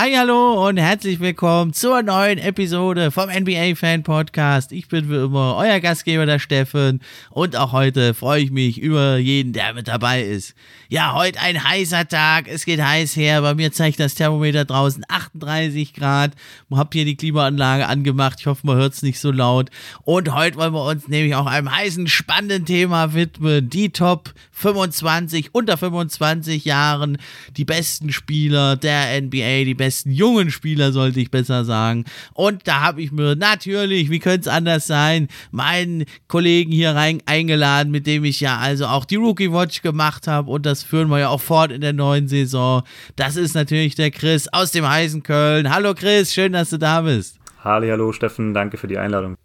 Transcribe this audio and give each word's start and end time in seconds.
Hi, 0.00 0.14
hallo 0.14 0.68
und 0.68 0.76
herzlich 0.76 1.18
willkommen 1.18 1.72
zur 1.72 2.04
neuen 2.04 2.38
Episode 2.38 3.10
vom 3.10 3.28
NBA 3.30 3.74
Fan 3.74 4.04
Podcast. 4.04 4.70
Ich 4.70 4.86
bin 4.86 5.10
wie 5.10 5.16
immer 5.16 5.56
euer 5.56 5.80
Gastgeber, 5.80 6.24
der 6.24 6.38
Steffen, 6.38 7.00
und 7.30 7.56
auch 7.56 7.72
heute 7.72 8.14
freue 8.14 8.42
ich 8.42 8.52
mich 8.52 8.78
über 8.80 9.16
jeden, 9.16 9.52
der 9.52 9.74
mit 9.74 9.88
dabei 9.88 10.22
ist. 10.22 10.54
Ja, 10.88 11.14
heute 11.14 11.40
ein 11.40 11.64
heißer 11.64 12.06
Tag, 12.06 12.46
es 12.46 12.64
geht 12.64 12.80
heiß 12.80 13.16
her. 13.16 13.42
Bei 13.42 13.56
mir 13.56 13.72
zeigt 13.72 13.98
das 13.98 14.14
Thermometer 14.14 14.64
draußen 14.64 15.02
38 15.08 15.94
Grad. 15.94 16.30
Hab 16.70 16.92
hier 16.92 17.04
die 17.04 17.16
Klimaanlage 17.16 17.88
angemacht. 17.88 18.38
Ich 18.38 18.46
hoffe, 18.46 18.64
man 18.68 18.76
hört 18.76 18.94
es 18.94 19.02
nicht 19.02 19.18
so 19.18 19.32
laut. 19.32 19.68
Und 20.04 20.32
heute 20.32 20.58
wollen 20.58 20.74
wir 20.74 20.84
uns 20.84 21.08
nämlich 21.08 21.34
auch 21.34 21.46
einem 21.46 21.74
heißen, 21.74 22.06
spannenden 22.06 22.66
Thema 22.66 23.14
widmen. 23.14 23.68
Die 23.68 23.90
Top 23.90 24.32
25 24.52 25.54
unter 25.54 25.76
25 25.76 26.64
Jahren, 26.64 27.18
die 27.56 27.64
besten 27.64 28.12
Spieler 28.12 28.76
der 28.76 29.20
NBA, 29.20 29.64
die 29.64 29.74
besten 29.74 29.87
besten 29.88 30.10
jungen 30.10 30.50
Spieler, 30.50 30.92
sollte 30.92 31.18
ich 31.18 31.30
besser 31.30 31.64
sagen. 31.64 32.04
Und 32.34 32.68
da 32.68 32.80
habe 32.80 33.00
ich 33.00 33.10
mir 33.10 33.36
natürlich, 33.36 34.10
wie 34.10 34.18
könnte 34.18 34.40
es 34.40 34.48
anders 34.48 34.86
sein, 34.86 35.28
meinen 35.50 36.04
Kollegen 36.26 36.70
hier 36.70 36.90
rein 36.90 37.22
eingeladen, 37.24 37.90
mit 37.90 38.06
dem 38.06 38.22
ich 38.24 38.38
ja 38.40 38.58
also 38.58 38.84
auch 38.84 39.06
die 39.06 39.16
Rookie 39.16 39.50
Watch 39.50 39.80
gemacht 39.80 40.26
habe. 40.26 40.50
Und 40.50 40.66
das 40.66 40.82
führen 40.82 41.08
wir 41.08 41.20
ja 41.20 41.28
auch 41.30 41.40
fort 41.40 41.72
in 41.72 41.80
der 41.80 41.94
neuen 41.94 42.28
Saison. 42.28 42.82
Das 43.16 43.36
ist 43.36 43.54
natürlich 43.54 43.94
der 43.94 44.10
Chris 44.10 44.46
aus 44.48 44.72
dem 44.72 44.86
heißen 44.86 45.22
Köln. 45.22 45.72
Hallo 45.72 45.94
Chris, 45.94 46.34
schön, 46.34 46.52
dass 46.52 46.68
du 46.68 46.76
da 46.76 47.00
bist. 47.00 47.38
Halli, 47.64 47.88
hallo 47.88 48.12
Steffen, 48.12 48.52
danke 48.52 48.76
für 48.76 48.88
die 48.88 48.98
Einladung. 48.98 49.36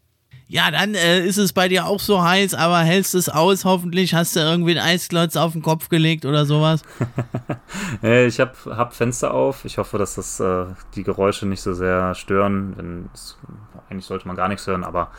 Ja, 0.54 0.70
dann 0.70 0.94
äh, 0.94 1.26
ist 1.26 1.38
es 1.38 1.52
bei 1.52 1.68
dir 1.68 1.88
auch 1.88 2.00
so 2.00 2.24
heiß, 2.24 2.54
aber 2.54 2.78
hältst 2.78 3.16
es 3.16 3.28
aus 3.28 3.66
hoffentlich? 3.66 4.14
Hast 4.14 4.36
du 4.36 4.40
irgendwie 4.40 4.78
einen 4.78 4.88
Eisklotz 4.88 5.36
auf 5.36 5.54
den 5.54 5.64
Kopf 5.64 5.90
gelegt 5.90 6.26
oder 6.26 6.46
sowas? 6.46 6.84
ich 8.04 8.40
habe 8.40 8.54
hab 8.68 8.94
Fenster 8.94 9.34
auf. 9.34 9.66
Ich 9.66 9.80
hoffe, 9.80 9.98
dass 9.98 10.14
das 10.14 10.40
äh, 10.40 10.66
die 10.94 11.02
Geräusche 11.02 11.48
nicht 11.48 11.64
so 11.64 11.74
sehr 11.74 12.14
stören. 12.14 12.76
Denn 12.78 13.10
es, 13.16 13.36
eigentlich 13.90 14.06
sollte 14.06 14.28
man 14.28 14.36
gar 14.36 14.48
nichts 14.48 14.68
hören, 14.68 14.84
aber 14.84 15.10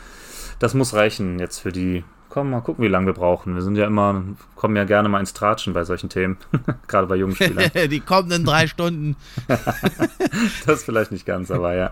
das 0.59 0.73
muss 0.73 0.93
reichen 0.93 1.37
jetzt 1.37 1.59
für 1.59 1.73
die. 1.73 2.05
Komm, 2.29 2.51
mal 2.51 2.61
gucken, 2.61 2.85
wie 2.85 2.89
lange 2.89 3.07
wir 3.07 3.13
brauchen. 3.13 3.55
Wir 3.55 3.61
sind 3.61 3.75
ja 3.75 3.87
immer, 3.87 4.23
kommen 4.55 4.77
ja 4.77 4.85
gerne 4.85 5.09
mal 5.09 5.19
ins 5.19 5.33
Tratschen 5.33 5.73
bei 5.73 5.83
solchen 5.83 6.07
Themen. 6.07 6.37
Gerade 6.87 7.07
bei 7.07 7.17
jungen 7.17 7.35
Spielern. 7.35 7.71
die 7.89 7.99
kommenden 7.99 8.45
drei 8.45 8.67
Stunden. 8.67 9.17
das 10.65 10.85
vielleicht 10.85 11.11
nicht 11.11 11.25
ganz, 11.25 11.51
aber 11.51 11.75
ja. 11.75 11.91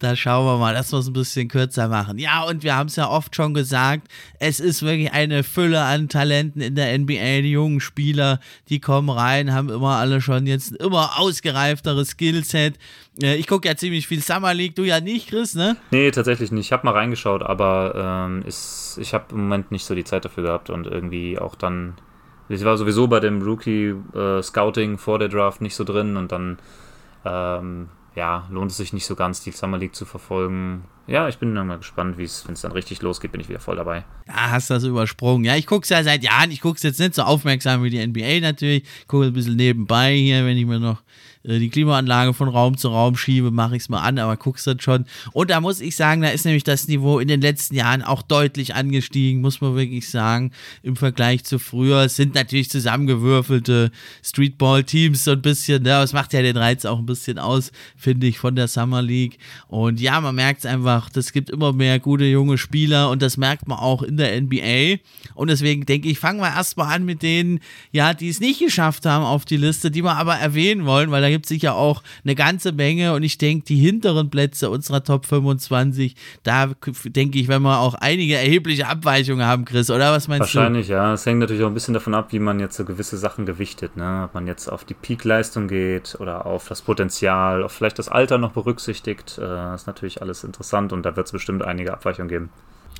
Da 0.00 0.16
schauen 0.16 0.44
wir 0.44 0.58
mal, 0.58 0.74
dass 0.74 0.92
wir 0.92 0.98
es 0.98 1.06
ein 1.06 1.12
bisschen 1.12 1.48
kürzer 1.48 1.88
machen. 1.88 2.18
Ja, 2.18 2.42
und 2.42 2.64
wir 2.64 2.76
haben 2.76 2.88
es 2.88 2.96
ja 2.96 3.08
oft 3.08 3.34
schon 3.34 3.54
gesagt, 3.54 4.08
es 4.40 4.58
ist 4.58 4.82
wirklich 4.82 5.12
eine 5.12 5.44
Fülle 5.44 5.82
an 5.82 6.08
Talenten 6.08 6.60
in 6.60 6.74
der 6.74 6.98
NBA. 6.98 7.42
Die 7.42 7.52
jungen 7.52 7.80
Spieler, 7.80 8.40
die 8.68 8.80
kommen 8.80 9.08
rein, 9.08 9.52
haben 9.52 9.70
immer 9.70 9.96
alle 9.96 10.20
schon 10.20 10.46
jetzt 10.46 10.72
ein 10.72 10.76
immer 10.76 11.18
ausgereifteres 11.18 12.10
Skillset. 12.10 12.76
Äh, 13.22 13.36
ich 13.36 13.46
gucke 13.46 13.68
ja 13.68 13.76
ziemlich 13.76 14.08
viel 14.08 14.20
Summer 14.20 14.52
League, 14.52 14.74
du 14.74 14.82
ja 14.82 15.00
nicht, 15.00 15.28
Chris, 15.28 15.54
ne? 15.54 15.76
Nee, 15.92 16.10
tatsächlich 16.10 16.50
nicht. 16.50 16.66
Ich 16.66 16.72
habe 16.72 16.84
mal 16.84 16.92
reingeschaut, 16.92 17.42
aber 17.42 18.26
ähm, 18.28 18.42
ist, 18.46 18.98
ich 19.00 19.14
habe 19.14 19.26
im 19.30 19.42
Moment 19.42 19.70
nicht 19.70 19.84
so 19.84 19.94
die 19.94 20.04
Zeit 20.04 20.24
dafür 20.24 20.42
gehabt 20.42 20.70
und 20.70 20.86
irgendwie 20.86 21.38
auch 21.38 21.54
dann. 21.54 21.94
Ich 22.48 22.64
war 22.64 22.76
sowieso 22.76 23.06
bei 23.06 23.20
dem 23.20 23.42
Rookie 23.42 23.94
äh, 24.14 24.42
vor 24.98 25.18
der 25.18 25.28
Draft 25.28 25.60
nicht 25.60 25.76
so 25.76 25.84
drin 25.84 26.16
und 26.16 26.32
dann. 26.32 26.58
Ähm, 27.24 27.88
ja, 28.14 28.46
lohnt 28.50 28.70
es 28.70 28.76
sich 28.76 28.92
nicht 28.92 29.06
so 29.06 29.16
ganz, 29.16 29.42
die 29.42 29.50
Summer 29.50 29.78
League 29.78 29.94
zu 29.94 30.04
verfolgen. 30.04 30.84
Ja, 31.06 31.28
ich 31.28 31.38
bin 31.38 31.54
dann 31.54 31.66
mal 31.66 31.78
gespannt, 31.78 32.16
wie 32.16 32.24
es, 32.24 32.46
wenn 32.46 32.54
es 32.54 32.62
dann 32.62 32.72
richtig 32.72 33.02
losgeht, 33.02 33.32
bin 33.32 33.40
ich 33.40 33.48
wieder 33.48 33.60
voll 33.60 33.76
dabei. 33.76 34.04
Ja, 34.26 34.50
hast 34.50 34.70
du 34.70 34.74
das 34.74 34.84
übersprungen. 34.84 35.44
Ja, 35.44 35.56
ich 35.56 35.66
gucke 35.66 35.82
es 35.82 35.90
ja 35.90 36.02
seit 36.02 36.22
Jahren. 36.22 36.50
Ich 36.50 36.60
gucke 36.60 36.76
es 36.76 36.82
jetzt 36.82 37.00
nicht 37.00 37.14
so 37.14 37.22
aufmerksam 37.22 37.82
wie 37.82 37.90
die 37.90 38.06
NBA 38.06 38.40
natürlich. 38.40 38.84
Ich 39.00 39.08
gucke 39.08 39.26
ein 39.26 39.32
bisschen 39.32 39.56
nebenbei 39.56 40.14
hier, 40.14 40.46
wenn 40.46 40.56
ich 40.56 40.64
mir 40.64 40.80
noch 40.80 41.02
die 41.44 41.68
Klimaanlage 41.68 42.32
von 42.32 42.48
Raum 42.48 42.78
zu 42.78 42.88
Raum 42.88 43.16
schiebe, 43.16 43.50
mache 43.50 43.76
ich 43.76 43.82
es 43.82 43.88
mal 43.90 44.00
an, 44.00 44.18
aber 44.18 44.36
guckst 44.38 44.66
dann 44.66 44.80
schon. 44.80 45.04
Und 45.32 45.50
da 45.50 45.60
muss 45.60 45.80
ich 45.80 45.94
sagen, 45.94 46.22
da 46.22 46.28
ist 46.28 46.46
nämlich 46.46 46.64
das 46.64 46.88
Niveau 46.88 47.18
in 47.18 47.28
den 47.28 47.42
letzten 47.42 47.74
Jahren 47.74 48.02
auch 48.02 48.22
deutlich 48.22 48.74
angestiegen, 48.74 49.42
muss 49.42 49.60
man 49.60 49.76
wirklich 49.76 50.08
sagen, 50.08 50.52
im 50.82 50.96
Vergleich 50.96 51.44
zu 51.44 51.58
früher. 51.58 52.04
Es 52.04 52.16
sind 52.16 52.34
natürlich 52.34 52.70
zusammengewürfelte 52.70 53.90
Streetball-Teams 54.22 55.24
so 55.24 55.32
ein 55.32 55.42
bisschen, 55.42 55.82
ne? 55.82 55.90
das 55.90 56.14
macht 56.14 56.32
ja 56.32 56.40
den 56.40 56.56
Reiz 56.56 56.86
auch 56.86 56.98
ein 56.98 57.06
bisschen 57.06 57.38
aus, 57.38 57.72
finde 57.94 58.26
ich, 58.26 58.38
von 58.38 58.56
der 58.56 58.68
Summer 58.68 59.02
League. 59.02 59.38
Und 59.68 60.00
ja, 60.00 60.20
man 60.22 60.34
merkt 60.34 60.60
es 60.60 60.66
einfach, 60.66 61.10
es 61.14 61.32
gibt 61.32 61.50
immer 61.50 61.74
mehr 61.74 61.98
gute 61.98 62.24
junge 62.24 62.56
Spieler 62.56 63.10
und 63.10 63.20
das 63.20 63.36
merkt 63.36 63.68
man 63.68 63.78
auch 63.78 64.02
in 64.02 64.16
der 64.16 64.40
NBA. 64.40 64.96
Und 65.34 65.48
deswegen 65.48 65.84
denke 65.84 66.08
ich, 66.08 66.18
fangen 66.18 66.40
wir 66.40 66.48
erstmal 66.48 66.94
an 66.94 67.04
mit 67.04 67.22
denen, 67.22 67.60
ja, 67.92 68.14
die 68.14 68.30
es 68.30 68.40
nicht 68.40 68.60
geschafft 68.60 69.04
haben 69.04 69.24
auf 69.24 69.44
die 69.44 69.58
Liste, 69.58 69.90
die 69.90 70.02
wir 70.02 70.16
aber 70.16 70.36
erwähnen 70.36 70.86
wollen, 70.86 71.10
weil 71.10 71.20
da 71.20 71.33
gibt 71.34 71.46
es 71.46 71.50
sicher 71.50 71.74
auch 71.74 72.02
eine 72.24 72.34
ganze 72.34 72.72
Menge 72.72 73.14
und 73.14 73.22
ich 73.22 73.38
denke, 73.38 73.64
die 73.66 73.76
hinteren 73.76 74.30
Plätze 74.30 74.70
unserer 74.70 75.02
Top 75.02 75.26
25, 75.26 76.14
da 76.42 76.70
denke 77.04 77.38
ich, 77.38 77.48
wenn 77.48 77.62
wir 77.62 77.80
auch 77.80 77.94
einige 77.94 78.36
erhebliche 78.36 78.86
Abweichungen 78.86 79.44
haben, 79.44 79.64
Chris, 79.64 79.90
oder 79.90 80.12
was 80.12 80.28
meinst 80.28 80.40
Wahrscheinlich, 80.40 80.86
du? 80.86 80.94
Wahrscheinlich, 80.94 81.10
ja. 81.10 81.14
Es 81.14 81.26
hängt 81.26 81.40
natürlich 81.40 81.62
auch 81.62 81.68
ein 81.68 81.74
bisschen 81.74 81.94
davon 81.94 82.14
ab, 82.14 82.28
wie 82.30 82.38
man 82.38 82.60
jetzt 82.60 82.76
so 82.76 82.84
gewisse 82.84 83.18
Sachen 83.18 83.46
gewichtet, 83.46 83.96
ne? 83.96 84.22
Ob 84.26 84.34
man 84.34 84.46
jetzt 84.46 84.68
auf 84.68 84.84
die 84.84 84.94
Peak-Leistung 84.94 85.68
geht 85.68 86.16
oder 86.20 86.46
auf 86.46 86.68
das 86.68 86.82
Potenzial, 86.82 87.62
auf 87.62 87.72
vielleicht 87.72 87.98
das 87.98 88.08
Alter 88.08 88.38
noch 88.38 88.52
berücksichtigt. 88.52 89.38
Das 89.38 89.82
ist 89.82 89.86
natürlich 89.86 90.22
alles 90.22 90.44
interessant 90.44 90.92
und 90.92 91.02
da 91.04 91.16
wird 91.16 91.26
es 91.26 91.32
bestimmt 91.32 91.62
einige 91.62 91.92
Abweichungen 91.92 92.28
geben. 92.28 92.50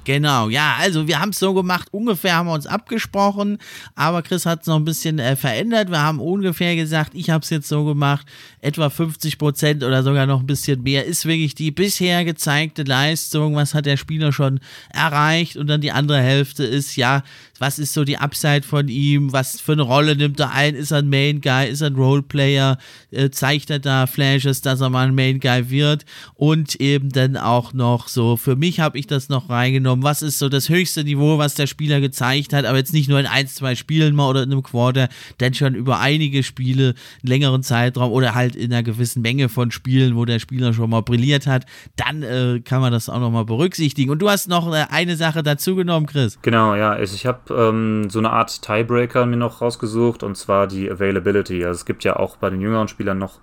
Genau, 0.05 0.49
ja, 0.51 0.77
also 0.79 1.07
wir 1.09 1.21
haben 1.21 1.31
es 1.31 1.39
so 1.39 1.55
gemacht, 1.55 1.89
ungefähr 1.91 2.37
haben 2.37 2.47
wir 2.47 2.53
uns 2.53 2.67
abgesprochen, 2.67 3.59
aber 3.95 4.23
Chris 4.23 4.45
hat 4.45 4.61
es 4.61 4.67
noch 4.67 4.77
ein 4.77 4.85
bisschen 4.85 5.19
äh, 5.19 5.35
verändert. 5.35 5.91
Wir 5.91 6.03
haben 6.03 6.21
ungefähr 6.21 6.77
gesagt, 6.77 7.13
ich 7.15 7.31
habe 7.31 7.43
es 7.43 7.51
jetzt 7.51 7.69
so 7.69 7.85
gemacht, 7.85 8.27
etwa 8.61 8.91
50 8.91 9.39
Prozent 9.39 9.83
oder 9.83 10.03
sogar 10.03 10.27
noch 10.27 10.41
ein 10.41 10.47
bisschen 10.47 10.83
mehr 10.83 11.05
ist 11.05 11.25
wirklich 11.27 11.55
die 11.55 11.71
bisher 11.71 12.25
gezeigte 12.25 12.83
Leistung, 12.83 13.57
was 13.57 13.75
hat 13.75 13.87
der 13.87 13.97
Spieler 13.97 14.33
schon 14.33 14.61
erreicht 14.91 15.57
und 15.57 15.69
dann 15.69 15.81
die 15.81 15.93
andere 15.93 16.21
Hälfte 16.21 16.65
ist, 16.65 16.97
ja, 16.97 17.23
Was 17.59 17.79
ist 17.79 17.95
so 17.95 18.05
die 18.05 18.19
Upside 18.19 18.63
von 18.63 18.89
ihm? 18.89 19.33
Was 19.33 19.61
für 19.61 19.73
eine 19.73 19.83
Rolle 19.83 20.17
nimmt 20.17 20.41
er 20.41 20.51
ein? 20.51 20.75
Ist 20.75 20.91
er 20.91 20.99
ein 20.99 21.09
Main 21.09 21.41
Guy? 21.41 21.69
Ist 21.69 21.83
er 21.83 21.91
ein 21.91 21.95
Roleplayer? 21.95 22.79
Äh, 23.11 23.31
zeigt 23.31 23.71
er 23.71 23.79
da 23.79 24.07
Flashes, 24.07 24.61
dass 24.61 24.81
er 24.81 24.91
mal 24.91 25.07
ein 25.07 25.15
Main 25.15 25.39
Guy 25.39 25.71
wird? 25.71 26.05
Und 26.35 26.75
eben 26.77 27.11
dann 27.11 27.37
auch 27.37 27.73
noch 27.73 28.09
so, 28.09 28.37
für 28.37 28.57
mich 28.57 28.81
habe 28.81 28.99
ich 28.99 29.07
das 29.07 29.29
noch 29.29 29.51
reingenommen. 29.51 30.03
Was 30.03 30.23
ist 30.23 30.39
so 30.41 30.49
das 30.49 30.69
höchste 30.69 31.05
Niveau, 31.05 31.39
was 31.39 31.55
der 31.55 31.69
Spieler 31.69 32.01
gezeigt 32.01 32.53
hat? 32.53 32.65
Aber 32.65 32.79
jetzt 32.79 32.93
nicht 32.93 33.09
nur 33.09 33.21
in 33.21 33.27
ein, 33.27 33.47
zwei 33.47 33.77
Spielen 33.77 34.17
mal 34.17 34.29
oder 34.29 34.43
in 34.43 34.51
einem 34.51 34.63
Quarter, 34.65 35.09
denn 35.39 35.55
schon 35.55 35.77
über 35.77 36.01
einige 36.01 36.43
Spiele, 36.43 36.95
einen 37.23 37.29
längeren 37.29 37.63
Zeitraum 37.63 38.11
oder 38.11 38.35
halt 38.35 38.57
in 38.57 38.73
einer 38.73 38.83
gewissen 38.83 39.23
Menge 39.23 39.49
von 39.49 39.71
Spielen, 39.71 40.17
wo 40.17 40.25
der 40.25 40.41
Spieler 40.41 40.75
schon 40.75 40.91
mal 40.91 41.03
brilliert 41.03 41.47
hat. 41.47 41.67
Dann 41.95 42.23
äh, 42.25 42.61
kann 42.65 42.81
man 42.81 42.93
das 42.93 43.09
auch 43.09 43.21
nochmal 43.21 43.45
berücksichtigen. 43.45 44.11
Und 44.11 44.19
du 44.19 44.29
hast 44.29 44.49
noch 44.49 44.73
äh, 44.73 44.87
eine 44.91 45.17
Sache 45.17 45.45
dazu 45.45 45.77
genommen, 45.77 46.07
Chris. 46.07 46.39
Genau, 46.43 46.75
ja. 46.75 46.93
Also 46.93 47.15
ich 47.15 47.27
habe 47.27 47.44
ähm, 47.51 48.09
so 48.11 48.19
eine 48.19 48.31
Art 48.31 48.63
Tiebreaker 48.63 49.27
mir 49.27 49.37
noch 49.37 49.61
rausgesucht 49.61 50.23
und 50.23 50.37
zwar 50.37 50.67
die 50.67 50.91
Availability. 50.91 51.65
Also 51.65 51.79
es 51.79 51.85
gibt 51.85 52.05
ja 52.05 52.17
auch 52.17 52.37
bei 52.37 52.51
den 52.51 52.61
jüngeren 52.61 52.89
Spielern 52.89 53.19
noch 53.19 53.39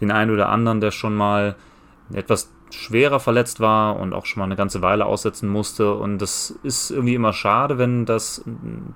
den 0.00 0.10
einen 0.10 0.30
oder 0.30 0.48
anderen, 0.48 0.80
der 0.80 0.90
schon 0.90 1.14
mal 1.14 1.56
etwas 2.12 2.50
schwerer 2.70 3.20
verletzt 3.20 3.60
war 3.60 3.96
und 3.96 4.12
auch 4.12 4.26
schon 4.26 4.40
mal 4.40 4.46
eine 4.46 4.56
ganze 4.56 4.82
Weile 4.82 5.06
aussetzen 5.06 5.48
musste. 5.48 5.94
Und 5.94 6.18
das 6.18 6.50
ist 6.62 6.90
irgendwie 6.90 7.14
immer 7.14 7.32
schade, 7.32 7.78
wenn 7.78 8.04
das 8.06 8.42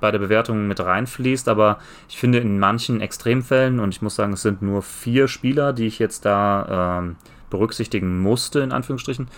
bei 0.00 0.10
der 0.10 0.18
Bewertung 0.18 0.66
mit 0.66 0.80
reinfließt. 0.80 1.48
Aber 1.48 1.78
ich 2.08 2.18
finde 2.18 2.38
in 2.38 2.58
manchen 2.58 3.00
Extremfällen, 3.00 3.80
und 3.80 3.94
ich 3.94 4.02
muss 4.02 4.16
sagen, 4.16 4.32
es 4.32 4.42
sind 4.42 4.62
nur 4.62 4.82
vier 4.82 5.28
Spieler, 5.28 5.72
die 5.72 5.86
ich 5.86 5.98
jetzt 5.98 6.24
da 6.24 6.98
ähm, 7.00 7.16
berücksichtigen 7.48 8.20
musste, 8.20 8.60
in 8.60 8.72
Anführungsstrichen. 8.72 9.28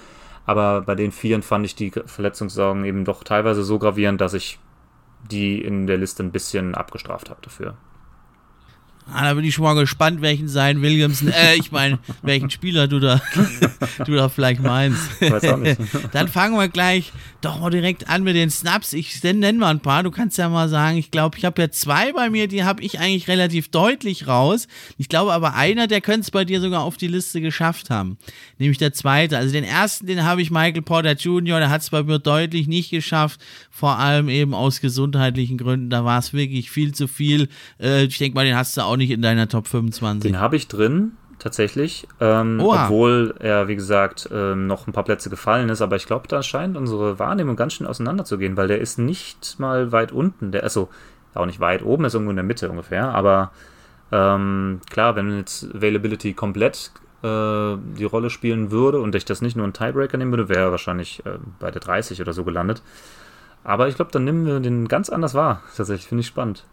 Aber 0.46 0.80
bei 0.80 0.94
den 0.94 1.12
Vieren 1.12 1.42
fand 1.42 1.64
ich 1.66 1.74
die 1.74 1.90
Verletzungssorgen 1.90 2.84
eben 2.84 3.04
doch 3.04 3.22
teilweise 3.24 3.62
so 3.62 3.78
gravierend, 3.78 4.20
dass 4.20 4.34
ich 4.34 4.58
die 5.30 5.62
in 5.62 5.86
der 5.86 5.98
Liste 5.98 6.22
ein 6.22 6.32
bisschen 6.32 6.74
abgestraft 6.74 7.30
habe 7.30 7.40
dafür. 7.42 7.74
Ah, 9.10 9.24
da 9.24 9.34
bin 9.34 9.44
ich 9.44 9.54
schon 9.54 9.64
mal 9.64 9.74
gespannt, 9.74 10.22
welchen 10.22 10.48
sein 10.48 10.80
Williamson, 10.80 11.28
äh, 11.28 11.54
ich 11.56 11.70
meine, 11.70 11.98
welchen 12.22 12.50
Spieler 12.50 12.88
du 12.88 12.98
da, 12.98 13.20
du 14.06 14.14
da 14.14 14.28
vielleicht 14.28 14.62
meinst. 14.62 15.20
Weiß 15.20 15.44
auch 15.44 15.58
nicht. 15.58 15.78
Dann 16.12 16.28
fangen 16.28 16.56
wir 16.56 16.68
gleich 16.68 17.12
doch 17.42 17.60
mal 17.60 17.70
direkt 17.70 18.08
an 18.08 18.22
mit 18.22 18.36
den 18.36 18.50
Snaps. 18.50 18.92
Ich 18.92 19.22
nenne 19.22 19.52
mal 19.54 19.70
ein 19.70 19.80
paar. 19.80 20.02
Du 20.02 20.10
kannst 20.10 20.38
ja 20.38 20.48
mal 20.48 20.68
sagen, 20.68 20.96
ich 20.96 21.10
glaube, 21.10 21.36
ich 21.36 21.44
habe 21.44 21.60
ja 21.60 21.70
zwei 21.70 22.12
bei 22.12 22.30
mir, 22.30 22.46
die 22.46 22.64
habe 22.64 22.82
ich 22.82 23.00
eigentlich 23.00 23.28
relativ 23.28 23.68
deutlich 23.68 24.28
raus. 24.28 24.68
Ich 24.96 25.08
glaube 25.08 25.32
aber 25.32 25.54
einer, 25.54 25.88
der 25.88 26.00
könnte 26.00 26.20
es 26.20 26.30
bei 26.30 26.44
dir 26.44 26.60
sogar 26.60 26.82
auf 26.82 26.96
die 26.96 27.08
Liste 27.08 27.40
geschafft 27.40 27.90
haben. 27.90 28.16
Nämlich 28.58 28.78
der 28.78 28.92
zweite. 28.92 29.36
Also 29.36 29.52
den 29.52 29.64
ersten, 29.64 30.06
den 30.06 30.22
habe 30.22 30.40
ich 30.40 30.50
Michael 30.50 30.82
Porter 30.82 31.12
Jr., 31.12 31.58
der 31.58 31.70
hat 31.70 31.82
es 31.82 31.90
bei 31.90 32.02
mir 32.02 32.18
deutlich 32.18 32.68
nicht 32.68 32.90
geschafft. 32.90 33.40
Vor 33.70 33.98
allem 33.98 34.28
eben 34.28 34.54
aus 34.54 34.80
gesundheitlichen 34.80 35.58
Gründen. 35.58 35.90
Da 35.90 36.04
war 36.04 36.18
es 36.18 36.32
wirklich 36.32 36.70
viel 36.70 36.94
zu 36.94 37.08
viel. 37.08 37.48
Äh, 37.80 38.04
ich 38.04 38.18
denke 38.18 38.36
mal, 38.36 38.44
den 38.44 38.56
hast 38.56 38.76
du 38.76 38.82
auch 38.82 38.91
nicht 38.96 39.10
in 39.10 39.22
deiner 39.22 39.48
Top 39.48 39.66
25. 39.66 40.30
Den 40.30 40.40
habe 40.40 40.56
ich 40.56 40.68
drin, 40.68 41.12
tatsächlich. 41.38 42.06
Ähm, 42.20 42.60
obwohl 42.60 43.34
er, 43.38 43.68
wie 43.68 43.74
gesagt, 43.74 44.28
ähm, 44.32 44.66
noch 44.66 44.86
ein 44.86 44.92
paar 44.92 45.04
Plätze 45.04 45.30
gefallen 45.30 45.68
ist. 45.68 45.82
Aber 45.82 45.96
ich 45.96 46.06
glaube, 46.06 46.28
da 46.28 46.42
scheint 46.42 46.76
unsere 46.76 47.18
Wahrnehmung 47.18 47.56
ganz 47.56 47.74
schön 47.74 47.86
auseinanderzugehen, 47.86 48.56
weil 48.56 48.68
der 48.68 48.80
ist 48.80 48.98
nicht 48.98 49.56
mal 49.58 49.92
weit 49.92 50.12
unten. 50.12 50.52
Der, 50.52 50.62
also 50.62 50.88
auch 51.34 51.46
nicht 51.46 51.60
weit 51.60 51.82
oben, 51.82 52.04
ist 52.04 52.14
irgendwo 52.14 52.30
in 52.30 52.36
der 52.36 52.44
Mitte 52.44 52.70
ungefähr. 52.70 53.08
Aber 53.14 53.50
ähm, 54.12 54.80
klar, 54.90 55.16
wenn 55.16 55.36
jetzt 55.36 55.64
Availability 55.74 56.34
komplett 56.34 56.92
äh, 57.22 57.76
die 57.96 58.04
Rolle 58.04 58.30
spielen 58.30 58.70
würde 58.70 59.00
und 59.00 59.14
ich 59.14 59.24
das 59.24 59.42
nicht 59.42 59.56
nur 59.56 59.64
einen 59.64 59.72
Tiebreaker 59.72 60.18
nehmen 60.18 60.32
würde, 60.32 60.48
wäre 60.48 60.66
er 60.66 60.70
wahrscheinlich 60.70 61.24
äh, 61.26 61.38
bei 61.58 61.70
der 61.70 61.80
30 61.80 62.20
oder 62.20 62.32
so 62.32 62.44
gelandet. 62.44 62.82
Aber 63.64 63.88
ich 63.88 63.94
glaube, 63.94 64.10
dann 64.10 64.24
nehmen 64.24 64.44
wir 64.44 64.60
den 64.60 64.88
ganz 64.88 65.08
anders 65.08 65.34
wahr. 65.34 65.62
Tatsächlich, 65.76 66.08
finde 66.08 66.20
ich 66.22 66.26
spannend. 66.26 66.64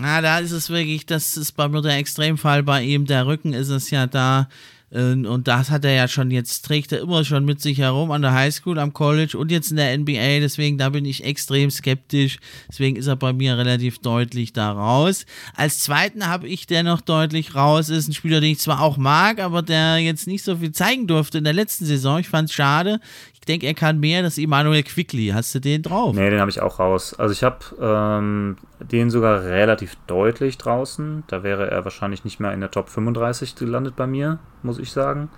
Na, 0.00 0.20
da 0.20 0.38
ist 0.38 0.50
es 0.50 0.70
wirklich, 0.70 1.06
das 1.06 1.36
ist 1.36 1.52
bei 1.52 1.68
mir 1.68 1.80
der 1.80 1.96
Extremfall 1.96 2.62
bei 2.62 2.82
ihm. 2.82 3.06
Der 3.06 3.26
Rücken 3.26 3.52
ist 3.52 3.68
es 3.68 3.90
ja 3.90 4.06
da. 4.06 4.48
Ähm, 4.94 5.26
und 5.26 5.48
das 5.48 5.70
hat 5.70 5.84
er 5.84 5.92
ja 5.92 6.08
schon, 6.08 6.30
jetzt 6.30 6.64
trägt 6.64 6.92
er 6.92 7.00
immer 7.00 7.24
schon 7.24 7.44
mit 7.44 7.60
sich 7.60 7.78
herum 7.78 8.12
an 8.12 8.22
der 8.22 8.32
Highschool, 8.32 8.78
am 8.78 8.92
College 8.92 9.36
und 9.36 9.50
jetzt 9.50 9.70
in 9.70 9.76
der 9.76 9.96
NBA. 9.98 10.40
Deswegen, 10.40 10.78
da 10.78 10.88
bin 10.88 11.04
ich 11.04 11.24
extrem 11.24 11.70
skeptisch. 11.70 12.38
Deswegen 12.68 12.96
ist 12.96 13.08
er 13.08 13.16
bei 13.16 13.32
mir 13.32 13.58
relativ 13.58 13.98
deutlich 13.98 14.52
da 14.52 14.70
raus. 14.72 15.26
Als 15.56 15.80
zweiten 15.80 16.28
habe 16.28 16.48
ich 16.48 16.66
der 16.66 16.84
noch 16.84 17.00
deutlich 17.00 17.54
raus. 17.54 17.88
Ist 17.88 18.08
ein 18.08 18.14
Spieler, 18.14 18.40
den 18.40 18.52
ich 18.52 18.60
zwar 18.60 18.80
auch 18.80 18.96
mag, 18.96 19.40
aber 19.40 19.62
der 19.62 19.98
jetzt 19.98 20.26
nicht 20.28 20.44
so 20.44 20.56
viel 20.56 20.72
zeigen 20.72 21.06
durfte 21.08 21.38
in 21.38 21.44
der 21.44 21.52
letzten 21.52 21.86
Saison. 21.86 22.20
Ich 22.20 22.28
fand 22.28 22.48
es 22.48 22.54
schade. 22.54 23.00
Ich 23.44 23.46
denke, 23.46 23.66
er 23.66 23.74
kann 23.74 24.00
mehr. 24.00 24.22
Das 24.22 24.38
ist 24.38 24.42
Emanuel 24.42 24.82
Quickly. 24.82 25.32
Hast 25.34 25.54
du 25.54 25.60
den 25.60 25.82
drauf? 25.82 26.16
Nee, 26.16 26.30
den 26.30 26.40
habe 26.40 26.50
ich 26.50 26.62
auch 26.62 26.78
raus. 26.78 27.12
Also 27.12 27.34
ich 27.34 27.44
habe 27.44 27.58
ähm, 27.78 28.56
den 28.80 29.10
sogar 29.10 29.42
relativ 29.42 29.96
deutlich 30.06 30.56
draußen. 30.56 31.24
Da 31.26 31.42
wäre 31.42 31.70
er 31.70 31.84
wahrscheinlich 31.84 32.24
nicht 32.24 32.40
mehr 32.40 32.54
in 32.54 32.60
der 32.60 32.70
Top 32.70 32.88
35 32.88 33.54
gelandet 33.54 33.96
bei 33.96 34.06
mir, 34.06 34.38
muss 34.62 34.78
ich 34.78 34.92
sagen. 34.92 35.28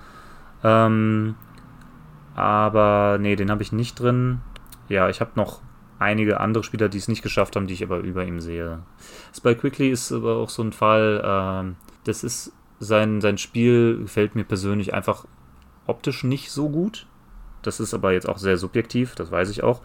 Ähm, 0.63 1.35
aber 2.37 3.19
nee, 3.21 3.35
den 3.35 3.51
habe 3.51 3.65
ich 3.65 3.73
nicht 3.73 3.99
drin. 3.99 4.39
Ja, 4.89 5.09
ich 5.09 5.21
habe 5.21 5.33
noch 5.35 5.61
einige 5.99 6.39
andere 6.39 6.63
Spieler, 6.63 6.89
die 6.89 6.99
es 6.99 7.09
nicht 7.09 7.25
geschafft 7.25 7.57
haben, 7.57 7.67
die 7.67 7.75
ich 7.75 7.83
aber 7.83 7.99
über 7.99 8.25
ihm 8.25 8.41
sehe. 8.41 8.83
Bei 9.43 9.57
Quickly 9.57 9.91
ist 9.91 10.13
aber 10.13 10.37
auch 10.37 10.51
so 10.51 10.63
ein 10.63 10.71
Fall, 10.71 11.23
ähm, 11.25 11.75
das 12.05 12.23
ist 12.23 12.53
sein, 12.79 13.21
sein 13.21 13.37
Spiel 13.37 13.99
gefällt 14.03 14.37
mir 14.37 14.45
persönlich 14.45 14.95
einfach 14.95 15.25
optisch 15.89 16.23
nicht 16.23 16.53
so 16.53 16.69
gut. 16.69 17.09
Das 17.67 17.81
ist 17.81 17.95
aber 17.95 18.13
jetzt 18.13 18.29
auch 18.29 18.39
sehr 18.39 18.57
subjektiv, 18.57 19.15
das 19.15 19.31
weiß 19.31 19.51
ich 19.51 19.63
auch. 19.63 19.83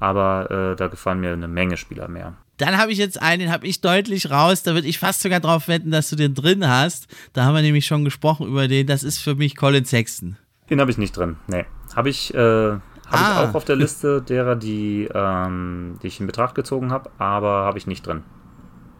Aber 0.00 0.50
äh, 0.72 0.76
da 0.76 0.88
gefallen 0.88 1.20
mir 1.20 1.32
eine 1.32 1.46
Menge 1.46 1.76
Spieler 1.76 2.08
mehr. 2.08 2.34
Dann 2.56 2.76
habe 2.76 2.90
ich 2.90 2.98
jetzt 2.98 3.22
einen, 3.22 3.40
den 3.40 3.52
habe 3.52 3.66
ich 3.66 3.80
deutlich 3.80 4.30
raus. 4.30 4.64
Da 4.64 4.74
würde 4.74 4.88
ich 4.88 4.98
fast 4.98 5.20
sogar 5.20 5.38
drauf 5.38 5.68
wetten, 5.68 5.92
dass 5.92 6.10
du 6.10 6.16
den 6.16 6.34
drin 6.34 6.66
hast. 6.66 7.06
Da 7.32 7.44
haben 7.44 7.54
wir 7.54 7.62
nämlich 7.62 7.86
schon 7.86 8.04
gesprochen 8.04 8.48
über 8.48 8.66
den. 8.66 8.86
Das 8.86 9.04
ist 9.04 9.18
für 9.18 9.36
mich 9.36 9.56
Colin 9.56 9.84
Sexton. 9.84 10.36
Den 10.68 10.80
habe 10.80 10.90
ich 10.90 10.98
nicht 10.98 11.16
drin. 11.16 11.36
Nee. 11.46 11.64
Habe 11.94 12.10
ich, 12.10 12.34
äh, 12.34 12.38
hab 12.38 12.80
ah. 13.10 13.42
ich 13.44 13.48
auch 13.50 13.54
auf 13.54 13.64
der 13.64 13.76
Liste 13.76 14.22
derer, 14.22 14.56
die, 14.56 15.08
ähm, 15.14 15.98
die 16.02 16.08
ich 16.08 16.18
in 16.18 16.26
Betracht 16.26 16.54
gezogen 16.54 16.90
habe, 16.90 17.10
aber 17.18 17.64
habe 17.64 17.78
ich 17.78 17.86
nicht 17.86 18.06
drin. 18.06 18.22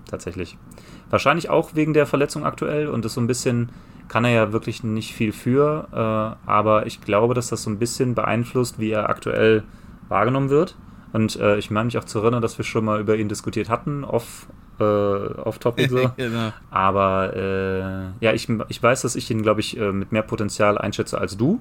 Tatsächlich. 0.09 0.57
Wahrscheinlich 1.11 1.51
auch 1.51 1.75
wegen 1.75 1.95
der 1.95 2.07
Verletzung 2.07 2.45
aktuell 2.45 2.89
und 2.89 3.05
ist 3.05 3.15
so 3.15 3.21
ein 3.21 3.27
bisschen 3.27 3.71
kann 4.09 4.25
er 4.25 4.31
ja 4.31 4.53
wirklich 4.53 4.83
nicht 4.83 5.15
viel 5.15 5.33
für, 5.33 5.89
äh, 5.93 6.49
aber 6.51 6.87
ich 6.87 7.01
glaube, 7.01 7.35
dass 7.35 7.49
das 7.49 7.63
so 7.63 7.71
ein 7.71 7.79
bisschen 7.79 8.15
beeinflusst, 8.15 8.79
wie 8.79 8.91
er 8.91 9.09
aktuell 9.09 9.63
wahrgenommen 10.09 10.51
wird. 10.51 10.77
Und 11.13 11.37
äh, 11.37 11.59
ich 11.59 11.71
meine 11.71 11.87
mich 11.87 11.99
auch 11.99 12.05
zu 12.05 12.21
erinnern, 12.21 12.43
dass 12.43 12.59
wir 12.59 12.65
schon 12.65 12.85
mal 12.85 13.01
über 13.01 13.17
ihn 13.17 13.29
diskutiert 13.29 13.69
hatten, 13.69 14.05
off, 14.05 14.47
äh, 14.81 14.83
off 14.83 15.59
Topic 15.59 15.89
so. 15.89 16.11
genau. 16.17 16.53
Aber 16.71 17.37
äh, 17.37 18.25
ja, 18.25 18.33
ich, 18.33 18.49
ich 18.69 18.83
weiß, 18.83 19.03
dass 19.03 19.17
ich 19.17 19.31
ihn, 19.31 19.43
glaube 19.43 19.61
ich, 19.61 19.77
äh, 19.77 19.93
mit 19.93 20.13
mehr 20.13 20.23
Potenzial 20.23 20.79
einschätze 20.79 21.19
als 21.19 21.37
du 21.37 21.61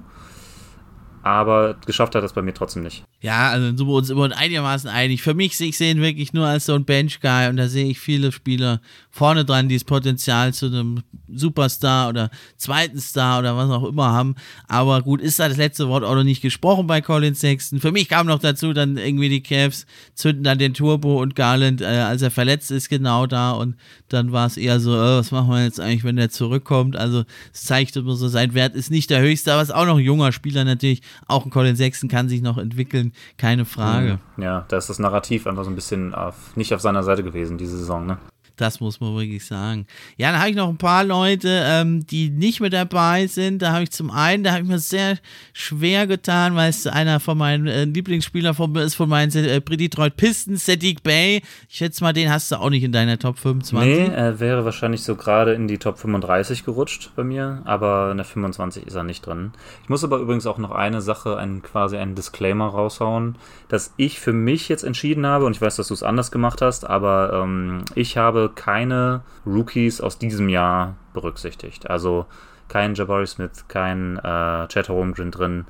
aber 1.22 1.76
geschafft 1.86 2.14
hat 2.14 2.24
das 2.24 2.32
bei 2.32 2.42
mir 2.42 2.52
trotzdem 2.52 2.82
nicht. 2.82 3.04
Ja, 3.20 3.50
also 3.50 3.66
sind 3.66 3.86
wir 3.86 3.94
uns 3.94 4.10
immer 4.10 4.36
einigermaßen 4.36 4.90
einig. 4.90 5.22
Für 5.22 5.34
mich, 5.34 5.58
ich 5.60 5.78
sehe 5.78 5.92
ihn 5.92 6.00
wirklich 6.00 6.32
nur 6.32 6.46
als 6.46 6.66
so 6.66 6.74
ein 6.74 6.84
Bench-Guy 6.84 7.48
und 7.48 7.56
da 7.56 7.68
sehe 7.68 7.86
ich 7.86 8.00
viele 8.00 8.32
Spieler 8.32 8.80
vorne 9.12 9.44
dran, 9.44 9.68
die 9.68 9.76
das 9.76 9.84
Potenzial 9.84 10.52
zu 10.54 10.66
einem 10.66 11.02
Superstar 11.28 12.08
oder 12.08 12.30
zweiten 12.56 12.98
Star 12.98 13.38
oder 13.38 13.56
was 13.56 13.70
auch 13.70 13.84
immer 13.84 14.10
haben. 14.10 14.34
Aber 14.68 15.02
gut, 15.02 15.20
ist 15.20 15.38
da 15.38 15.48
das 15.48 15.58
letzte 15.58 15.88
Wort 15.88 16.02
auch 16.02 16.14
noch 16.14 16.24
nicht 16.24 16.42
gesprochen 16.42 16.86
bei 16.86 17.00
Colin 17.00 17.34
Sexton. 17.34 17.78
Für 17.78 17.92
mich 17.92 18.08
kam 18.08 18.26
noch 18.26 18.38
dazu, 18.38 18.72
dann 18.72 18.96
irgendwie 18.96 19.28
die 19.28 19.42
Cavs 19.42 19.86
zünden 20.14 20.44
dann 20.44 20.58
den 20.58 20.74
Turbo 20.74 21.20
und 21.20 21.36
Garland, 21.36 21.82
äh, 21.82 21.84
als 21.84 22.22
er 22.22 22.30
verletzt 22.30 22.70
ist, 22.70 22.88
genau 22.88 23.26
da 23.26 23.52
und 23.52 23.76
dann 24.08 24.32
war 24.32 24.46
es 24.46 24.56
eher 24.56 24.80
so, 24.80 24.94
äh, 24.94 25.18
was 25.18 25.30
machen 25.30 25.50
wir 25.50 25.62
jetzt 25.62 25.78
eigentlich, 25.78 26.04
wenn 26.04 26.16
der 26.16 26.30
zurückkommt? 26.30 26.96
Also 26.96 27.24
es 27.52 27.64
zeigt 27.64 27.96
immer 27.96 28.16
so, 28.16 28.28
sein 28.28 28.54
Wert 28.54 28.74
ist 28.74 28.90
nicht 28.90 29.10
der 29.10 29.20
höchste, 29.20 29.52
aber 29.52 29.62
es 29.62 29.68
ist 29.68 29.74
auch 29.74 29.86
noch 29.86 29.98
ein 29.98 30.04
junger 30.04 30.32
Spieler 30.32 30.64
natürlich 30.64 31.02
auch 31.26 31.44
ein 31.44 31.50
Colin 31.50 31.76
Sexton 31.76 32.08
kann 32.08 32.28
sich 32.28 32.42
noch 32.42 32.58
entwickeln, 32.58 33.12
keine 33.36 33.64
Frage. 33.64 34.18
Ja, 34.36 34.64
da 34.68 34.76
ist 34.78 34.88
das 34.88 34.98
Narrativ 34.98 35.46
einfach 35.46 35.64
so 35.64 35.70
ein 35.70 35.74
bisschen 35.74 36.14
auf, 36.14 36.56
nicht 36.56 36.74
auf 36.74 36.80
seiner 36.80 37.02
Seite 37.02 37.22
gewesen, 37.22 37.58
diese 37.58 37.76
Saison, 37.76 38.06
ne? 38.06 38.18
Das 38.56 38.80
muss 38.80 39.00
man 39.00 39.14
wirklich 39.14 39.44
sagen. 39.46 39.86
Ja, 40.16 40.30
dann 40.30 40.40
habe 40.40 40.50
ich 40.50 40.56
noch 40.56 40.68
ein 40.68 40.78
paar 40.78 41.04
Leute, 41.04 41.48
ähm, 41.64 42.06
die 42.06 42.30
nicht 42.30 42.60
mit 42.60 42.72
dabei 42.72 43.26
sind. 43.26 43.62
Da 43.62 43.72
habe 43.72 43.84
ich 43.84 43.90
zum 43.90 44.10
einen, 44.10 44.44
da 44.44 44.52
habe 44.52 44.62
ich 44.62 44.68
mir 44.68 44.78
sehr 44.78 45.18
schwer 45.52 46.06
getan, 46.06 46.54
weil 46.54 46.70
es 46.70 46.86
einer 46.86 47.20
von 47.20 47.38
meinen 47.38 47.66
äh, 47.66 47.84
Lieblingsspielern 47.84 48.54
von 48.54 48.74
ist, 48.76 48.94
von 48.94 49.08
meinen 49.08 49.32
äh, 49.34 49.60
Detroit 49.60 50.16
Pistons, 50.16 50.66
Sadiq 50.66 51.02
Bay. 51.02 51.42
Ich 51.68 51.76
schätze 51.76 52.04
mal, 52.04 52.12
den 52.12 52.30
hast 52.30 52.52
du 52.52 52.56
auch 52.56 52.70
nicht 52.70 52.84
in 52.84 52.92
deiner 52.92 53.18
Top 53.18 53.38
25. 53.38 54.08
Nee, 54.08 54.14
er 54.14 54.38
wäre 54.40 54.64
wahrscheinlich 54.64 55.02
so 55.02 55.16
gerade 55.16 55.54
in 55.54 55.68
die 55.68 55.78
Top 55.78 55.98
35 55.98 56.64
gerutscht 56.64 57.10
bei 57.16 57.24
mir, 57.24 57.62
aber 57.64 58.10
in 58.10 58.18
der 58.18 58.26
25 58.26 58.86
ist 58.86 58.94
er 58.94 59.02
nicht 59.02 59.26
drin. 59.26 59.52
Ich 59.82 59.88
muss 59.88 60.04
aber 60.04 60.18
übrigens 60.18 60.46
auch 60.46 60.58
noch 60.58 60.70
eine 60.70 61.00
Sache, 61.00 61.36
einen, 61.36 61.62
quasi 61.62 61.96
einen 61.96 62.14
Disclaimer 62.14 62.66
raushauen, 62.66 63.36
dass 63.68 63.94
ich 63.96 64.20
für 64.20 64.32
mich 64.32 64.68
jetzt 64.68 64.84
entschieden 64.84 65.26
habe, 65.26 65.46
und 65.46 65.56
ich 65.56 65.62
weiß, 65.62 65.76
dass 65.76 65.88
du 65.88 65.94
es 65.94 66.02
anders 66.02 66.30
gemacht 66.30 66.60
hast, 66.62 66.88
aber 66.88 67.42
ähm, 67.42 67.84
ich 67.94 68.16
habe 68.16 68.41
keine 68.48 69.22
Rookies 69.46 70.00
aus 70.00 70.18
diesem 70.18 70.48
Jahr 70.48 70.96
berücksichtigt. 71.12 71.88
Also 71.90 72.26
kein 72.68 72.94
Jabari 72.94 73.26
Smith, 73.26 73.66
kein 73.68 74.18
äh, 74.18 74.68
Chad 74.68 74.88
Holmgren 74.88 75.30
drin. 75.30 75.66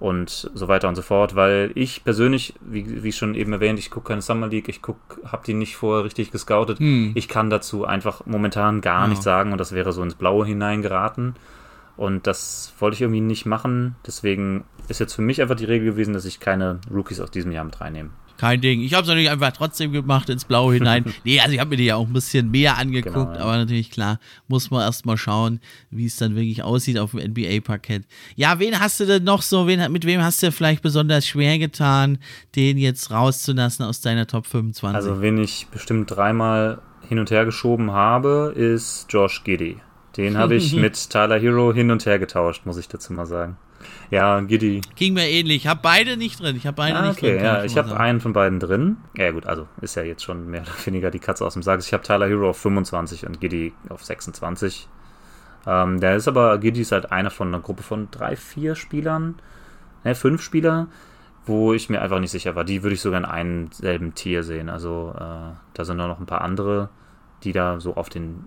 und 0.00 0.50
so 0.54 0.68
weiter 0.68 0.88
und 0.88 0.96
so 0.96 1.02
fort, 1.02 1.34
weil 1.34 1.70
ich 1.74 2.04
persönlich, 2.04 2.54
wie, 2.60 3.02
wie 3.02 3.12
schon 3.12 3.34
eben 3.34 3.52
erwähnt, 3.52 3.78
ich 3.78 3.90
gucke 3.90 4.08
keine 4.08 4.22
Summer 4.22 4.48
League, 4.48 4.68
ich 4.68 4.82
guck, 4.82 4.98
habe 5.24 5.44
die 5.46 5.54
nicht 5.54 5.76
vorher 5.76 6.04
richtig 6.04 6.30
gescoutet. 6.30 6.78
Hm. 6.78 7.12
Ich 7.14 7.28
kann 7.28 7.48
dazu 7.48 7.86
einfach 7.86 8.26
momentan 8.26 8.80
gar 8.80 9.02
ja. 9.02 9.08
nichts 9.08 9.24
sagen 9.24 9.52
und 9.52 9.58
das 9.58 9.72
wäre 9.72 9.92
so 9.92 10.02
ins 10.02 10.14
Blaue 10.14 10.44
hineingeraten. 10.44 11.36
Und 11.96 12.26
das 12.26 12.74
wollte 12.80 12.96
ich 12.96 13.02
irgendwie 13.02 13.20
nicht 13.20 13.46
machen. 13.46 13.94
Deswegen 14.04 14.64
ist 14.88 14.98
jetzt 14.98 15.14
für 15.14 15.22
mich 15.22 15.40
einfach 15.40 15.54
die 15.54 15.64
Regel 15.64 15.92
gewesen, 15.92 16.12
dass 16.12 16.24
ich 16.24 16.40
keine 16.40 16.80
Rookies 16.92 17.20
aus 17.20 17.30
diesem 17.30 17.52
Jahr 17.52 17.64
mit 17.64 17.80
reinnehme 17.80 18.10
kein 18.36 18.60
Ding. 18.60 18.80
Ich 18.80 18.94
habe 18.94 19.02
es 19.02 19.08
natürlich 19.08 19.30
einfach 19.30 19.52
trotzdem 19.52 19.92
gemacht 19.92 20.28
ins 20.28 20.44
Blaue 20.44 20.74
hinein. 20.74 21.04
nee, 21.24 21.40
also 21.40 21.52
ich 21.52 21.60
habe 21.60 21.70
mir 21.70 21.76
die 21.76 21.84
ja 21.84 21.96
auch 21.96 22.06
ein 22.06 22.12
bisschen 22.12 22.50
mehr 22.50 22.78
angeguckt, 22.78 23.14
genau, 23.14 23.34
ja. 23.34 23.40
aber 23.40 23.56
natürlich 23.56 23.90
klar, 23.90 24.18
muss 24.48 24.70
man 24.70 24.82
erstmal 24.82 25.16
schauen, 25.16 25.60
wie 25.90 26.06
es 26.06 26.16
dann 26.16 26.34
wirklich 26.34 26.62
aussieht 26.62 26.98
auf 26.98 27.12
dem 27.12 27.30
NBA-Parkett. 27.30 28.04
Ja, 28.36 28.58
wen 28.58 28.78
hast 28.80 29.00
du 29.00 29.06
denn 29.06 29.24
noch 29.24 29.42
so, 29.42 29.66
wen, 29.66 29.90
mit 29.92 30.04
wem 30.04 30.22
hast 30.22 30.42
du 30.42 30.50
vielleicht 30.52 30.82
besonders 30.82 31.26
schwer 31.26 31.58
getan, 31.58 32.18
den 32.56 32.78
jetzt 32.78 33.10
rauszulassen 33.10 33.84
aus 33.84 34.00
deiner 34.00 34.26
Top 34.26 34.46
25? 34.46 34.96
Also, 34.96 35.20
wen 35.20 35.38
ich 35.38 35.68
bestimmt 35.70 36.10
dreimal 36.10 36.80
hin 37.08 37.18
und 37.18 37.30
her 37.30 37.44
geschoben 37.44 37.92
habe, 37.92 38.52
ist 38.56 39.06
Josh 39.10 39.44
Giddy. 39.44 39.80
Den 40.16 40.38
habe 40.38 40.54
ich 40.54 40.72
mit 40.74 41.10
Tyler 41.10 41.38
Hero 41.38 41.72
hin 41.72 41.90
und 41.90 42.06
her 42.06 42.18
getauscht, 42.18 42.66
muss 42.66 42.78
ich 42.78 42.88
dazu 42.88 43.12
mal 43.12 43.26
sagen. 43.26 43.56
Ja, 44.10 44.40
Giddy. 44.40 44.82
Ging 44.96 45.14
mir 45.14 45.28
ähnlich. 45.28 45.56
Ich 45.56 45.66
habe 45.66 45.80
beide 45.82 46.16
nicht 46.16 46.40
drin. 46.40 46.56
Ich 46.56 46.66
habe 46.66 46.76
beide 46.76 46.96
ah, 46.96 47.08
nicht 47.08 47.18
okay, 47.18 47.34
drin. 47.34 47.44
Ja, 47.44 47.64
ich 47.64 47.76
habe 47.76 47.98
einen 47.98 48.20
von 48.20 48.32
beiden 48.32 48.60
drin. 48.60 48.98
Ja, 49.16 49.30
gut, 49.30 49.46
also 49.46 49.66
ist 49.80 49.94
ja 49.94 50.02
jetzt 50.02 50.22
schon 50.22 50.48
mehr 50.50 50.62
oder 50.62 50.72
weniger 50.84 51.10
die 51.10 51.18
Katze 51.18 51.44
aus 51.44 51.54
dem 51.54 51.62
Sack. 51.62 51.80
Ich 51.80 51.92
habe 51.92 52.02
Tyler 52.02 52.26
Hero 52.26 52.50
auf 52.50 52.58
25 52.58 53.26
und 53.26 53.40
Giddy 53.40 53.72
auf 53.88 54.04
26. 54.04 54.88
Ähm, 55.66 56.00
der 56.00 56.16
ist 56.16 56.28
aber, 56.28 56.58
Giddy 56.58 56.80
ist 56.80 56.92
halt 56.92 57.12
einer 57.12 57.30
von 57.30 57.48
einer 57.48 57.60
Gruppe 57.60 57.82
von 57.82 58.08
drei, 58.10 58.36
vier 58.36 58.74
Spielern, 58.74 59.36
ne, 60.04 60.14
fünf 60.14 60.42
Spieler, 60.42 60.88
wo 61.46 61.72
ich 61.72 61.88
mir 61.88 62.02
einfach 62.02 62.20
nicht 62.20 62.30
sicher 62.30 62.54
war. 62.54 62.64
Die 62.64 62.82
würde 62.82 62.94
ich 62.94 63.00
sogar 63.00 63.20
in 63.20 63.26
einem 63.26 63.72
selben 63.72 64.14
Tier 64.14 64.42
sehen. 64.42 64.68
Also 64.68 65.14
äh, 65.16 65.54
da 65.72 65.84
sind 65.84 65.96
noch 65.96 66.20
ein 66.20 66.26
paar 66.26 66.42
andere, 66.42 66.90
die 67.42 67.52
da 67.52 67.80
so 67.80 67.96
auf 67.96 68.08
den 68.08 68.46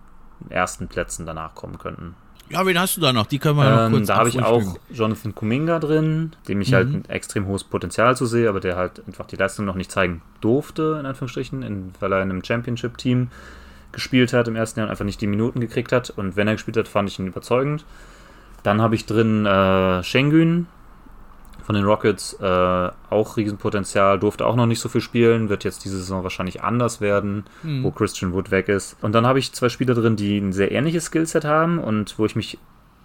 ersten 0.49 0.87
Plätzen 0.87 1.25
danach 1.25 1.55
kommen 1.55 1.77
könnten. 1.77 2.15
Ja, 2.49 2.65
wen 2.65 2.79
hast 2.79 2.97
du 2.97 3.01
da 3.01 3.11
noch? 3.11 3.25
Die 3.25 3.39
können 3.39 3.57
wir 3.57 3.65
ähm, 3.65 3.75
noch 3.75 3.97
kurz 3.97 4.07
Da 4.07 4.17
habe 4.17 4.29
ich 4.29 4.41
auch 4.41 4.77
Jonathan 4.91 5.35
Kuminga 5.35 5.79
drin, 5.79 6.33
dem 6.47 6.61
ich 6.61 6.73
halt 6.73 6.89
mhm. 6.89 6.93
halt 6.93 7.09
ein 7.09 7.11
extrem 7.13 7.47
hohes 7.47 7.63
Potenzial 7.63 8.15
zu 8.15 8.25
sehe, 8.25 8.47
aber 8.47 8.59
der 8.59 8.75
halt 8.75 9.01
einfach 9.05 9.25
die 9.25 9.35
Leistung 9.35 9.65
noch 9.65 9.75
nicht 9.75 9.91
zeigen 9.91 10.21
durfte, 10.39 10.97
in 10.99 11.05
Anführungsstrichen, 11.05 11.61
in, 11.63 11.93
weil 11.99 12.13
er 12.13 12.21
in 12.21 12.29
einem 12.29 12.43
Championship-Team 12.43 13.29
gespielt 13.91 14.33
hat 14.33 14.47
im 14.47 14.55
ersten 14.55 14.79
Jahr 14.79 14.87
und 14.87 14.91
einfach 14.91 15.05
nicht 15.05 15.21
die 15.21 15.27
Minuten 15.27 15.59
gekriegt 15.59 15.91
hat. 15.91 16.09
Und 16.09 16.35
wenn 16.35 16.47
er 16.47 16.53
gespielt 16.53 16.77
hat, 16.77 16.87
fand 16.87 17.09
ich 17.09 17.19
ihn 17.19 17.27
überzeugend. 17.27 17.83
Dann 18.63 18.81
habe 18.81 18.95
ich 18.95 19.05
drin 19.05 19.45
äh, 19.45 20.03
Schengen, 20.03 20.67
von 21.67 21.75
den 21.75 21.83
Rockets 21.83 22.31
äh, 22.39 22.89
auch 23.09 23.35
Riesenpotenzial, 23.35 24.19
durfte 24.19 24.45
auch 24.45 24.55
noch 24.55 24.67
nicht 24.67 24.79
so 24.79 24.87
viel 24.87 25.01
spielen, 25.01 25.49
wird 25.49 25.65
jetzt 25.65 25.83
diese 25.83 25.97
Saison 25.97 26.23
wahrscheinlich 26.23 26.63
anders 26.63 27.01
werden, 27.01 27.43
mhm. 27.61 27.83
wo 27.83 27.91
Christian 27.91 28.31
Wood 28.31 28.51
weg 28.51 28.69
ist. 28.69 28.95
Und 29.01 29.11
dann 29.11 29.27
habe 29.27 29.37
ich 29.37 29.51
zwei 29.51 29.67
Spieler 29.67 29.93
drin, 29.93 30.15
die 30.15 30.37
ein 30.37 30.53
sehr 30.53 30.71
ähnliches 30.71 31.07
Skillset 31.07 31.43
haben 31.43 31.77
und 31.79 32.17
wo 32.17 32.25
ich 32.25 32.37
mich 32.37 32.57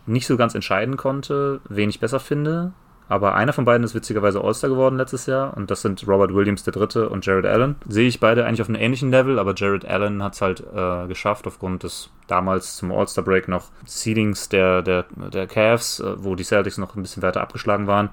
nicht 0.06 0.28
so 0.28 0.36
ganz 0.36 0.54
entscheiden 0.54 0.96
konnte, 0.96 1.60
wen 1.68 1.88
ich 1.88 1.98
besser 1.98 2.20
finde. 2.20 2.72
Aber 3.08 3.34
einer 3.34 3.52
von 3.52 3.64
beiden 3.64 3.82
ist 3.82 3.96
witzigerweise 3.96 4.40
All-Star 4.40 4.70
geworden 4.70 4.96
letztes 4.96 5.26
Jahr 5.26 5.56
und 5.56 5.72
das 5.72 5.82
sind 5.82 6.06
Robert 6.06 6.32
Williams 6.32 6.62
der 6.62 6.72
Dritte 6.72 7.08
und 7.08 7.26
Jared 7.26 7.46
Allen. 7.46 7.74
Sehe 7.88 8.06
ich 8.06 8.20
beide 8.20 8.46
eigentlich 8.46 8.62
auf 8.62 8.68
einem 8.68 8.80
ähnlichen 8.80 9.10
Level, 9.10 9.40
aber 9.40 9.54
Jared 9.56 9.84
Allen 9.84 10.22
hat 10.22 10.34
es 10.34 10.40
halt 10.40 10.62
äh, 10.72 11.08
geschafft 11.08 11.48
aufgrund 11.48 11.82
des 11.82 12.10
damals 12.28 12.76
zum 12.76 12.92
All-Star-Break 12.92 13.48
noch 13.48 13.70
Seedings 13.86 14.48
der, 14.48 14.82
der, 14.82 15.06
der 15.32 15.48
Cavs, 15.48 15.98
äh, 15.98 16.14
wo 16.16 16.36
die 16.36 16.44
Celtics 16.44 16.78
noch 16.78 16.94
ein 16.94 17.02
bisschen 17.02 17.24
weiter 17.24 17.40
abgeschlagen 17.40 17.88
waren. 17.88 18.10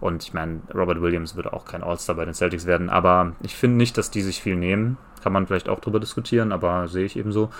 Und 0.00 0.22
ich 0.22 0.32
meine, 0.32 0.60
Robert 0.74 1.00
Williams 1.00 1.34
würde 1.34 1.52
auch 1.52 1.64
kein 1.64 1.82
All-Star 1.82 2.14
bei 2.14 2.24
den 2.24 2.34
Celtics 2.34 2.66
werden, 2.66 2.88
aber 2.88 3.32
ich 3.42 3.56
finde 3.56 3.76
nicht, 3.76 3.98
dass 3.98 4.10
die 4.10 4.22
sich 4.22 4.40
viel 4.40 4.56
nehmen. 4.56 4.96
Kann 5.22 5.32
man 5.32 5.46
vielleicht 5.46 5.68
auch 5.68 5.80
drüber 5.80 5.98
diskutieren, 5.98 6.52
aber 6.52 6.86
sehe 6.88 7.04
ich 7.04 7.16
eben 7.16 7.32
so. 7.32 7.50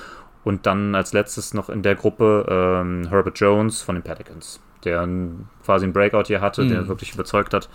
Und 0.44 0.66
dann 0.66 0.94
als 0.94 1.12
letztes 1.12 1.52
noch 1.52 1.68
in 1.68 1.82
der 1.82 1.96
Gruppe 1.96 2.46
ähm, 2.48 3.08
Herbert 3.08 3.38
Jones 3.40 3.82
von 3.82 3.96
den 3.96 4.02
Pelicans, 4.04 4.60
der 4.84 5.06
quasi 5.64 5.84
einen 5.84 5.92
Breakout 5.92 6.24
hier 6.26 6.40
hatte, 6.40 6.62
mhm. 6.62 6.68
der 6.70 6.88
wirklich 6.88 7.12
überzeugt 7.12 7.52
hat, 7.52 7.68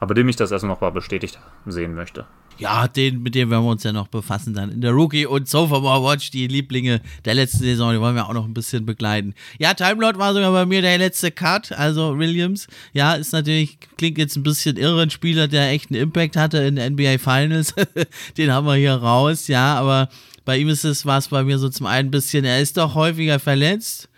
aber 0.00 0.14
dem 0.14 0.28
ich 0.28 0.36
das 0.36 0.50
erstmal 0.50 0.74
noch 0.74 0.80
mal 0.80 0.90
bestätigt 0.90 1.38
sehen 1.66 1.94
möchte. 1.94 2.26
Ja, 2.58 2.88
den, 2.88 3.22
mit 3.22 3.36
dem 3.36 3.50
werden 3.50 3.64
wir 3.64 3.70
uns 3.70 3.84
ja 3.84 3.92
noch 3.92 4.08
befassen 4.08 4.52
dann 4.52 4.72
in 4.72 4.80
der 4.80 4.90
Rookie 4.90 5.26
und 5.26 5.48
Sophomore 5.48 6.02
Watch, 6.02 6.30
die 6.32 6.48
Lieblinge 6.48 7.00
der 7.24 7.34
letzten 7.34 7.58
Saison, 7.58 7.92
die 7.92 8.00
wollen 8.00 8.16
wir 8.16 8.26
auch 8.26 8.32
noch 8.32 8.46
ein 8.46 8.54
bisschen 8.54 8.84
begleiten. 8.84 9.34
Ja, 9.58 9.74
Timelord 9.74 10.18
war 10.18 10.34
sogar 10.34 10.50
bei 10.50 10.66
mir 10.66 10.82
der 10.82 10.98
letzte 10.98 11.30
Cut, 11.30 11.70
also 11.70 12.18
Williams. 12.18 12.66
Ja, 12.92 13.14
ist 13.14 13.32
natürlich, 13.32 13.78
klingt 13.96 14.18
jetzt 14.18 14.36
ein 14.36 14.42
bisschen 14.42 14.76
irre, 14.76 15.02
ein 15.02 15.10
Spieler, 15.10 15.46
der 15.46 15.70
echt 15.70 15.90
einen 15.90 16.02
Impact 16.02 16.36
hatte 16.36 16.58
in 16.58 16.74
den 16.74 16.94
NBA 16.94 17.18
Finals. 17.18 17.74
den 18.36 18.52
haben 18.52 18.66
wir 18.66 18.74
hier 18.74 18.94
raus, 18.94 19.46
ja, 19.46 19.76
aber 19.76 20.08
bei 20.44 20.58
ihm 20.58 20.68
ist 20.68 20.84
es, 20.84 21.06
war 21.06 21.18
es 21.18 21.28
bei 21.28 21.44
mir 21.44 21.58
so 21.58 21.68
zum 21.68 21.86
einen 21.86 22.08
ein 22.08 22.10
bisschen, 22.10 22.44
er 22.44 22.60
ist 22.60 22.76
doch 22.76 22.94
häufiger 22.94 23.38
verletzt 23.38 24.08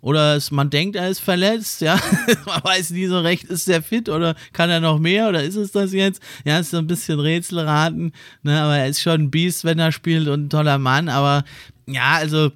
oder 0.00 0.36
es, 0.36 0.50
man 0.50 0.70
denkt, 0.70 0.96
er 0.96 1.08
ist 1.08 1.20
verletzt, 1.20 1.80
ja. 1.80 1.98
man 2.46 2.62
weiß 2.62 2.90
nie 2.90 3.06
so 3.06 3.18
recht, 3.20 3.44
ist 3.44 3.68
er 3.68 3.82
fit 3.82 4.08
oder 4.08 4.34
kann 4.52 4.70
er 4.70 4.80
noch 4.80 4.98
mehr 4.98 5.28
oder 5.28 5.42
ist 5.42 5.56
es 5.56 5.72
das 5.72 5.92
jetzt? 5.92 6.22
Ja, 6.44 6.58
ist 6.58 6.70
so 6.70 6.78
ein 6.78 6.86
bisschen 6.86 7.18
Rätselraten, 7.20 8.12
ne, 8.42 8.60
aber 8.60 8.76
er 8.76 8.88
ist 8.88 9.00
schon 9.00 9.22
ein 9.22 9.30
Biest, 9.30 9.64
wenn 9.64 9.78
er 9.78 9.92
spielt 9.92 10.28
und 10.28 10.44
ein 10.46 10.50
toller 10.50 10.78
Mann, 10.78 11.08
aber 11.08 11.44
ja, 11.86 12.12
also 12.12 12.52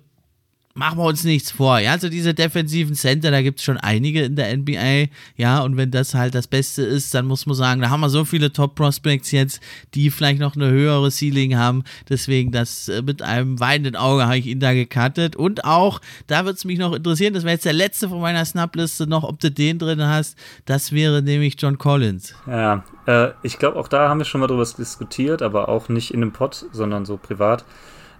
machen 0.74 0.98
wir 0.98 1.04
uns 1.04 1.24
nichts 1.24 1.50
vor. 1.50 1.78
Ja, 1.78 1.92
also 1.92 2.08
diese 2.08 2.34
defensiven 2.34 2.94
Center, 2.94 3.30
da 3.30 3.42
gibt 3.42 3.58
es 3.58 3.64
schon 3.64 3.76
einige 3.76 4.22
in 4.24 4.36
der 4.36 4.56
NBA. 4.56 5.10
Ja, 5.36 5.60
und 5.60 5.76
wenn 5.76 5.90
das 5.90 6.14
halt 6.14 6.34
das 6.34 6.46
Beste 6.46 6.82
ist, 6.82 7.14
dann 7.14 7.26
muss 7.26 7.46
man 7.46 7.54
sagen, 7.54 7.80
da 7.82 7.90
haben 7.90 8.00
wir 8.00 8.08
so 8.08 8.24
viele 8.24 8.52
Top-Prospects 8.52 9.30
jetzt, 9.32 9.60
die 9.94 10.10
vielleicht 10.10 10.40
noch 10.40 10.56
eine 10.56 10.70
höhere 10.70 11.10
Ceiling 11.10 11.56
haben. 11.56 11.84
Deswegen, 12.08 12.52
das 12.52 12.88
äh, 12.88 13.02
mit 13.02 13.22
einem 13.22 13.60
weinenden 13.60 13.96
Auge 13.96 14.24
habe 14.24 14.38
ich 14.38 14.46
ihn 14.46 14.60
da 14.60 14.72
gekartet. 14.72 15.36
Und 15.36 15.64
auch, 15.64 16.00
da 16.26 16.44
wird 16.44 16.56
es 16.56 16.64
mich 16.64 16.78
noch 16.78 16.94
interessieren, 16.94 17.34
das 17.34 17.44
wäre 17.44 17.54
jetzt 17.54 17.66
der 17.66 17.72
letzte 17.74 18.08
von 18.08 18.20
meiner 18.20 18.44
Snap-Liste 18.44 19.06
noch, 19.06 19.24
ob 19.24 19.40
du 19.40 19.50
den 19.50 19.78
drin 19.78 20.02
hast. 20.02 20.38
Das 20.64 20.92
wäre 20.92 21.22
nämlich 21.22 21.56
John 21.58 21.78
Collins. 21.78 22.34
Ja, 22.46 22.84
äh, 23.06 23.30
ich 23.42 23.58
glaube, 23.58 23.78
auch 23.78 23.88
da 23.88 24.08
haben 24.08 24.18
wir 24.18 24.24
schon 24.24 24.40
mal 24.40 24.46
drüber 24.46 24.64
diskutiert, 24.64 25.42
aber 25.42 25.68
auch 25.68 25.88
nicht 25.88 26.12
in 26.12 26.22
einem 26.22 26.32
Pod, 26.32 26.66
sondern 26.72 27.04
so 27.04 27.16
privat. 27.16 27.64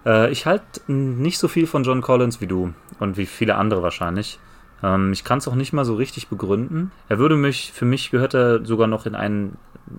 Äh, 0.05 0.31
ich 0.31 0.45
halte 0.45 0.81
nicht 0.91 1.37
so 1.37 1.47
viel 1.47 1.67
von 1.67 1.83
John 1.83 2.01
Collins 2.01 2.41
wie 2.41 2.47
du 2.47 2.73
und 2.99 3.17
wie 3.17 3.25
viele 3.25 3.55
andere 3.55 3.81
wahrscheinlich. 3.83 4.39
Ähm, 4.83 5.13
ich 5.13 5.23
kann 5.23 5.37
es 5.37 5.47
auch 5.47 5.55
nicht 5.55 5.73
mal 5.73 5.85
so 5.85 5.95
richtig 5.95 6.27
begründen. 6.27 6.91
Er 7.09 7.17
würde 7.17 7.35
mich, 7.35 7.71
für 7.71 7.85
mich 7.85 8.11
gehört 8.11 8.33
er 8.33 8.65
sogar 8.65 8.87
noch 8.87 9.05
in 9.05 9.15
einen, 9.15 9.57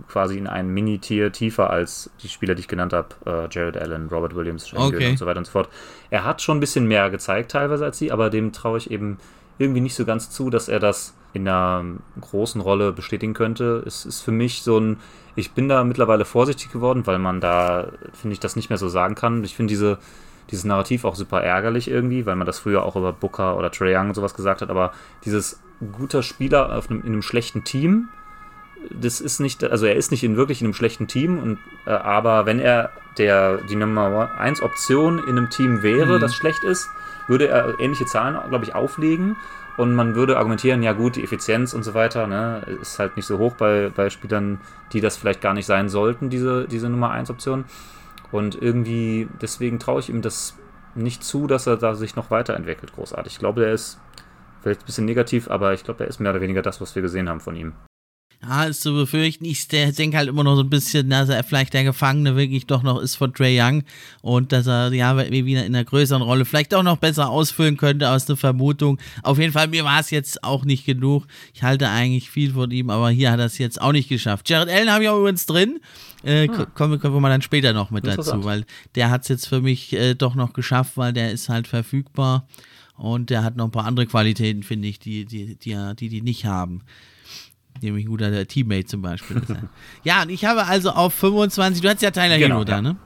quasi 0.08 0.36
in 0.36 0.46
einen 0.46 0.72
Mini-Tier 0.72 1.32
tiefer 1.32 1.70
als 1.70 2.10
die 2.22 2.28
Spieler, 2.28 2.54
die 2.54 2.60
ich 2.60 2.68
genannt 2.68 2.92
habe. 2.92 3.08
Äh, 3.24 3.48
Jared 3.50 3.76
Allen, 3.76 4.08
Robert 4.08 4.34
Williams, 4.34 4.72
okay. 4.74 5.10
und 5.10 5.18
so 5.18 5.26
weiter 5.26 5.38
und 5.38 5.46
so 5.46 5.52
fort. 5.52 5.68
Er 6.10 6.24
hat 6.24 6.42
schon 6.42 6.58
ein 6.58 6.60
bisschen 6.60 6.86
mehr 6.86 7.10
gezeigt 7.10 7.50
teilweise 7.50 7.84
als 7.84 7.98
sie, 7.98 8.12
aber 8.12 8.30
dem 8.30 8.52
traue 8.52 8.78
ich 8.78 8.90
eben 8.90 9.18
irgendwie 9.58 9.80
nicht 9.80 9.94
so 9.94 10.04
ganz 10.04 10.30
zu, 10.30 10.50
dass 10.50 10.68
er 10.68 10.80
das 10.80 11.14
in 11.32 11.48
einer 11.48 11.84
großen 12.20 12.60
Rolle 12.60 12.92
bestätigen 12.92 13.34
könnte. 13.34 13.82
Es 13.86 14.06
ist 14.06 14.20
für 14.20 14.32
mich 14.32 14.62
so 14.62 14.78
ein, 14.78 14.98
ich 15.36 15.52
bin 15.52 15.68
da 15.68 15.82
mittlerweile 15.84 16.24
vorsichtig 16.24 16.72
geworden, 16.72 17.06
weil 17.06 17.18
man 17.18 17.40
da, 17.40 17.88
finde 18.12 18.34
ich, 18.34 18.40
das 18.40 18.56
nicht 18.56 18.68
mehr 18.68 18.78
so 18.78 18.88
sagen 18.88 19.14
kann. 19.14 19.42
Ich 19.44 19.56
finde 19.56 19.72
diese, 19.72 19.98
dieses 20.50 20.64
Narrativ 20.64 21.04
auch 21.04 21.16
super 21.16 21.42
ärgerlich 21.42 21.88
irgendwie, 21.88 22.26
weil 22.26 22.36
man 22.36 22.46
das 22.46 22.60
früher 22.60 22.84
auch 22.84 22.96
über 22.96 23.12
Booker 23.12 23.56
oder 23.56 23.70
Trey 23.70 23.96
Young 23.96 24.08
und 24.08 24.14
sowas 24.14 24.34
gesagt 24.34 24.62
hat, 24.62 24.70
aber 24.70 24.92
dieses 25.24 25.60
guter 25.92 26.22
Spieler 26.22 26.76
auf 26.76 26.88
einem, 26.90 27.00
in 27.00 27.08
einem 27.08 27.22
schlechten 27.22 27.64
Team, 27.64 28.08
das 28.90 29.20
ist 29.20 29.40
nicht, 29.40 29.64
also 29.64 29.86
er 29.86 29.96
ist 29.96 30.10
nicht 30.10 30.24
in 30.24 30.36
wirklich 30.36 30.60
in 30.60 30.66
einem 30.66 30.74
schlechten 30.74 31.06
Team, 31.06 31.38
und, 31.38 31.58
äh, 31.86 31.90
aber 31.90 32.46
wenn 32.46 32.60
er 32.60 32.90
der, 33.18 33.58
die 33.68 33.76
Nummer 33.76 34.38
1 34.38 34.62
Option 34.62 35.18
in 35.18 35.38
einem 35.38 35.50
Team 35.50 35.82
wäre, 35.82 36.16
mhm. 36.16 36.20
das 36.20 36.34
schlecht 36.34 36.64
ist, 36.64 36.88
würde 37.26 37.48
er 37.48 37.78
ähnliche 37.80 38.06
Zahlen, 38.06 38.38
glaube 38.48 38.64
ich, 38.64 38.74
auflegen. 38.74 39.36
Und 39.76 39.94
man 39.94 40.14
würde 40.14 40.36
argumentieren, 40.36 40.82
ja 40.84 40.92
gut, 40.92 41.16
die 41.16 41.24
Effizienz 41.24 41.74
und 41.74 41.82
so 41.82 41.94
weiter, 41.94 42.28
ne, 42.28 42.62
ist 42.80 42.98
halt 42.98 43.16
nicht 43.16 43.26
so 43.26 43.38
hoch 43.38 43.54
bei, 43.54 43.90
bei 43.94 44.08
Spielern, 44.08 44.60
die 44.92 45.00
das 45.00 45.16
vielleicht 45.16 45.40
gar 45.40 45.52
nicht 45.52 45.66
sein 45.66 45.88
sollten, 45.88 46.30
diese, 46.30 46.68
diese 46.68 46.88
Nummer 46.88 47.10
1 47.10 47.30
Option. 47.30 47.64
Und 48.30 48.60
irgendwie, 48.60 49.28
deswegen 49.40 49.80
traue 49.80 50.00
ich 50.00 50.08
ihm 50.08 50.22
das 50.22 50.56
nicht 50.94 51.24
zu, 51.24 51.46
dass 51.48 51.66
er 51.66 51.76
da 51.76 51.94
sich 51.94 52.14
noch 52.14 52.30
weiterentwickelt, 52.30 52.92
großartig. 52.94 53.32
Ich 53.32 53.38
glaube, 53.40 53.64
er 53.64 53.72
ist 53.72 53.98
vielleicht 54.62 54.82
ein 54.82 54.86
bisschen 54.86 55.04
negativ, 55.06 55.50
aber 55.50 55.72
ich 55.72 55.82
glaube, 55.82 56.04
er 56.04 56.08
ist 56.08 56.20
mehr 56.20 56.30
oder 56.30 56.40
weniger 56.40 56.62
das, 56.62 56.80
was 56.80 56.94
wir 56.94 57.02
gesehen 57.02 57.28
haben 57.28 57.40
von 57.40 57.56
ihm. 57.56 57.72
Ja, 58.46 58.64
ist 58.64 58.82
zu 58.82 58.92
befürchten. 58.92 59.44
Ich 59.46 59.68
denke 59.68 60.16
halt 60.16 60.28
immer 60.28 60.44
noch 60.44 60.56
so 60.56 60.62
ein 60.62 60.68
bisschen, 60.68 61.08
dass 61.08 61.28
er 61.28 61.42
vielleicht 61.44 61.72
der 61.72 61.84
Gefangene 61.84 62.36
wirklich 62.36 62.66
doch 62.66 62.82
noch 62.82 63.00
ist 63.00 63.16
von 63.16 63.32
Trey 63.32 63.58
Young 63.58 63.84
und 64.20 64.52
dass 64.52 64.66
er 64.66 64.92
ja 64.92 65.16
wieder 65.30 65.64
in 65.64 65.74
einer 65.74 65.84
größeren 65.84 66.20
Rolle 66.20 66.44
vielleicht 66.44 66.74
auch 66.74 66.82
noch 66.82 66.98
besser 66.98 67.30
ausfüllen 67.30 67.76
könnte 67.76 68.10
aus 68.10 68.26
der 68.26 68.36
Vermutung. 68.36 68.98
Auf 69.22 69.38
jeden 69.38 69.52
Fall, 69.52 69.68
mir 69.68 69.84
war 69.84 70.00
es 70.00 70.10
jetzt 70.10 70.44
auch 70.44 70.64
nicht 70.64 70.84
genug. 70.84 71.26
Ich 71.54 71.62
halte 71.62 71.88
eigentlich 71.88 72.30
viel 72.30 72.52
von 72.52 72.70
ihm, 72.70 72.90
aber 72.90 73.10
hier 73.10 73.30
hat 73.30 73.38
er 73.40 73.46
es 73.46 73.58
jetzt 73.58 73.80
auch 73.80 73.92
nicht 73.92 74.08
geschafft. 74.08 74.50
Jared 74.50 74.68
Allen 74.68 74.90
habe 74.90 75.04
ich 75.04 75.08
auch 75.08 75.18
übrigens 75.18 75.46
drin. 75.46 75.80
Äh, 76.22 76.48
ah. 76.50 76.66
kommen, 76.66 76.98
kommen 76.98 77.14
wir 77.14 77.20
mal 77.20 77.30
dann 77.30 77.42
später 77.42 77.72
noch 77.72 77.90
mit 77.90 78.06
dazu, 78.06 78.44
weil 78.44 78.64
der 78.94 79.10
hat 79.10 79.22
es 79.22 79.28
jetzt 79.28 79.48
für 79.48 79.60
mich 79.60 79.92
äh, 79.94 80.14
doch 80.14 80.34
noch 80.34 80.52
geschafft, 80.52 80.96
weil 80.96 81.12
der 81.12 81.32
ist 81.32 81.48
halt 81.48 81.66
verfügbar 81.66 82.46
und 82.96 83.30
der 83.30 83.42
hat 83.42 83.56
noch 83.56 83.66
ein 83.66 83.70
paar 83.70 83.86
andere 83.86 84.06
Qualitäten, 84.06 84.62
finde 84.62 84.88
ich, 84.88 84.98
die 84.98 85.24
die, 85.24 85.56
die, 85.56 85.76
die, 85.98 86.08
die 86.08 86.22
nicht 86.22 86.44
haben. 86.44 86.82
Nämlich 87.80 88.06
ein 88.06 88.08
guter 88.08 88.46
Teammate 88.46 88.86
zum 88.86 89.02
Beispiel. 89.02 89.42
ja, 90.04 90.22
und 90.22 90.30
ich 90.30 90.44
habe 90.44 90.64
also 90.66 90.90
auf 90.90 91.14
25, 91.14 91.82
du 91.82 91.88
hattest 91.88 92.02
ja 92.02 92.10
Tyler 92.10 92.38
genau, 92.38 92.56
Hero 92.56 92.64
da, 92.64 92.76
ja. 92.76 92.82
ne? 92.82 92.96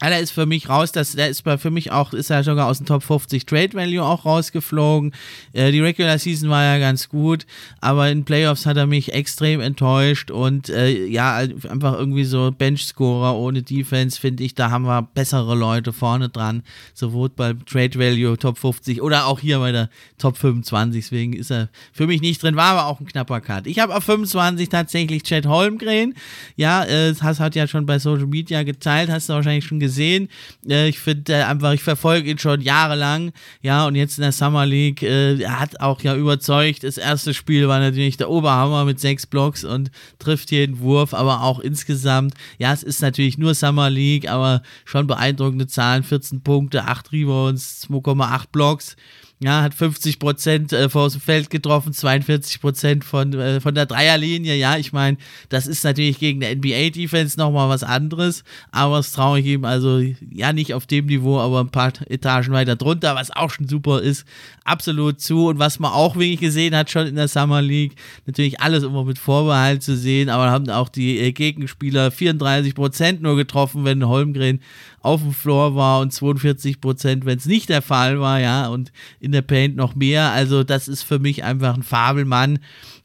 Ah, 0.00 0.10
der 0.10 0.20
ist 0.20 0.30
für 0.30 0.46
mich 0.46 0.68
raus, 0.68 0.92
das, 0.92 1.12
der 1.12 1.28
ist 1.28 1.42
für 1.42 1.70
mich 1.72 1.90
auch, 1.90 2.12
ist 2.12 2.30
er 2.30 2.44
sogar 2.44 2.68
aus 2.68 2.78
dem 2.78 2.86
Top 2.86 3.02
50 3.02 3.46
Trade 3.46 3.72
Value 3.74 4.04
auch 4.04 4.24
rausgeflogen. 4.24 5.12
Äh, 5.52 5.72
die 5.72 5.80
Regular 5.80 6.16
Season 6.20 6.48
war 6.50 6.62
ja 6.62 6.78
ganz 6.78 7.08
gut, 7.08 7.46
aber 7.80 8.08
in 8.08 8.24
Playoffs 8.24 8.64
hat 8.64 8.76
er 8.76 8.86
mich 8.86 9.12
extrem 9.12 9.60
enttäuscht 9.60 10.30
und 10.30 10.68
äh, 10.68 11.04
ja, 11.06 11.34
einfach 11.36 11.98
irgendwie 11.98 12.22
so 12.22 12.52
Bench-Scorer 12.56 13.34
ohne 13.34 13.62
Defense, 13.62 14.20
finde 14.20 14.44
ich, 14.44 14.54
da 14.54 14.70
haben 14.70 14.84
wir 14.84 15.02
bessere 15.02 15.56
Leute 15.56 15.92
vorne 15.92 16.28
dran, 16.28 16.62
sowohl 16.94 17.30
beim 17.30 17.66
Trade 17.66 17.98
Value 17.98 18.38
Top 18.38 18.56
50 18.56 19.02
oder 19.02 19.26
auch 19.26 19.40
hier 19.40 19.58
bei 19.58 19.72
der 19.72 19.90
Top 20.16 20.36
25, 20.36 21.02
deswegen 21.02 21.32
ist 21.32 21.50
er 21.50 21.70
für 21.92 22.06
mich 22.06 22.20
nicht 22.20 22.40
drin, 22.40 22.54
war 22.54 22.76
aber 22.76 22.86
auch 22.86 23.00
ein 23.00 23.06
knapper 23.06 23.40
Cut. 23.40 23.66
Ich 23.66 23.80
habe 23.80 23.96
auf 23.96 24.04
25 24.04 24.68
tatsächlich 24.68 25.24
Chad 25.24 25.46
Holmgren, 25.46 26.14
ja, 26.54 26.84
äh, 26.84 27.12
das 27.12 27.40
hat 27.40 27.56
ja 27.56 27.66
schon 27.66 27.84
bei 27.84 27.98
Social 27.98 28.28
Media 28.28 28.62
geteilt, 28.62 29.10
hast 29.10 29.28
du 29.28 29.32
wahrscheinlich 29.32 29.64
schon 29.64 29.80
gesehen, 29.80 29.87
gesehen. 29.88 30.28
Äh, 30.68 30.88
ich 30.88 30.98
finde 30.98 31.32
äh, 31.32 31.42
einfach, 31.42 31.72
ich 31.72 31.82
verfolge 31.82 32.30
ihn 32.30 32.38
schon 32.38 32.60
jahrelang. 32.60 33.32
Ja, 33.62 33.86
und 33.86 33.94
jetzt 33.94 34.18
in 34.18 34.22
der 34.22 34.32
Summer 34.32 34.66
League, 34.66 35.02
äh, 35.02 35.40
er 35.40 35.60
hat 35.60 35.80
auch 35.80 36.02
ja 36.02 36.14
überzeugt. 36.14 36.84
Das 36.84 36.98
erste 36.98 37.32
Spiel 37.32 37.68
war 37.68 37.80
natürlich 37.80 38.18
der 38.18 38.28
Oberhammer 38.28 38.84
mit 38.84 39.00
sechs 39.00 39.26
Blocks 39.26 39.64
und 39.64 39.90
trifft 40.18 40.50
jeden 40.50 40.80
Wurf, 40.80 41.14
aber 41.14 41.42
auch 41.42 41.58
insgesamt, 41.58 42.34
ja, 42.58 42.72
es 42.72 42.82
ist 42.82 43.00
natürlich 43.00 43.38
nur 43.38 43.54
Summer 43.54 43.88
League, 43.88 44.28
aber 44.28 44.62
schon 44.84 45.06
beeindruckende 45.06 45.66
Zahlen: 45.66 46.02
14 46.02 46.42
Punkte, 46.42 46.84
8 46.84 47.12
Rebounds, 47.12 47.86
2,8 47.88 48.44
Blocks. 48.52 48.96
Ja, 49.40 49.62
hat 49.62 49.72
50 49.72 50.18
Prozent 50.18 50.72
äh, 50.72 50.88
vor 50.88 51.08
dem 51.08 51.20
Feld 51.20 51.48
getroffen, 51.48 51.92
42 51.92 52.60
Prozent 52.60 53.04
von, 53.04 53.32
äh, 53.34 53.60
von 53.60 53.72
der 53.72 53.86
Dreierlinie. 53.86 54.56
Ja, 54.56 54.76
ich 54.76 54.92
meine, 54.92 55.16
das 55.48 55.68
ist 55.68 55.84
natürlich 55.84 56.18
gegen 56.18 56.40
der 56.40 56.56
NBA-Defense 56.56 57.38
nochmal 57.38 57.68
was 57.68 57.84
anderes, 57.84 58.42
aber 58.72 58.96
das 58.96 59.12
traue 59.12 59.38
ich 59.38 59.46
ihm 59.46 59.64
also 59.64 60.00
ja 60.00 60.52
nicht 60.52 60.74
auf 60.74 60.86
dem 60.86 61.06
Niveau, 61.06 61.38
aber 61.38 61.60
ein 61.60 61.70
paar 61.70 61.92
Etagen 62.08 62.52
weiter 62.52 62.74
drunter, 62.74 63.14
was 63.14 63.30
auch 63.30 63.50
schon 63.50 63.68
super 63.68 64.02
ist, 64.02 64.26
absolut 64.64 65.20
zu. 65.20 65.46
Und 65.46 65.60
was 65.60 65.78
man 65.78 65.92
auch 65.92 66.16
wirklich 66.16 66.40
gesehen 66.40 66.74
hat, 66.74 66.90
schon 66.90 67.06
in 67.06 67.14
der 67.14 67.28
Summer 67.28 67.62
League, 67.62 67.94
natürlich 68.26 68.60
alles 68.60 68.82
immer 68.82 69.04
mit 69.04 69.20
Vorbehalt 69.20 69.84
zu 69.84 69.96
sehen, 69.96 70.30
aber 70.30 70.50
haben 70.50 70.68
auch 70.68 70.88
die 70.88 71.16
äh, 71.20 71.30
Gegenspieler 71.30 72.10
34 72.10 72.74
Prozent 72.74 73.22
nur 73.22 73.36
getroffen, 73.36 73.84
wenn 73.84 74.04
Holmgren 74.08 74.60
auf 75.00 75.22
dem 75.22 75.32
Floor 75.32 75.74
war 75.74 76.00
und 76.00 76.12
42 76.12 76.80
Prozent, 76.80 77.24
wenn 77.24 77.38
es 77.38 77.46
nicht 77.46 77.68
der 77.68 77.82
Fall 77.82 78.20
war, 78.20 78.40
ja, 78.40 78.68
und 78.68 78.92
in 79.20 79.32
der 79.32 79.42
Paint 79.42 79.76
noch 79.76 79.94
mehr. 79.94 80.32
Also 80.32 80.64
das 80.64 80.88
ist 80.88 81.02
für 81.02 81.18
mich 81.18 81.44
einfach 81.44 81.74
ein 81.74 81.82
Fabelmann. 81.82 82.58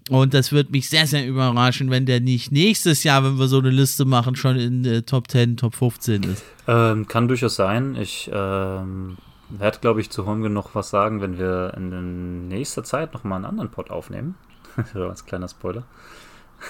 Und 0.09 0.33
das 0.33 0.51
wird 0.51 0.69
mich 0.71 0.89
sehr, 0.89 1.07
sehr 1.07 1.25
überraschen, 1.25 1.89
wenn 1.89 2.05
der 2.05 2.19
nicht 2.19 2.51
nächstes 2.51 3.03
Jahr, 3.03 3.23
wenn 3.23 3.39
wir 3.39 3.47
so 3.47 3.59
eine 3.59 3.69
Liste 3.69 4.03
machen, 4.03 4.35
schon 4.35 4.57
in 4.57 4.83
äh, 4.83 5.01
Top 5.03 5.29
10, 5.31 5.55
Top 5.55 5.75
15 5.75 6.23
ist. 6.23 6.43
Ähm, 6.67 7.07
kann 7.07 7.29
durchaus 7.29 7.55
sein. 7.55 7.95
Ich 7.95 8.29
ähm, 8.33 9.17
werde, 9.49 9.79
glaube 9.79 10.01
ich, 10.01 10.09
zu 10.09 10.25
Holmgren 10.25 10.51
noch 10.51 10.75
was 10.75 10.89
sagen, 10.89 11.21
wenn 11.21 11.37
wir 11.37 11.73
in 11.77 12.49
nächster 12.49 12.83
Zeit 12.83 13.13
nochmal 13.13 13.37
einen 13.37 13.45
anderen 13.45 13.71
Pod 13.71 13.91
aufnehmen. 13.91 14.35
so 14.93 15.07
als 15.07 15.25
kleiner 15.25 15.47
Spoiler. 15.47 15.83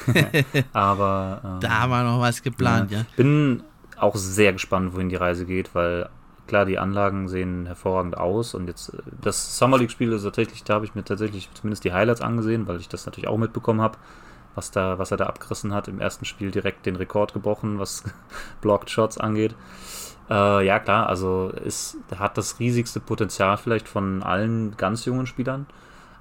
Aber 0.74 1.42
ähm, 1.44 1.60
da 1.62 1.82
haben 1.82 1.90
wir 1.90 2.04
noch 2.04 2.20
was 2.20 2.42
geplant, 2.42 2.92
ja. 2.92 3.00
ja. 3.00 3.06
Bin 3.16 3.64
auch 3.98 4.16
sehr 4.16 4.54
gespannt, 4.54 4.94
wohin 4.94 5.10
die 5.10 5.16
Reise 5.16 5.46
geht, 5.46 5.76
weil 5.76 6.10
klar, 6.48 6.66
die 6.66 6.80
Anlagen 6.80 7.28
sehen 7.28 7.66
hervorragend 7.66 8.18
aus 8.18 8.54
und 8.54 8.68
jetzt 8.68 8.92
das 9.22 9.58
Summer 9.58 9.78
League 9.78 9.92
Spiel 9.92 10.12
ist 10.12 10.24
tatsächlich, 10.24 10.64
da 10.64 10.76
habe 10.76 10.86
ich 10.86 10.96
mir 10.96 11.04
tatsächlich 11.04 11.50
zumindest 11.54 11.84
die 11.84 11.94
Highlights 11.94 12.22
angesehen, 12.22 12.68
weil 12.68 12.80
ich 12.80 12.90
das 12.90 13.06
natürlich 13.06 13.28
auch 13.28 13.38
mitbekommen 13.38 13.82
habe, 13.82 13.98
was 14.56 14.72
da, 14.72 15.00
was 15.00 15.12
er 15.12 15.18
da 15.18 15.26
abgerissen 15.26 15.74
hat. 15.74 15.88
Im 15.88 16.00
ersten 16.00 16.26
Spiel 16.26 16.52
direkt 16.52 16.86
den 16.86 16.96
Rekord 16.96 17.34
gebrochen, 17.34 17.80
was 17.80 18.04
Blocked 18.62 18.90
Shots 18.90 19.18
angeht. 19.18 19.56
Äh, 20.30 20.66
ja, 20.66 20.80
klar, 20.80 21.08
also 21.08 21.50
ist, 21.50 21.98
hat 22.18 22.38
das 22.38 22.60
riesigste 22.60 23.00
Potenzial 23.00 23.58
vielleicht 23.58 23.88
von 23.88 24.24
allen 24.24 24.76
ganz 24.78 25.06
jungen 25.06 25.28
Spielern. 25.28 25.66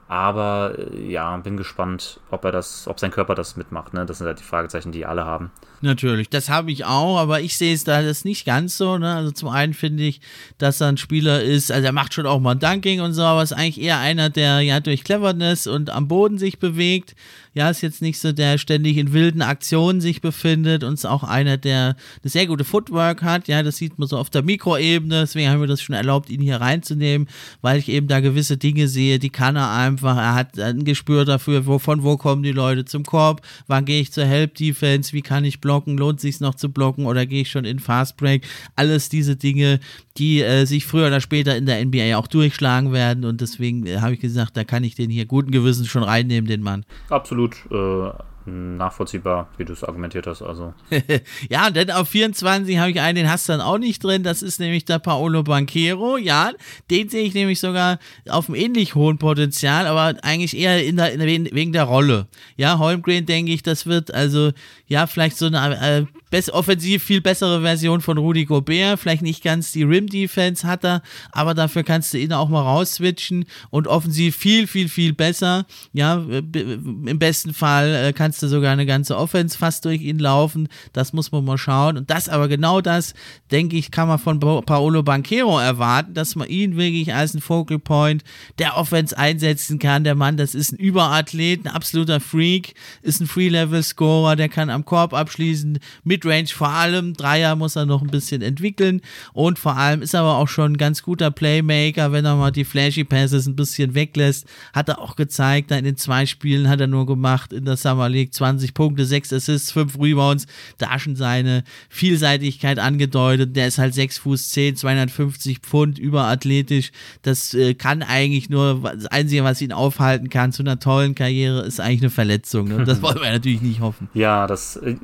Aber 0.09 0.75
äh, 0.76 1.11
ja, 1.11 1.37
bin 1.38 1.56
gespannt, 1.56 2.21
ob 2.30 2.44
er 2.44 2.52
das, 2.52 2.87
ob 2.87 3.00
sein 3.00 3.11
Körper 3.11 3.35
das 3.35 3.56
mitmacht. 3.56 3.94
Ne? 3.94 4.04
Das 4.04 4.18
sind 4.18 4.26
halt 4.26 4.40
die 4.40 4.44
Fragezeichen, 4.44 4.92
die 4.92 5.06
alle 5.06 5.25
haben. 5.25 5.50
Natürlich, 5.80 6.28
das 6.28 6.49
habe 6.49 6.71
ich 6.71 6.85
auch, 6.85 7.18
aber 7.18 7.40
ich 7.40 7.56
sehe 7.56 7.75
es 7.75 7.85
da 7.85 8.02
das 8.02 8.25
nicht 8.25 8.44
ganz 8.44 8.76
so. 8.76 8.99
Ne? 8.99 9.14
Also 9.14 9.30
zum 9.32 9.49
einen 9.49 9.75
finde 9.75 10.04
ich, 10.04 10.21
dass 10.59 10.80
er 10.80 10.88
ein 10.88 10.97
Spieler 10.97 11.42
ist, 11.42 11.73
also 11.73 11.85
er 11.85 11.92
macht 11.92 12.14
schon 12.14 12.26
auch 12.26 12.40
mal 12.40 12.54
Dunking 12.54 13.00
und 13.00 13.14
so, 13.14 13.23
aber 13.23 13.42
ist 13.42 13.52
eigentlich 13.52 13.80
eher 13.80 13.99
einer, 13.99 14.30
der 14.30 14.61
ja 14.61 14.80
durch 14.80 15.02
Cleverness 15.02 15.66
und 15.66 15.90
am 15.90 16.09
Boden 16.09 16.38
sich 16.38 16.59
bewegt 16.59 17.16
ja, 17.54 17.68
ist 17.68 17.82
jetzt 17.82 18.00
nicht 18.00 18.18
so, 18.18 18.32
der 18.32 18.56
ständig 18.56 18.97
in 18.97 19.12
wilden 19.12 19.42
Aktionen 19.42 20.00
sich 20.00 20.23
befindet 20.23 20.85
und 20.85 20.94
ist 20.94 21.05
auch 21.05 21.22
einer, 21.22 21.59
der 21.59 21.96
eine 22.22 22.31
sehr 22.31 22.46
gute 22.46 22.64
Footwork 22.64 23.22
hat. 23.22 23.46
Ja, 23.46 23.62
das 23.62 23.76
sieht 23.76 23.98
man 23.98 24.09
so 24.09 24.16
auf 24.16 24.31
der 24.31 24.42
Mikroebene. 24.42 25.20
Deswegen 25.20 25.50
haben 25.50 25.61
wir 25.61 25.66
das 25.66 25.83
schon 25.83 25.94
erlaubt, 25.94 26.31
ihn 26.31 26.40
hier 26.40 26.61
reinzunehmen, 26.62 27.29
weil 27.61 27.79
ich 27.79 27.88
eben 27.88 28.09
da 28.09 28.20
gewisse 28.20 28.57
Dinge 28.57 28.88
sehe, 28.88 29.18
die 29.18 29.31
kann 29.31 29.57
er 29.57 29.70
einfach. 29.70 30.16
Er 30.16 30.35
hat 30.35 30.59
ein 30.59 30.85
Gespür 30.85 31.24
dafür, 31.24 31.66
wo, 31.66 31.79
von 31.79 32.03
wo 32.03 32.16
kommen 32.16 32.42
die 32.42 32.53
Leute 32.53 32.85
zum 32.87 33.05
Korb, 33.05 33.42
wann 33.66 33.85
gehe 33.85 34.00
ich 34.00 34.12
zur 34.12 34.24
Help 34.24 34.55
Defense, 34.55 35.12
wie 35.12 35.22
kann 35.22 35.44
ich 35.44 35.61
blocken, 35.61 35.98
lohnt 35.98 36.20
sich 36.20 36.40
noch 36.40 36.55
zu 36.55 36.70
blocken 36.70 37.05
oder 37.05 37.26
gehe 37.26 37.42
ich 37.42 37.50
schon 37.50 37.66
in 37.66 37.79
Fast 37.79 38.16
Break. 38.16 38.46
Alles 38.76 39.11
diese 39.11 39.37
Dinge, 39.37 39.79
die 40.16 40.42
äh, 40.42 40.64
sich 40.64 40.87
früher 40.87 41.09
oder 41.09 41.20
später 41.20 41.57
in 41.57 41.66
der 41.66 41.85
NBA 41.85 42.16
auch 42.16 42.26
durchschlagen 42.26 42.92
werden 42.92 43.24
und 43.24 43.40
deswegen 43.40 43.87
äh, 43.87 43.98
habe 44.00 44.14
ich 44.14 44.20
gesagt, 44.20 44.57
da 44.57 44.64
kann 44.64 44.85
ich 44.85 44.94
den 44.94 45.11
hier 45.11 45.26
guten 45.26 45.50
Gewissens 45.50 45.88
schon 45.88 46.03
reinnehmen, 46.03 46.48
den 46.48 46.62
Mann. 46.62 46.85
Absolut 47.09 47.41
absolut 47.42 47.57
äh, 47.70 48.12
nachvollziehbar, 48.44 49.48
wie 49.57 49.64
du 49.64 49.72
es 49.72 49.85
argumentiert 49.85 50.26
hast. 50.26 50.42
Also. 50.42 50.74
ja, 51.48 51.70
denn 51.70 51.90
auf 51.90 52.09
24 52.09 52.78
habe 52.78 52.90
ich 52.90 53.00
einen, 53.00 53.16
den 53.16 53.31
hast 53.31 53.48
du 53.48 53.52
dann 53.52 53.61
auch 53.61 53.78
nicht 53.78 54.02
drin. 54.02 54.24
Das 54.24 54.42
ist 54.42 54.59
nämlich 54.59 54.85
der 54.85 54.98
Paolo 54.98 55.42
Banquero. 55.42 56.16
Ja, 56.16 56.50
den 56.90 57.09
sehe 57.09 57.22
ich 57.22 57.35
nämlich 57.35 57.61
sogar 57.61 57.98
auf 58.28 58.48
einem 58.48 58.57
ähnlich 58.57 58.94
hohen 58.94 59.18
Potenzial, 59.18 59.87
aber 59.87 60.18
eigentlich 60.22 60.57
eher 60.57 60.85
in 60.85 60.96
der, 60.96 61.12
in 61.12 61.20
der, 61.20 61.28
wegen 61.28 61.72
der 61.72 61.85
Rolle. 61.85 62.26
Ja, 62.57 62.78
Holmgren 62.78 63.26
denke 63.26 63.52
ich, 63.52 63.62
das 63.62 63.87
wird 63.87 64.12
also 64.12 64.50
ja 64.87 65.07
vielleicht 65.07 65.37
so 65.37 65.46
eine 65.46 65.81
äh, 65.81 66.07
offensiv 66.53 67.03
viel 67.03 67.21
bessere 67.21 67.61
Version 67.62 68.01
von 68.01 68.18
Rudy 68.18 68.45
Gobert. 68.45 68.99
Vielleicht 68.99 69.23
nicht 69.23 69.42
ganz 69.42 69.73
die 69.73 69.83
Rim-Defense 69.83 70.66
hat 70.66 70.85
er, 70.85 71.03
aber 71.31 71.55
dafür 71.55 71.83
kannst 71.83 72.12
du 72.14 72.18
ihn 72.18 72.33
auch 72.33 72.49
mal 72.49 72.62
rausswitchen 72.62 73.45
und 73.71 73.88
offensiv 73.88 74.37
viel, 74.37 74.66
viel, 74.66 74.88
viel 74.88 75.12
besser. 75.12 75.66
Ja, 75.92 76.14
im 76.14 77.18
besten 77.18 77.53
Fall 77.55 77.95
äh, 77.95 78.12
kannst 78.12 78.42
du 78.42 78.49
sogar 78.49 78.73
eine 78.73 78.87
ganze 78.87 79.16
Offense 79.16 79.57
fast 79.59 79.85
durch 79.85 80.01
ihn 80.01 80.18
laufen. 80.18 80.68
Das 80.92 81.12
muss 81.12 81.33
man 81.33 81.45
mal 81.45 81.59
schauen. 81.59 81.99
Und 81.99 82.11
das 82.11 82.29
aber 82.29 82.49
genau 82.49 82.81
das, 82.81 83.14
denke 83.51 83.77
ich, 83.77 83.90
kann 83.90 84.09
man 84.09 84.18
von 84.18 84.40
Paolo 84.40 85.03
Banquero 85.03 85.59
erwarten, 85.59 86.14
dass 86.14 86.35
man 86.35 86.49
ihn 86.49 86.77
wirklich 86.77 87.14
als 87.14 87.35
ein 87.35 87.40
Focal 87.40 87.79
Point 87.79 88.25
der 88.59 88.77
Offense 88.77 89.16
einsetzen 89.16 89.79
kann. 89.79 90.05
Der 90.05 90.14
Mann, 90.14 90.37
das 90.37 90.55
ist 90.55 90.73
ein 90.73 90.77
Überathlet, 90.77 91.64
ein 91.64 91.68
absoluter 91.68 92.21
Freak, 92.21 92.75
ist 93.03 93.21
ein 93.21 93.27
Free-Level-Scorer, 93.27 94.37
der 94.37 94.49
kann 94.49 94.71
am 94.71 94.85
Korb 94.85 95.12
abschließen, 95.12 95.79
mit 96.05 96.21
Midrange 96.22 96.48
vor 96.48 96.68
allem. 96.68 97.14
Dreier 97.14 97.56
muss 97.56 97.76
er 97.76 97.87
noch 97.87 98.02
ein 98.02 98.08
bisschen 98.08 98.42
entwickeln. 98.42 99.00
Und 99.32 99.58
vor 99.58 99.76
allem 99.76 100.02
ist 100.02 100.14
er 100.14 100.20
aber 100.20 100.37
auch 100.37 100.48
schon 100.48 100.72
ein 100.72 100.76
ganz 100.76 101.02
guter 101.02 101.30
Playmaker, 101.30 102.12
wenn 102.12 102.24
er 102.24 102.37
mal 102.37 102.50
die 102.50 102.64
Flashy 102.64 103.04
Passes 103.04 103.46
ein 103.46 103.56
bisschen 103.56 103.94
weglässt. 103.94 104.46
Hat 104.72 104.88
er 104.88 105.00
auch 105.00 105.16
gezeigt. 105.16 105.70
In 105.70 105.85
den 105.85 105.96
zwei 105.96 106.26
Spielen 106.26 106.68
hat 106.68 106.80
er 106.80 106.87
nur 106.87 107.06
gemacht 107.06 107.52
in 107.52 107.64
der 107.64 107.76
Summer 107.76 108.08
League 108.08 108.32
20 108.32 108.74
Punkte, 108.74 109.04
6 109.04 109.32
Assists, 109.32 109.72
5 109.72 109.98
Rebounds. 109.98 110.46
Da 110.78 110.98
schon 110.98 111.16
seine 111.16 111.64
Vielseitigkeit 111.88 112.78
angedeutet. 112.78 113.56
Der 113.56 113.66
ist 113.66 113.78
halt 113.78 113.94
6 113.94 114.18
Fuß 114.18 114.50
10, 114.50 114.76
250 114.76 115.58
Pfund, 115.58 115.98
überathletisch. 115.98 116.92
Das 117.22 117.54
äh, 117.54 117.74
kann 117.74 118.02
eigentlich 118.02 118.50
nur, 118.50 118.80
das 118.94 119.06
Einzige, 119.06 119.44
was 119.44 119.61
ihn 119.61 119.72
aufhalten 119.72 120.28
kann 120.28 120.52
zu 120.52 120.62
einer 120.62 120.78
tollen 120.78 121.14
Karriere, 121.14 121.62
ist 121.62 121.80
eigentlich 121.80 122.02
eine 122.02 122.11
Verletzung. 122.11 122.68
Ne? 122.68 122.85
Das 122.85 123.02
wollen 123.02 123.20
wir 123.20 123.30
natürlich 123.30 123.62
nicht 123.62 123.80
hoffen. 123.80 124.08
Ja, 124.14 124.46
das 124.46 124.76
äh, 124.76 124.96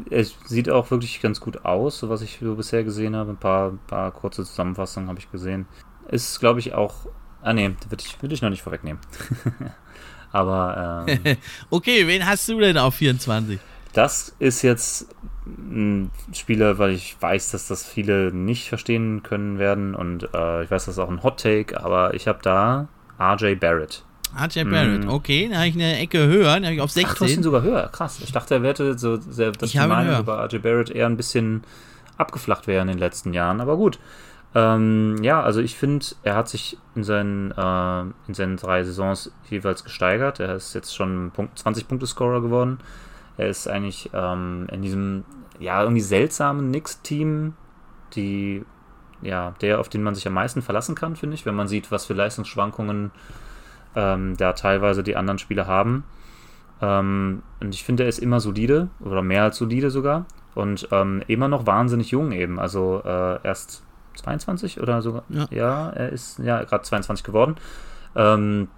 sieht 0.46 0.70
auch 0.70 0.90
wirklich 0.90 1.07
wirklich 1.08 1.22
ganz 1.22 1.40
gut 1.40 1.64
aus, 1.64 1.98
so 1.98 2.08
was 2.08 2.22
ich 2.22 2.38
so 2.40 2.54
bisher 2.54 2.84
gesehen 2.84 3.16
habe. 3.16 3.30
Ein 3.30 3.36
paar, 3.38 3.72
paar 3.86 4.10
kurze 4.12 4.44
Zusammenfassungen 4.44 5.08
habe 5.08 5.18
ich 5.18 5.30
gesehen. 5.30 5.66
Ist, 6.08 6.38
glaube 6.40 6.60
ich, 6.60 6.74
auch. 6.74 7.06
Ah, 7.42 7.52
nee, 7.52 7.74
würde 7.88 8.04
ich, 8.04 8.20
würd 8.20 8.32
ich 8.32 8.42
noch 8.42 8.50
nicht 8.50 8.62
vorwegnehmen. 8.62 9.00
Aber. 10.32 11.06
Ähm, 11.08 11.36
okay, 11.70 12.06
wen 12.06 12.26
hast 12.26 12.48
du 12.48 12.60
denn 12.60 12.76
auf 12.76 12.94
24? 12.96 13.58
Das 13.94 14.34
ist 14.38 14.62
jetzt 14.62 15.08
ein 15.46 16.10
Spieler, 16.34 16.78
weil 16.78 16.90
ich 16.90 17.16
weiß, 17.18 17.52
dass 17.52 17.68
das 17.68 17.86
viele 17.86 18.32
nicht 18.32 18.68
verstehen 18.68 19.22
können 19.22 19.58
werden. 19.58 19.94
Und 19.94 20.28
äh, 20.34 20.64
ich 20.64 20.70
weiß, 20.70 20.86
das 20.86 20.96
ist 20.96 20.98
auch 20.98 21.08
ein 21.08 21.22
Hot 21.22 21.40
Take, 21.40 21.80
aber 21.82 22.12
ich 22.14 22.28
habe 22.28 22.40
da 22.42 22.88
RJ 23.18 23.54
Barrett. 23.54 24.04
RJ 24.36 24.64
Barrett, 24.64 25.04
mm. 25.04 25.08
okay, 25.08 25.48
da 25.50 25.58
habe 25.58 25.68
ich 25.68 25.74
eine 25.74 25.98
Ecke 25.98 26.26
höher, 26.26 26.58
da 26.60 26.66
habe 26.66 26.74
ich 26.74 26.80
auf 26.80 26.90
16. 26.90 27.10
Ach, 27.10 27.18
du 27.18 27.24
hast 27.24 27.36
ihn 27.36 27.42
sogar 27.42 27.62
höher, 27.62 27.88
krass. 27.88 28.18
Ich 28.22 28.32
dachte, 28.32 28.54
er 28.54 28.62
wäre 28.62 28.98
so, 28.98 29.16
sehr, 29.16 29.52
dass 29.52 29.72
ich 29.72 29.80
die 29.80 29.86
Meinung 29.86 30.18
über 30.18 30.44
RJ 30.44 30.58
Barrett 30.58 30.90
eher 30.90 31.06
ein 31.06 31.16
bisschen 31.16 31.62
abgeflacht 32.16 32.66
wäre 32.66 32.82
in 32.82 32.88
den 32.88 32.98
letzten 32.98 33.32
Jahren, 33.32 33.60
aber 33.60 33.76
gut. 33.76 33.98
Ähm, 34.54 35.16
ja, 35.22 35.42
also 35.42 35.60
ich 35.60 35.76
finde, 35.76 36.06
er 36.22 36.34
hat 36.34 36.48
sich 36.48 36.78
in 36.94 37.04
seinen, 37.04 37.52
äh, 37.52 38.00
in 38.26 38.34
seinen 38.34 38.56
drei 38.56 38.82
Saisons 38.82 39.30
jeweils 39.50 39.84
gesteigert. 39.84 40.40
Er 40.40 40.54
ist 40.54 40.74
jetzt 40.74 40.94
schon 40.94 41.32
20-Punkte-Scorer 41.32 42.40
geworden. 42.40 42.78
Er 43.36 43.48
ist 43.48 43.68
eigentlich 43.68 44.10
ähm, 44.14 44.66
in 44.72 44.82
diesem, 44.82 45.24
ja, 45.58 45.82
irgendwie 45.82 46.00
seltsamen 46.00 46.68
Knicks-Team, 46.68 47.54
die, 48.14 48.64
ja, 49.20 49.54
der, 49.60 49.80
auf 49.80 49.88
den 49.88 50.02
man 50.02 50.14
sich 50.14 50.26
am 50.26 50.34
meisten 50.34 50.62
verlassen 50.62 50.94
kann, 50.94 51.14
finde 51.14 51.34
ich, 51.34 51.44
wenn 51.44 51.54
man 51.54 51.68
sieht, 51.68 51.92
was 51.92 52.06
für 52.06 52.14
Leistungsschwankungen 52.14 53.10
ähm, 53.98 54.36
da 54.36 54.52
teilweise 54.52 55.02
die 55.02 55.16
anderen 55.16 55.38
Spieler 55.38 55.66
haben. 55.66 56.04
Ähm, 56.80 57.42
und 57.60 57.74
ich 57.74 57.82
finde, 57.82 58.04
er 58.04 58.08
ist 58.08 58.20
immer 58.20 58.38
solide, 58.38 58.88
oder 59.00 59.22
mehr 59.22 59.42
als 59.42 59.56
solide 59.56 59.90
sogar. 59.90 60.26
Und 60.54 60.88
ähm, 60.92 61.22
immer 61.26 61.48
noch 61.48 61.66
wahnsinnig 61.66 62.12
jung 62.12 62.30
eben. 62.32 62.60
Also 62.60 63.02
äh, 63.04 63.42
erst 63.42 63.82
22 64.14 64.80
oder 64.80 65.02
sogar. 65.02 65.24
Ja, 65.28 65.46
ja 65.50 65.90
er 65.90 66.10
ist 66.10 66.38
ja 66.38 66.62
gerade 66.62 66.84
22 66.84 67.24
geworden. 67.24 67.56
Ähm, 68.14 68.68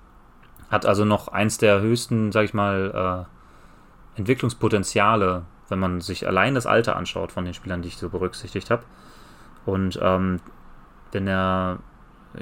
hat 0.70 0.87
also 0.87 1.04
noch 1.04 1.28
eins 1.28 1.59
der 1.59 1.80
höchsten, 1.80 2.33
sag 2.33 2.44
ich 2.44 2.54
mal, 2.54 3.26
äh, 4.16 4.18
Entwicklungspotenziale, 4.18 5.42
wenn 5.68 5.78
man 5.78 6.00
sich 6.00 6.26
allein 6.26 6.54
das 6.54 6.66
Alter 6.66 6.96
anschaut 6.96 7.33
von 7.33 7.44
den 7.44 7.54
Spielern, 7.54 7.83
die 7.83 7.88
ich 7.88 7.96
so 7.98 8.09
berücksichtigt 8.09 8.70
habe. 8.70 8.85
Und 9.66 9.98
ähm, 10.02 10.40
wenn 11.12 11.26
er, 11.26 11.78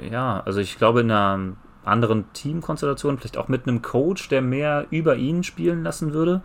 ja, 0.09 0.41
also 0.45 0.59
ich 0.61 0.77
glaube, 0.77 1.01
in 1.01 1.11
einer 1.11 1.55
anderen 1.89 2.31
Teamkonstellation, 2.33 3.17
vielleicht 3.17 3.37
auch 3.37 3.47
mit 3.47 3.67
einem 3.67 3.81
Coach, 3.81 4.29
der 4.29 4.41
mehr 4.41 4.85
über 4.89 5.15
ihn 5.15 5.43
spielen 5.43 5.83
lassen 5.83 6.13
würde, 6.13 6.41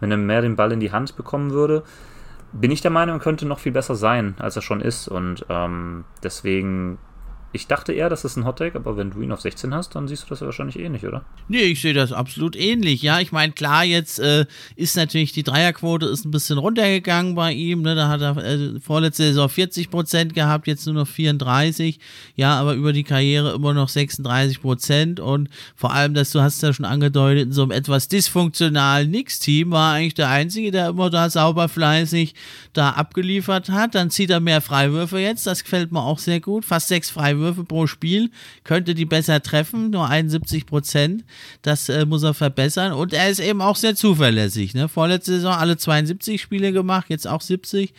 wenn 0.00 0.10
er 0.10 0.16
mehr 0.16 0.42
den 0.42 0.56
Ball 0.56 0.72
in 0.72 0.80
die 0.80 0.92
Hand 0.92 1.16
bekommen 1.16 1.50
würde, 1.50 1.82
bin 2.52 2.70
ich 2.70 2.80
der 2.80 2.90
Meinung, 2.90 3.20
könnte 3.20 3.46
noch 3.46 3.60
viel 3.60 3.72
besser 3.72 3.94
sein, 3.94 4.34
als 4.38 4.56
er 4.56 4.62
schon 4.62 4.80
ist. 4.80 5.08
Und 5.08 5.46
ähm, 5.48 6.04
deswegen 6.22 6.98
ich 7.52 7.66
dachte 7.66 7.92
eher, 7.92 8.08
das 8.08 8.24
ist 8.24 8.36
ein 8.36 8.44
Hottake, 8.44 8.76
aber 8.76 8.96
wenn 8.96 9.10
du 9.10 9.22
ihn 9.22 9.32
auf 9.32 9.40
16 9.40 9.74
hast, 9.74 9.96
dann 9.96 10.06
siehst 10.06 10.22
du 10.24 10.28
das 10.28 10.38
ja 10.38 10.46
wahrscheinlich 10.46 10.78
ähnlich, 10.78 11.04
oder? 11.04 11.24
Nee, 11.48 11.62
ich 11.62 11.80
sehe 11.80 11.94
das 11.94 12.12
absolut 12.12 12.54
ähnlich. 12.54 13.02
Ja, 13.02 13.18
ich 13.18 13.32
meine, 13.32 13.52
klar, 13.52 13.84
jetzt 13.84 14.20
äh, 14.20 14.46
ist 14.76 14.96
natürlich 14.96 15.32
die 15.32 15.42
Dreierquote 15.42 16.06
ist 16.06 16.24
ein 16.24 16.30
bisschen 16.30 16.58
runtergegangen 16.58 17.34
bei 17.34 17.52
ihm. 17.52 17.82
Ne? 17.82 17.96
Da 17.96 18.06
hat 18.08 18.20
er 18.20 18.36
äh, 18.36 18.78
vorletzte 18.78 19.24
Saison 19.24 19.48
40 19.48 19.90
Prozent 19.90 20.34
gehabt, 20.34 20.68
jetzt 20.68 20.86
nur 20.86 20.94
noch 20.94 21.08
34. 21.08 21.98
Ja, 22.36 22.54
aber 22.60 22.74
über 22.74 22.92
die 22.92 23.02
Karriere 23.02 23.52
immer 23.52 23.74
noch 23.74 23.88
36 23.88 24.60
Prozent. 24.60 25.18
Und 25.18 25.48
vor 25.74 25.92
allem, 25.92 26.14
dass 26.14 26.30
du 26.30 26.40
hast 26.40 26.62
ja 26.62 26.72
schon 26.72 26.84
angedeutet, 26.84 27.46
in 27.46 27.52
so 27.52 27.62
einem 27.62 27.72
etwas 27.72 28.06
dysfunktionalen 28.06 29.10
Nix-Team 29.10 29.72
war 29.72 29.94
eigentlich 29.94 30.14
der 30.14 30.28
Einzige, 30.28 30.70
der 30.70 30.90
immer 30.90 31.10
da 31.10 31.28
sauber 31.28 31.68
fleißig 31.68 32.34
da 32.74 32.90
abgeliefert 32.90 33.70
hat. 33.70 33.96
Dann 33.96 34.10
zieht 34.10 34.30
er 34.30 34.38
mehr 34.38 34.60
Freiwürfe 34.60 35.18
jetzt. 35.18 35.48
Das 35.48 35.64
gefällt 35.64 35.90
mir 35.90 36.02
auch 36.04 36.20
sehr 36.20 36.38
gut. 36.38 36.64
Fast 36.64 36.86
sechs 36.86 37.10
Freiwürfe 37.10 37.39
Würfe 37.40 37.64
pro 37.64 37.86
Spiel, 37.86 38.30
könnte 38.62 38.94
die 38.94 39.04
besser 39.04 39.42
treffen, 39.42 39.90
nur 39.90 40.08
71 40.08 40.66
Prozent. 40.66 41.24
Das 41.62 41.88
äh, 41.88 42.06
muss 42.06 42.22
er 42.22 42.34
verbessern. 42.34 42.92
Und 42.92 43.12
er 43.12 43.28
ist 43.28 43.40
eben 43.40 43.60
auch 43.60 43.76
sehr 43.76 43.96
zuverlässig. 43.96 44.74
Ne? 44.74 44.88
Vorletzte 44.88 45.32
Saison 45.32 45.54
alle 45.54 45.76
72 45.76 46.40
Spiele 46.40 46.72
gemacht, 46.72 47.06
jetzt 47.08 47.26
auch 47.26 47.40
70 47.40 47.92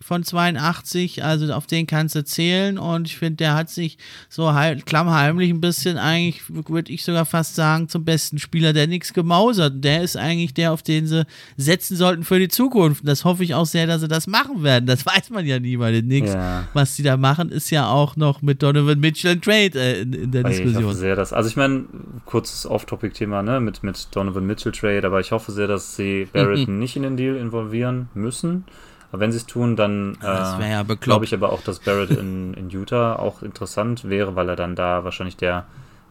von 0.00 0.22
82, 0.22 1.24
also 1.24 1.52
auf 1.52 1.66
den 1.66 1.86
kannst 1.86 2.14
du 2.14 2.24
zählen 2.24 2.78
und 2.78 3.08
ich 3.08 3.18
finde, 3.18 3.36
der 3.36 3.54
hat 3.54 3.68
sich 3.68 3.98
so 4.28 4.52
heim, 4.54 4.84
klammheimlich 4.84 5.50
ein 5.50 5.60
bisschen 5.60 5.98
eigentlich, 5.98 6.42
würde 6.48 6.92
ich 6.92 7.04
sogar 7.04 7.26
fast 7.26 7.56
sagen, 7.56 7.88
zum 7.88 8.04
besten 8.04 8.38
Spieler 8.38 8.72
der 8.72 8.86
nichts 8.86 9.12
gemausert. 9.12 9.84
Der 9.84 10.02
ist 10.02 10.16
eigentlich 10.16 10.54
der, 10.54 10.72
auf 10.72 10.82
den 10.82 11.06
sie 11.06 11.26
setzen 11.56 11.96
sollten 11.96 12.22
für 12.22 12.38
die 12.38 12.48
Zukunft. 12.48 13.02
Und 13.02 13.08
das 13.08 13.24
hoffe 13.24 13.42
ich 13.42 13.54
auch 13.54 13.66
sehr, 13.66 13.86
dass 13.86 14.00
sie 14.00 14.08
das 14.08 14.26
machen 14.26 14.62
werden. 14.62 14.86
Das 14.86 15.04
weiß 15.06 15.30
man 15.30 15.44
ja 15.44 15.58
nie 15.58 15.76
bei 15.76 15.90
den 15.90 16.06
Knicks. 16.06 16.32
Ja. 16.32 16.68
Was 16.74 16.94
sie 16.94 17.02
da 17.02 17.16
machen, 17.16 17.50
ist 17.50 17.70
ja 17.70 17.88
auch 17.88 18.16
noch 18.16 18.40
mit 18.40 18.62
Donovan 18.62 19.00
Mitchell 19.00 19.32
ein 19.32 19.42
Trade 19.42 19.78
äh, 19.78 20.02
in, 20.02 20.12
in, 20.12 20.30
der 20.30 20.42
ich 20.42 20.58
Diskussion. 20.58 20.80
Ich 20.80 20.86
hoffe 20.86 20.96
sehr, 20.96 21.16
dass, 21.16 21.32
also 21.32 21.48
ich 21.48 21.56
meine, 21.56 21.86
kurzes 22.24 22.66
Off-Topic-Thema, 22.66 23.42
ne, 23.42 23.60
mit, 23.60 23.82
mit 23.82 24.08
Donovan 24.12 24.46
Mitchell 24.46 24.72
Trade, 24.72 25.04
aber 25.04 25.18
ich 25.20 25.32
hoffe 25.32 25.50
sehr, 25.50 25.66
dass 25.66 25.96
sie 25.96 26.28
Barrett 26.32 26.68
mhm. 26.68 26.78
nicht 26.78 26.96
in 26.96 27.02
den 27.02 27.16
Deal 27.16 27.36
involvieren 27.36 28.08
müssen 28.14 28.64
aber 29.10 29.20
wenn 29.20 29.32
sie 29.32 29.38
es 29.38 29.46
tun, 29.46 29.76
dann 29.76 30.18
äh, 30.22 30.26
ja 30.26 30.82
glaube 30.82 31.24
ich 31.24 31.32
aber 31.32 31.52
auch, 31.52 31.62
dass 31.62 31.78
Barrett 31.80 32.10
in, 32.10 32.54
in 32.54 32.68
Utah 32.68 33.16
auch 33.16 33.42
interessant 33.42 34.08
wäre, 34.08 34.36
weil 34.36 34.48
er 34.48 34.56
dann 34.56 34.74
da 34.74 35.04
wahrscheinlich 35.04 35.36
der 35.36 35.66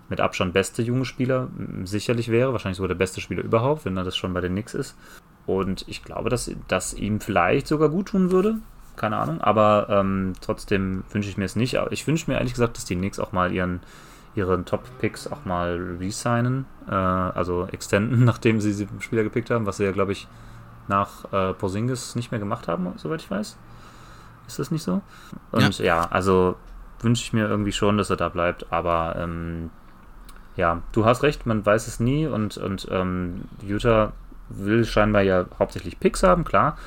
mit 0.10 0.22
Abstand 0.22 0.54
beste 0.54 0.82
junge 0.82 1.06
Spieler 1.06 1.50
sicherlich 1.84 2.30
wäre, 2.30 2.54
wahrscheinlich 2.54 2.78
sogar 2.78 2.88
der 2.88 2.96
beste 2.96 3.22
Spieler 3.22 3.44
überhaupt, 3.44 3.86
wenn 3.86 3.98
er 3.98 4.04
das 4.04 4.16
schon 4.16 4.34
bei 4.34 4.42
den 4.42 4.54
Knicks 4.54 4.74
ist. 4.74 4.96
Und 5.46 5.86
ich 5.88 6.04
glaube, 6.04 6.30
dass 6.30 6.52
das 6.68 6.94
ihm 6.94 7.20
vielleicht 7.20 7.68
sogar 7.68 7.90
gut 7.90 8.10
tun 8.10 8.32
würde. 8.32 8.58
Keine 8.96 9.18
Ahnung, 9.18 9.42
aber 9.42 9.88
ähm, 9.90 10.34
trotzdem 10.42 11.04
wünsche 11.12 11.30
ich 11.30 11.38
mir 11.38 11.46
es 11.46 11.56
nicht. 11.56 11.78
Ich 11.92 12.08
wünsche 12.08 12.30
mir 12.32 12.38
ehrlich 12.38 12.54
gesagt, 12.54 12.78
dass 12.78 12.86
die 12.86 12.96
Knicks 12.96 13.20
auch 13.20 13.32
mal 13.32 13.54
ihren, 13.54 13.82
ihren 14.36 14.66
Top-Picks 14.66 15.28
auch 15.28 15.46
mal 15.46 15.98
resignen, 16.00 16.66
äh, 16.90 16.94
also 16.94 17.68
extenden, 17.72 18.24
nachdem 18.26 18.60
sie 18.60 18.74
den 18.74 19.02
Spieler 19.02 19.24
gepickt 19.24 19.52
haben, 19.52 19.66
was 19.66 19.78
sie 19.78 19.84
ja, 19.84 19.92
glaube 19.92 20.14
ich, 20.14 20.28
nach 20.88 21.32
äh, 21.32 21.54
Porzingis 21.54 22.16
nicht 22.16 22.32
mehr 22.32 22.40
gemacht 22.40 22.68
haben, 22.68 22.94
soweit 22.98 23.22
ich 23.22 23.32
weiß. 23.32 23.58
Ist 24.48 24.60
das 24.60 24.72
nicht 24.72 24.84
so? 24.84 25.02
Und 25.52 25.80
ja, 25.80 25.86
ja 25.86 26.08
also 26.10 26.56
wünsche 27.02 27.24
ich 27.24 27.34
mir 27.34 27.48
irgendwie 27.48 27.72
schon, 27.72 27.98
dass 27.98 28.10
er 28.10 28.18
da 28.18 28.30
bleibt, 28.30 28.72
aber 28.72 29.16
ähm, 29.18 29.70
ja, 30.56 30.82
du 30.92 31.06
hast 31.06 31.24
recht, 31.24 31.46
man 31.46 31.66
weiß 31.66 31.88
es 31.88 32.00
nie 32.00 32.26
und, 32.26 32.58
und 32.58 32.88
ähm, 32.92 33.44
Utah 33.62 34.14
will 34.50 34.86
scheinbar 34.86 35.22
ja 35.22 35.46
hauptsächlich 35.60 36.00
Picks 36.00 36.24
haben, 36.24 36.44
klar. 36.44 36.78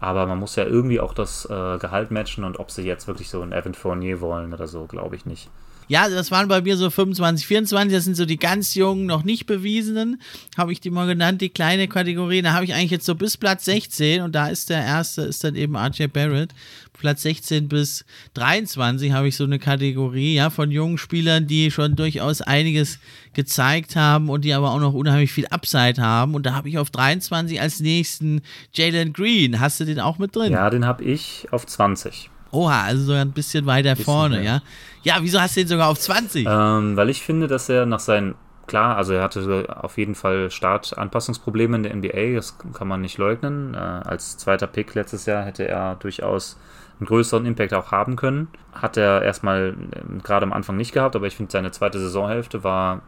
Aber 0.00 0.26
man 0.26 0.38
muss 0.38 0.54
ja 0.54 0.64
irgendwie 0.64 1.00
auch 1.00 1.12
das 1.12 1.44
äh, 1.46 1.78
Gehalt 1.78 2.10
matchen 2.10 2.44
und 2.44 2.60
ob 2.60 2.70
sie 2.70 2.82
jetzt 2.82 3.08
wirklich 3.08 3.30
so 3.30 3.42
einen 3.42 3.52
Evan 3.52 3.74
Fournier 3.74 4.20
wollen 4.20 4.52
oder 4.52 4.68
so, 4.68 4.86
glaube 4.86 5.16
ich 5.16 5.26
nicht. 5.26 5.50
Ja, 5.88 6.08
das 6.08 6.30
waren 6.30 6.48
bei 6.48 6.60
mir 6.60 6.76
so 6.76 6.90
25, 6.90 7.46
24. 7.46 7.92
Das 7.92 8.04
sind 8.04 8.16
so 8.16 8.26
die 8.26 8.36
ganz 8.36 8.74
jungen, 8.74 9.06
noch 9.06 9.24
nicht 9.24 9.46
bewiesenen. 9.46 10.20
Habe 10.56 10.72
ich 10.72 10.80
die 10.80 10.90
mal 10.90 11.06
genannt, 11.06 11.40
die 11.40 11.48
kleine 11.48 11.88
Kategorie. 11.88 12.42
Da 12.42 12.52
habe 12.52 12.64
ich 12.66 12.74
eigentlich 12.74 12.90
jetzt 12.90 13.06
so 13.06 13.14
bis 13.14 13.38
Platz 13.38 13.64
16 13.64 14.22
und 14.22 14.34
da 14.34 14.48
ist 14.48 14.68
der 14.68 14.84
erste, 14.84 15.22
ist 15.22 15.42
dann 15.44 15.54
eben 15.54 15.76
RJ 15.76 16.08
Barrett. 16.08 16.50
Platz 16.92 17.22
16 17.22 17.68
bis 17.68 18.04
23 18.34 19.12
habe 19.12 19.28
ich 19.28 19.36
so 19.36 19.44
eine 19.44 19.58
Kategorie, 19.58 20.34
ja, 20.34 20.50
von 20.50 20.70
jungen 20.70 20.98
Spielern, 20.98 21.46
die 21.46 21.70
schon 21.70 21.96
durchaus 21.96 22.42
einiges 22.42 22.98
gezeigt 23.32 23.96
haben 23.96 24.28
und 24.28 24.44
die 24.44 24.52
aber 24.52 24.72
auch 24.72 24.80
noch 24.80 24.94
unheimlich 24.94 25.32
viel 25.32 25.46
Upside 25.46 26.02
haben. 26.02 26.34
Und 26.34 26.44
da 26.44 26.54
habe 26.54 26.68
ich 26.68 26.76
auf 26.76 26.90
23 26.90 27.60
als 27.60 27.80
nächsten 27.80 28.42
Jalen 28.74 29.12
Green. 29.12 29.60
Hast 29.60 29.80
du 29.80 29.84
den 29.84 30.00
auch 30.00 30.18
mit 30.18 30.34
drin? 30.34 30.52
Ja, 30.52 30.68
den 30.68 30.84
habe 30.84 31.04
ich 31.04 31.46
auf 31.50 31.66
20. 31.66 32.30
Oha, 32.50 32.84
also 32.84 33.04
sogar 33.04 33.22
ein 33.22 33.32
bisschen 33.32 33.66
weiter 33.66 33.90
bisschen 33.90 34.04
vorne, 34.04 34.36
mehr. 34.36 34.44
ja. 34.44 34.62
Ja, 35.02 35.16
wieso 35.20 35.40
hast 35.40 35.56
du 35.56 35.60
den 35.60 35.68
sogar 35.68 35.88
auf 35.88 35.98
20? 35.98 36.46
Ähm, 36.48 36.96
weil 36.96 37.10
ich 37.10 37.22
finde, 37.22 37.46
dass 37.46 37.68
er 37.68 37.86
nach 37.86 38.00
seinen, 38.00 38.34
klar, 38.66 38.96
also 38.96 39.12
er 39.12 39.22
hatte 39.22 39.66
auf 39.82 39.98
jeden 39.98 40.14
Fall 40.14 40.50
Startanpassungsprobleme 40.50 41.76
in 41.76 41.82
der 41.82 41.94
NBA, 41.94 42.34
das 42.36 42.56
kann 42.72 42.88
man 42.88 43.00
nicht 43.00 43.18
leugnen. 43.18 43.74
Äh, 43.74 43.78
als 43.78 44.36
zweiter 44.36 44.66
Pick 44.66 44.94
letztes 44.94 45.26
Jahr 45.26 45.44
hätte 45.44 45.66
er 45.68 45.96
durchaus 45.96 46.58
einen 46.98 47.06
größeren 47.06 47.46
Impact 47.46 47.74
auch 47.74 47.92
haben 47.92 48.16
können. 48.16 48.48
Hat 48.72 48.96
er 48.96 49.22
erstmal 49.22 49.74
äh, 49.92 50.22
gerade 50.22 50.44
am 50.44 50.52
Anfang 50.52 50.76
nicht 50.76 50.92
gehabt, 50.92 51.16
aber 51.16 51.26
ich 51.26 51.36
finde, 51.36 51.52
seine 51.52 51.70
zweite 51.70 52.00
Saisonhälfte 52.00 52.64
war 52.64 53.02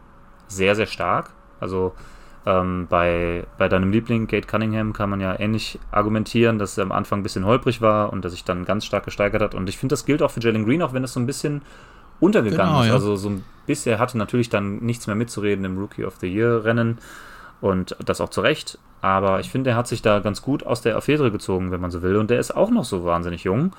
sehr, 0.47 0.75
sehr 0.75 0.87
stark. 0.87 1.31
Also 1.59 1.93
ähm, 2.45 2.87
bei, 2.89 3.45
bei 3.57 3.69
deinem 3.69 3.91
Liebling 3.91 4.27
Kate 4.27 4.47
Cunningham 4.47 4.93
kann 4.93 5.09
man 5.09 5.21
ja 5.21 5.39
ähnlich 5.39 5.79
argumentieren, 5.91 6.57
dass 6.57 6.77
er 6.77 6.83
am 6.83 6.91
Anfang 6.91 7.19
ein 7.19 7.23
bisschen 7.23 7.45
holprig 7.45 7.81
war 7.81 8.11
und 8.11 8.25
dass 8.25 8.31
sich 8.31 8.43
dann 8.43 8.65
ganz 8.65 8.85
stark 8.85 9.05
gesteigert 9.05 9.41
hat. 9.41 9.53
Und 9.53 9.69
ich 9.69 9.77
finde, 9.77 9.93
das 9.93 10.05
gilt 10.05 10.21
auch 10.21 10.31
für 10.31 10.39
Jalen 10.39 10.65
Green, 10.65 10.81
auch 10.81 10.93
wenn 10.93 11.03
es 11.03 11.13
so 11.13 11.19
ein 11.19 11.27
bisschen 11.27 11.61
untergegangen 12.19 12.73
genau, 12.73 12.81
ist. 12.81 12.87
Ja. 12.87 12.93
Also 12.93 13.15
so 13.15 13.29
ein 13.29 13.43
bisschen, 13.67 13.93
er 13.93 13.99
hatte 13.99 14.17
natürlich 14.17 14.49
dann 14.49 14.77
nichts 14.77 15.05
mehr 15.05 15.15
mitzureden 15.15 15.65
im 15.65 15.77
Rookie 15.77 16.03
of 16.03 16.15
the 16.17 16.27
Year 16.27 16.63
Rennen 16.63 16.97
und 17.61 17.95
das 18.03 18.21
auch 18.21 18.29
zu 18.29 18.41
Recht. 18.41 18.79
Aber 19.01 19.39
ich 19.39 19.49
finde, 19.49 19.71
er 19.71 19.75
hat 19.75 19.87
sich 19.87 20.01
da 20.01 20.19
ganz 20.19 20.41
gut 20.41 20.65
aus 20.65 20.81
der 20.81 20.95
Affäre 20.95 21.31
gezogen, 21.31 21.71
wenn 21.71 21.81
man 21.81 21.91
so 21.91 22.01
will. 22.01 22.15
Und 22.15 22.29
der 22.29 22.39
ist 22.39 22.55
auch 22.55 22.71
noch 22.71 22.85
so 22.85 23.05
wahnsinnig 23.05 23.43
jung. 23.43 23.73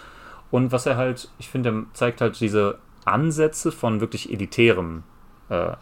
Und 0.50 0.70
was 0.70 0.86
er 0.86 0.96
halt, 0.96 1.30
ich 1.38 1.48
finde, 1.48 1.70
er 1.70 1.84
zeigt 1.94 2.20
halt 2.20 2.38
diese 2.40 2.78
Ansätze 3.04 3.72
von 3.72 4.00
wirklich 4.00 4.32
elitärem 4.32 5.02
äh, 5.48 5.72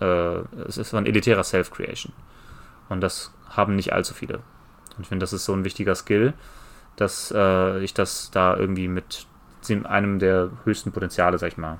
äh, 0.00 0.40
es 0.66 0.78
ist 0.78 0.94
ein 0.94 1.06
elitärer 1.06 1.44
Self-Creation. 1.44 2.12
Und 2.88 3.00
das 3.00 3.32
haben 3.48 3.76
nicht 3.76 3.92
allzu 3.92 4.14
viele. 4.14 4.38
Und 4.96 5.02
ich 5.02 5.08
finde, 5.08 5.22
das 5.22 5.32
ist 5.32 5.44
so 5.44 5.52
ein 5.52 5.64
wichtiger 5.64 5.94
Skill, 5.94 6.34
dass 6.96 7.32
äh, 7.34 7.82
ich 7.82 7.94
das 7.94 8.30
da 8.30 8.56
irgendwie 8.56 8.88
mit 8.88 9.26
einem 9.84 10.18
der 10.18 10.50
höchsten 10.64 10.90
Potenziale, 10.90 11.38
sag 11.38 11.48
ich 11.48 11.58
mal, 11.58 11.78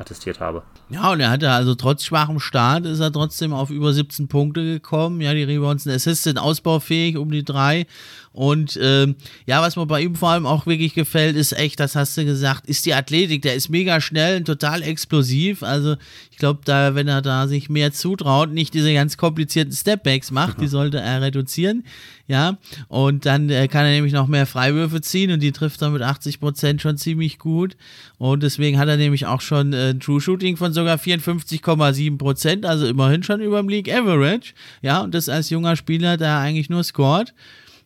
attestiert 0.00 0.40
habe. 0.40 0.62
Ja, 0.88 1.12
und 1.12 1.20
er 1.20 1.30
hatte 1.30 1.50
also 1.50 1.74
trotz 1.74 2.04
schwachem 2.04 2.40
Start 2.40 2.86
ist 2.86 3.00
er 3.00 3.12
trotzdem 3.12 3.52
auf 3.52 3.70
über 3.70 3.92
17 3.92 4.28
Punkte 4.28 4.64
gekommen. 4.64 5.20
Ja, 5.20 5.34
die 5.34 5.44
Rebounds 5.44 5.86
und 5.86 5.92
Assists 5.92 6.24
sind 6.24 6.38
ausbaufähig 6.38 7.16
um 7.16 7.30
die 7.30 7.44
drei. 7.44 7.86
Und 8.32 8.78
ähm, 8.80 9.16
ja, 9.46 9.60
was 9.60 9.74
mir 9.74 9.86
bei 9.86 10.02
ihm 10.02 10.14
vor 10.14 10.30
allem 10.30 10.46
auch 10.46 10.64
wirklich 10.64 10.94
gefällt, 10.94 11.34
ist 11.34 11.52
echt, 11.52 11.80
das 11.80 11.96
hast 11.96 12.16
du 12.16 12.24
gesagt, 12.24 12.66
ist 12.66 12.86
die 12.86 12.94
Athletik. 12.94 13.42
Der 13.42 13.56
ist 13.56 13.70
mega 13.70 14.00
schnell 14.00 14.36
und 14.36 14.44
total 14.44 14.82
explosiv. 14.82 15.64
Also 15.64 15.96
ich 16.30 16.36
glaube, 16.38 16.60
da, 16.64 16.94
wenn 16.94 17.08
er 17.08 17.22
da 17.22 17.48
sich 17.48 17.68
mehr 17.68 17.92
zutraut, 17.92 18.52
nicht 18.52 18.72
diese 18.72 18.94
ganz 18.94 19.16
komplizierten 19.16 19.72
Stepbacks 19.72 20.30
macht, 20.30 20.58
mhm. 20.58 20.62
die 20.62 20.68
sollte 20.68 21.00
er 21.00 21.22
reduzieren. 21.22 21.84
Ja, 22.28 22.58
und 22.86 23.26
dann 23.26 23.50
äh, 23.50 23.66
kann 23.66 23.84
er 23.84 23.90
nämlich 23.90 24.12
noch 24.12 24.28
mehr 24.28 24.46
Freiwürfe 24.46 25.00
ziehen 25.00 25.32
und 25.32 25.40
die 25.40 25.50
trifft 25.50 25.82
er 25.82 25.90
mit 25.90 26.02
80 26.02 26.38
Prozent 26.38 26.80
schon 26.80 26.96
ziemlich 26.96 27.40
gut. 27.40 27.76
Und 28.18 28.44
deswegen 28.44 28.78
hat 28.78 28.86
er 28.86 28.96
nämlich 28.96 29.26
auch 29.26 29.40
schon 29.40 29.72
äh, 29.72 29.90
ein 29.90 29.98
True 29.98 30.20
Shooting 30.20 30.56
von 30.56 30.72
sogar 30.72 30.98
54,7 30.98 32.16
Prozent, 32.16 32.64
also 32.64 32.86
immerhin 32.86 33.24
schon 33.24 33.40
über 33.40 33.58
dem 33.58 33.68
League 33.68 33.92
Average. 33.92 34.52
Ja, 34.82 35.00
und 35.00 35.16
das 35.16 35.28
als 35.28 35.50
junger 35.50 35.74
Spieler, 35.74 36.16
der 36.16 36.38
eigentlich 36.38 36.70
nur 36.70 36.84
scored 36.84 37.34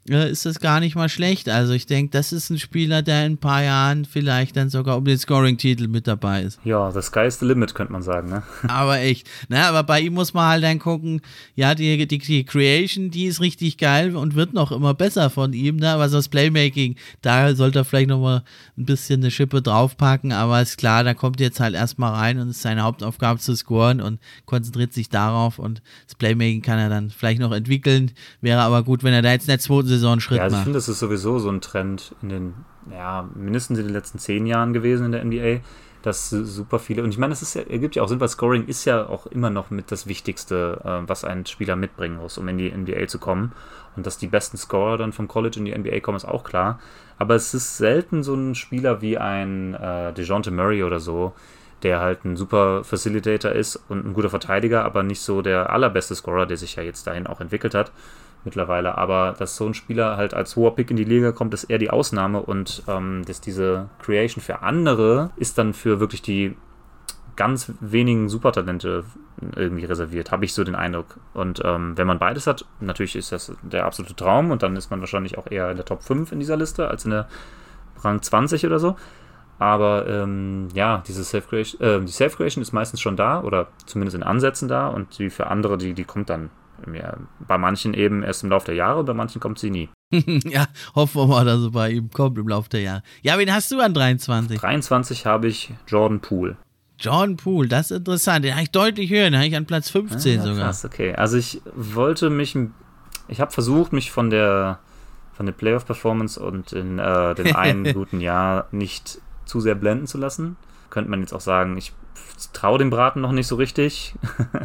äh, 0.08 0.30
ist 0.30 0.44
das 0.44 0.60
gar 0.60 0.80
nicht 0.80 0.96
mal 0.96 1.08
schlecht. 1.08 1.48
Also 1.48 1.72
ich 1.72 1.86
denke, 1.86 2.10
das 2.10 2.32
ist 2.32 2.50
ein 2.50 2.58
Spieler, 2.58 3.02
der 3.02 3.26
in 3.26 3.32
ein 3.32 3.38
paar 3.38 3.62
Jahren 3.62 4.04
vielleicht 4.04 4.56
dann 4.56 4.68
sogar 4.68 4.98
um 4.98 5.04
den 5.04 5.18
Scoring-Titel 5.18 5.88
mit 5.88 6.06
dabei 6.06 6.42
ist. 6.42 6.60
Ja, 6.64 6.90
the 6.90 7.00
sky 7.00 7.26
is 7.26 7.38
the 7.38 7.46
limit, 7.46 7.74
könnte 7.74 7.92
man 7.92 8.02
sagen, 8.02 8.28
ne? 8.28 8.42
Aber 8.68 8.98
echt. 8.98 9.28
Na, 9.48 9.68
aber 9.68 9.82
bei 9.82 10.00
ihm 10.00 10.14
muss 10.14 10.34
man 10.34 10.48
halt 10.48 10.64
dann 10.64 10.78
gucken, 10.78 11.20
ja, 11.54 11.74
die, 11.74 12.06
die, 12.06 12.18
die 12.18 12.44
Creation, 12.44 13.10
die 13.10 13.26
ist 13.26 13.40
richtig 13.40 13.78
geil 13.78 14.16
und 14.16 14.34
wird 14.34 14.52
noch 14.52 14.72
immer 14.72 14.94
besser 14.94 15.30
von 15.30 15.52
ihm, 15.52 15.76
ne? 15.76 15.90
Aber 15.90 16.08
so 16.08 16.16
das 16.16 16.28
Playmaking, 16.28 16.96
da 17.22 17.54
sollte 17.54 17.80
er 17.80 17.84
vielleicht 17.84 18.08
noch 18.08 18.20
mal 18.20 18.42
ein 18.76 18.84
bisschen 18.84 19.20
eine 19.20 19.30
Schippe 19.30 19.62
draufpacken, 19.62 20.32
aber 20.32 20.60
ist 20.60 20.78
klar, 20.78 21.04
da 21.04 21.14
kommt 21.14 21.40
jetzt 21.40 21.60
halt 21.60 21.74
erstmal 21.74 22.12
rein 22.12 22.38
und 22.38 22.50
ist 22.50 22.62
seine 22.62 22.82
Hauptaufgabe 22.82 23.40
zu 23.40 23.54
scoren 23.56 24.00
und 24.00 24.20
konzentriert 24.44 24.92
sich 24.92 25.08
darauf 25.08 25.58
und 25.58 25.82
das 26.06 26.14
Playmaking 26.14 26.62
kann 26.62 26.78
er 26.78 26.88
dann 26.88 27.10
vielleicht 27.10 27.40
noch 27.40 27.52
entwickeln. 27.52 28.12
Wäre 28.40 28.60
aber 28.60 28.82
gut, 28.82 29.02
wenn 29.02 29.14
er 29.14 29.22
da 29.22 29.32
jetzt 29.32 29.44
in 29.44 29.48
der 29.48 29.58
zweiten 29.58 29.93
Saison 29.96 30.12
einen 30.12 30.20
Schritt 30.20 30.38
ja, 30.38 30.44
also 30.44 30.54
macht. 30.54 30.62
Ich 30.62 30.64
finde, 30.64 30.76
das 30.78 30.88
ist 30.88 30.98
sowieso 30.98 31.38
so 31.38 31.50
ein 31.50 31.60
Trend 31.60 32.14
in 32.22 32.28
den, 32.28 32.54
ja, 32.90 33.28
mindestens 33.34 33.78
in 33.78 33.86
den 33.86 33.94
letzten 33.94 34.18
zehn 34.18 34.46
Jahren 34.46 34.72
gewesen 34.72 35.06
in 35.06 35.12
der 35.12 35.24
NBA, 35.24 35.60
dass 36.02 36.28
super 36.28 36.78
viele, 36.78 37.02
und 37.02 37.10
ich 37.10 37.18
meine, 37.18 37.32
es 37.32 37.40
ist 37.40 37.54
ja, 37.54 37.62
ergibt 37.62 37.96
ja 37.96 38.02
auch 38.02 38.08
Sinn, 38.08 38.20
weil 38.20 38.28
Scoring 38.28 38.66
ist 38.66 38.84
ja 38.84 39.08
auch 39.08 39.26
immer 39.26 39.48
noch 39.48 39.70
mit 39.70 39.90
das 39.90 40.06
Wichtigste, 40.06 40.80
äh, 40.84 41.08
was 41.08 41.24
ein 41.24 41.46
Spieler 41.46 41.76
mitbringen 41.76 42.18
muss, 42.18 42.36
um 42.36 42.46
in 42.48 42.58
die 42.58 42.70
NBA 42.70 43.06
zu 43.06 43.18
kommen. 43.18 43.52
Und 43.96 44.06
dass 44.06 44.18
die 44.18 44.26
besten 44.26 44.58
Scorer 44.58 44.98
dann 44.98 45.12
vom 45.12 45.28
College 45.28 45.58
in 45.58 45.64
die 45.64 45.76
NBA 45.76 46.00
kommen, 46.00 46.16
ist 46.16 46.26
auch 46.26 46.44
klar. 46.44 46.78
Aber 47.16 47.36
es 47.36 47.54
ist 47.54 47.78
selten 47.78 48.22
so 48.22 48.34
ein 48.34 48.54
Spieler 48.54 49.00
wie 49.00 49.16
ein 49.16 49.74
äh, 49.74 50.12
DeJounte 50.12 50.50
Murray 50.50 50.82
oder 50.82 51.00
so, 51.00 51.32
der 51.82 52.00
halt 52.00 52.24
ein 52.24 52.36
super 52.36 52.84
Facilitator 52.84 53.52
ist 53.52 53.76
und 53.88 54.04
ein 54.04 54.12
guter 54.12 54.30
Verteidiger, 54.30 54.84
aber 54.84 55.02
nicht 55.02 55.20
so 55.20 55.40
der 55.40 55.70
allerbeste 55.70 56.14
Scorer, 56.14 56.44
der 56.44 56.58
sich 56.58 56.76
ja 56.76 56.82
jetzt 56.82 57.06
dahin 57.06 57.26
auch 57.26 57.40
entwickelt 57.40 57.74
hat 57.74 57.92
mittlerweile. 58.44 58.96
Aber 58.98 59.34
dass 59.38 59.56
so 59.56 59.66
ein 59.66 59.74
Spieler 59.74 60.16
halt 60.16 60.34
als 60.34 60.56
hoher 60.56 60.74
Pick 60.74 60.90
in 60.90 60.96
die 60.96 61.04
Liga 61.04 61.32
kommt, 61.32 61.54
ist 61.54 61.64
eher 61.64 61.78
die 61.78 61.90
Ausnahme 61.90 62.40
und 62.40 62.82
ähm, 62.88 63.22
dass 63.26 63.40
diese 63.40 63.88
Creation 64.00 64.42
für 64.42 64.62
andere 64.62 65.30
ist 65.36 65.58
dann 65.58 65.74
für 65.74 66.00
wirklich 66.00 66.22
die 66.22 66.56
ganz 67.36 67.72
wenigen 67.80 68.28
Supertalente 68.28 69.04
irgendwie 69.56 69.84
reserviert, 69.84 70.30
habe 70.30 70.44
ich 70.44 70.52
so 70.52 70.62
den 70.64 70.74
Eindruck. 70.74 71.18
Und 71.32 71.60
ähm, 71.64 71.96
wenn 71.96 72.06
man 72.06 72.18
beides 72.18 72.46
hat, 72.46 72.64
natürlich 72.80 73.16
ist 73.16 73.32
das 73.32 73.52
der 73.62 73.86
absolute 73.86 74.14
Traum 74.14 74.50
und 74.50 74.62
dann 74.62 74.76
ist 74.76 74.90
man 74.90 75.00
wahrscheinlich 75.00 75.36
auch 75.38 75.50
eher 75.50 75.70
in 75.70 75.76
der 75.76 75.84
Top 75.84 76.02
5 76.02 76.32
in 76.32 76.38
dieser 76.38 76.56
Liste 76.56 76.88
als 76.88 77.04
in 77.04 77.10
der 77.10 77.28
Rang 78.02 78.22
20 78.22 78.64
oder 78.66 78.78
so. 78.78 78.96
Aber 79.58 80.06
ähm, 80.08 80.68
ja, 80.74 81.02
diese 81.06 81.24
Self 81.24 81.48
-Creation, 81.48 81.80
äh, 81.80 82.00
die 82.00 82.12
Self-Creation 82.12 82.62
ist 82.62 82.72
meistens 82.72 83.00
schon 83.00 83.16
da 83.16 83.40
oder 83.40 83.68
zumindest 83.86 84.16
in 84.16 84.22
Ansätzen 84.22 84.68
da 84.68 84.88
und 84.88 85.18
die 85.18 85.30
für 85.30 85.46
andere, 85.46 85.78
die, 85.78 85.94
die 85.94 86.04
kommt 86.04 86.28
dann 86.28 86.50
ja, 86.92 87.16
bei 87.46 87.58
manchen 87.58 87.94
eben 87.94 88.22
erst 88.22 88.44
im 88.44 88.50
Laufe 88.50 88.66
der 88.66 88.74
Jahre, 88.74 89.04
bei 89.04 89.14
manchen 89.14 89.40
kommt 89.40 89.58
sie 89.58 89.70
nie. 89.70 89.88
ja, 90.44 90.66
hoffen 90.94 91.22
wir 91.22 91.26
mal, 91.26 91.44
dass 91.44 91.60
sie 91.60 91.70
bei 91.70 91.90
ihm 91.90 92.10
kommt 92.10 92.38
im 92.38 92.48
Laufe 92.48 92.68
der 92.68 92.80
Jahre. 92.80 93.02
Ja, 93.22 93.38
wen 93.38 93.52
hast 93.52 93.70
du 93.70 93.80
an 93.80 93.94
23? 93.94 94.60
23 94.60 95.26
habe 95.26 95.48
ich 95.48 95.72
Jordan 95.86 96.20
Poole. 96.20 96.56
Jordan 96.98 97.36
Poole, 97.36 97.68
das 97.68 97.90
ist 97.90 97.98
interessant. 97.98 98.44
Den 98.44 98.52
habe 98.52 98.62
ich 98.62 98.70
deutlich 98.70 99.10
höher, 99.10 99.24
den 99.24 99.36
habe 99.36 99.46
ich 99.46 99.56
an 99.56 99.66
Platz 99.66 99.90
15 99.90 100.40
ah, 100.40 100.42
sogar. 100.42 100.64
Krass, 100.66 100.84
okay. 100.84 101.14
Also 101.14 101.36
ich 101.36 101.60
wollte 101.74 102.30
mich, 102.30 102.56
ich 103.28 103.40
habe 103.40 103.50
versucht, 103.50 103.92
mich 103.92 104.10
von 104.10 104.30
der 104.30 104.78
von 105.34 105.46
der 105.46 105.52
Playoff-Performance 105.52 106.40
und 106.40 106.72
in 106.72 106.98
äh, 106.98 107.34
dem 107.34 107.56
einen 107.56 107.92
guten 107.92 108.20
Jahr 108.20 108.68
nicht 108.70 109.18
zu 109.44 109.60
sehr 109.60 109.74
blenden 109.74 110.06
zu 110.06 110.16
lassen. 110.16 110.56
Könnte 110.90 111.10
man 111.10 111.20
jetzt 111.20 111.32
auch 111.32 111.40
sagen, 111.40 111.76
ich 111.76 111.92
traue 112.52 112.78
dem 112.78 112.90
Braten 112.90 113.20
noch 113.20 113.32
nicht 113.32 113.48
so 113.48 113.56
richtig. 113.56 114.14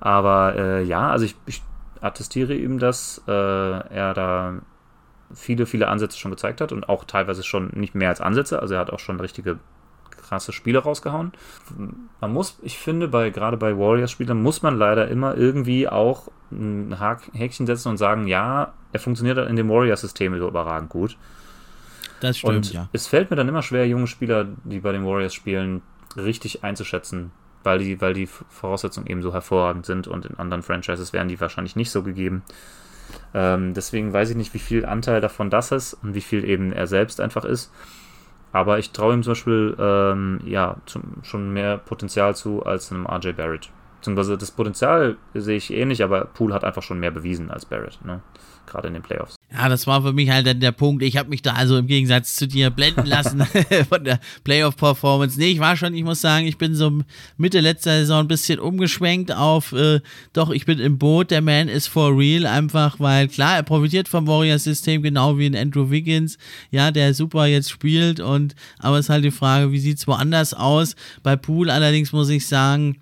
Aber 0.00 0.54
äh, 0.56 0.82
ja, 0.82 1.10
also 1.10 1.24
ich, 1.26 1.36
ich, 1.46 1.62
attestiere 2.00 2.54
ihm, 2.54 2.78
dass 2.78 3.22
äh, 3.28 3.30
er 3.30 4.14
da 4.14 4.54
viele, 5.34 5.66
viele 5.66 5.88
Ansätze 5.88 6.18
schon 6.18 6.30
gezeigt 6.30 6.60
hat 6.62 6.72
und 6.72 6.88
auch 6.88 7.04
teilweise 7.04 7.42
schon 7.42 7.68
nicht 7.74 7.94
mehr 7.94 8.08
als 8.08 8.20
Ansätze. 8.20 8.60
Also 8.60 8.74
er 8.74 8.80
hat 8.80 8.90
auch 8.90 8.98
schon 8.98 9.20
richtige 9.20 9.58
krasse 10.16 10.52
Spiele 10.52 10.78
rausgehauen. 10.78 11.32
Man 12.20 12.32
muss, 12.32 12.58
ich 12.62 12.78
finde, 12.78 13.08
bei 13.08 13.30
gerade 13.30 13.56
bei 13.56 13.76
Warriors-Spielern 13.76 14.40
muss 14.42 14.62
man 14.62 14.78
leider 14.78 15.08
immer 15.08 15.36
irgendwie 15.36 15.88
auch 15.88 16.28
ein 16.50 16.96
Häkchen 17.32 17.66
setzen 17.66 17.88
und 17.88 17.96
sagen, 17.98 18.26
ja, 18.26 18.72
er 18.92 19.00
funktioniert 19.00 19.38
in 19.38 19.56
dem 19.56 19.68
Warriors-System 19.68 20.38
so 20.38 20.48
überragend 20.48 20.88
gut. 20.88 21.16
Das 22.20 22.38
stimmt, 22.38 22.54
und 22.54 22.72
ja. 22.72 22.88
Es 22.92 23.06
fällt 23.06 23.30
mir 23.30 23.36
dann 23.36 23.48
immer 23.48 23.62
schwer, 23.62 23.86
junge 23.86 24.06
Spieler, 24.06 24.46
die 24.64 24.80
bei 24.80 24.92
den 24.92 25.04
Warriors 25.04 25.34
spielen, 25.34 25.82
richtig 26.16 26.64
einzuschätzen 26.64 27.32
weil 27.62 27.78
die, 27.78 28.00
weil 28.00 28.14
die 28.14 28.26
Voraussetzungen 28.26 29.06
eben 29.06 29.22
so 29.22 29.32
hervorragend 29.32 29.86
sind 29.86 30.08
und 30.08 30.26
in 30.26 30.38
anderen 30.38 30.62
Franchises 30.62 31.12
wären 31.12 31.28
die 31.28 31.40
wahrscheinlich 31.40 31.76
nicht 31.76 31.90
so 31.90 32.02
gegeben. 32.02 32.42
Ähm, 33.34 33.74
deswegen 33.74 34.12
weiß 34.12 34.30
ich 34.30 34.36
nicht, 34.36 34.54
wie 34.54 34.58
viel 34.58 34.86
Anteil 34.86 35.20
davon 35.20 35.50
das 35.50 35.72
ist 35.72 35.94
und 35.94 36.14
wie 36.14 36.20
viel 36.20 36.44
eben 36.44 36.72
er 36.72 36.86
selbst 36.86 37.20
einfach 37.20 37.44
ist. 37.44 37.72
Aber 38.52 38.78
ich 38.78 38.90
traue 38.90 39.14
ihm 39.14 39.22
zum 39.22 39.32
Beispiel 39.32 39.76
ähm, 39.78 40.40
ja, 40.44 40.76
zum, 40.86 41.02
schon 41.22 41.52
mehr 41.52 41.78
Potenzial 41.78 42.34
zu 42.34 42.64
als 42.64 42.90
einem 42.90 43.06
RJ 43.06 43.32
Barrett. 43.32 43.70
Beziehungsweise 44.00 44.38
das 44.38 44.50
Potenzial 44.50 45.16
sehe 45.34 45.58
ich 45.58 45.70
ähnlich, 45.70 46.02
aber 46.02 46.24
Poole 46.24 46.54
hat 46.54 46.64
einfach 46.64 46.82
schon 46.82 47.00
mehr 47.00 47.10
bewiesen 47.10 47.50
als 47.50 47.66
Barrett. 47.66 48.02
Ne? 48.04 48.22
gerade 48.70 48.88
in 48.88 48.94
den 48.94 49.02
Playoffs. 49.02 49.36
Ja, 49.52 49.68
das 49.68 49.86
war 49.86 50.02
für 50.02 50.12
mich 50.12 50.30
halt 50.30 50.46
dann 50.46 50.60
der 50.60 50.72
Punkt. 50.72 51.02
Ich 51.02 51.16
habe 51.16 51.28
mich 51.28 51.42
da 51.42 51.54
also 51.54 51.76
im 51.76 51.86
Gegensatz 51.86 52.36
zu 52.36 52.46
dir 52.46 52.70
blenden 52.70 53.06
lassen 53.06 53.44
von 53.88 54.04
der 54.04 54.20
Playoff-Performance. 54.44 55.38
Nee, 55.38 55.50
ich 55.50 55.60
war 55.60 55.76
schon, 55.76 55.94
ich 55.94 56.04
muss 56.04 56.20
sagen, 56.20 56.46
ich 56.46 56.56
bin 56.56 56.74
so 56.74 57.00
Mitte 57.36 57.60
letzter 57.60 57.98
Saison 57.98 58.20
ein 58.20 58.28
bisschen 58.28 58.60
umgeschwenkt 58.60 59.32
auf, 59.32 59.72
äh, 59.72 60.00
doch, 60.32 60.50
ich 60.50 60.66
bin 60.66 60.78
im 60.78 60.98
Boot, 60.98 61.30
der 61.30 61.42
Man 61.42 61.68
ist 61.68 61.88
for 61.88 62.16
real, 62.16 62.46
einfach, 62.46 63.00
weil 63.00 63.28
klar, 63.28 63.56
er 63.56 63.62
profitiert 63.62 64.08
vom 64.08 64.26
Warriors-System, 64.26 65.02
genau 65.02 65.36
wie 65.36 65.46
in 65.46 65.56
Andrew 65.56 65.90
Wiggins, 65.90 66.38
ja, 66.70 66.90
der 66.90 67.12
super 67.14 67.46
jetzt 67.46 67.70
spielt 67.70 68.20
und, 68.20 68.54
aber 68.78 68.98
es 68.98 69.06
ist 69.06 69.10
halt 69.10 69.24
die 69.24 69.30
Frage, 69.30 69.72
wie 69.72 69.80
sieht 69.80 69.98
es 69.98 70.06
woanders 70.06 70.54
aus? 70.54 70.94
Bei 71.22 71.36
Pool 71.36 71.70
allerdings 71.70 72.12
muss 72.12 72.28
ich 72.28 72.46
sagen, 72.46 72.96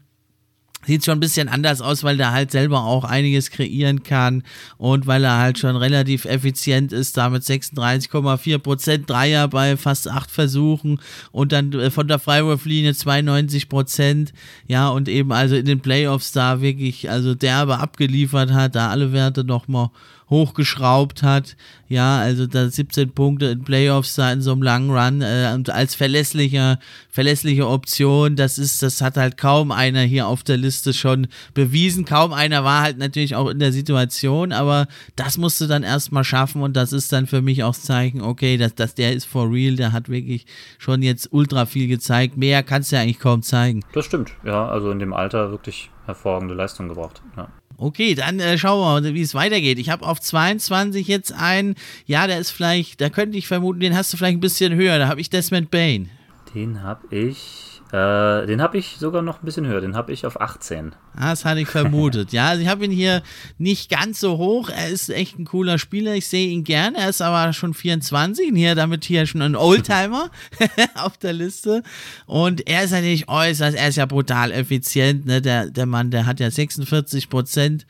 sieht 0.87 1.05
schon 1.05 1.19
ein 1.19 1.21
bisschen 1.21 1.49
anders 1.49 1.81
aus, 1.81 2.05
weil 2.05 2.17
der 2.17 2.33
halt 2.33 2.51
selber 2.51 2.85
auch 2.85 3.05
einiges 3.05 3.51
kreieren 3.51 4.03
kann 4.03 4.43
und 4.77 5.07
weil 5.07 5.25
er 5.25 5.38
halt 5.38 5.59
schon 5.59 5.77
relativ 5.77 6.25
effizient 6.25 6.93
ist, 6.93 7.17
damit 7.17 7.43
36,4 7.43 8.59
Prozent 8.59 9.11
Dreier 9.11 9.49
bei 9.49 9.77
fast 9.77 10.09
acht 10.09 10.31
Versuchen 10.31 11.01
und 11.33 11.53
dann 11.53 11.73
äh, 11.73 11.91
von 11.91 12.09
der 12.09 12.19
Freiwurflinie 12.19 12.95
92 12.95 13.69
Prozent, 13.69 14.33
ja, 14.67 14.88
und 14.88 15.09
eben 15.09 15.33
also 15.33 15.57
in 15.57 15.67
den 15.67 15.81
Playoffs 15.81 16.33
da 16.33 16.61
wirklich 16.61 17.11
also 17.11 17.35
derbe 17.35 17.79
abgeliefert 17.79 18.53
hat, 18.53 18.75
da 18.75 18.91
alle 18.91 19.12
Werte 19.12 19.45
nochmal 19.45 19.91
hochgeschraubt 20.31 21.23
hat. 21.23 21.57
Ja, 21.88 22.19
also 22.19 22.47
da 22.47 22.69
17 22.69 23.12
Punkte 23.12 23.47
in 23.47 23.64
Playoffs 23.64 24.14
da 24.17 24.31
in 24.31 24.43
so 24.43 24.53
einem 24.53 24.62
langen 24.62 24.91
Run 24.91 25.23
äh, 25.23 25.53
und 25.55 25.71
als 25.71 25.95
verlässlicher, 25.95 26.79
verlässliche 27.09 27.67
Option, 27.67 28.37
das 28.37 28.59
ist, 28.59 28.83
das 28.83 29.01
hat 29.01 29.17
halt 29.17 29.38
kaum 29.38 29.73
einer 29.73 30.03
hier 30.03 30.27
auf 30.27 30.43
der 30.43 30.59
Liste 30.59 30.93
schon 30.93 31.29
bewiesen. 31.55 32.05
Kaum 32.05 32.35
einer 32.35 32.62
war 32.62 32.83
halt 32.83 32.99
natürlich 32.99 33.37
auch 33.37 33.49
in 33.49 33.59
der 33.59 33.73
Situation, 33.73 34.53
aber 34.53 34.87
das 35.17 35.38
musst 35.38 35.61
du 35.62 35.67
dann 35.67 35.83
erstmal 35.83 36.25
schaffen 36.25 36.61
und 36.61 36.77
das 36.77 36.93
ist 36.93 37.11
dann 37.11 37.27
für 37.27 37.41
mich 37.41 37.64
auch 37.64 37.75
das 37.75 37.85
Zeichen, 37.85 38.21
okay, 38.21 38.59
dass, 38.59 38.75
dass 38.75 38.95
der 38.95 39.14
ist 39.14 39.25
for 39.25 39.51
real, 39.51 39.77
der 39.77 39.93
hat 39.93 40.11
wirklich 40.11 40.45
schon 40.79 41.03
jetzt 41.03 41.33
ultra 41.33 41.64
viel 41.64 41.88
gezeigt. 41.88 42.37
Mehr 42.37 42.62
kannst 42.62 42.93
du 42.93 42.97
ja 42.97 43.03
eigentlich 43.03 43.19
kaum 43.19 43.43
zeigen. 43.43 43.81
Das 43.95 44.05
stimmt, 44.05 44.33
ja, 44.45 44.69
also 44.69 44.91
in 44.91 44.99
dem 44.99 45.14
Alter 45.14 45.51
wirklich 45.51 45.91
hervorragende 46.05 46.55
Leistung 46.55 46.88
gebracht. 46.88 47.23
Ja. 47.37 47.49
Okay, 47.81 48.17
dann 48.17 48.41
äh, 48.41 48.59
schauen 48.59 48.81
wir 48.81 49.01
mal, 49.01 49.14
wie 49.14 49.23
es 49.23 49.35
weitergeht. 49.35 49.79
Ich 49.79 49.88
habe 49.88 50.05
auf 50.05 50.21
22 50.21 51.07
jetzt 51.07 51.33
einen, 51.33 51.77
ja, 52.07 52.27
der 52.27 52.41
ist 52.41 52.51
vielleicht, 52.51 53.01
da 53.01 53.09
könnte 53.09 53.38
ich 53.38 53.47
vermuten, 53.47 53.79
den 53.79 53.97
hast 53.97 54.12
du 54.12 54.17
vielleicht 54.17 54.37
ein 54.37 54.41
bisschen 54.41 54.75
höher. 54.75 54.99
Da 54.99 55.07
habe 55.07 55.21
ich 55.21 55.31
Desmond 55.31 55.71
Bain. 55.71 56.11
Den 56.57 56.83
habe 56.83 57.14
ich 57.14 57.67
Äh, 57.92 58.46
den 58.46 58.61
habe 58.61 58.77
ich 58.77 58.96
sogar 58.98 59.22
noch 59.22 59.42
ein 59.42 59.46
bisschen 59.46 59.66
höher. 59.66 59.81
Den 59.81 59.96
habe 59.96 60.12
ich 60.12 60.27
auf 60.27 60.40
18. 60.40 60.92
Ah, 61.16 61.31
das 61.31 61.44
hatte 61.44 61.61
ich 61.61 61.68
vermutet. 61.68 62.33
ja, 62.33 62.48
also 62.48 62.62
ich 62.62 62.68
habe 62.68 62.85
ihn 62.85 62.90
hier 62.90 63.22
nicht 63.57 63.90
ganz 63.90 64.20
so 64.20 64.37
hoch. 64.37 64.68
Er 64.68 64.88
ist 64.88 65.09
echt 65.09 65.38
ein 65.38 65.46
cooler 65.46 65.79
Spieler. 65.79 66.14
Ich 66.14 66.27
sehe 66.27 66.48
ihn 66.48 66.64
gern. 66.64 66.94
Er 66.94 67.09
ist 67.09 67.22
aber 67.22 67.53
schon 67.55 67.72
24. 67.72 68.53
Hier 68.55 68.74
damit 68.74 69.05
hier 69.05 69.27
schon 69.27 69.40
ein 69.40 69.57
Oldtimer 69.57 70.31
auf 70.96 71.16
der 71.16 71.33
Liste. 71.33 71.83
Und 72.27 72.68
er 72.68 72.85
ist 72.85 72.90
natürlich 72.90 73.29
äußerst, 73.29 73.77
er 73.77 73.88
ist 73.88 73.96
ja 73.96 74.07
brutal 74.07 74.53
effizient. 74.53 75.24
Ne? 75.24 75.40
Der, 75.40 75.70
der 75.70 75.87
Mann, 75.87 76.11
der 76.11 76.27
hat 76.27 76.40
ja 76.40 76.51
46 76.51 77.31
Prozent 77.31 77.87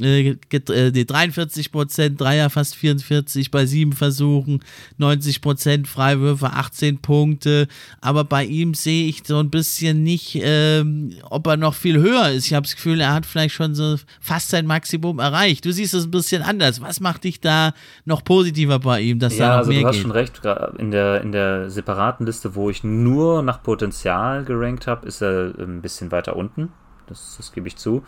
äh, 0.00 0.36
äh, 0.52 0.92
die 0.92 1.04
43 1.04 1.72
Prozent, 1.72 2.20
Dreier 2.20 2.48
fast 2.48 2.76
44 2.76 3.50
bei 3.50 3.66
sieben 3.66 3.92
Versuchen, 3.92 4.62
90 4.98 5.40
Prozent 5.40 5.88
Freiwürfe, 5.88 6.52
18 6.52 6.98
Punkte. 6.98 7.66
Aber 8.00 8.24
bei 8.24 8.44
ihm 8.44 8.74
sehe 8.74 9.08
ich 9.08 9.22
so 9.24 9.38
ein 9.38 9.50
bisschen 9.50 10.02
nicht, 10.02 10.38
ähm, 10.42 11.14
ob 11.28 11.46
er 11.46 11.56
noch 11.56 11.74
viel 11.74 11.98
höher 11.98 12.30
ist. 12.30 12.46
Ich 12.46 12.54
habe 12.54 12.64
das 12.64 12.76
Gefühl, 12.76 13.00
er 13.00 13.14
hat 13.14 13.26
vielleicht 13.26 13.54
schon 13.54 13.74
so 13.74 13.96
fast 14.20 14.50
sein 14.50 14.66
Maximum 14.66 15.18
erreicht. 15.18 15.64
Du 15.64 15.72
siehst 15.72 15.94
es 15.94 16.04
ein 16.04 16.10
bisschen 16.10 16.42
anders. 16.42 16.80
Was 16.80 17.00
macht 17.00 17.24
dich 17.24 17.40
da 17.40 17.72
noch 18.04 18.22
positiver 18.24 18.78
bei 18.78 19.00
ihm, 19.00 19.18
dass 19.18 19.36
ja, 19.36 19.46
da 19.46 19.50
noch 19.50 19.58
also 19.58 19.70
mehr 19.70 19.80
du 19.82 19.88
hast 19.88 19.94
geht? 19.96 20.02
schon 20.02 20.12
recht. 20.12 20.40
In 20.78 20.90
der, 20.90 21.20
in 21.22 21.32
der 21.32 21.68
separaten 21.68 22.26
Liste, 22.26 22.54
wo 22.54 22.70
ich 22.70 22.84
nur 22.84 23.42
nach 23.42 23.62
Potenzial 23.62 24.44
gerankt 24.44 24.86
habe, 24.86 25.06
ist 25.08 25.20
er 25.20 25.52
ein 25.58 25.82
bisschen 25.82 26.12
weiter 26.12 26.36
unten. 26.36 26.72
Das, 27.06 27.34
das 27.36 27.52
gebe 27.52 27.66
ich 27.66 27.76
zu. 27.76 28.04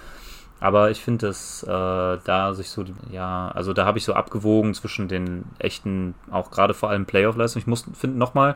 Aber 0.62 0.92
ich 0.92 1.02
finde, 1.02 1.26
dass 1.26 1.64
äh, 1.64 1.66
da 1.68 2.54
sich 2.54 2.70
so, 2.70 2.84
ja, 3.10 3.50
also 3.52 3.72
da 3.72 3.84
habe 3.84 3.98
ich 3.98 4.04
so 4.04 4.12
abgewogen 4.12 4.74
zwischen 4.74 5.08
den 5.08 5.44
echten, 5.58 6.14
auch 6.30 6.52
gerade 6.52 6.72
vor 6.72 6.88
allem 6.88 7.04
Playoff-Leistungen. 7.04 7.62
Ich 7.62 7.66
muss 7.66 7.84
finde 7.94 8.16
nochmal, 8.16 8.54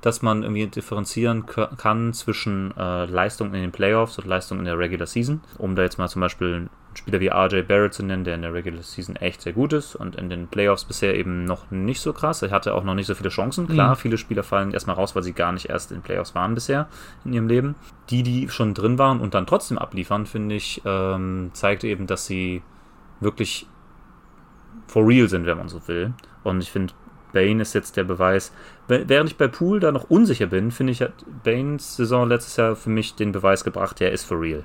dass 0.00 0.22
man 0.22 0.42
irgendwie 0.42 0.66
differenzieren 0.66 1.44
kann 1.46 2.12
zwischen 2.12 2.76
äh, 2.76 3.06
Leistungen 3.06 3.54
in 3.54 3.62
den 3.62 3.72
Playoffs 3.72 4.18
und 4.18 4.26
Leistungen 4.26 4.60
in 4.60 4.66
der 4.66 4.78
Regular 4.78 5.06
Season. 5.06 5.40
Um 5.58 5.74
da 5.74 5.82
jetzt 5.82 5.98
mal 5.98 6.08
zum 6.08 6.20
Beispiel 6.20 6.54
einen 6.54 6.70
Spieler 6.94 7.20
wie 7.20 7.28
RJ 7.28 7.62
Barrett 7.62 7.94
zu 7.94 8.04
nennen, 8.04 8.24
der 8.24 8.34
in 8.34 8.42
der 8.42 8.54
Regular 8.54 8.82
Season 8.82 9.16
echt 9.16 9.42
sehr 9.42 9.52
gut 9.52 9.72
ist 9.72 9.94
und 9.94 10.16
in 10.16 10.30
den 10.30 10.48
Playoffs 10.48 10.84
bisher 10.84 11.14
eben 11.14 11.44
noch 11.44 11.70
nicht 11.70 12.00
so 12.00 12.12
krass. 12.12 12.42
Er 12.42 12.50
hatte 12.50 12.74
auch 12.74 12.84
noch 12.84 12.94
nicht 12.94 13.06
so 13.06 13.14
viele 13.14 13.28
Chancen. 13.28 13.66
Klar, 13.66 13.90
mhm. 13.90 13.96
viele 13.96 14.18
Spieler 14.18 14.42
fallen 14.42 14.72
erstmal 14.72 14.96
raus, 14.96 15.16
weil 15.16 15.22
sie 15.22 15.32
gar 15.32 15.52
nicht 15.52 15.68
erst 15.68 15.92
in 15.92 16.02
Playoffs 16.02 16.34
waren 16.34 16.54
bisher 16.54 16.88
in 17.24 17.32
ihrem 17.32 17.48
Leben. 17.48 17.74
Die, 18.10 18.22
die 18.22 18.48
schon 18.48 18.74
drin 18.74 18.98
waren 18.98 19.20
und 19.20 19.34
dann 19.34 19.46
trotzdem 19.46 19.78
abliefern, 19.78 20.26
finde 20.26 20.54
ich, 20.54 20.82
ähm, 20.84 21.50
zeigt 21.54 21.84
eben, 21.84 22.06
dass 22.06 22.26
sie 22.26 22.62
wirklich 23.20 23.66
for 24.86 25.06
real 25.06 25.28
sind, 25.28 25.46
wenn 25.46 25.58
man 25.58 25.68
so 25.68 25.86
will. 25.88 26.12
Und 26.44 26.62
ich 26.62 26.70
finde, 26.70 26.94
Bane 27.32 27.62
ist 27.62 27.74
jetzt 27.74 27.96
der 27.96 28.04
Beweis. 28.04 28.52
Während 28.88 29.30
ich 29.30 29.36
bei 29.36 29.48
Pool 29.48 29.80
da 29.80 29.92
noch 29.92 30.08
unsicher 30.08 30.46
bin, 30.46 30.70
finde 30.70 30.92
ich, 30.92 31.02
hat 31.02 31.12
Banes 31.44 31.96
Saison 31.96 32.26
letztes 32.28 32.56
Jahr 32.56 32.74
für 32.74 32.90
mich 32.90 33.14
den 33.14 33.32
Beweis 33.32 33.62
gebracht, 33.62 34.00
der 34.00 34.12
ist 34.12 34.24
for 34.24 34.40
real. 34.40 34.64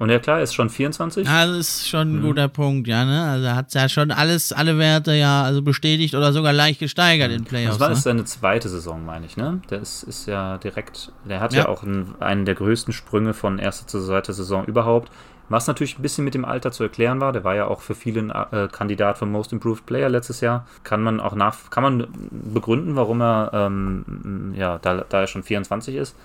Und 0.00 0.08
ja 0.08 0.18
klar, 0.18 0.38
er 0.38 0.44
ist 0.44 0.54
schon 0.54 0.70
24. 0.70 1.26
Ja, 1.26 1.46
das 1.46 1.58
ist 1.58 1.88
schon 1.90 2.08
ein 2.08 2.16
mhm. 2.20 2.22
guter 2.22 2.48
Punkt, 2.48 2.88
ja, 2.88 3.04
ne? 3.04 3.22
Also 3.22 3.44
er 3.44 3.54
hat 3.54 3.74
ja 3.74 3.86
schon 3.86 4.10
alles, 4.10 4.50
alle 4.50 4.78
Werte 4.78 5.12
ja 5.12 5.42
also 5.42 5.60
bestätigt 5.60 6.14
oder 6.14 6.32
sogar 6.32 6.54
leicht 6.54 6.80
gesteigert 6.80 7.30
in 7.30 7.44
Playoffs. 7.44 7.76
Das 7.76 7.80
war 7.80 7.90
ne? 7.90 7.96
seine 7.96 8.24
zweite 8.24 8.70
Saison, 8.70 9.04
meine 9.04 9.26
ich, 9.26 9.36
ne? 9.36 9.60
Der 9.68 9.82
ist, 9.82 10.02
ist 10.04 10.26
ja 10.26 10.56
direkt, 10.56 11.12
der 11.28 11.40
hat 11.40 11.52
ja, 11.52 11.64
ja 11.64 11.68
auch 11.68 11.82
einen, 11.82 12.14
einen 12.18 12.46
der 12.46 12.54
größten 12.54 12.94
Sprünge 12.94 13.34
von 13.34 13.58
erster 13.58 13.86
zu 13.86 14.02
zweiter 14.02 14.32
Saison 14.32 14.64
überhaupt. 14.64 15.12
Was 15.50 15.66
natürlich 15.66 15.98
ein 15.98 16.02
bisschen 16.02 16.24
mit 16.24 16.34
dem 16.34 16.44
Alter 16.44 16.70
zu 16.70 16.84
erklären 16.84 17.20
war, 17.20 17.32
der 17.32 17.42
war 17.42 17.56
ja 17.56 17.66
auch 17.66 17.80
für 17.80 17.96
viele 17.96 18.20
ein 18.20 18.52
äh, 18.52 18.68
Kandidat 18.68 19.18
für 19.18 19.26
Most 19.26 19.52
Improved 19.52 19.84
Player 19.84 20.08
letztes 20.08 20.40
Jahr. 20.40 20.64
Kann 20.84 21.02
man 21.02 21.18
auch 21.18 21.34
nach, 21.34 21.70
kann 21.70 21.82
man 21.82 22.06
begründen, 22.30 22.94
warum 22.94 23.20
er, 23.20 23.50
ähm, 23.52 24.54
ja, 24.56 24.78
da, 24.78 25.04
da 25.08 25.22
er 25.22 25.26
schon 25.26 25.42
24 25.42 25.96
ist. 25.96 26.16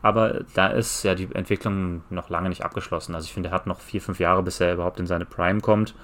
Aber 0.00 0.44
da 0.54 0.68
ist 0.68 1.02
ja 1.02 1.16
die 1.16 1.28
Entwicklung 1.34 2.02
noch 2.08 2.30
lange 2.30 2.50
nicht 2.50 2.64
abgeschlossen. 2.64 3.16
Also 3.16 3.24
ich 3.24 3.32
finde, 3.32 3.48
er 3.48 3.52
hat 3.52 3.66
noch 3.66 3.80
vier, 3.80 4.00
fünf 4.00 4.20
Jahre, 4.20 4.44
bis 4.44 4.60
er 4.60 4.74
überhaupt 4.74 5.00
in 5.00 5.08
seine 5.08 5.24
Prime 5.24 5.60
kommt. 5.60 5.96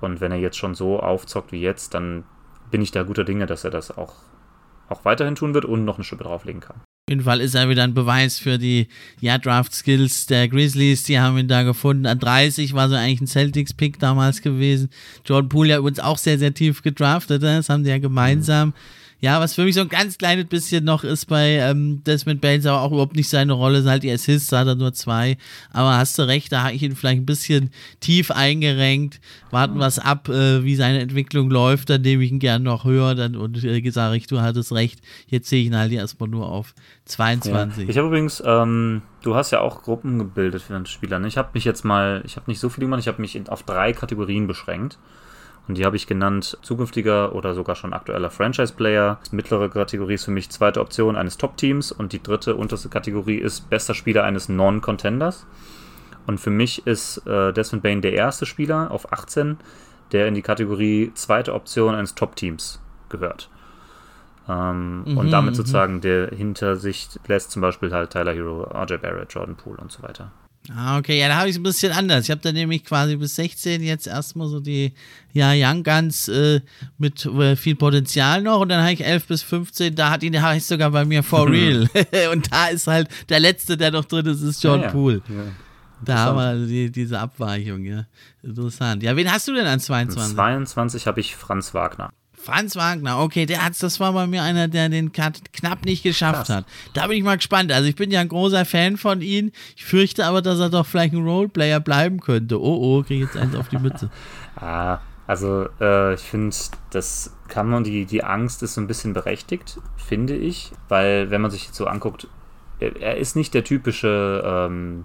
Und 0.00 0.20
wenn 0.20 0.32
er 0.32 0.38
jetzt 0.38 0.56
schon 0.56 0.74
so 0.74 0.98
aufzockt 0.98 1.52
wie 1.52 1.60
jetzt, 1.60 1.94
dann 1.94 2.24
bin 2.72 2.82
ich 2.82 2.90
da 2.90 3.04
guter 3.04 3.22
Dinge, 3.22 3.46
dass 3.46 3.62
er 3.62 3.70
das 3.70 3.96
auch, 3.96 4.14
auch 4.88 5.04
weiterhin 5.04 5.36
tun 5.36 5.54
wird 5.54 5.66
und 5.66 5.84
noch 5.84 5.98
eine 5.98 6.04
Schippe 6.04 6.24
drauflegen 6.24 6.60
kann. 6.60 6.80
Jeden 7.08 7.22
Fall 7.22 7.40
ist 7.40 7.54
er 7.54 7.68
wieder 7.68 7.84
ein 7.84 7.94
Beweis 7.94 8.38
für 8.38 8.58
die 8.58 8.86
ja, 9.20 9.38
Draft-Skills 9.38 10.26
der 10.26 10.46
Grizzlies. 10.48 11.04
Die 11.04 11.18
haben 11.18 11.38
ihn 11.38 11.48
da 11.48 11.62
gefunden. 11.62 12.04
An 12.06 12.18
30 12.18 12.74
war 12.74 12.88
so 12.88 12.96
eigentlich 12.96 13.22
ein 13.22 13.26
Celtics-Pick 13.26 13.98
damals 13.98 14.42
gewesen. 14.42 14.90
Jordan 15.24 15.48
Poole 15.48 15.70
ja 15.70 15.78
übrigens 15.78 16.00
auch 16.00 16.18
sehr, 16.18 16.38
sehr 16.38 16.52
tief 16.52 16.82
gedraftet. 16.82 17.40
Ne? 17.42 17.56
Das 17.56 17.70
haben 17.70 17.84
die 17.84 17.90
ja 17.90 17.98
gemeinsam. 17.98 18.68
Mhm. 18.68 18.74
Ja, 19.20 19.40
was 19.40 19.54
für 19.54 19.64
mich 19.64 19.74
so 19.74 19.80
ein 19.80 19.88
ganz 19.88 20.16
kleines 20.16 20.46
bisschen 20.46 20.84
noch 20.84 21.02
ist 21.02 21.26
bei 21.26 21.56
ähm, 21.56 22.04
Desmond 22.04 22.40
Baines, 22.40 22.66
aber 22.66 22.82
auch 22.82 22.92
überhaupt 22.92 23.16
nicht 23.16 23.28
seine 23.28 23.52
Rolle, 23.52 23.82
sind 23.82 23.90
halt 23.90 24.04
die 24.04 24.12
Assists, 24.12 24.52
hat 24.52 24.68
er 24.68 24.76
nur 24.76 24.92
zwei. 24.92 25.36
Aber 25.72 25.96
hast 25.96 26.16
du 26.18 26.22
recht, 26.22 26.52
da 26.52 26.64
habe 26.64 26.74
ich 26.74 26.82
ihn 26.84 26.94
vielleicht 26.94 27.22
ein 27.22 27.26
bisschen 27.26 27.70
tief 27.98 28.30
eingerenkt. 28.30 29.20
Warten 29.50 29.78
wir 29.78 29.86
es 29.86 29.98
ab, 29.98 30.28
äh, 30.28 30.62
wie 30.62 30.76
seine 30.76 31.00
Entwicklung 31.00 31.50
läuft, 31.50 31.90
dann 31.90 32.02
nehme 32.02 32.22
ich 32.22 32.30
ihn 32.30 32.38
gerne 32.38 32.64
noch 32.64 32.84
höher 32.84 33.16
dann, 33.16 33.34
und 33.34 33.64
äh, 33.64 33.80
gesagt, 33.80 34.14
ich, 34.14 34.28
du 34.28 34.40
hattest 34.40 34.72
recht, 34.72 35.00
jetzt 35.26 35.48
sehe 35.48 35.62
ich 35.62 35.66
ihn 35.66 35.76
halt 35.76 35.90
erstmal 35.90 36.28
nur 36.28 36.48
auf 36.48 36.74
22. 37.06 37.82
Ja. 37.82 37.90
Ich 37.90 37.98
habe 37.98 38.06
übrigens, 38.06 38.40
ähm, 38.46 39.02
du 39.22 39.34
hast 39.34 39.50
ja 39.50 39.60
auch 39.60 39.82
Gruppen 39.82 40.20
gebildet 40.20 40.62
für 40.62 40.74
den 40.74 40.86
Spieler. 40.86 41.18
Ne? 41.18 41.26
Ich 41.26 41.36
habe 41.36 41.50
mich 41.54 41.64
jetzt 41.64 41.84
mal, 41.84 42.22
ich 42.24 42.36
habe 42.36 42.48
nicht 42.48 42.60
so 42.60 42.68
viel 42.68 42.84
gemacht, 42.84 43.00
ich 43.00 43.08
habe 43.08 43.20
mich 43.20 43.50
auf 43.50 43.64
drei 43.64 43.92
Kategorien 43.92 44.46
beschränkt. 44.46 44.96
Und 45.68 45.76
die 45.76 45.84
habe 45.84 45.96
ich 45.96 46.06
genannt 46.06 46.56
zukünftiger 46.62 47.34
oder 47.34 47.54
sogar 47.54 47.76
schon 47.76 47.92
aktueller 47.92 48.30
Franchise-Player. 48.30 49.20
Mittlere 49.30 49.68
Kategorie 49.68 50.14
ist 50.14 50.24
für 50.24 50.30
mich 50.30 50.48
zweite 50.48 50.80
Option 50.80 51.14
eines 51.14 51.36
Top-Teams 51.36 51.92
und 51.92 52.14
die 52.14 52.22
dritte 52.22 52.56
unterste 52.56 52.88
Kategorie 52.88 53.36
ist 53.36 53.68
bester 53.68 53.92
Spieler 53.92 54.24
eines 54.24 54.48
Non-Contenders. 54.48 55.46
Und 56.26 56.40
für 56.40 56.50
mich 56.50 56.86
ist 56.86 57.26
äh, 57.26 57.52
Desmond 57.52 57.82
Bain 57.82 58.00
der 58.00 58.14
erste 58.14 58.46
Spieler 58.46 58.90
auf 58.90 59.12
18, 59.12 59.58
der 60.12 60.26
in 60.26 60.34
die 60.34 60.42
Kategorie 60.42 61.12
zweite 61.14 61.52
Option 61.52 61.94
eines 61.94 62.14
Top-Teams 62.14 62.80
gehört. 63.10 63.50
Ähm, 64.48 65.04
mhm, 65.04 65.18
und 65.18 65.30
damit 65.30 65.50
mhm. 65.50 65.56
sozusagen 65.56 66.00
der 66.00 66.28
hinter 66.28 66.76
sich 66.76 67.10
lässt 67.26 67.50
zum 67.50 67.60
Beispiel 67.60 67.92
halt 67.92 68.10
Tyler 68.10 68.32
Hero, 68.32 68.62
RJ 68.62 68.96
Barrett, 68.96 69.34
Jordan 69.34 69.56
Poole 69.56 69.76
und 69.78 69.92
so 69.92 70.02
weiter. 70.02 70.30
Ah, 70.74 70.98
okay, 70.98 71.18
ja, 71.18 71.28
da 71.28 71.36
habe 71.36 71.48
ich 71.48 71.54
es 71.54 71.60
ein 71.60 71.62
bisschen 71.62 71.92
anders. 71.92 72.24
Ich 72.24 72.30
habe 72.30 72.42
da 72.42 72.52
nämlich 72.52 72.84
quasi 72.84 73.16
bis 73.16 73.36
16 73.36 73.82
jetzt 73.82 74.06
erstmal 74.06 74.48
so 74.48 74.60
die 74.60 74.92
ja, 75.32 75.52
Young 75.54 75.82
Guns 75.82 76.28
äh, 76.28 76.60
mit 76.98 77.24
äh, 77.24 77.56
viel 77.56 77.74
Potenzial 77.74 78.42
noch 78.42 78.60
und 78.60 78.68
dann 78.68 78.82
habe 78.82 78.92
ich 78.92 79.04
11 79.04 79.26
bis 79.26 79.42
15, 79.42 79.94
da 79.94 80.10
hat 80.10 80.22
ihn 80.22 80.40
heißt 80.40 80.68
sogar 80.68 80.90
bei 80.90 81.06
mir 81.06 81.22
For 81.22 81.48
Real. 81.50 81.88
und 82.32 82.52
da 82.52 82.66
ist 82.68 82.86
halt 82.86 83.08
der 83.30 83.40
letzte, 83.40 83.76
der 83.78 83.92
noch 83.92 84.04
drin 84.04 84.26
ist, 84.26 84.42
ist 84.42 84.62
John 84.62 84.80
ja, 84.80 84.86
ja. 84.86 84.92
Poole. 84.92 85.22
Ja. 85.28 85.44
Da 86.04 86.18
haben 86.18 86.36
wir 86.36 86.42
also 86.42 86.66
die, 86.66 86.92
diese 86.92 87.18
Abweichung, 87.18 87.84
ja. 87.84 88.04
Interessant. 88.42 89.02
Ja, 89.02 89.16
wen 89.16 89.32
hast 89.32 89.48
du 89.48 89.54
denn 89.54 89.66
an 89.66 89.80
22? 89.80 90.22
An 90.22 90.36
22 90.36 91.06
habe 91.06 91.20
ich 91.20 91.34
Franz 91.34 91.74
Wagner. 91.74 92.10
Franz 92.48 92.76
Wagner, 92.76 93.18
okay, 93.18 93.44
der 93.44 93.62
hat's, 93.62 93.78
das 93.78 94.00
war 94.00 94.14
bei 94.14 94.26
mir 94.26 94.42
einer, 94.42 94.68
der 94.68 94.88
den 94.88 95.12
knapp 95.12 95.84
nicht 95.84 96.02
geschafft 96.02 96.46
Krass. 96.46 96.48
hat. 96.48 96.64
Da 96.94 97.06
bin 97.06 97.18
ich 97.18 97.22
mal 97.22 97.36
gespannt. 97.36 97.70
Also 97.70 97.86
ich 97.86 97.94
bin 97.94 98.10
ja 98.10 98.20
ein 98.20 98.28
großer 98.28 98.64
Fan 98.64 98.96
von 98.96 99.20
ihm. 99.20 99.52
Ich 99.76 99.84
fürchte 99.84 100.24
aber, 100.24 100.40
dass 100.40 100.58
er 100.58 100.70
doch 100.70 100.86
vielleicht 100.86 101.12
ein 101.12 101.22
Roleplayer 101.22 101.78
bleiben 101.78 102.20
könnte. 102.20 102.58
Oh 102.58 102.78
oh, 102.80 103.02
kriege 103.02 103.26
jetzt 103.26 103.36
eins 103.36 103.54
auf 103.54 103.68
die 103.68 103.76
Mütze. 103.76 104.10
ah, 104.56 104.98
also 105.26 105.68
äh, 105.78 106.14
ich 106.14 106.22
finde, 106.22 106.56
das 106.88 107.36
kann 107.48 107.68
man, 107.68 107.84
die, 107.84 108.06
die 108.06 108.24
Angst 108.24 108.62
ist 108.62 108.74
so 108.74 108.80
ein 108.80 108.86
bisschen 108.86 109.12
berechtigt, 109.12 109.78
finde 109.98 110.34
ich. 110.34 110.72
Weil 110.88 111.30
wenn 111.30 111.42
man 111.42 111.50
sich 111.50 111.66
jetzt 111.66 111.76
so 111.76 111.86
anguckt, 111.86 112.28
er, 112.80 112.96
er 112.98 113.18
ist 113.18 113.36
nicht 113.36 113.52
der 113.52 113.64
typische 113.64 114.42
ähm, 114.42 115.02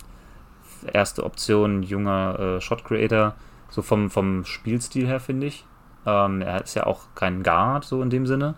erste 0.94 1.26
Option 1.26 1.84
junger 1.84 2.40
äh, 2.40 2.62
Shot 2.62 2.86
Creator, 2.86 3.36
so 3.70 3.82
vom, 3.82 4.10
vom 4.10 4.46
Spielstil 4.46 5.08
her, 5.08 5.20
finde 5.20 5.48
ich. 5.48 5.66
Ähm, 6.06 6.42
er 6.42 6.64
ist 6.64 6.76
ja 6.76 6.86
auch 6.86 7.02
kein 7.16 7.44
Guard, 7.44 7.86
so 7.86 8.02
in 8.02 8.10
dem 8.10 8.26
Sinne. 8.26 8.56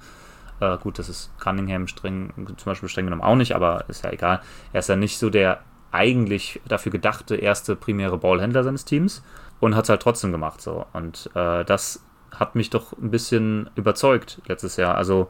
Äh, 0.60 0.78
gut, 0.78 1.00
das 1.00 1.10
ist 1.10 1.32
Cunningham 1.40 1.88
streng, 1.88 2.32
zum 2.36 2.66
Beispiel 2.66 2.90
streng 2.90 3.06
genommen 3.06 3.22
auch 3.22 3.36
nicht, 3.36 3.56
aber 3.56 3.86
ist 3.88 4.04
ja 4.04 4.12
egal. 4.12 4.42
Er 4.74 4.80
ist 4.80 4.90
ja 4.90 4.96
nicht 4.96 5.18
so 5.18 5.30
der 5.30 5.60
eigentlich 5.92 6.62
dafür 6.68 6.92
gedachte 6.92 7.36
erste 7.36 7.76
primäre 7.76 8.18
Ballhändler 8.18 8.64
seines 8.64 8.84
Teams 8.84 9.24
und 9.60 9.76
hat 9.76 9.86
es 9.86 9.90
halt 9.90 10.02
trotzdem 10.02 10.32
gemacht. 10.32 10.62
So. 10.62 10.86
Und 10.94 11.30
äh, 11.36 11.64
das 11.64 12.04
hat 12.32 12.56
mich 12.56 12.70
doch 12.70 12.94
ein 12.94 13.12
bisschen 13.12 13.70
überzeugt 13.76 14.42
letztes 14.48 14.76
Jahr. 14.76 14.96
Also 14.96 15.30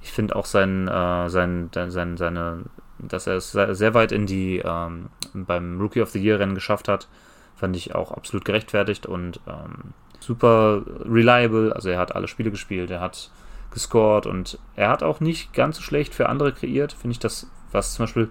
ich 0.00 0.12
finde 0.12 0.36
auch 0.36 0.46
sein, 0.46 0.86
äh, 0.86 1.28
sein, 1.28 1.70
sein, 1.72 2.16
seine, 2.16 2.60
dass 2.98 3.26
er 3.26 3.34
es 3.36 3.50
sehr 3.52 3.94
weit 3.94 4.12
in 4.12 4.26
die 4.26 4.58
ähm, 4.58 5.10
beim 5.34 5.80
Rookie 5.80 6.02
of 6.02 6.10
the 6.10 6.22
Year 6.22 6.38
Rennen 6.38 6.54
geschafft 6.54 6.88
hat, 6.88 7.08
fand 7.56 7.74
ich 7.74 7.94
auch 7.94 8.12
absolut 8.12 8.44
gerechtfertigt 8.44 9.06
und 9.06 9.40
ähm, 9.48 9.92
super 10.20 10.82
reliable. 11.04 11.74
Also 11.74 11.88
er 11.88 11.98
hat 11.98 12.14
alle 12.14 12.28
Spiele 12.28 12.50
gespielt, 12.50 12.90
er 12.90 13.00
hat 13.00 13.30
gescored 13.70 14.26
und 14.26 14.58
er 14.74 14.88
hat 14.88 15.02
auch 15.02 15.20
nicht 15.20 15.52
ganz 15.52 15.76
so 15.76 15.82
schlecht 15.82 16.14
für 16.14 16.28
andere 16.28 16.52
kreiert. 16.52 16.92
Finde 16.92 17.12
ich 17.12 17.18
das, 17.18 17.50
was 17.72 17.94
zum 17.94 18.04
Beispiel 18.04 18.28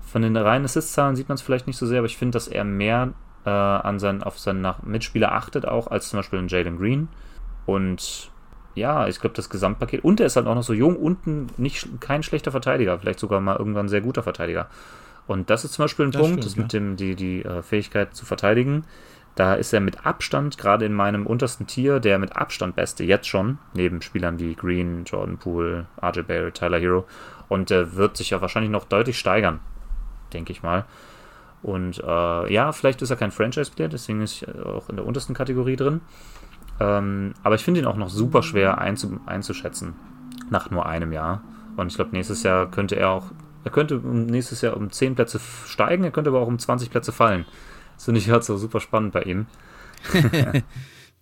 von 0.00 0.22
den 0.22 0.36
reinen 0.36 0.64
Assist-Zahlen 0.64 1.16
sieht 1.16 1.28
man 1.28 1.36
es 1.36 1.42
vielleicht 1.42 1.66
nicht 1.66 1.76
so 1.76 1.86
sehr, 1.86 1.98
aber 1.98 2.06
ich 2.06 2.16
finde, 2.16 2.36
dass 2.36 2.48
er 2.48 2.64
mehr 2.64 3.12
äh, 3.44 3.50
an 3.50 3.98
seinen, 3.98 4.22
auf 4.22 4.38
seinen 4.38 4.74
Mitspieler 4.82 5.32
achtet 5.32 5.66
auch 5.66 5.86
als 5.86 6.08
zum 6.08 6.18
Beispiel 6.18 6.38
ein 6.38 6.48
Jalen 6.48 6.78
Green. 6.78 7.08
Und 7.66 8.30
ja, 8.74 9.06
ich 9.06 9.20
glaube, 9.20 9.36
das 9.36 9.50
Gesamtpaket. 9.50 10.02
Und 10.02 10.20
er 10.20 10.26
ist 10.26 10.36
halt 10.36 10.46
auch 10.46 10.54
noch 10.54 10.62
so 10.62 10.72
jung 10.72 10.96
und 10.96 11.58
nicht, 11.58 11.88
kein 12.00 12.22
schlechter 12.22 12.50
Verteidiger, 12.50 12.98
vielleicht 12.98 13.20
sogar 13.20 13.40
mal 13.40 13.56
irgendwann 13.56 13.86
ein 13.86 13.90
sehr 13.90 14.00
guter 14.00 14.22
Verteidiger. 14.22 14.68
Und 15.26 15.50
das 15.50 15.64
ist 15.64 15.74
zum 15.74 15.84
Beispiel 15.84 16.06
ein 16.06 16.10
das 16.10 16.22
Punkt, 16.22 16.42
stimmt, 16.42 16.46
das 16.46 16.56
ja. 16.56 16.62
mit 16.62 16.72
dem, 16.72 16.96
die, 16.96 17.14
die 17.14 17.44
äh, 17.44 17.62
Fähigkeit 17.62 18.14
zu 18.14 18.24
verteidigen. 18.24 18.84
Da 19.34 19.54
ist 19.54 19.72
er 19.72 19.80
mit 19.80 20.04
Abstand, 20.04 20.58
gerade 20.58 20.84
in 20.84 20.92
meinem 20.92 21.26
untersten 21.26 21.66
Tier, 21.66 22.00
der 22.00 22.18
mit 22.18 22.36
Abstand 22.36 22.76
beste, 22.76 23.04
jetzt 23.04 23.28
schon, 23.28 23.58
neben 23.74 24.02
Spielern 24.02 24.38
wie 24.38 24.54
Green, 24.54 25.04
Jordan 25.04 25.38
Poole, 25.38 25.86
RJ 26.02 26.22
Barrett, 26.22 26.54
Tyler 26.54 26.78
Hero. 26.78 27.06
Und 27.48 27.70
er 27.70 27.94
wird 27.94 28.16
sich 28.16 28.30
ja 28.30 28.40
wahrscheinlich 28.40 28.70
noch 28.70 28.84
deutlich 28.84 29.18
steigern, 29.18 29.60
denke 30.32 30.52
ich 30.52 30.62
mal. 30.62 30.84
Und 31.62 31.98
äh, 31.98 32.52
ja, 32.52 32.72
vielleicht 32.72 33.02
ist 33.02 33.10
er 33.10 33.16
kein 33.16 33.30
Franchise-Player, 33.30 33.88
deswegen 33.88 34.22
ist 34.22 34.42
er 34.42 34.66
auch 34.66 34.88
in 34.88 34.96
der 34.96 35.06
untersten 35.06 35.34
Kategorie 35.34 35.76
drin. 35.76 36.00
Ähm, 36.80 37.34
aber 37.42 37.54
ich 37.54 37.64
finde 37.64 37.80
ihn 37.80 37.86
auch 37.86 37.96
noch 37.96 38.08
super 38.08 38.42
schwer 38.42 38.78
einzu 38.78 39.20
einzuschätzen 39.26 39.94
nach 40.48 40.70
nur 40.70 40.86
einem 40.86 41.12
Jahr. 41.12 41.42
Und 41.76 41.88
ich 41.88 41.96
glaube, 41.96 42.10
nächstes 42.12 42.42
Jahr 42.42 42.70
könnte 42.70 42.96
er 42.96 43.10
auch, 43.10 43.26
er 43.64 43.70
könnte 43.70 43.96
nächstes 43.96 44.62
Jahr 44.62 44.76
um 44.76 44.90
10 44.90 45.14
Plätze 45.14 45.40
steigen, 45.66 46.04
er 46.04 46.10
könnte 46.10 46.30
aber 46.30 46.40
auch 46.40 46.48
um 46.48 46.58
20 46.58 46.90
Plätze 46.90 47.12
fallen. 47.12 47.44
Das 48.00 48.06
finde 48.06 48.18
ich 48.18 48.30
halt 48.30 48.44
so 48.44 48.56
super 48.56 48.80
spannend 48.80 49.12
bei 49.12 49.24
ihm. 49.24 49.46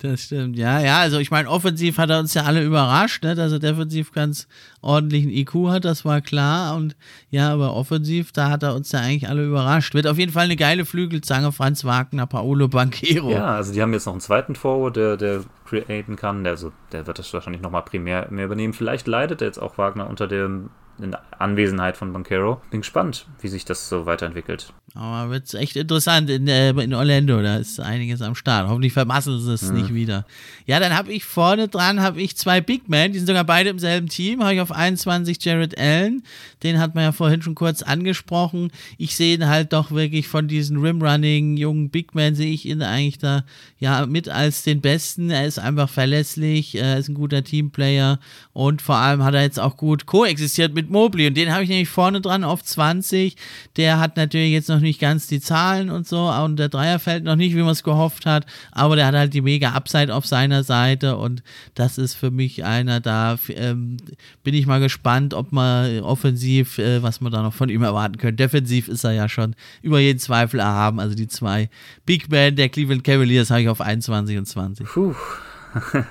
Das 0.00 0.20
stimmt, 0.20 0.56
ja, 0.56 0.78
ja. 0.78 1.00
Also 1.00 1.18
ich 1.18 1.32
meine, 1.32 1.50
offensiv 1.50 1.98
hat 1.98 2.08
er 2.08 2.20
uns 2.20 2.32
ja 2.32 2.44
alle 2.44 2.62
überrascht, 2.62 3.24
ne? 3.24 3.34
dass 3.34 3.50
er 3.50 3.58
defensiv 3.58 4.12
ganz 4.12 4.46
ordentlichen 4.80 5.28
IQ 5.28 5.70
hat, 5.70 5.84
das 5.84 6.04
war 6.04 6.20
klar. 6.20 6.76
Und 6.76 6.94
ja, 7.30 7.52
aber 7.52 7.74
offensiv, 7.74 8.30
da 8.30 8.48
hat 8.48 8.62
er 8.62 8.76
uns 8.76 8.92
ja 8.92 9.00
eigentlich 9.00 9.28
alle 9.28 9.44
überrascht. 9.44 9.94
Wird 9.94 10.06
auf 10.06 10.16
jeden 10.16 10.30
Fall 10.30 10.44
eine 10.44 10.54
geile 10.54 10.84
Flügelzange, 10.84 11.50
Franz 11.50 11.84
Wagner, 11.84 12.28
Paolo 12.28 12.68
Banquero. 12.68 13.32
Ja, 13.32 13.56
also 13.56 13.72
die 13.72 13.82
haben 13.82 13.92
jetzt 13.92 14.06
noch 14.06 14.12
einen 14.12 14.20
zweiten 14.20 14.54
Forward, 14.54 14.94
der, 14.94 15.16
der 15.16 15.42
createn 15.66 16.14
kann. 16.14 16.44
Der, 16.44 16.52
also, 16.52 16.70
der 16.92 17.08
wird 17.08 17.18
das 17.18 17.34
wahrscheinlich 17.34 17.62
nochmal 17.62 17.82
primär 17.82 18.28
mehr 18.30 18.44
übernehmen. 18.44 18.74
Vielleicht 18.74 19.08
leidet 19.08 19.42
er 19.42 19.48
jetzt 19.48 19.58
auch 19.58 19.78
Wagner 19.78 20.08
unter 20.08 20.28
dem 20.28 20.70
in 21.00 21.16
Anwesenheit 21.38 21.96
von 21.96 22.12
Bankero. 22.12 22.60
Bin 22.70 22.80
gespannt, 22.80 23.26
wie 23.40 23.48
sich 23.48 23.64
das 23.64 23.88
so 23.88 24.06
weiterentwickelt. 24.06 24.72
Aber 24.94 25.30
wird 25.30 25.46
es 25.46 25.54
echt 25.54 25.76
interessant 25.76 26.30
in, 26.30 26.48
äh, 26.48 26.70
in 26.70 26.94
Orlando. 26.94 27.42
Da 27.42 27.58
ist 27.58 27.78
einiges 27.78 28.22
am 28.22 28.34
Start. 28.34 28.68
Hoffentlich 28.68 28.94
vermasseln 28.94 29.38
sie 29.38 29.52
es 29.52 29.62
mhm. 29.62 29.76
nicht 29.76 29.94
wieder. 29.94 30.24
Ja, 30.66 30.80
dann 30.80 30.96
habe 30.96 31.12
ich 31.12 31.24
vorne 31.24 31.68
dran 31.68 32.00
habe 32.00 32.20
ich 32.22 32.36
zwei 32.36 32.60
Big 32.60 32.88
Men. 32.88 33.12
Die 33.12 33.18
sind 33.18 33.26
sogar 33.26 33.44
beide 33.44 33.70
im 33.70 33.78
selben 33.78 34.08
Team. 34.08 34.42
Habe 34.42 34.54
ich 34.54 34.60
auf 34.60 34.72
21 34.72 35.44
Jared 35.44 35.78
Allen. 35.78 36.22
Den 36.62 36.78
hat 36.78 36.94
man 36.94 37.04
ja 37.04 37.12
vorhin 37.12 37.42
schon 37.42 37.54
kurz 37.54 37.82
angesprochen. 37.82 38.70
Ich 38.96 39.14
sehe 39.14 39.36
ihn 39.36 39.46
halt 39.46 39.72
doch 39.72 39.90
wirklich 39.90 40.26
von 40.26 40.48
diesen 40.48 40.78
Rimrunning 40.78 41.56
jungen 41.56 41.90
Big 41.90 42.14
Men 42.14 42.34
sehe 42.34 42.52
ich 42.52 42.64
ihn 42.64 42.82
eigentlich 42.82 43.18
da 43.18 43.44
ja 43.78 44.06
mit 44.06 44.28
als 44.28 44.62
den 44.62 44.80
besten. 44.80 45.30
Er 45.30 45.46
ist 45.46 45.58
einfach 45.58 45.88
verlässlich. 45.88 46.74
Er 46.74 46.98
ist 46.98 47.08
ein 47.08 47.14
guter 47.14 47.44
Teamplayer 47.44 48.18
und 48.52 48.80
vor 48.82 48.96
allem 48.96 49.22
hat 49.22 49.34
er 49.34 49.42
jetzt 49.42 49.60
auch 49.60 49.76
gut 49.76 50.06
koexistiert 50.06 50.74
mit 50.74 50.90
Mobley 50.90 51.26
und 51.28 51.36
den 51.36 51.52
habe 51.52 51.62
ich 51.62 51.68
nämlich 51.68 51.88
vorne 51.88 52.20
dran 52.20 52.42
auf 52.42 52.64
20. 52.64 53.36
Der 53.76 54.00
hat 54.00 54.16
natürlich 54.16 54.52
jetzt 54.52 54.68
noch 54.68 54.77
nicht 54.80 55.00
ganz 55.00 55.26
die 55.26 55.40
Zahlen 55.40 55.90
und 55.90 56.06
so 56.06 56.28
und 56.28 56.56
der 56.56 56.68
Dreier 56.68 56.98
fällt 56.98 57.24
noch 57.24 57.36
nicht, 57.36 57.54
wie 57.54 57.62
man 57.62 57.70
es 57.70 57.82
gehofft 57.82 58.26
hat, 58.26 58.46
aber 58.72 58.96
der 58.96 59.06
hat 59.06 59.14
halt 59.14 59.34
die 59.34 59.40
mega 59.40 59.70
Upside 59.72 60.14
auf 60.14 60.26
seiner 60.26 60.62
Seite 60.64 61.16
und 61.16 61.42
das 61.74 61.98
ist 61.98 62.14
für 62.14 62.30
mich 62.30 62.64
einer, 62.64 63.00
da 63.00 63.38
ähm, 63.48 63.98
bin 64.42 64.54
ich 64.54 64.66
mal 64.66 64.80
gespannt, 64.80 65.34
ob 65.34 65.52
man 65.52 66.00
offensiv, 66.00 66.78
äh, 66.78 67.02
was 67.02 67.20
man 67.20 67.32
da 67.32 67.42
noch 67.42 67.54
von 67.54 67.68
ihm 67.68 67.82
erwarten 67.82 68.18
könnte. 68.18 68.36
Defensiv 68.36 68.88
ist 68.88 69.04
er 69.04 69.12
ja 69.12 69.28
schon 69.28 69.54
über 69.82 69.98
jeden 70.00 70.18
Zweifel 70.18 70.60
erhaben, 70.60 71.00
also 71.00 71.14
die 71.14 71.28
zwei 71.28 71.70
Big 72.06 72.30
Man 72.30 72.56
der 72.56 72.68
Cleveland 72.68 73.04
Cavaliers 73.04 73.50
habe 73.50 73.62
ich 73.62 73.68
auf 73.68 73.80
21 73.80 74.38
und 74.38 74.46
20. 74.46 74.86
Puh. 74.86 75.14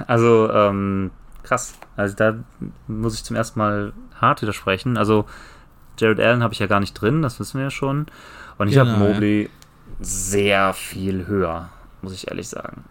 Also, 0.05 0.51
ähm, 0.51 1.09
krass. 1.47 1.79
Also 1.95 2.15
da 2.15 2.35
muss 2.87 3.15
ich 3.15 3.23
zum 3.23 3.35
ersten 3.35 3.59
Mal 3.59 3.93
hart 4.19 4.41
widersprechen. 4.41 4.97
Also 4.97 5.25
Jared 5.97 6.19
Allen 6.19 6.43
habe 6.43 6.53
ich 6.53 6.59
ja 6.59 6.67
gar 6.67 6.79
nicht 6.79 6.93
drin, 6.93 7.21
das 7.21 7.39
wissen 7.39 7.57
wir 7.57 7.65
ja 7.65 7.71
schon. 7.71 8.05
Und 8.57 8.69
ich 8.69 8.75
genau, 8.75 8.91
habe 8.91 9.13
Mobley 9.13 9.43
ja. 9.43 9.49
sehr 9.99 10.73
viel 10.73 11.27
höher, 11.27 11.69
muss 12.01 12.13
ich 12.13 12.27
ehrlich 12.27 12.47
sagen. 12.47 12.83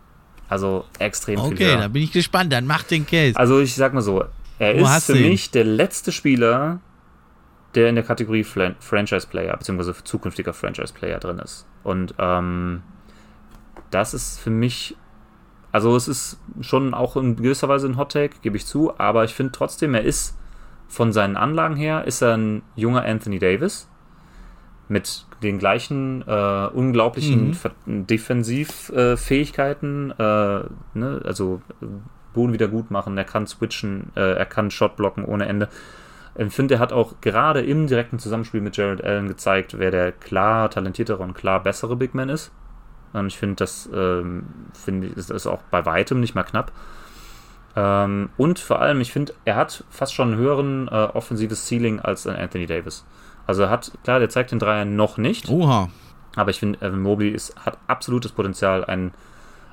Also 0.48 0.84
extrem 0.98 1.40
okay, 1.40 1.56
viel 1.56 1.66
höher. 1.66 1.74
Okay, 1.74 1.82
da 1.82 1.88
bin 1.88 2.02
ich 2.02 2.12
gespannt. 2.12 2.52
Dann 2.52 2.66
mach 2.66 2.84
den 2.84 3.06
Case. 3.06 3.36
Also 3.36 3.60
ich 3.60 3.74
sag 3.74 3.94
mal 3.94 4.00
so, 4.00 4.24
er 4.58 4.80
Wo 4.80 4.84
ist 4.84 5.06
für 5.06 5.14
mich 5.14 5.50
der 5.50 5.64
letzte 5.64 6.12
Spieler, 6.12 6.80
der 7.74 7.88
in 7.88 7.96
der 7.96 8.04
Kategorie 8.04 8.44
Franchise 8.44 9.26
Player 9.26 9.56
bzw. 9.56 9.92
zukünftiger 10.04 10.52
Franchise 10.52 10.94
Player 10.94 11.18
drin 11.18 11.38
ist. 11.40 11.66
Und 11.82 12.14
ähm, 12.18 12.82
das 13.90 14.14
ist 14.14 14.38
für 14.38 14.50
mich 14.50 14.96
also 15.76 15.94
es 15.94 16.08
ist 16.08 16.40
schon 16.62 16.94
auch 16.94 17.16
in 17.16 17.36
gewisser 17.36 17.68
Weise 17.68 17.86
ein 17.86 17.98
Hot 17.98 18.12
Take, 18.12 18.36
gebe 18.40 18.56
ich 18.56 18.64
zu, 18.64 18.98
aber 18.98 19.24
ich 19.24 19.34
finde 19.34 19.52
trotzdem, 19.52 19.92
er 19.92 20.04
ist 20.04 20.34
von 20.88 21.12
seinen 21.12 21.36
Anlagen 21.36 21.76
her, 21.76 22.06
ist 22.06 22.22
er 22.22 22.34
ein 22.34 22.62
junger 22.76 23.04
Anthony 23.04 23.38
Davis 23.38 23.86
mit 24.88 25.25
den 25.42 25.58
gleichen 25.58 26.22
äh, 26.26 26.68
unglaublichen 26.72 27.56
mhm. 27.86 28.06
Defensivfähigkeiten, 28.06 30.12
äh, 30.12 30.60
ne? 30.94 31.20
also 31.24 31.60
Boden 32.32 32.52
wieder 32.52 32.68
gut 32.68 32.90
machen, 32.90 33.18
er 33.18 33.24
kann 33.24 33.46
switchen, 33.46 34.12
äh, 34.14 34.34
er 34.34 34.46
kann 34.46 34.70
Shot 34.70 34.96
blocken 34.96 35.24
ohne 35.24 35.46
Ende. 35.46 35.68
Ich 36.38 36.52
finde, 36.52 36.74
er 36.74 36.80
hat 36.80 36.92
auch 36.92 37.14
gerade 37.22 37.62
im 37.62 37.86
direkten 37.86 38.18
Zusammenspiel 38.18 38.60
mit 38.60 38.76
Jared 38.76 39.02
Allen 39.02 39.28
gezeigt, 39.28 39.78
wer 39.78 39.90
der 39.90 40.12
klar 40.12 40.70
talentiertere 40.70 41.22
und 41.22 41.34
klar 41.34 41.62
bessere 41.62 41.96
Big 41.96 42.14
Man 42.14 42.28
ist. 42.28 42.52
Und 43.14 43.28
ich 43.28 43.38
finde, 43.38 43.56
das 43.56 43.88
ähm, 43.94 44.44
finde 44.74 45.06
ist, 45.06 45.30
ist 45.30 45.46
auch 45.46 45.62
bei 45.70 45.86
weitem 45.86 46.20
nicht 46.20 46.34
mal 46.34 46.42
knapp. 46.42 46.72
Ähm, 47.74 48.28
und 48.36 48.58
vor 48.58 48.80
allem, 48.80 49.00
ich 49.00 49.12
finde, 49.12 49.32
er 49.46 49.56
hat 49.56 49.84
fast 49.88 50.14
schon 50.14 50.32
einen 50.32 50.38
höheren 50.38 50.88
äh, 50.88 50.90
offensives 50.90 51.66
Ceiling 51.66 52.00
als 52.00 52.26
Anthony 52.26 52.66
Davis. 52.66 53.06
Also 53.46 53.62
er 53.62 53.70
hat, 53.70 53.92
klar, 54.04 54.18
der 54.18 54.28
zeigt 54.28 54.50
den 54.50 54.58
Dreier 54.58 54.84
noch 54.84 55.18
nicht. 55.18 55.48
Oha. 55.48 55.88
Aber 56.34 56.50
ich 56.50 56.58
finde, 56.58 56.80
Evan 56.84 57.00
Mobley 57.00 57.30
ist, 57.30 57.56
hat 57.64 57.78
absolutes 57.86 58.32
Potenzial, 58.32 58.84
ein 58.84 59.12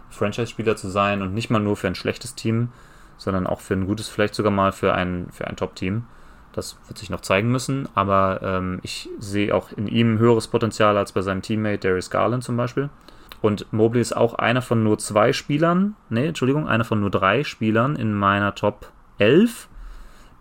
Franchise-Spieler 0.10 0.76
zu 0.76 0.90
sein 0.90 1.22
und 1.22 1.34
nicht 1.34 1.50
mal 1.50 1.60
nur 1.60 1.76
für 1.76 1.88
ein 1.88 1.96
schlechtes 1.96 2.36
Team, 2.36 2.70
sondern 3.18 3.48
auch 3.48 3.60
für 3.60 3.74
ein 3.74 3.88
gutes, 3.88 4.10
vielleicht 4.10 4.36
sogar 4.36 4.52
mal 4.52 4.72
für 4.72 4.94
ein, 4.94 5.28
für 5.32 5.48
ein 5.48 5.56
Top-Team. 5.56 6.06
Das 6.54 6.78
wird 6.88 7.00
sich 7.00 7.10
noch 7.10 7.22
zeigen 7.22 7.52
müssen, 7.52 7.90
aber 7.96 8.40
ähm, 8.44 8.80
ich 8.84 9.10
sehe 9.18 9.54
auch 9.54 9.72
in 9.72 9.88
ihm 9.88 10.20
höheres 10.20 10.48
Potenzial 10.48 10.98
als 10.98 11.12
bei 11.12 11.22
seinem 11.22 11.42
Teammate 11.42 11.80
Darius 11.80 12.12
Garland 12.12 12.44
zum 12.44 12.56
Beispiel. 12.58 12.90
Und 13.42 13.74
Mobley 13.74 14.02
ist 14.02 14.16
auch 14.16 14.36
einer 14.36 14.62
von 14.62 14.84
nur 14.84 15.00
zwei 15.00 15.34
Spielern, 15.34 15.96
nee, 16.10 16.28
Entschuldigung, 16.28 16.68
einer 16.68 16.86
von 16.86 17.00
nur 17.02 17.10
drei 17.10 17.44
Spielern 17.44 17.96
in 17.96 18.14
meiner 18.14 18.56
Top 18.56 18.92
11, 19.18 19.68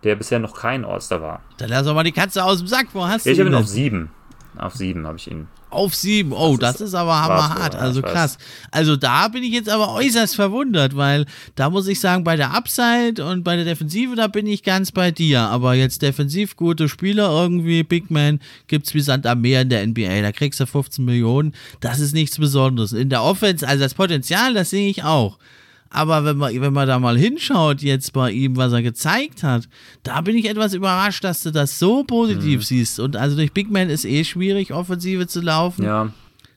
der 0.03 0.15
bisher 0.15 0.39
noch 0.39 0.55
kein 0.55 0.85
All-Star 0.85 1.21
war. 1.21 1.41
Dann 1.57 1.69
lass 1.69 1.85
doch 1.85 1.93
mal 1.93 2.03
die 2.03 2.11
Katze 2.11 2.43
aus 2.43 2.59
dem 2.59 2.67
Sack, 2.67 2.87
wo 2.93 3.05
hast 3.05 3.25
ich 3.25 3.25
du 3.25 3.29
ihn? 3.29 3.33
Ich 3.33 3.39
habe 3.39 3.49
ihn 3.49 3.55
auf 3.55 3.67
sieben. 3.67 4.09
Auf 4.57 4.75
sieben 4.75 5.07
habe 5.07 5.17
ich 5.17 5.29
ihn. 5.31 5.47
Auf 5.71 5.95
sieben. 5.95 6.33
Oh, 6.33 6.55
das, 6.55 6.77
das 6.77 6.89
ist, 6.89 6.93
aber 6.93 7.19
hammerhart. 7.19 7.73
Also 7.75 8.03
krass. 8.03 8.37
Also 8.69 8.95
da 8.95 9.27
bin 9.27 9.41
ich 9.41 9.51
jetzt 9.51 9.69
aber 9.69 9.91
äußerst 9.93 10.35
verwundert, 10.35 10.95
weil 10.95 11.25
da 11.55 11.71
muss 11.71 11.87
ich 11.87 11.99
sagen, 11.99 12.23
bei 12.23 12.35
der 12.35 12.53
Upside 12.53 13.25
und 13.25 13.43
bei 13.43 13.55
der 13.55 13.65
Defensive, 13.65 14.15
da 14.15 14.27
bin 14.27 14.45
ich 14.45 14.61
ganz 14.61 14.91
bei 14.91 15.09
dir. 15.09 15.41
Aber 15.41 15.73
jetzt 15.73 16.03
defensiv 16.03 16.55
gute 16.55 16.87
Spieler 16.87 17.31
irgendwie, 17.31 17.81
Big 17.81 18.11
Man, 18.11 18.39
gibt 18.67 18.85
es 18.85 18.93
wie 18.93 18.99
Sand 18.99 19.25
am 19.25 19.41
Meer 19.41 19.61
in 19.61 19.69
der 19.69 19.87
NBA. 19.87 20.21
Da 20.21 20.31
kriegst 20.31 20.59
du 20.59 20.67
15 20.67 21.03
Millionen. 21.03 21.55
Das 21.79 21.99
ist 21.99 22.13
nichts 22.13 22.37
Besonderes. 22.37 22.93
In 22.93 23.09
der 23.09 23.23
Offense, 23.23 23.67
also 23.67 23.83
das 23.83 23.95
Potenzial, 23.95 24.53
das 24.53 24.69
sehe 24.69 24.91
ich 24.91 25.03
auch. 25.03 25.39
Aber 25.93 26.25
wenn 26.25 26.37
man, 26.37 26.59
wenn 26.59 26.73
man 26.73 26.87
da 26.87 26.97
mal 26.97 27.17
hinschaut, 27.17 27.81
jetzt 27.83 28.13
bei 28.13 28.31
ihm, 28.31 28.57
was 28.57 28.73
er 28.73 28.81
gezeigt 28.81 29.43
hat, 29.43 29.69
da 30.01 30.21
bin 30.21 30.35
ich 30.35 30.49
etwas 30.49 30.73
überrascht, 30.73 31.23
dass 31.23 31.43
du 31.43 31.51
das 31.51 31.77
so 31.77 32.03
positiv 32.03 32.59
mhm. 32.59 32.63
siehst. 32.63 32.99
Und 32.99 33.15
also 33.15 33.35
durch 33.35 33.53
Big 33.53 33.69
Man 33.69 33.91
ist 33.91 34.03
eh 34.03 34.23
schwierig, 34.23 34.73
Offensive 34.73 35.27
zu 35.27 35.39
laufen. 35.41 35.85
Ja. 35.85 36.11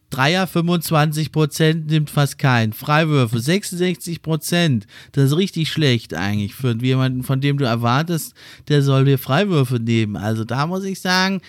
Dreier 0.09 0.47
25 0.47 1.33
Prozent 1.33 1.89
nimmt 1.89 2.11
fast 2.11 2.39
kein. 2.39 2.73
Freiwürfe 2.73 3.41
66 3.41 4.23
Prozent. 4.23 4.87
Das 5.13 5.25
ist 5.25 5.37
richtig 5.37 5.69
schlecht 5.69 6.15
eigentlich 6.15 6.55
für 6.55 6.75
jemanden, 6.77 7.23
von 7.23 7.41
dem 7.41 7.59
du 7.59 7.67
erwartest, 7.67 8.33
der 8.69 8.83
soll 8.83 9.05
dir 9.05 9.19
Freiwürfe 9.19 9.81
nehmen. 9.81 10.17
Also 10.17 10.45
da 10.45 10.67
muss 10.67 10.85
ich 10.85 11.01
sagen, 11.01 11.41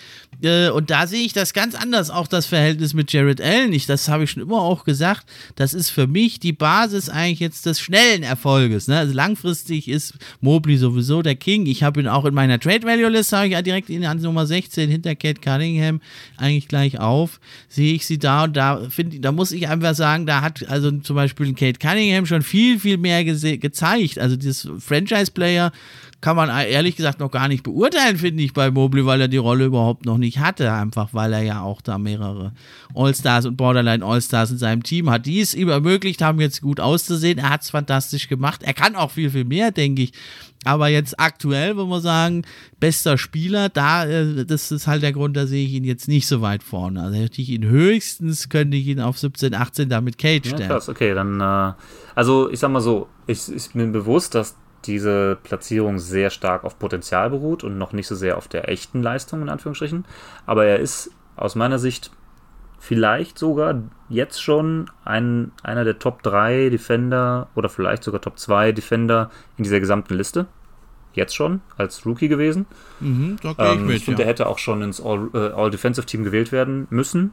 äh, 0.42 0.70
und 0.70 0.90
da 0.90 1.06
sehe 1.06 1.24
ich 1.24 1.32
das 1.32 1.52
ganz 1.52 1.74
anders, 1.74 2.10
auch 2.10 2.28
das 2.28 2.46
Verhältnis 2.46 2.94
mit 2.94 3.12
Jared 3.12 3.40
Allen. 3.40 3.72
Ich, 3.72 3.86
das 3.86 4.08
habe 4.08 4.24
ich 4.24 4.30
schon 4.30 4.42
immer 4.42 4.60
auch 4.60 4.84
gesagt. 4.84 5.26
Das 5.56 5.74
ist 5.74 5.90
für 5.90 6.06
mich 6.06 6.38
die 6.38 6.52
Basis 6.52 7.08
eigentlich 7.08 7.40
jetzt 7.40 7.66
des 7.66 7.80
schnellen 7.80 8.22
Erfolges. 8.22 8.88
Ne? 8.88 8.98
Also 8.98 9.14
langfristig 9.14 9.88
ist 9.88 10.14
Mobley 10.40 10.76
sowieso 10.76 11.22
der 11.22 11.34
King. 11.34 11.66
Ich 11.66 11.82
habe 11.82 12.00
ihn 12.00 12.08
auch 12.08 12.24
in 12.24 12.34
meiner 12.34 12.60
Trade 12.60 12.86
Value 12.86 13.08
List, 13.08 13.32
habe 13.32 13.46
ich 13.46 13.52
ja 13.52 13.62
direkt 13.62 13.90
in 13.90 14.04
an 14.04 14.18
Nummer 14.18 14.46
16 14.46 14.88
hinter 14.88 15.14
Kate 15.16 15.40
Cunningham 15.40 16.00
eigentlich 16.36 16.68
gleich 16.68 16.98
auf. 17.00 17.40
Sehe 17.68 17.94
ich 17.94 18.06
sie 18.06 18.18
da 18.18 18.44
und 18.44 18.56
da 18.56 18.88
finde 18.88 19.20
da 19.20 19.32
muss 19.32 19.52
ich 19.52 19.68
einfach 19.68 19.94
sagen, 19.94 20.26
da 20.26 20.42
hat 20.42 20.68
also 20.68 20.90
zum 20.90 21.16
Beispiel 21.16 21.52
Kate 21.54 21.78
Cunningham 21.78 22.26
schon 22.26 22.42
viel, 22.42 22.78
viel 22.78 22.98
mehr 22.98 23.24
gezeigt. 23.24 24.18
Also 24.18 24.36
dieses 24.36 24.68
Franchise-Player 24.78 25.72
kann 26.20 26.34
man 26.34 26.48
ehrlich 26.48 26.96
gesagt 26.96 27.20
noch 27.20 27.30
gar 27.30 27.46
nicht 27.46 27.62
beurteilen, 27.62 28.16
finde 28.16 28.42
ich, 28.42 28.52
bei 28.52 28.72
Mobley, 28.72 29.06
weil 29.06 29.20
er 29.20 29.28
die 29.28 29.36
Rolle 29.36 29.66
überhaupt 29.66 30.04
noch 30.04 30.18
nicht 30.18 30.40
hatte, 30.40 30.72
einfach 30.72 31.10
weil 31.12 31.32
er 31.32 31.42
ja 31.42 31.62
auch 31.62 31.80
da 31.80 31.96
mehrere 31.96 32.52
All-Stars 32.94 33.46
und 33.46 33.56
Borderline 33.56 34.04
All-Stars 34.04 34.50
in 34.50 34.58
seinem 34.58 34.82
Team 34.82 35.10
hat, 35.10 35.26
die 35.26 35.40
es 35.40 35.54
ihm 35.54 35.68
ermöglicht 35.68 36.20
haben, 36.20 36.40
jetzt 36.40 36.60
gut 36.60 36.80
auszusehen. 36.80 37.38
Er 37.38 37.50
hat 37.50 37.62
es 37.62 37.70
fantastisch 37.70 38.28
gemacht. 38.28 38.64
Er 38.64 38.74
kann 38.74 38.96
auch 38.96 39.12
viel, 39.12 39.30
viel 39.30 39.44
mehr, 39.44 39.70
denke 39.70 40.02
ich. 40.02 40.12
Aber 40.64 40.88
jetzt 40.88 41.20
aktuell, 41.20 41.76
wenn 41.78 41.86
wir 41.88 42.00
sagen, 42.00 42.42
bester 42.80 43.16
Spieler, 43.16 43.68
da, 43.68 44.04
äh, 44.04 44.44
das 44.44 44.72
ist 44.72 44.88
halt 44.88 45.04
der 45.04 45.12
Grund, 45.12 45.36
da 45.36 45.46
sehe 45.46 45.64
ich 45.64 45.72
ihn 45.72 45.84
jetzt 45.84 46.08
nicht 46.08 46.26
so 46.26 46.40
weit 46.40 46.64
vorne. 46.64 47.00
Also 47.00 47.16
hätte 47.16 47.40
ich 47.40 47.50
ihn 47.50 47.64
höchstens, 47.64 48.48
könnte 48.48 48.76
ich 48.76 48.88
ihn 48.88 48.98
auf 48.98 49.18
17, 49.18 49.54
18 49.54 49.88
damit 49.88 50.18
Cage 50.18 50.48
stellen. 50.48 50.62
Ja, 50.62 50.66
krass, 50.66 50.88
okay, 50.88 51.14
dann, 51.14 51.40
äh, 51.40 51.74
also 52.16 52.50
ich 52.50 52.58
sag 52.58 52.72
mal 52.72 52.80
so, 52.80 53.06
ich, 53.28 53.48
ich 53.52 53.70
bin 53.70 53.92
bewusst, 53.92 54.34
dass 54.34 54.56
diese 54.84 55.36
Platzierung 55.42 55.98
sehr 55.98 56.30
stark 56.30 56.64
auf 56.64 56.78
Potenzial 56.78 57.30
beruht 57.30 57.64
und 57.64 57.78
noch 57.78 57.92
nicht 57.92 58.06
so 58.06 58.14
sehr 58.14 58.36
auf 58.36 58.48
der 58.48 58.68
echten 58.68 59.02
Leistung, 59.02 59.42
in 59.42 59.48
Anführungsstrichen. 59.48 60.04
Aber 60.46 60.64
er 60.64 60.78
ist 60.78 61.10
aus 61.36 61.54
meiner 61.54 61.78
Sicht 61.78 62.10
vielleicht 62.78 63.38
sogar 63.38 63.82
jetzt 64.08 64.42
schon 64.42 64.90
ein, 65.04 65.52
einer 65.62 65.84
der 65.84 65.98
Top 65.98 66.22
3 66.22 66.70
Defender 66.70 67.48
oder 67.54 67.68
vielleicht 67.68 68.04
sogar 68.04 68.20
Top 68.20 68.38
2 68.38 68.72
Defender 68.72 69.30
in 69.56 69.64
dieser 69.64 69.80
gesamten 69.80 70.14
Liste. 70.14 70.46
Jetzt 71.14 71.34
schon, 71.34 71.60
als 71.76 72.06
Rookie 72.06 72.28
gewesen. 72.28 72.66
Mhm, 73.00 73.38
da 73.42 73.54
ähm, 73.58 73.80
ich 73.80 73.86
mit, 73.86 73.96
ich 73.96 74.04
finde, 74.04 74.22
ja. 74.22 74.26
er 74.26 74.30
hätte 74.30 74.46
auch 74.46 74.58
schon 74.58 74.82
ins 74.82 75.00
All-Defensive-Team 75.00 76.20
All 76.20 76.24
gewählt 76.24 76.52
werden 76.52 76.86
müssen. 76.90 77.32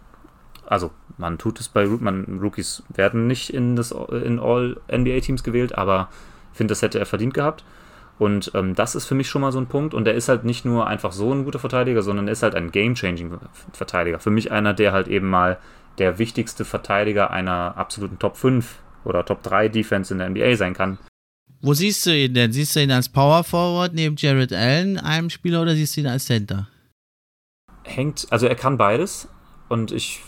Also, 0.65 0.89
man 1.17 1.37
tut 1.37 1.59
es 1.59 1.69
bei 1.69 1.85
man, 1.85 2.39
Rookies 2.41 2.83
werden 2.89 3.27
nicht 3.27 3.51
in, 3.51 3.75
das, 3.75 3.91
in 3.91 4.39
All-NBA-Teams 4.39 5.43
gewählt, 5.43 5.77
aber 5.77 6.09
finde, 6.55 6.71
das 6.71 6.81
hätte 6.81 6.99
er 6.99 7.05
verdient 7.05 7.33
gehabt. 7.33 7.63
Und 8.17 8.51
ähm, 8.53 8.75
das 8.75 8.95
ist 8.95 9.05
für 9.05 9.15
mich 9.15 9.27
schon 9.27 9.41
mal 9.41 9.51
so 9.51 9.59
ein 9.59 9.67
Punkt. 9.67 9.93
Und 9.93 10.07
er 10.07 10.13
ist 10.13 10.29
halt 10.29 10.45
nicht 10.45 10.65
nur 10.65 10.87
einfach 10.87 11.11
so 11.11 11.33
ein 11.33 11.43
guter 11.43 11.59
Verteidiger, 11.59 12.01
sondern 12.01 12.27
er 12.27 12.33
ist 12.33 12.43
halt 12.43 12.55
ein 12.55 12.71
game-changing 12.71 13.37
Verteidiger. 13.73 14.19
Für 14.19 14.31
mich 14.31 14.51
einer, 14.51 14.73
der 14.73 14.93
halt 14.93 15.07
eben 15.07 15.29
mal 15.29 15.57
der 15.97 16.17
wichtigste 16.17 16.65
Verteidiger 16.65 17.31
einer 17.31 17.77
absoluten 17.77 18.19
Top 18.19 18.37
5 18.37 18.75
oder 19.03 19.25
Top 19.25 19.43
3 19.43 19.69
Defense 19.69 20.13
in 20.13 20.19
der 20.19 20.29
NBA 20.29 20.55
sein 20.55 20.73
kann. 20.73 20.97
Wo 21.61 21.73
siehst 21.73 22.05
du 22.05 22.15
ihn 22.15 22.33
denn? 22.33 22.51
Siehst 22.51 22.75
du 22.75 22.81
ihn 22.81 22.91
als 22.91 23.09
Power 23.09 23.43
Forward 23.43 23.93
neben 23.93 24.15
Jared 24.17 24.53
Allen, 24.53 24.97
einem 24.97 25.29
Spieler, 25.29 25.61
oder 25.61 25.73
siehst 25.75 25.95
du 25.95 26.01
ihn 26.01 26.07
als 26.07 26.25
Center? 26.25 26.67
Hängt, 27.83 28.27
also 28.29 28.47
er 28.47 28.55
kann 28.55 28.77
beides. 28.77 29.27
Und 29.67 29.91
ich 29.91 30.21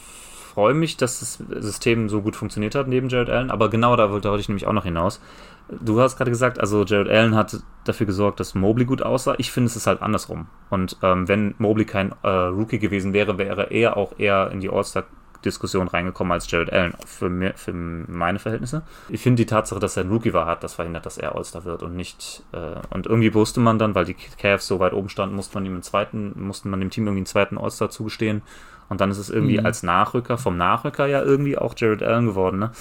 freue 0.53 0.73
mich, 0.73 0.97
dass 0.97 1.19
das 1.19 1.63
System 1.63 2.09
so 2.09 2.21
gut 2.21 2.35
funktioniert 2.35 2.75
hat 2.75 2.87
neben 2.87 3.09
Jared 3.09 3.29
Allen. 3.29 3.51
Aber 3.51 3.69
genau 3.69 3.95
da 3.95 4.09
wollte 4.09 4.35
ich 4.39 4.49
nämlich 4.49 4.65
auch 4.65 4.73
noch 4.73 4.85
hinaus. 4.85 5.21
Du 5.69 5.99
hast 5.99 6.15
gerade 6.17 6.31
gesagt, 6.31 6.59
also 6.59 6.85
Jared 6.85 7.09
Allen 7.09 7.35
hat 7.35 7.57
dafür 7.83 8.05
gesorgt, 8.05 8.39
dass 8.39 8.55
Mobley 8.55 8.85
gut 8.85 9.01
aussah. 9.01 9.35
Ich 9.37 9.51
finde, 9.51 9.67
es 9.67 9.75
ist 9.75 9.87
halt 9.87 10.01
andersrum. 10.01 10.47
Und 10.69 10.97
ähm, 11.03 11.27
wenn 11.27 11.55
Mobley 11.57 11.85
kein 11.85 12.13
äh, 12.23 12.27
Rookie 12.29 12.79
gewesen 12.79 13.13
wäre, 13.13 13.37
wäre 13.37 13.69
er 13.71 13.97
auch 13.97 14.17
eher 14.17 14.49
in 14.51 14.61
die 14.61 14.69
All-Star-Diskussion 14.69 15.89
reingekommen 15.89 16.31
als 16.31 16.49
Jared 16.49 16.71
Allen, 16.71 16.93
für, 17.05 17.29
mir, 17.29 17.53
für 17.55 17.73
meine 17.73 18.39
Verhältnisse. 18.39 18.83
Ich 19.09 19.21
finde 19.21 19.41
die 19.41 19.45
Tatsache, 19.45 19.79
dass 19.79 19.97
er 19.97 20.05
ein 20.05 20.09
Rookie 20.09 20.33
war, 20.33 20.45
hat 20.45 20.63
das 20.63 20.75
verhindert, 20.75 21.05
dass 21.05 21.17
er 21.17 21.35
All-Star 21.35 21.65
wird 21.65 21.83
und 21.83 21.97
nicht. 21.97 22.43
Äh, 22.53 22.79
und 22.89 23.05
irgendwie 23.05 23.33
wusste 23.33 23.59
man 23.59 23.77
dann, 23.77 23.93
weil 23.93 24.05
die 24.05 24.15
Cavs 24.15 24.67
so 24.67 24.79
weit 24.79 24.93
oben 24.93 25.09
standen, 25.09 25.35
musste 25.35 25.55
man 25.55 25.65
ihm 25.65 25.73
einen 25.73 25.83
zweiten, 25.83 26.33
musste 26.35 26.69
man 26.69 26.79
dem 26.79 26.91
Team 26.91 27.05
irgendwie 27.05 27.19
einen 27.19 27.25
zweiten 27.25 27.57
All-Star 27.57 27.89
zugestehen. 27.89 28.41
Und 28.87 29.01
dann 29.01 29.11
ist 29.11 29.17
es 29.17 29.29
irgendwie 29.29 29.59
mhm. 29.59 29.65
als 29.65 29.83
Nachrücker, 29.83 30.37
vom 30.37 30.55
Nachrücker 30.55 31.07
ja 31.07 31.21
irgendwie 31.21 31.57
auch 31.57 31.73
Jared 31.75 32.03
Allen 32.03 32.25
geworden, 32.25 32.59
ne? 32.59 32.71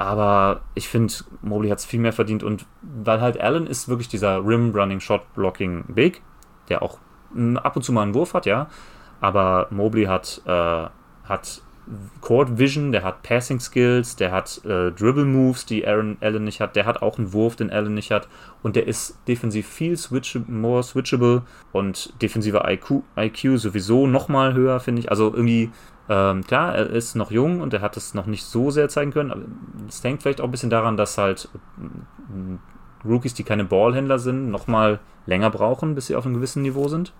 Aber 0.00 0.62
ich 0.74 0.88
finde, 0.88 1.12
Mobley 1.42 1.68
hat 1.68 1.80
es 1.80 1.84
viel 1.84 2.00
mehr 2.00 2.14
verdient 2.14 2.42
und 2.42 2.64
weil 2.80 3.20
halt 3.20 3.38
Allen 3.38 3.66
ist 3.66 3.86
wirklich 3.86 4.08
dieser 4.08 4.38
Rim-Running-Shot-Blocking-Big, 4.42 6.22
der 6.70 6.80
auch 6.80 6.96
ab 7.56 7.76
und 7.76 7.82
zu 7.82 7.92
mal 7.92 8.04
einen 8.04 8.14
Wurf 8.14 8.32
hat, 8.32 8.46
ja. 8.46 8.68
Aber 9.20 9.66
Mobley 9.68 10.06
hat, 10.06 10.40
äh, 10.46 10.86
hat 11.24 11.60
Court 12.22 12.56
Vision, 12.56 12.92
der 12.92 13.02
hat 13.02 13.22
Passing 13.22 13.60
Skills, 13.60 14.16
der 14.16 14.32
hat 14.32 14.64
äh, 14.64 14.90
Dribble 14.90 15.26
Moves, 15.26 15.66
die 15.66 15.86
Aaron 15.86 16.16
Allen 16.22 16.44
nicht 16.44 16.62
hat, 16.62 16.76
der 16.76 16.86
hat 16.86 17.02
auch 17.02 17.18
einen 17.18 17.34
Wurf, 17.34 17.56
den 17.56 17.70
Allen 17.70 17.92
nicht 17.92 18.10
hat 18.10 18.26
und 18.62 18.76
der 18.76 18.86
ist 18.86 19.18
defensiv 19.28 19.68
viel 19.68 19.98
switch 19.98 20.38
more 20.46 20.82
switchable 20.82 21.42
und 21.72 22.14
defensiver 22.22 22.66
IQ, 22.66 23.02
IQ 23.18 23.58
sowieso 23.58 24.06
nochmal 24.06 24.54
höher, 24.54 24.80
finde 24.80 25.00
ich. 25.00 25.10
Also 25.10 25.26
irgendwie 25.34 25.70
ähm, 26.10 26.44
klar, 26.44 26.74
er 26.74 26.90
ist 26.90 27.14
noch 27.14 27.30
jung 27.30 27.60
und 27.60 27.72
er 27.72 27.82
hat 27.82 27.96
es 27.96 28.14
noch 28.14 28.26
nicht 28.26 28.44
so 28.44 28.72
sehr 28.72 28.88
zeigen 28.88 29.12
können. 29.12 29.30
Aber 29.30 29.42
es 29.88 30.02
hängt 30.02 30.22
vielleicht 30.22 30.40
auch 30.40 30.46
ein 30.46 30.50
bisschen 30.50 30.68
daran, 30.68 30.96
dass 30.96 31.16
halt 31.16 31.48
äh, 31.78 33.08
Rookies, 33.08 33.34
die 33.34 33.44
keine 33.44 33.64
Ballhändler 33.64 34.18
sind, 34.18 34.50
nochmal 34.50 34.98
länger 35.26 35.50
brauchen, 35.50 35.94
bis 35.94 36.08
sie 36.08 36.16
auf 36.16 36.26
einem 36.26 36.34
gewissen 36.34 36.62
Niveau 36.62 36.88
sind. 36.88 37.12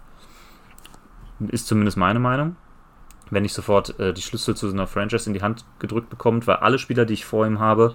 Ist 1.38 1.68
zumindest 1.68 1.98
meine 1.98 2.18
Meinung. 2.18 2.56
Wenn 3.30 3.44
ich 3.44 3.52
sofort 3.52 3.96
äh, 4.00 4.12
die 4.12 4.22
Schlüssel 4.22 4.56
zu 4.56 4.66
so 4.66 4.74
einer 4.74 4.88
Franchise 4.88 5.30
in 5.30 5.34
die 5.34 5.42
Hand 5.42 5.64
gedrückt 5.78 6.10
bekommt, 6.10 6.48
weil 6.48 6.56
alle 6.56 6.80
Spieler, 6.80 7.04
die 7.04 7.14
ich 7.14 7.24
vor 7.24 7.46
ihm 7.46 7.60
habe, 7.60 7.94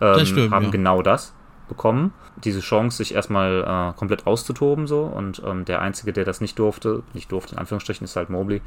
ähm, 0.00 0.24
stimmt, 0.24 0.52
haben 0.52 0.66
ja. 0.66 0.70
genau 0.70 1.02
das 1.02 1.34
bekommen. 1.68 2.12
Diese 2.44 2.60
Chance, 2.60 2.98
sich 2.98 3.14
erstmal 3.14 3.64
äh, 3.64 3.98
komplett 3.98 4.28
auszutoben 4.28 4.86
so. 4.86 5.02
Und 5.02 5.42
ähm, 5.44 5.64
der 5.64 5.82
Einzige, 5.82 6.12
der 6.12 6.24
das 6.24 6.40
nicht 6.40 6.56
durfte, 6.60 7.02
nicht 7.14 7.32
durfte, 7.32 7.54
in 7.54 7.58
Anführungsstrichen, 7.58 8.04
ist 8.04 8.14
halt 8.14 8.30
Mobley. 8.30 8.62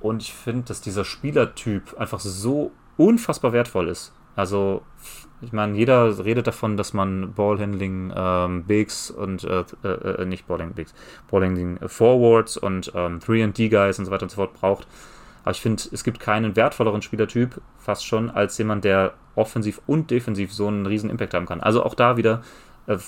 Und 0.00 0.22
ich 0.22 0.32
finde, 0.32 0.64
dass 0.64 0.80
dieser 0.80 1.04
Spielertyp 1.04 1.98
einfach 1.98 2.20
so 2.20 2.72
unfassbar 2.96 3.52
wertvoll 3.52 3.88
ist. 3.88 4.12
Also, 4.36 4.82
ich 5.40 5.52
meine, 5.52 5.76
jeder 5.76 6.24
redet 6.24 6.46
davon, 6.46 6.76
dass 6.76 6.92
man 6.92 7.32
Ballhandling 7.32 8.12
ähm, 8.14 8.64
Bigs 8.64 9.10
und 9.10 9.44
äh, 9.44 9.64
äh, 9.82 10.22
äh 10.22 10.24
nicht 10.24 10.46
Ballhandling 10.46 10.76
Bigs, 10.76 10.94
Ballhandling 11.30 11.78
Forwards 11.88 12.56
und 12.56 12.92
ähm, 12.94 13.18
3D-Guys 13.18 13.98
und 13.98 14.04
so 14.04 14.10
weiter 14.10 14.24
und 14.24 14.30
so 14.30 14.36
fort 14.36 14.54
braucht. 14.54 14.86
Aber 15.42 15.52
ich 15.52 15.60
finde, 15.60 15.82
es 15.90 16.04
gibt 16.04 16.20
keinen 16.20 16.56
wertvolleren 16.56 17.02
Spielertyp, 17.02 17.60
fast 17.78 18.06
schon, 18.06 18.30
als 18.30 18.58
jemand, 18.58 18.84
der 18.84 19.14
offensiv 19.34 19.80
und 19.86 20.10
defensiv 20.10 20.52
so 20.52 20.68
einen 20.68 20.86
riesen 20.86 21.10
Impact 21.10 21.34
haben 21.34 21.46
kann. 21.46 21.60
Also 21.60 21.84
auch 21.84 21.94
da 21.94 22.16
wieder 22.16 22.42
äh, 22.86 22.98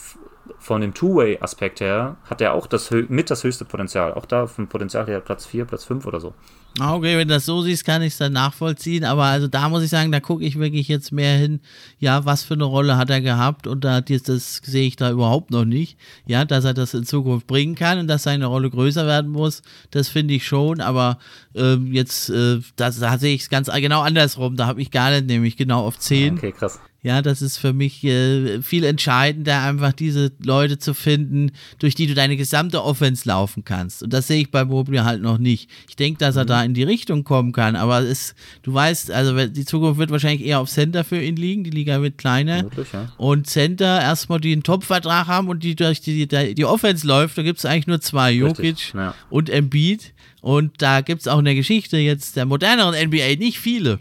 von 0.59 0.81
dem 0.81 0.95
Two-Way-Aspekt 0.95 1.81
her 1.81 2.17
hat 2.25 2.41
er 2.41 2.55
auch 2.55 2.67
das, 2.67 2.91
mit 2.91 3.31
das 3.31 3.45
höchste 3.45 3.65
Potenzial. 3.65 4.15
Auch 4.15 4.27
da 4.27 4.47
vom 4.47 4.69
Potenzial 4.69 5.07
her 5.07 5.21
Platz 5.21 5.47
4, 5.47 5.65
Platz 5.65 5.85
5 5.85 6.07
oder 6.07 6.21
so. 6.21 6.35
Ah, 6.79 6.95
okay, 6.95 7.19
wenn 7.19 7.29
du 7.29 7.35
das 7.35 7.47
so 7.47 7.63
siehst, 7.63 7.85
kann 7.85 8.01
ich 8.01 8.13
es 8.13 8.19
dann 8.19 8.33
nachvollziehen. 8.33 9.05
Aber 9.05 9.25
also 9.25 9.49
da 9.49 9.69
muss 9.69 9.83
ich 9.83 9.91
sagen, 9.91 10.13
da 10.13 10.21
gucke 10.21 10.45
ich 10.45 10.59
wirklich 10.59 10.89
jetzt 10.89 11.11
mehr 11.13 11.37
hin, 11.37 11.61
ja, 11.99 12.25
was 12.25 12.45
für 12.45 12.55
eine 12.55 12.65
Rolle 12.65 12.97
hat 12.97 13.11
er 13.11 13.21
gehabt 13.21 13.67
und 13.67 13.85
da 13.85 14.01
das 14.01 14.57
sehe 14.65 14.87
ich 14.87 14.97
da 14.97 15.11
überhaupt 15.11 15.51
noch 15.51 15.65
nicht. 15.65 15.99
Ja, 16.27 16.45
dass 16.45 16.65
er 16.65 16.75
das 16.75 16.95
in 16.95 17.05
Zukunft 17.05 17.47
bringen 17.47 17.75
kann 17.75 17.99
und 17.99 18.07
dass 18.07 18.23
seine 18.23 18.47
Rolle 18.47 18.71
größer 18.71 19.07
werden 19.07 19.31
muss, 19.31 19.63
das 19.91 20.09
finde 20.09 20.35
ich 20.35 20.47
schon. 20.47 20.81
Aber 20.81 21.19
ähm, 21.55 21.93
jetzt, 21.93 22.31
äh, 22.31 22.61
das, 22.77 23.01
da 23.01 23.19
sehe 23.19 23.35
ich 23.35 23.43
es 23.43 23.51
ganz 23.51 23.71
genau 23.71 24.03
andersrum. 24.03 24.57
Da 24.57 24.67
habe 24.67 24.81
ich 24.81 24.91
gar 24.91 25.11
nicht, 25.11 25.27
nämlich 25.27 25.57
genau 25.57 25.85
auf 25.85 25.99
10. 25.99 26.39
Okay, 26.39 26.53
krass. 26.53 26.79
Ja, 27.03 27.23
das 27.23 27.41
ist 27.41 27.57
für 27.57 27.73
mich 27.73 28.05
äh, 28.05 28.61
viel 28.61 28.85
entscheidender, 28.85 29.63
einfach 29.63 29.93
diese 29.93 30.33
Leute 30.45 30.79
zu 30.79 30.93
finden, 30.93 31.53
durch 31.79 31.95
die 31.95 32.07
du 32.07 32.15
deine 32.15 32.37
gesamte 32.37 32.85
Offense 32.85 33.27
laufen 33.27 33.65
kannst. 33.65 34.03
Und 34.03 34.13
das 34.13 34.27
sehe 34.27 34.43
ich 34.43 34.51
bei 34.51 34.67
Mobley 34.67 34.99
halt 34.99 35.23
noch 35.23 35.39
nicht. 35.39 35.71
Ich 35.89 35.97
denke, 35.97 36.19
dass 36.19 36.37
er 36.37 36.45
mhm. 36.45 36.49
da 36.49 36.63
in 36.63 36.75
die 36.75 36.83
Richtung 36.83 37.25
kommen 37.25 37.53
kann, 37.53 37.75
aber 37.75 38.01
es, 38.01 38.35
du 38.63 38.75
weißt, 38.75 39.11
also 39.13 39.47
die 39.47 39.65
Zukunft 39.65 39.99
wird 39.99 40.11
wahrscheinlich 40.11 40.47
eher 40.47 40.61
auf 40.61 40.69
Center 40.69 41.03
für 41.03 41.23
ihn 41.23 41.37
liegen. 41.37 41.65
Die 41.65 41.71
Liga 41.71 42.03
wird 42.03 42.19
kleiner. 42.19 42.65
Wirklich, 42.65 42.93
ja. 42.93 43.11
Und 43.17 43.47
Center 43.47 44.01
erstmal 44.01 44.41
die 44.41 44.53
einen 44.53 44.63
Top-Vertrag 44.63 45.27
haben 45.27 45.49
und 45.49 45.63
die 45.63 45.77
durch 45.77 46.03
die, 46.03 46.27
die, 46.27 46.55
die 46.55 46.65
Offense 46.67 47.07
läuft, 47.07 47.39
da 47.39 47.43
gibt 47.43 47.61
es 47.61 47.65
eigentlich 47.65 47.87
nur 47.87 48.03
zwei, 48.03 48.31
Jokic 48.33 48.93
ja. 48.93 49.15
und 49.31 49.49
Embiid. 49.49 50.13
Und 50.43 50.81
da 50.81 51.03
gibt 51.03 51.21
es 51.21 51.29
auch 51.29 51.39
in 51.39 51.45
der 51.45 51.55
Geschichte 51.55 51.99
jetzt 51.99 52.37
der 52.37 52.47
moderneren 52.47 52.95
NBA 52.95 53.37
nicht 53.39 53.59
viele. 53.59 54.01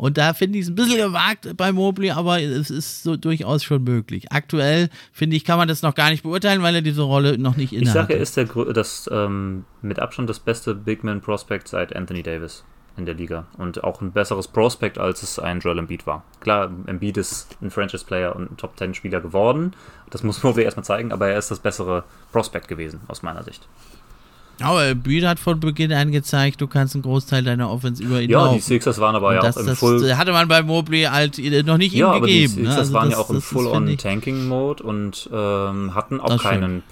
Und 0.00 0.16
da 0.16 0.32
finde 0.32 0.58
ich 0.58 0.64
es 0.64 0.70
ein 0.70 0.76
bisschen 0.76 0.96
gewagt 0.96 1.54
bei 1.58 1.72
Mobley, 1.72 2.10
aber 2.10 2.40
es 2.40 2.70
ist 2.70 3.02
so 3.02 3.18
durchaus 3.18 3.62
schon 3.62 3.84
möglich. 3.84 4.32
Aktuell, 4.32 4.88
finde 5.12 5.36
ich, 5.36 5.44
kann 5.44 5.58
man 5.58 5.68
das 5.68 5.82
noch 5.82 5.94
gar 5.94 6.08
nicht 6.08 6.22
beurteilen, 6.22 6.62
weil 6.62 6.74
er 6.74 6.80
diese 6.80 7.02
Rolle 7.02 7.36
noch 7.36 7.56
nicht 7.56 7.74
innehat. 7.74 7.86
Ich 7.86 7.92
sage, 7.92 8.14
er 8.14 8.20
ist 8.20 8.34
der, 8.38 8.46
das, 8.72 9.10
ähm, 9.12 9.66
mit 9.82 9.98
Abstand 9.98 10.30
das 10.30 10.38
beste 10.38 10.74
Big 10.74 11.04
Man 11.04 11.20
Prospect 11.20 11.68
seit 11.68 11.94
Anthony 11.94 12.22
Davis 12.22 12.64
in 12.96 13.04
der 13.04 13.14
Liga. 13.14 13.46
Und 13.58 13.84
auch 13.84 14.00
ein 14.00 14.12
besseres 14.12 14.48
Prospect, 14.48 14.96
als 14.96 15.22
es 15.22 15.38
ein 15.38 15.60
Joel 15.60 15.78
Embiid 15.78 16.06
war. 16.06 16.24
Klar, 16.40 16.70
Embiid 16.86 17.18
ist 17.18 17.58
ein 17.60 17.70
Franchise-Player 17.70 18.34
und 18.34 18.52
ein 18.52 18.56
Top-10-Spieler 18.56 19.20
geworden. 19.20 19.74
Das 20.08 20.22
muss 20.22 20.42
Mobley 20.42 20.64
erstmal 20.64 20.84
zeigen, 20.84 21.12
aber 21.12 21.28
er 21.28 21.38
ist 21.38 21.50
das 21.50 21.58
bessere 21.58 22.04
Prospect 22.32 22.68
gewesen, 22.68 23.00
aus 23.06 23.22
meiner 23.22 23.42
Sicht. 23.42 23.68
Aber 24.62 24.94
Bühl 24.94 25.26
hat 25.26 25.38
von 25.38 25.60
Beginn 25.60 25.92
an 25.92 26.12
gezeigt, 26.12 26.60
du 26.60 26.66
kannst 26.66 26.94
einen 26.94 27.02
Großteil 27.02 27.42
deiner 27.42 27.70
Offense 27.70 28.02
über 28.02 28.20
ihn 28.20 28.30
Ja, 28.30 28.44
laufen. 28.44 28.56
die 28.56 28.60
Sixers 28.60 28.98
waren 29.00 29.14
aber 29.16 29.34
ja 29.34 29.40
das, 29.40 29.56
auch 29.56 29.60
im 29.60 29.66
das 29.66 29.78
Full... 29.78 30.16
hatte 30.16 30.32
man 30.32 30.48
bei 30.48 30.62
Mobley 30.62 31.02
halt 31.04 31.38
noch 31.66 31.78
nicht 31.78 31.94
ja, 31.94 32.14
ihm 32.14 32.22
gegeben. 32.22 32.54
Die 32.56 32.62
ne? 32.62 32.68
Sixers 32.68 32.78
also 32.78 32.92
waren 32.92 33.10
das, 33.10 33.18
ja 33.18 33.24
auch 33.24 33.30
im 33.30 33.40
Full-on-Tanking-Mode 33.40 34.82
und 34.82 35.30
ähm, 35.32 35.94
hatten 35.94 36.20
auch 36.20 36.42
keinen 36.42 36.82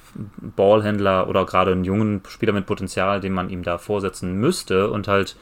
Ballhändler 0.56 1.28
oder 1.28 1.46
gerade 1.46 1.72
einen 1.72 1.84
jungen 1.84 2.22
Spieler 2.28 2.52
mit 2.52 2.66
Potenzial, 2.66 3.20
den 3.20 3.32
man 3.32 3.50
ihm 3.50 3.62
da 3.62 3.78
vorsetzen 3.78 4.34
müsste 4.34 4.90
und 4.90 5.08
halt 5.08 5.36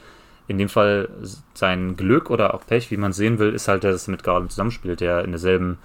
in 0.47 0.57
dem 0.57 0.69
Fall 0.69 1.09
sein 1.53 1.97
Glück 1.97 2.29
oder 2.29 2.53
auch 2.53 2.65
Pech, 2.65 2.89
wie 2.89 2.97
man 2.97 3.11
sehen 3.13 3.37
will, 3.37 3.53
ist 3.53 3.67
halt, 3.67 3.83
dass 3.83 3.95
es 3.95 4.07
mit 4.07 4.23
Garland 4.23 4.51
zusammenspielt, 4.51 5.01
der 5.01 5.23
in 5.23 5.31
derselben 5.31 5.77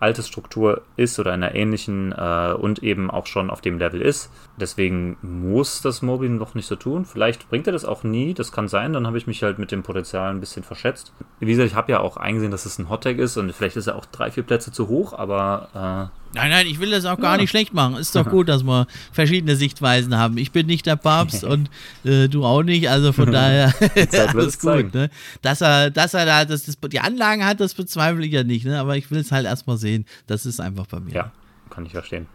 Altersstruktur 0.00 0.82
ist 0.96 1.18
oder 1.18 1.34
in 1.34 1.42
einer 1.42 1.54
ähnlichen 1.54 2.12
äh, 2.12 2.52
und 2.52 2.82
eben 2.82 3.10
auch 3.10 3.26
schon 3.26 3.50
auf 3.50 3.60
dem 3.60 3.78
Level 3.78 4.00
ist. 4.00 4.30
Deswegen 4.56 5.16
muss 5.22 5.82
das 5.82 6.02
Mobley 6.02 6.28
noch 6.28 6.54
nicht 6.54 6.66
so 6.66 6.76
tun. 6.76 7.04
Vielleicht 7.04 7.48
bringt 7.48 7.66
er 7.66 7.72
das 7.72 7.84
auch 7.84 8.04
nie, 8.04 8.34
das 8.34 8.52
kann 8.52 8.68
sein, 8.68 8.92
dann 8.92 9.06
habe 9.06 9.18
ich 9.18 9.26
mich 9.26 9.42
halt 9.42 9.58
mit 9.58 9.72
dem 9.72 9.82
Potenzial 9.82 10.30
ein 10.30 10.40
bisschen 10.40 10.62
verschätzt. 10.62 11.12
Wie 11.40 11.50
gesagt, 11.50 11.70
ich 11.70 11.76
habe 11.76 11.92
ja 11.92 12.00
auch 12.00 12.16
eingesehen, 12.16 12.50
dass 12.52 12.66
es 12.66 12.78
ein 12.78 12.88
Hottag 12.88 13.18
ist 13.18 13.36
und 13.36 13.52
vielleicht 13.52 13.76
ist 13.76 13.86
er 13.86 13.96
auch 13.96 14.06
drei, 14.06 14.30
vier 14.30 14.42
Plätze 14.44 14.72
zu 14.72 14.88
hoch, 14.88 15.12
aber 15.12 16.10
äh, 16.14 16.17
Nein, 16.34 16.50
nein, 16.50 16.66
ich 16.66 16.78
will 16.78 16.90
das 16.90 17.04
auch 17.04 17.18
gar 17.18 17.34
ja. 17.34 17.40
nicht 17.40 17.50
schlecht 17.50 17.72
machen. 17.72 17.96
Ist 17.96 18.14
doch 18.14 18.28
gut, 18.28 18.48
dass 18.48 18.62
wir 18.62 18.86
verschiedene 19.12 19.56
Sichtweisen 19.56 20.16
haben. 20.16 20.36
Ich 20.36 20.52
bin 20.52 20.66
nicht 20.66 20.86
der 20.86 20.96
Papst 20.96 21.42
und 21.52 21.70
äh, 22.04 22.28
du 22.28 22.44
auch 22.44 22.62
nicht, 22.62 22.90
also 22.90 23.12
von 23.12 23.32
daher 23.32 23.74
alles 24.28 24.58
gut. 24.58 24.92
Ne? 24.94 25.10
Dass 25.42 25.60
er, 25.60 25.90
dass 25.90 26.14
er 26.14 26.26
da 26.26 26.44
das, 26.44 26.64
das, 26.64 26.78
die 26.90 27.00
Anlagen 27.00 27.44
hat, 27.44 27.60
das 27.60 27.74
bezweifle 27.74 28.24
ich 28.26 28.32
ja 28.32 28.44
nicht, 28.44 28.66
ne? 28.66 28.78
aber 28.78 28.96
ich 28.96 29.10
will 29.10 29.20
es 29.20 29.32
halt 29.32 29.46
erstmal 29.46 29.78
sehen. 29.78 30.04
Das 30.26 30.44
ist 30.44 30.60
einfach 30.60 30.86
bei 30.86 31.00
mir. 31.00 31.14
Ja, 31.14 31.32
kann 31.70 31.86
ich 31.86 31.92
verstehen. 31.92 32.26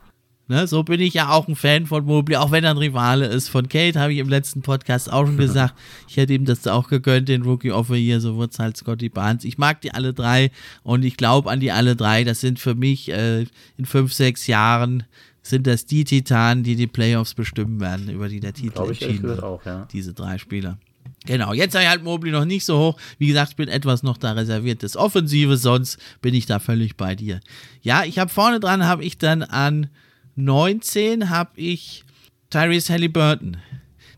Ne, 0.54 0.68
so 0.68 0.84
bin 0.84 1.00
ich 1.02 1.16
ja 1.16 1.30
auch 1.30 1.48
ein 1.48 1.56
Fan 1.56 1.88
von 1.88 2.06
Mobley, 2.06 2.38
auch 2.38 2.52
wenn 2.52 2.64
er 2.64 2.70
ein 2.70 2.78
Rivale 2.78 3.26
ist. 3.26 3.50
Von 3.50 3.70
Kate 3.70 4.00
habe 4.00 4.14
ich 4.14 4.20
im 4.20 4.30
letzten 4.30 4.62
Podcast 4.62 5.12
auch 5.12 5.26
schon 5.26 5.38
gesagt. 5.46 5.74
ich 6.08 6.16
hätte 6.16 6.34
ihm 6.34 6.46
das 6.46 6.68
auch 6.68 6.90
gegönnt, 6.90 7.28
den 7.28 7.42
Rookie 7.42 7.72
of 7.72 7.88
the 7.88 7.96
Year. 7.96 8.22
So 8.22 8.38
wird 8.38 8.54
es 8.54 8.60
halt 8.60 8.78
Scotty 8.78 9.10
Barnes. 9.10 9.46
Ich 9.46 9.58
mag 9.58 9.82
die 9.82 9.96
alle 9.96 10.14
drei 10.14 10.52
und 10.84 11.04
ich 11.06 11.18
glaube 11.18 11.50
an 11.50 11.60
die 11.60 11.72
alle 11.72 11.96
drei. 11.96 12.24
Das 12.24 12.40
sind 12.40 12.60
für 12.60 12.76
mich 12.76 13.10
äh, 13.10 13.48
in 13.78 13.86
fünf, 13.86 14.14
sechs 14.14 14.46
Jahren 14.46 15.06
sind 15.42 15.66
das 15.66 15.88
die 15.88 16.04
Titanen, 16.04 16.64
die 16.64 16.76
die 16.76 16.86
Playoffs 16.86 17.34
bestimmen 17.34 17.80
werden, 17.80 18.10
über 18.10 18.30
die 18.30 18.40
der 18.40 18.54
Titel 18.54 18.80
entschieden 18.88 19.24
wird. 19.24 19.42
Auch, 19.42 19.66
ja. 19.66 19.88
Diese 19.92 20.14
drei 20.14 20.38
Spieler. 20.38 20.78
Genau, 21.26 21.54
jetzt 21.54 21.74
sei 21.74 21.88
halt 21.88 22.04
Mobley 22.04 22.32
noch 22.32 22.46
nicht 22.46 22.64
so 22.64 22.78
hoch. 22.78 23.00
Wie 23.18 23.26
gesagt, 23.26 23.52
ich 23.52 23.56
bin 23.56 23.70
etwas 23.70 24.04
noch 24.04 24.18
da 24.18 24.34
reserviert 24.34 24.84
des 24.84 24.96
Offensive, 24.96 25.58
sonst 25.58 25.98
bin 26.22 26.36
ich 26.36 26.46
da 26.46 26.60
völlig 26.60 26.96
bei 26.96 27.16
dir. 27.16 27.40
Ja, 27.82 28.04
ich 28.04 28.20
habe 28.20 28.30
vorne 28.30 28.60
dran, 28.60 28.86
habe 28.86 29.04
ich 29.04 29.18
dann 29.18 29.42
an 29.42 29.90
19 30.36 31.30
habe 31.30 31.52
ich 31.56 32.04
Tyrese 32.50 32.94
Halliburton. 32.94 33.58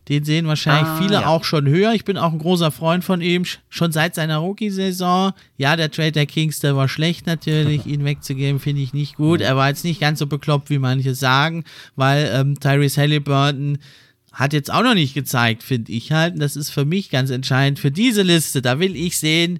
Den 0.08 0.24
sehen 0.24 0.46
wahrscheinlich 0.46 0.86
ah, 0.86 0.98
viele 0.98 1.14
ja. 1.14 1.26
auch 1.26 1.42
schon 1.42 1.66
höher. 1.66 1.92
Ich 1.92 2.04
bin 2.04 2.16
auch 2.16 2.32
ein 2.32 2.38
großer 2.38 2.70
Freund 2.70 3.02
von 3.02 3.20
ihm, 3.20 3.44
schon 3.68 3.90
seit 3.90 4.14
seiner 4.14 4.38
Rookie-Saison. 4.38 5.32
Ja, 5.56 5.74
der 5.74 5.90
Trade 5.90 6.12
der 6.12 6.26
Kings, 6.26 6.60
der 6.60 6.76
war 6.76 6.88
schlecht 6.88 7.26
natürlich. 7.26 7.86
Ihn 7.86 8.04
wegzugeben, 8.04 8.60
finde 8.60 8.82
ich 8.82 8.94
nicht 8.94 9.16
gut. 9.16 9.40
Er 9.40 9.56
war 9.56 9.68
jetzt 9.68 9.84
nicht 9.84 10.00
ganz 10.00 10.20
so 10.20 10.28
bekloppt, 10.28 10.70
wie 10.70 10.78
manche 10.78 11.16
sagen, 11.16 11.64
weil 11.96 12.30
ähm, 12.32 12.60
Tyrese 12.60 13.00
Halliburton 13.00 13.78
hat 14.32 14.52
jetzt 14.52 14.72
auch 14.72 14.82
noch 14.82 14.94
nicht 14.94 15.14
gezeigt, 15.14 15.64
finde 15.64 15.90
ich 15.90 16.12
halt. 16.12 16.34
Und 16.34 16.40
das 16.40 16.54
ist 16.54 16.70
für 16.70 16.84
mich 16.84 17.10
ganz 17.10 17.30
entscheidend 17.30 17.80
für 17.80 17.90
diese 17.90 18.22
Liste. 18.22 18.62
Da 18.62 18.78
will 18.78 18.94
ich 18.94 19.18
sehen, 19.18 19.58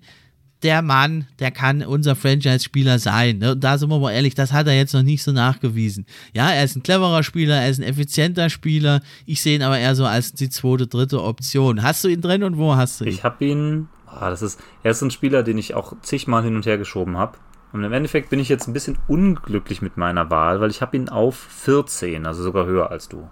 der 0.62 0.82
Mann, 0.82 1.26
der 1.38 1.50
kann 1.50 1.82
unser 1.82 2.16
Franchise-Spieler 2.16 2.98
sein. 2.98 3.38
Ne? 3.38 3.56
Da 3.56 3.78
sind 3.78 3.90
wir 3.90 3.98
mal 3.98 4.12
ehrlich, 4.12 4.34
das 4.34 4.52
hat 4.52 4.66
er 4.66 4.76
jetzt 4.76 4.94
noch 4.94 5.02
nicht 5.02 5.22
so 5.22 5.32
nachgewiesen. 5.32 6.06
Ja, 6.32 6.50
er 6.50 6.64
ist 6.64 6.76
ein 6.76 6.82
cleverer 6.82 7.22
Spieler, 7.22 7.56
er 7.56 7.68
ist 7.68 7.78
ein 7.78 7.84
effizienter 7.84 8.48
Spieler. 8.48 9.00
Ich 9.26 9.42
sehe 9.42 9.56
ihn 9.56 9.62
aber 9.62 9.78
eher 9.78 9.94
so 9.94 10.06
als 10.06 10.32
die 10.32 10.48
zweite, 10.48 10.86
dritte 10.86 11.22
Option. 11.22 11.82
Hast 11.82 12.04
du 12.04 12.08
ihn 12.08 12.20
drin 12.20 12.42
und 12.42 12.56
wo 12.56 12.74
hast 12.74 13.00
du 13.00 13.04
ihn? 13.04 13.10
Ich 13.10 13.22
habe 13.22 13.44
ihn, 13.44 13.88
oh, 14.06 14.20
das 14.20 14.42
ist, 14.42 14.60
er 14.82 14.92
ist 14.92 15.02
ein 15.02 15.10
Spieler, 15.10 15.42
den 15.42 15.58
ich 15.58 15.74
auch 15.74 15.94
zigmal 16.02 16.42
hin 16.42 16.56
und 16.56 16.66
her 16.66 16.78
geschoben 16.78 17.18
habe. 17.18 17.38
Und 17.72 17.84
im 17.84 17.92
Endeffekt 17.92 18.30
bin 18.30 18.40
ich 18.40 18.48
jetzt 18.48 18.66
ein 18.68 18.72
bisschen 18.72 18.96
unglücklich 19.06 19.82
mit 19.82 19.98
meiner 19.98 20.30
Wahl, 20.30 20.60
weil 20.60 20.70
ich 20.70 20.80
habe 20.80 20.96
ihn 20.96 21.10
auf 21.10 21.36
14, 21.36 22.24
also 22.24 22.42
sogar 22.42 22.64
höher 22.64 22.90
als 22.90 23.08
du. 23.08 23.28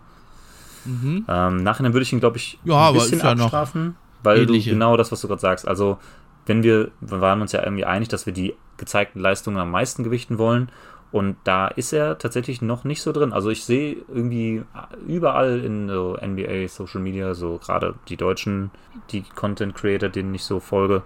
Mhm. 0.84 1.24
Ähm, 1.28 1.62
nachher 1.62 1.84
würde 1.84 2.02
ich 2.02 2.12
ihn, 2.12 2.20
glaube 2.20 2.36
ich, 2.36 2.58
ja, 2.64 2.88
ein 2.88 2.94
bisschen 2.94 3.22
abstrafen, 3.22 3.96
weil 4.22 4.40
ähnliche. 4.40 4.70
du 4.70 4.76
genau 4.76 4.98
das, 4.98 5.10
was 5.10 5.22
du 5.22 5.28
gerade 5.28 5.40
sagst. 5.40 5.66
Also 5.66 5.98
wenn 6.46 6.62
wir, 6.62 6.90
wir 7.00 7.20
waren 7.20 7.40
uns 7.40 7.52
ja 7.52 7.62
irgendwie 7.62 7.84
einig, 7.84 8.08
dass 8.08 8.26
wir 8.26 8.32
die 8.32 8.54
gezeigten 8.76 9.20
Leistungen 9.20 9.58
am 9.58 9.70
meisten 9.70 10.04
gewichten 10.04 10.38
wollen. 10.38 10.70
Und 11.12 11.36
da 11.44 11.68
ist 11.68 11.92
er 11.92 12.18
tatsächlich 12.18 12.60
noch 12.60 12.82
nicht 12.82 13.00
so 13.00 13.12
drin. 13.12 13.32
Also 13.32 13.48
ich 13.50 13.64
sehe 13.64 13.98
irgendwie 14.12 14.62
überall 15.06 15.60
in 15.60 15.88
so 15.88 16.18
NBA, 16.20 16.66
Social 16.66 17.00
Media, 17.00 17.34
so 17.34 17.58
gerade 17.58 17.94
die 18.08 18.16
Deutschen, 18.16 18.72
die 19.10 19.22
Content 19.22 19.76
Creator, 19.76 20.08
denen 20.08 20.34
ich 20.34 20.42
so 20.42 20.58
folge, 20.58 21.02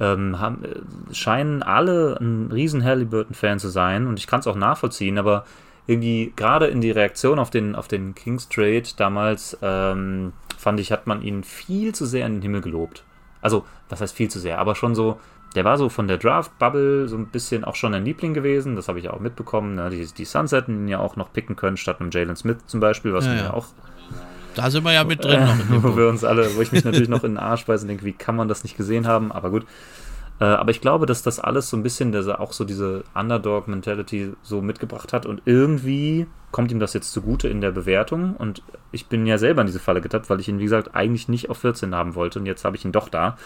ähm, 0.00 0.40
haben, 0.40 0.64
äh, 0.64 1.14
scheinen 1.14 1.62
alle 1.62 2.16
ein 2.18 2.50
riesen 2.50 2.82
Halliburton-Fan 2.82 3.58
zu 3.58 3.68
sein. 3.68 4.06
Und 4.06 4.18
ich 4.18 4.26
kann 4.26 4.40
es 4.40 4.46
auch 4.46 4.56
nachvollziehen, 4.56 5.18
aber 5.18 5.44
irgendwie 5.86 6.32
gerade 6.34 6.66
in 6.66 6.80
die 6.80 6.90
Reaktion 6.90 7.38
auf 7.38 7.50
den, 7.50 7.74
auf 7.74 7.88
den 7.88 8.14
Kings 8.14 8.48
Trade 8.48 8.84
damals 8.96 9.58
ähm, 9.60 10.32
fand 10.56 10.80
ich, 10.80 10.92
hat 10.92 11.06
man 11.06 11.22
ihn 11.22 11.44
viel 11.44 11.94
zu 11.94 12.06
sehr 12.06 12.26
in 12.26 12.34
den 12.34 12.42
Himmel 12.42 12.60
gelobt. 12.60 13.04
Also, 13.48 13.64
das 13.88 14.02
heißt 14.02 14.14
viel 14.14 14.28
zu 14.28 14.38
sehr, 14.38 14.58
aber 14.58 14.74
schon 14.74 14.94
so, 14.94 15.18
der 15.54 15.64
war 15.64 15.78
so 15.78 15.88
von 15.88 16.06
der 16.06 16.18
Draft-Bubble 16.18 17.08
so 17.08 17.16
ein 17.16 17.28
bisschen 17.28 17.64
auch 17.64 17.76
schon 17.76 17.94
ein 17.94 18.04
Liebling 18.04 18.34
gewesen, 18.34 18.76
das 18.76 18.88
habe 18.88 18.98
ich 18.98 19.08
auch 19.08 19.20
mitbekommen. 19.20 19.76
Ne? 19.76 19.88
Die, 19.88 20.04
die 20.04 20.26
Suns 20.26 20.52
hätten 20.52 20.82
ihn 20.82 20.88
ja 20.88 20.98
auch 20.98 21.16
noch 21.16 21.32
picken 21.32 21.56
können, 21.56 21.78
statt 21.78 21.98
einem 22.02 22.10
Jalen 22.10 22.36
Smith 22.36 22.58
zum 22.66 22.80
Beispiel, 22.80 23.14
was 23.14 23.24
ja, 23.24 23.34
ja 23.34 23.54
auch. 23.54 23.68
Da 24.54 24.70
sind 24.70 24.84
wir 24.84 24.92
ja 24.92 25.04
mit 25.04 25.24
drin. 25.24 25.40
Äh, 25.40 25.48
wo 25.82 25.96
wir 25.96 26.08
uns 26.08 26.24
alle, 26.24 26.54
wo 26.56 26.60
ich 26.60 26.72
mich 26.72 26.84
natürlich 26.84 27.08
noch 27.08 27.24
in 27.24 27.32
den 27.32 27.38
Arsch 27.38 27.64
beiße 27.64 27.84
und 27.84 27.88
denke, 27.88 28.04
wie 28.04 28.12
kann 28.12 28.36
man 28.36 28.48
das 28.48 28.64
nicht 28.64 28.76
gesehen 28.76 29.06
haben, 29.06 29.32
aber 29.32 29.48
gut. 29.48 29.64
Äh, 30.40 30.44
aber 30.44 30.70
ich 30.70 30.80
glaube, 30.80 31.06
dass 31.06 31.22
das 31.22 31.40
alles 31.40 31.68
so 31.68 31.76
ein 31.76 31.82
bisschen, 31.82 32.12
dass 32.12 32.26
er 32.26 32.40
auch 32.40 32.52
so 32.52 32.64
diese 32.64 33.04
Underdog-Mentality 33.14 34.34
so 34.42 34.62
mitgebracht 34.62 35.12
hat 35.12 35.26
und 35.26 35.42
irgendwie 35.44 36.26
kommt 36.50 36.72
ihm 36.72 36.80
das 36.80 36.94
jetzt 36.94 37.12
zugute 37.12 37.48
in 37.48 37.60
der 37.60 37.72
Bewertung 37.72 38.34
und 38.36 38.62
ich 38.90 39.06
bin 39.06 39.26
ja 39.26 39.36
selber 39.36 39.60
in 39.60 39.66
diese 39.66 39.80
Falle 39.80 40.00
getappt, 40.00 40.30
weil 40.30 40.40
ich 40.40 40.48
ihn, 40.48 40.58
wie 40.58 40.64
gesagt, 40.64 40.94
eigentlich 40.94 41.28
nicht 41.28 41.50
auf 41.50 41.58
14 41.58 41.94
haben 41.94 42.14
wollte 42.14 42.38
und 42.38 42.46
jetzt 42.46 42.64
habe 42.64 42.76
ich 42.76 42.84
ihn 42.84 42.92
doch 42.92 43.08
da. 43.08 43.36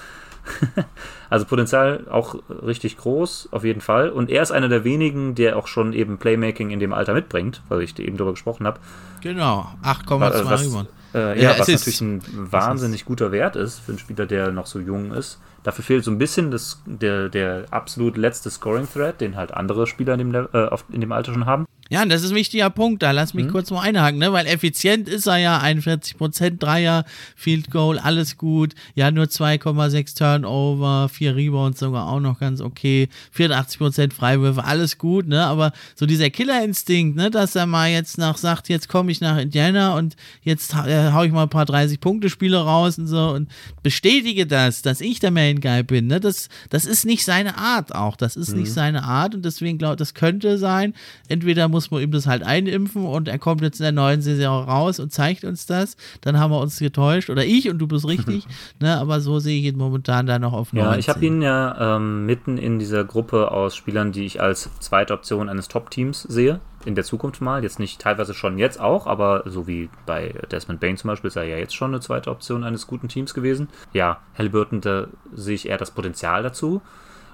also 1.30 1.46
Potenzial 1.46 2.06
auch 2.10 2.36
richtig 2.48 2.96
groß, 2.96 3.48
auf 3.52 3.64
jeden 3.64 3.80
Fall. 3.80 4.10
Und 4.10 4.28
er 4.28 4.42
ist 4.42 4.50
einer 4.50 4.68
der 4.68 4.84
wenigen, 4.84 5.34
der 5.34 5.56
auch 5.56 5.68
schon 5.68 5.92
eben 5.92 6.18
Playmaking 6.18 6.70
in 6.70 6.80
dem 6.80 6.92
Alter 6.92 7.14
mitbringt, 7.14 7.62
weil 7.68 7.80
ich 7.82 7.98
eben 7.98 8.16
darüber 8.16 8.32
gesprochen 8.32 8.66
habe. 8.66 8.80
Genau, 9.20 9.68
8,2 9.84 10.86
äh, 11.14 11.40
ja, 11.40 11.52
ja 11.52 11.58
was 11.58 11.68
natürlich 11.68 12.00
ein 12.00 12.22
wahnsinnig 12.32 13.04
guter 13.04 13.32
Wert 13.32 13.56
ist 13.56 13.78
für 13.78 13.92
einen 13.92 13.98
Spieler, 13.98 14.26
der 14.26 14.50
noch 14.50 14.66
so 14.66 14.78
jung 14.78 15.12
ist. 15.12 15.38
Dafür 15.62 15.84
fehlt 15.84 16.04
so 16.04 16.10
ein 16.10 16.18
bisschen 16.18 16.50
das, 16.50 16.82
der, 16.86 17.28
der 17.28 17.66
absolut 17.70 18.16
letzte 18.16 18.50
Scoring-Thread, 18.50 19.20
den 19.20 19.36
halt 19.36 19.54
andere 19.54 19.86
Spieler 19.86 20.14
in 20.14 20.32
dem, 20.32 20.48
äh, 20.52 20.68
in 20.90 21.00
dem 21.00 21.12
Alter 21.12 21.32
schon 21.32 21.46
haben. 21.46 21.66
Ja, 21.92 22.06
das 22.06 22.22
ist 22.22 22.30
ein 22.30 22.36
wichtiger 22.36 22.70
Punkt. 22.70 23.02
Da 23.02 23.10
lass 23.10 23.34
mich 23.34 23.44
mhm. 23.44 23.50
kurz 23.50 23.70
mal 23.70 23.82
einhaken, 23.82 24.18
ne? 24.18 24.32
weil 24.32 24.46
effizient 24.46 25.10
ist 25.10 25.26
er 25.26 25.36
ja. 25.36 25.60
41% 25.62 26.58
Dreier, 26.58 27.04
Field 27.36 27.70
Goal, 27.70 27.98
alles 27.98 28.38
gut. 28.38 28.74
Ja, 28.94 29.10
nur 29.10 29.26
2,6 29.26 30.16
Turnover, 30.16 31.10
4 31.10 31.36
Rebounds 31.36 31.80
sogar 31.80 32.08
auch 32.08 32.20
noch 32.20 32.40
ganz 32.40 32.62
okay. 32.62 33.10
84% 33.36 34.14
Freiwürfe, 34.14 34.64
alles 34.64 34.96
gut, 34.96 35.28
ne? 35.28 35.44
Aber 35.44 35.72
so 35.94 36.06
dieser 36.06 36.30
Killerinstinkt, 36.30 37.14
ne, 37.14 37.30
dass 37.30 37.54
er 37.56 37.66
mal 37.66 37.90
jetzt 37.90 38.16
nach 38.16 38.38
sagt, 38.38 38.70
jetzt 38.70 38.88
komme 38.88 39.12
ich 39.12 39.20
nach 39.20 39.36
Indiana 39.36 39.94
und 39.94 40.16
jetzt 40.42 40.72
äh, 40.72 41.12
hau 41.12 41.24
ich 41.24 41.32
mal 41.32 41.42
ein 41.42 41.50
paar 41.50 41.66
30-Punkte-Spiele 41.66 42.56
raus 42.56 42.96
und 42.96 43.06
so 43.06 43.32
und 43.32 43.50
bestätige 43.82 44.46
das, 44.46 44.80
dass 44.80 45.02
ich 45.02 45.20
der 45.20 45.30
Main 45.30 45.60
Guy 45.60 45.82
bin. 45.82 46.06
Ne? 46.06 46.20
Das, 46.20 46.48
das 46.70 46.86
ist 46.86 47.04
nicht 47.04 47.26
seine 47.26 47.58
Art 47.58 47.94
auch. 47.94 48.16
Das 48.16 48.36
ist 48.36 48.54
mhm. 48.54 48.60
nicht 48.60 48.72
seine 48.72 49.04
Art 49.04 49.34
und 49.34 49.44
deswegen 49.44 49.76
glaube 49.76 49.94
ich, 49.94 49.98
das 49.98 50.14
könnte 50.14 50.56
sein. 50.56 50.94
Entweder 51.28 51.68
muss 51.68 51.81
man 51.90 52.02
ihm 52.02 52.10
das 52.10 52.26
halt 52.26 52.42
einimpfen 52.42 53.04
und 53.04 53.28
er 53.28 53.38
kommt 53.38 53.62
jetzt 53.62 53.80
in 53.80 53.84
der 53.84 53.92
neuen 53.92 54.22
Saison 54.22 54.64
raus 54.64 55.00
und 55.00 55.12
zeigt 55.12 55.44
uns 55.44 55.66
das. 55.66 55.96
Dann 56.20 56.38
haben 56.38 56.50
wir 56.50 56.60
uns 56.60 56.78
getäuscht. 56.78 57.30
Oder 57.30 57.44
ich 57.44 57.68
und 57.68 57.78
du 57.78 57.86
bist 57.86 58.06
richtig. 58.06 58.46
ne? 58.80 58.98
Aber 58.98 59.20
so 59.20 59.38
sehe 59.38 59.58
ich 59.58 59.66
ihn 59.66 59.78
momentan 59.78 60.26
da 60.26 60.38
noch 60.38 60.52
auf 60.52 60.72
19. 60.72 60.92
Ja, 60.92 60.98
ich 60.98 61.08
habe 61.08 61.24
ihn 61.24 61.42
ja 61.42 61.96
ähm, 61.96 62.26
mitten 62.26 62.58
in 62.58 62.78
dieser 62.78 63.04
Gruppe 63.04 63.50
aus 63.50 63.76
Spielern, 63.76 64.12
die 64.12 64.24
ich 64.24 64.40
als 64.40 64.70
zweite 64.80 65.14
Option 65.14 65.48
eines 65.48 65.68
Top-Teams 65.68 66.22
sehe. 66.22 66.60
In 66.84 66.96
der 66.96 67.04
Zukunft 67.04 67.40
mal. 67.40 67.62
Jetzt 67.62 67.78
nicht 67.78 68.00
teilweise 68.00 68.34
schon 68.34 68.58
jetzt 68.58 68.80
auch, 68.80 69.06
aber 69.06 69.44
so 69.46 69.68
wie 69.68 69.88
bei 70.04 70.34
Desmond 70.50 70.80
Bain 70.80 70.96
zum 70.96 71.08
Beispiel 71.08 71.28
ist 71.28 71.36
er 71.36 71.44
ja 71.44 71.56
jetzt 71.56 71.76
schon 71.76 71.92
eine 71.92 72.00
zweite 72.00 72.30
Option 72.30 72.64
eines 72.64 72.88
guten 72.88 73.08
Teams 73.08 73.34
gewesen. 73.34 73.68
Ja, 73.92 74.18
Halliburton, 74.36 74.80
da 74.80 75.06
sehe 75.32 75.54
ich 75.54 75.68
eher 75.68 75.78
das 75.78 75.92
Potenzial 75.92 76.42
dazu. 76.42 76.82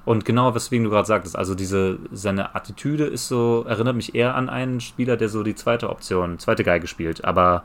Und 0.05 0.25
genau, 0.25 0.55
weswegen 0.55 0.85
du 0.85 0.91
gerade 0.91 1.07
sagtest, 1.07 1.37
also 1.37 1.55
diese, 1.55 1.99
seine 2.13 2.55
Attitüde 2.55 3.05
ist 3.05 3.29
so, 3.29 3.65
erinnert 3.69 3.97
mich 3.97 4.15
eher 4.15 4.35
an 4.35 4.49
einen 4.49 4.81
Spieler, 4.81 5.17
der 5.17 5.29
so 5.29 5.43
die 5.43 5.55
zweite 5.55 5.91
Option, 5.91 6.39
zweite 6.39 6.65
Geige 6.65 6.87
spielt. 6.87 7.25
Aber 7.25 7.65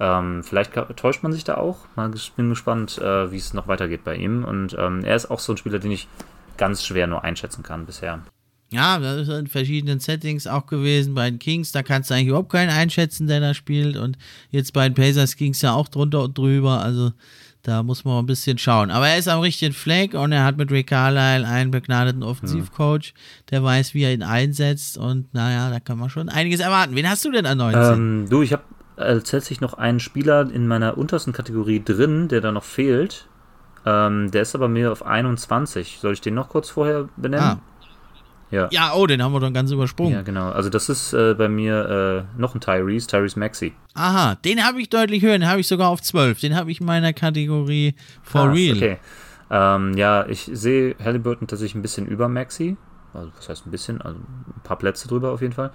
ähm, 0.00 0.42
vielleicht 0.42 0.72
täuscht 0.96 1.22
man 1.22 1.32
sich 1.32 1.44
da 1.44 1.56
auch. 1.56 1.78
Ich 2.14 2.32
bin 2.32 2.50
gespannt, 2.50 2.98
äh, 2.98 3.30
wie 3.30 3.36
es 3.36 3.54
noch 3.54 3.68
weitergeht 3.68 4.04
bei 4.04 4.16
ihm. 4.16 4.44
Und 4.44 4.76
ähm, 4.78 5.04
er 5.04 5.16
ist 5.16 5.30
auch 5.30 5.40
so 5.40 5.52
ein 5.52 5.56
Spieler, 5.56 5.78
den 5.78 5.92
ich 5.92 6.08
ganz 6.56 6.84
schwer 6.84 7.06
nur 7.06 7.24
einschätzen 7.24 7.62
kann 7.62 7.86
bisher. 7.86 8.20
Ja, 8.70 8.98
das 8.98 9.22
ist 9.22 9.28
in 9.28 9.46
verschiedenen 9.46 10.00
Settings 10.00 10.46
auch 10.48 10.66
gewesen. 10.66 11.14
Bei 11.14 11.30
den 11.30 11.38
Kings, 11.38 11.70
da 11.70 11.84
kannst 11.84 12.10
du 12.10 12.14
eigentlich 12.14 12.28
überhaupt 12.28 12.50
keinen 12.50 12.70
einschätzen, 12.70 13.28
der 13.28 13.40
da 13.40 13.54
spielt. 13.54 13.96
Und 13.96 14.18
jetzt 14.50 14.72
bei 14.72 14.88
den 14.88 14.94
Pacers 14.94 15.36
ging 15.36 15.52
es 15.52 15.62
ja 15.62 15.72
auch 15.72 15.88
drunter 15.88 16.24
und 16.24 16.36
drüber. 16.36 16.82
Also 16.82 17.12
da 17.66 17.82
muss 17.82 18.04
man 18.04 18.18
ein 18.18 18.26
bisschen 18.26 18.58
schauen. 18.58 18.92
Aber 18.92 19.08
er 19.08 19.18
ist 19.18 19.26
am 19.26 19.40
richtigen 19.40 19.72
Fleck 19.72 20.14
und 20.14 20.30
er 20.30 20.44
hat 20.44 20.56
mit 20.56 20.70
Rick 20.70 20.86
Carlisle 20.88 21.46
einen 21.46 21.72
begnadeten 21.72 22.22
Offensivcoach, 22.22 23.12
der 23.50 23.64
weiß, 23.64 23.92
wie 23.92 24.04
er 24.04 24.12
ihn 24.12 24.22
einsetzt. 24.22 24.96
Und 24.96 25.34
naja, 25.34 25.68
da 25.70 25.80
kann 25.80 25.98
man 25.98 26.08
schon 26.08 26.28
einiges 26.28 26.60
erwarten. 26.60 26.94
Wen 26.94 27.10
hast 27.10 27.24
du 27.24 27.32
denn 27.32 27.44
an 27.44 27.58
19? 27.58 27.82
Ähm, 27.92 28.26
du, 28.30 28.42
ich 28.42 28.52
habe 28.52 28.62
tatsächlich 28.96 29.60
noch 29.60 29.74
einen 29.74 29.98
Spieler 29.98 30.48
in 30.48 30.68
meiner 30.68 30.96
untersten 30.96 31.32
Kategorie 31.32 31.82
drin, 31.84 32.28
der 32.28 32.40
da 32.40 32.52
noch 32.52 32.64
fehlt. 32.64 33.26
Ähm, 33.84 34.30
der 34.30 34.42
ist 34.42 34.54
aber 34.54 34.68
mehr 34.68 34.92
auf 34.92 35.04
21. 35.04 35.98
Soll 36.00 36.12
ich 36.12 36.20
den 36.20 36.34
noch 36.34 36.48
kurz 36.48 36.70
vorher 36.70 37.08
benennen? 37.16 37.44
Ah. 37.44 37.60
Ja. 38.50 38.68
Ja, 38.70 38.92
oh, 38.94 39.06
den 39.06 39.22
haben 39.22 39.32
wir 39.32 39.40
dann 39.40 39.54
ganz 39.54 39.70
übersprungen. 39.70 40.12
Ja, 40.12 40.22
genau. 40.22 40.50
Also 40.50 40.70
das 40.70 40.88
ist 40.88 41.12
äh, 41.12 41.34
bei 41.34 41.48
mir 41.48 42.26
äh, 42.36 42.40
noch 42.40 42.54
ein 42.54 42.60
Tyrese, 42.60 43.06
Tyrese 43.06 43.38
Maxi. 43.38 43.74
Aha, 43.94 44.36
den 44.36 44.64
habe 44.64 44.80
ich 44.80 44.88
deutlich 44.88 45.22
höher, 45.22 45.32
den 45.32 45.48
habe 45.48 45.60
ich 45.60 45.68
sogar 45.68 45.88
auf 45.88 46.00
12. 46.00 46.40
Den 46.40 46.54
habe 46.54 46.70
ich 46.70 46.80
in 46.80 46.86
meiner 46.86 47.12
Kategorie 47.12 47.94
for 48.22 48.46
Krass, 48.46 48.56
real. 48.56 48.76
Okay. 48.76 48.98
Ähm, 49.50 49.96
ja, 49.96 50.26
ich 50.26 50.50
sehe 50.52 50.96
Halliburton 51.02 51.48
tatsächlich 51.48 51.74
ein 51.76 51.82
bisschen 51.82 52.06
über 52.06 52.28
Maxi. 52.28 52.76
Also, 53.14 53.30
was 53.36 53.48
heißt 53.48 53.66
ein 53.66 53.70
bisschen? 53.70 54.00
Also, 54.00 54.18
ein 54.18 54.62
paar 54.62 54.78
Plätze 54.78 55.08
drüber 55.08 55.32
auf 55.32 55.40
jeden 55.40 55.54
Fall. 55.54 55.70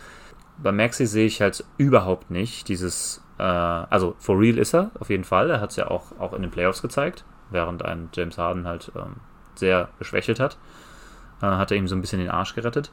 Bei 0.57 0.71
Maxi 0.71 1.05
sehe 1.07 1.25
ich 1.25 1.41
halt 1.41 1.63
überhaupt 1.77 2.29
nicht 2.29 2.67
dieses, 2.67 3.23
äh, 3.37 3.43
also 3.43 4.15
for 4.19 4.39
real 4.39 4.57
ist 4.57 4.73
er 4.73 4.91
auf 4.99 5.09
jeden 5.09 5.23
Fall. 5.23 5.49
Er 5.49 5.59
hat 5.61 5.71
es 5.71 5.75
ja 5.75 5.89
auch, 5.89 6.19
auch 6.19 6.33
in 6.33 6.41
den 6.41 6.51
Playoffs 6.51 6.81
gezeigt, 6.81 7.25
während 7.49 7.83
ein 7.83 8.09
James 8.13 8.37
Harden 8.37 8.67
halt 8.67 8.91
ähm, 8.95 9.15
sehr 9.55 9.89
geschwächelt 9.97 10.39
hat. 10.39 10.57
Äh, 11.41 11.45
hat 11.45 11.71
er 11.71 11.77
ihm 11.77 11.87
so 11.87 11.95
ein 11.95 12.01
bisschen 12.01 12.19
den 12.19 12.29
Arsch 12.29 12.55
gerettet. 12.55 12.91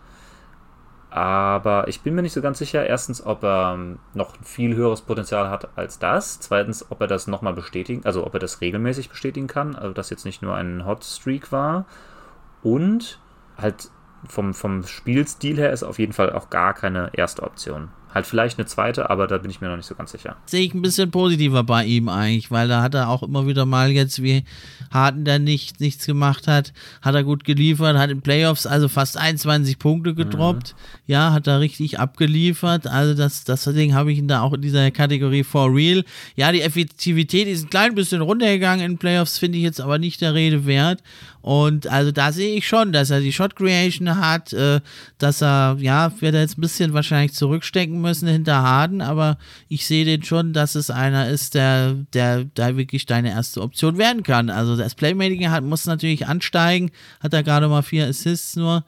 Aber 1.10 1.88
ich 1.88 2.02
bin 2.02 2.14
mir 2.14 2.22
nicht 2.22 2.34
so 2.34 2.42
ganz 2.42 2.58
sicher, 2.58 2.86
erstens, 2.86 3.24
ob 3.24 3.42
er 3.42 3.72
ähm, 3.74 3.98
noch 4.12 4.38
ein 4.38 4.44
viel 4.44 4.76
höheres 4.76 5.00
Potenzial 5.00 5.48
hat 5.48 5.76
als 5.76 5.98
das. 5.98 6.38
Zweitens, 6.40 6.90
ob 6.90 7.00
er 7.00 7.06
das 7.06 7.26
nochmal 7.26 7.54
bestätigen, 7.54 8.02
also 8.04 8.26
ob 8.26 8.34
er 8.34 8.40
das 8.40 8.60
regelmäßig 8.60 9.08
bestätigen 9.08 9.46
kann, 9.46 9.74
also 9.74 9.94
dass 9.94 10.10
jetzt 10.10 10.26
nicht 10.26 10.42
nur 10.42 10.54
ein 10.54 10.84
Hot 10.84 11.04
Streak 11.04 11.50
war. 11.50 11.86
Und 12.62 13.18
halt 13.56 13.90
vom, 14.28 14.52
vom 14.52 14.82
Spielstil 14.82 15.56
her 15.56 15.72
ist 15.72 15.82
auf 15.82 15.98
jeden 15.98 16.12
Fall 16.12 16.32
auch 16.32 16.50
gar 16.50 16.74
keine 16.74 17.10
erste 17.14 17.42
Option. 17.42 17.88
Halt 18.18 18.26
vielleicht 18.26 18.58
eine 18.58 18.66
zweite, 18.66 19.10
aber 19.10 19.28
da 19.28 19.38
bin 19.38 19.48
ich 19.48 19.60
mir 19.60 19.68
noch 19.68 19.76
nicht 19.76 19.86
so 19.86 19.94
ganz 19.94 20.10
sicher. 20.10 20.34
Sehe 20.44 20.64
ich 20.64 20.74
ein 20.74 20.82
bisschen 20.82 21.12
positiver 21.12 21.62
bei 21.62 21.84
ihm 21.84 22.08
eigentlich, 22.08 22.50
weil 22.50 22.66
da 22.66 22.82
hat 22.82 22.96
er 22.96 23.08
auch 23.10 23.22
immer 23.22 23.46
wieder 23.46 23.64
mal 23.64 23.92
jetzt, 23.92 24.24
wie 24.24 24.42
Harden 24.90 25.24
der 25.24 25.38
nicht, 25.38 25.78
nichts 25.78 26.04
gemacht 26.04 26.48
hat, 26.48 26.72
hat 27.00 27.14
er 27.14 27.22
gut 27.22 27.44
geliefert, 27.44 27.96
hat 27.96 28.10
in 28.10 28.20
Playoffs 28.20 28.66
also 28.66 28.88
fast 28.88 29.16
21 29.16 29.78
Punkte 29.78 30.16
gedroppt. 30.16 30.74
Mhm. 30.74 31.12
Ja, 31.12 31.32
hat 31.32 31.46
er 31.46 31.60
richtig 31.60 32.00
abgeliefert. 32.00 32.88
Also 32.88 33.14
das, 33.14 33.44
das 33.44 33.62
Ding 33.62 33.94
habe 33.94 34.10
ich 34.10 34.18
ihn 34.18 34.26
da 34.26 34.40
auch 34.40 34.52
in 34.52 34.62
dieser 34.62 34.90
Kategorie 34.90 35.44
for 35.44 35.72
real. 35.72 36.02
Ja, 36.34 36.50
die 36.50 36.62
Effektivität 36.62 37.46
ist 37.46 37.66
ein 37.66 37.70
klein 37.70 37.94
bisschen 37.94 38.20
runtergegangen 38.20 38.84
in 38.84 38.98
Playoffs, 38.98 39.38
finde 39.38 39.58
ich 39.58 39.64
jetzt 39.64 39.80
aber 39.80 40.00
nicht 40.00 40.20
der 40.22 40.34
Rede 40.34 40.66
wert. 40.66 41.04
Und 41.40 41.86
also 41.86 42.10
da 42.10 42.32
sehe 42.32 42.56
ich 42.56 42.66
schon, 42.66 42.92
dass 42.92 43.10
er 43.10 43.20
die 43.20 43.32
Shot 43.32 43.54
Creation 43.54 44.20
hat, 44.20 44.52
äh, 44.52 44.80
dass 45.18 45.40
er, 45.40 45.76
ja, 45.78 46.12
wird 46.20 46.34
er 46.34 46.40
jetzt 46.40 46.58
ein 46.58 46.60
bisschen 46.60 46.92
wahrscheinlich 46.92 47.32
zurückstecken 47.32 48.00
müssen 48.00 48.07
hinter 48.14 48.62
Harden, 48.62 49.00
aber 49.00 49.38
ich 49.68 49.86
sehe 49.86 50.04
den 50.04 50.22
schon, 50.22 50.52
dass 50.52 50.74
es 50.74 50.90
einer 50.90 51.28
ist, 51.28 51.54
der, 51.54 51.94
der 52.12 52.44
da 52.54 52.76
wirklich 52.76 53.06
deine 53.06 53.30
erste 53.30 53.62
Option 53.62 53.98
werden 53.98 54.22
kann. 54.22 54.50
Also 54.50 54.76
das 54.76 54.94
Playmaking 54.94 55.50
hat, 55.50 55.64
muss 55.64 55.86
natürlich 55.86 56.26
ansteigen, 56.26 56.90
hat 57.20 57.34
er 57.34 57.42
gerade 57.42 57.68
mal 57.68 57.82
vier 57.82 58.06
Assists 58.06 58.56
nur 58.56 58.84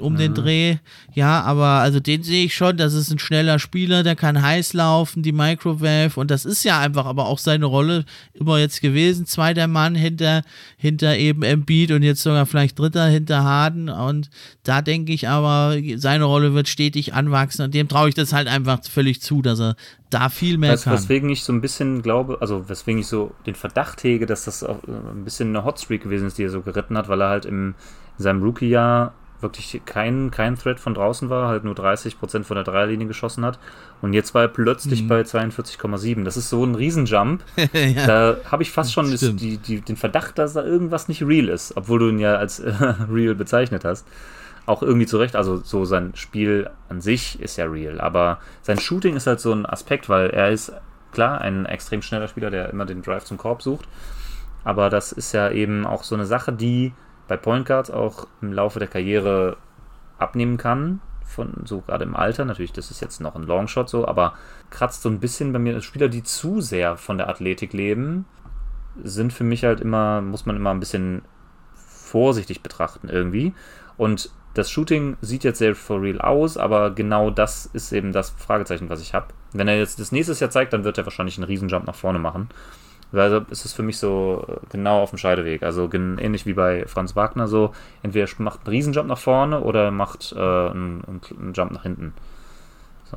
um 0.00 0.14
mhm. 0.14 0.18
den 0.18 0.34
Dreh. 0.34 0.76
Ja, 1.14 1.42
aber 1.42 1.66
also 1.66 2.00
den 2.00 2.22
sehe 2.22 2.46
ich 2.46 2.54
schon, 2.54 2.76
das 2.76 2.94
ist 2.94 3.10
ein 3.10 3.18
schneller 3.18 3.58
Spieler, 3.58 4.02
der 4.02 4.16
kann 4.16 4.42
heiß 4.42 4.72
laufen, 4.72 5.22
die 5.22 5.32
Microwave 5.32 6.18
und 6.18 6.30
das 6.30 6.44
ist 6.44 6.64
ja 6.64 6.80
einfach 6.80 7.06
aber 7.06 7.26
auch 7.26 7.38
seine 7.38 7.66
Rolle 7.66 8.04
immer 8.34 8.58
jetzt 8.58 8.80
gewesen. 8.80 9.26
Zweiter 9.26 9.68
Mann 9.68 9.94
hinter, 9.94 10.42
hinter 10.76 11.16
eben 11.16 11.42
Embiid 11.42 11.92
und 11.92 12.02
jetzt 12.02 12.22
sogar 12.22 12.46
vielleicht 12.46 12.78
dritter 12.78 13.06
hinter 13.06 13.44
Harden 13.44 13.88
und 13.88 14.30
da 14.64 14.82
denke 14.82 15.12
ich 15.12 15.28
aber, 15.28 15.76
seine 15.96 16.24
Rolle 16.24 16.54
wird 16.54 16.68
stetig 16.68 17.14
anwachsen 17.14 17.64
und 17.64 17.74
dem 17.74 17.88
traue 17.88 18.08
ich 18.08 18.14
das 18.14 18.32
halt 18.32 18.48
einfach 18.48 18.80
völlig 18.84 19.22
zu, 19.22 19.42
dass 19.42 19.60
er 19.60 19.76
da 20.10 20.28
viel 20.28 20.58
mehr 20.58 20.72
weißt, 20.72 20.84
kann. 20.84 20.94
Weswegen 20.94 21.28
ich 21.30 21.42
so 21.42 21.52
ein 21.52 21.60
bisschen 21.60 22.02
glaube, 22.02 22.38
also 22.40 22.68
weswegen 22.68 23.00
ich 23.00 23.06
so 23.06 23.32
den 23.46 23.54
Verdacht 23.54 24.02
hege, 24.04 24.26
dass 24.26 24.44
das 24.44 24.62
auch 24.62 24.82
ein 24.84 25.24
bisschen 25.24 25.48
eine 25.48 25.64
Hotstreak 25.64 26.02
gewesen 26.02 26.28
ist, 26.28 26.38
die 26.38 26.44
er 26.44 26.50
so 26.50 26.62
geritten 26.62 26.96
hat, 26.96 27.08
weil 27.08 27.20
er 27.20 27.28
halt 27.28 27.44
im, 27.46 27.74
in 28.18 28.22
seinem 28.22 28.42
Rookie-Jahr 28.42 29.12
wirklich 29.44 29.80
kein, 29.84 30.32
kein 30.32 30.56
Threat 30.56 30.80
von 30.80 30.94
draußen 30.94 31.30
war, 31.30 31.48
halt 31.48 31.62
nur 31.62 31.74
30% 31.74 32.42
von 32.42 32.56
der 32.56 32.64
Dreierlinie 32.64 33.06
geschossen 33.06 33.44
hat. 33.44 33.60
Und 34.02 34.12
jetzt 34.12 34.34
war 34.34 34.42
er 34.42 34.48
plötzlich 34.48 35.04
mhm. 35.04 35.08
bei 35.08 35.20
42,7. 35.20 36.24
Das 36.24 36.36
ist 36.36 36.50
so 36.50 36.64
ein 36.64 36.74
Riesenjump. 36.74 37.44
ja, 37.72 38.06
da 38.06 38.36
habe 38.50 38.64
ich 38.64 38.72
fast 38.72 38.92
schon 38.92 39.08
das, 39.12 39.20
die, 39.20 39.58
die, 39.58 39.80
den 39.80 39.96
Verdacht, 39.96 40.36
dass 40.38 40.54
da 40.54 40.64
irgendwas 40.64 41.06
nicht 41.06 41.22
real 41.22 41.48
ist, 41.48 41.76
obwohl 41.76 42.00
du 42.00 42.08
ihn 42.08 42.18
ja 42.18 42.34
als 42.34 42.58
äh, 42.58 42.72
real 43.12 43.36
bezeichnet 43.36 43.84
hast. 43.84 44.04
Auch 44.66 44.82
irgendwie 44.82 45.06
zu 45.06 45.18
Recht, 45.18 45.36
also 45.36 45.58
so 45.58 45.84
sein 45.84 46.12
Spiel 46.16 46.70
an 46.88 47.00
sich 47.00 47.38
ist 47.40 47.56
ja 47.58 47.66
real, 47.66 48.00
aber 48.00 48.38
sein 48.62 48.80
Shooting 48.80 49.14
ist 49.14 49.26
halt 49.26 49.38
so 49.38 49.52
ein 49.52 49.66
Aspekt, 49.66 50.08
weil 50.08 50.30
er 50.30 50.50
ist 50.50 50.72
klar 51.12 51.40
ein 51.42 51.66
extrem 51.66 52.00
schneller 52.00 52.28
Spieler, 52.28 52.50
der 52.50 52.70
immer 52.70 52.86
den 52.86 53.02
Drive 53.02 53.24
zum 53.24 53.36
Korb 53.36 53.62
sucht. 53.62 53.86
Aber 54.64 54.88
das 54.88 55.12
ist 55.12 55.32
ja 55.32 55.50
eben 55.50 55.86
auch 55.86 56.02
so 56.02 56.14
eine 56.14 56.24
Sache, 56.24 56.52
die 56.52 56.92
bei 57.28 57.36
Point 57.36 57.66
Guards 57.66 57.90
auch 57.90 58.26
im 58.42 58.52
Laufe 58.52 58.78
der 58.78 58.88
Karriere 58.88 59.56
abnehmen 60.18 60.56
kann. 60.56 61.00
Von 61.24 61.62
so 61.64 61.80
gerade 61.80 62.04
im 62.04 62.14
Alter, 62.14 62.44
natürlich, 62.44 62.72
das 62.72 62.90
ist 62.90 63.00
jetzt 63.00 63.20
noch 63.20 63.34
ein 63.34 63.44
Longshot 63.44 63.88
so, 63.88 64.06
aber 64.06 64.34
kratzt 64.70 65.02
so 65.02 65.08
ein 65.08 65.20
bisschen 65.20 65.52
bei 65.52 65.58
mir. 65.58 65.80
Spieler, 65.80 66.08
die 66.08 66.22
zu 66.22 66.60
sehr 66.60 66.96
von 66.96 67.18
der 67.18 67.28
Athletik 67.28 67.72
leben, 67.72 68.26
sind 69.02 69.32
für 69.32 69.44
mich 69.44 69.64
halt 69.64 69.80
immer, 69.80 70.20
muss 70.20 70.46
man 70.46 70.56
immer 70.56 70.70
ein 70.70 70.80
bisschen 70.80 71.22
vorsichtig 71.74 72.62
betrachten 72.62 73.08
irgendwie. 73.08 73.54
Und 73.96 74.30
das 74.54 74.70
Shooting 74.70 75.16
sieht 75.20 75.42
jetzt 75.42 75.58
sehr 75.58 75.74
for 75.74 76.00
real 76.00 76.20
aus, 76.20 76.56
aber 76.56 76.92
genau 76.92 77.30
das 77.30 77.66
ist 77.66 77.92
eben 77.92 78.12
das 78.12 78.30
Fragezeichen, 78.30 78.88
was 78.88 79.00
ich 79.00 79.14
habe. 79.14 79.28
Wenn 79.52 79.66
er 79.66 79.78
jetzt 79.78 79.98
das 79.98 80.12
nächstes 80.12 80.40
Jahr 80.40 80.50
zeigt, 80.50 80.72
dann 80.72 80.84
wird 80.84 80.96
er 80.96 81.06
wahrscheinlich 81.06 81.38
einen 81.38 81.46
Riesenjump 81.46 81.86
nach 81.86 81.94
vorne 81.94 82.20
machen. 82.20 82.48
Also 83.14 83.38
ist 83.50 83.64
es 83.64 83.72
für 83.72 83.82
mich 83.82 83.98
so 83.98 84.44
äh, 84.48 84.66
genau 84.70 85.02
auf 85.02 85.10
dem 85.10 85.18
Scheideweg. 85.18 85.62
Also 85.62 85.88
ähnlich 85.92 86.46
wie 86.46 86.54
bei 86.54 86.86
Franz 86.86 87.14
Wagner 87.16 87.48
so, 87.48 87.72
entweder 88.02 88.28
macht 88.38 88.60
einen 88.60 88.68
Riesenjump 88.68 89.08
nach 89.08 89.18
vorne 89.18 89.60
oder 89.60 89.90
macht 89.90 90.32
äh, 90.36 90.38
einen, 90.38 91.04
einen, 91.06 91.52
Jump 91.54 91.72
nach 91.72 91.82
hinten. 91.82 92.12
So. 93.10 93.16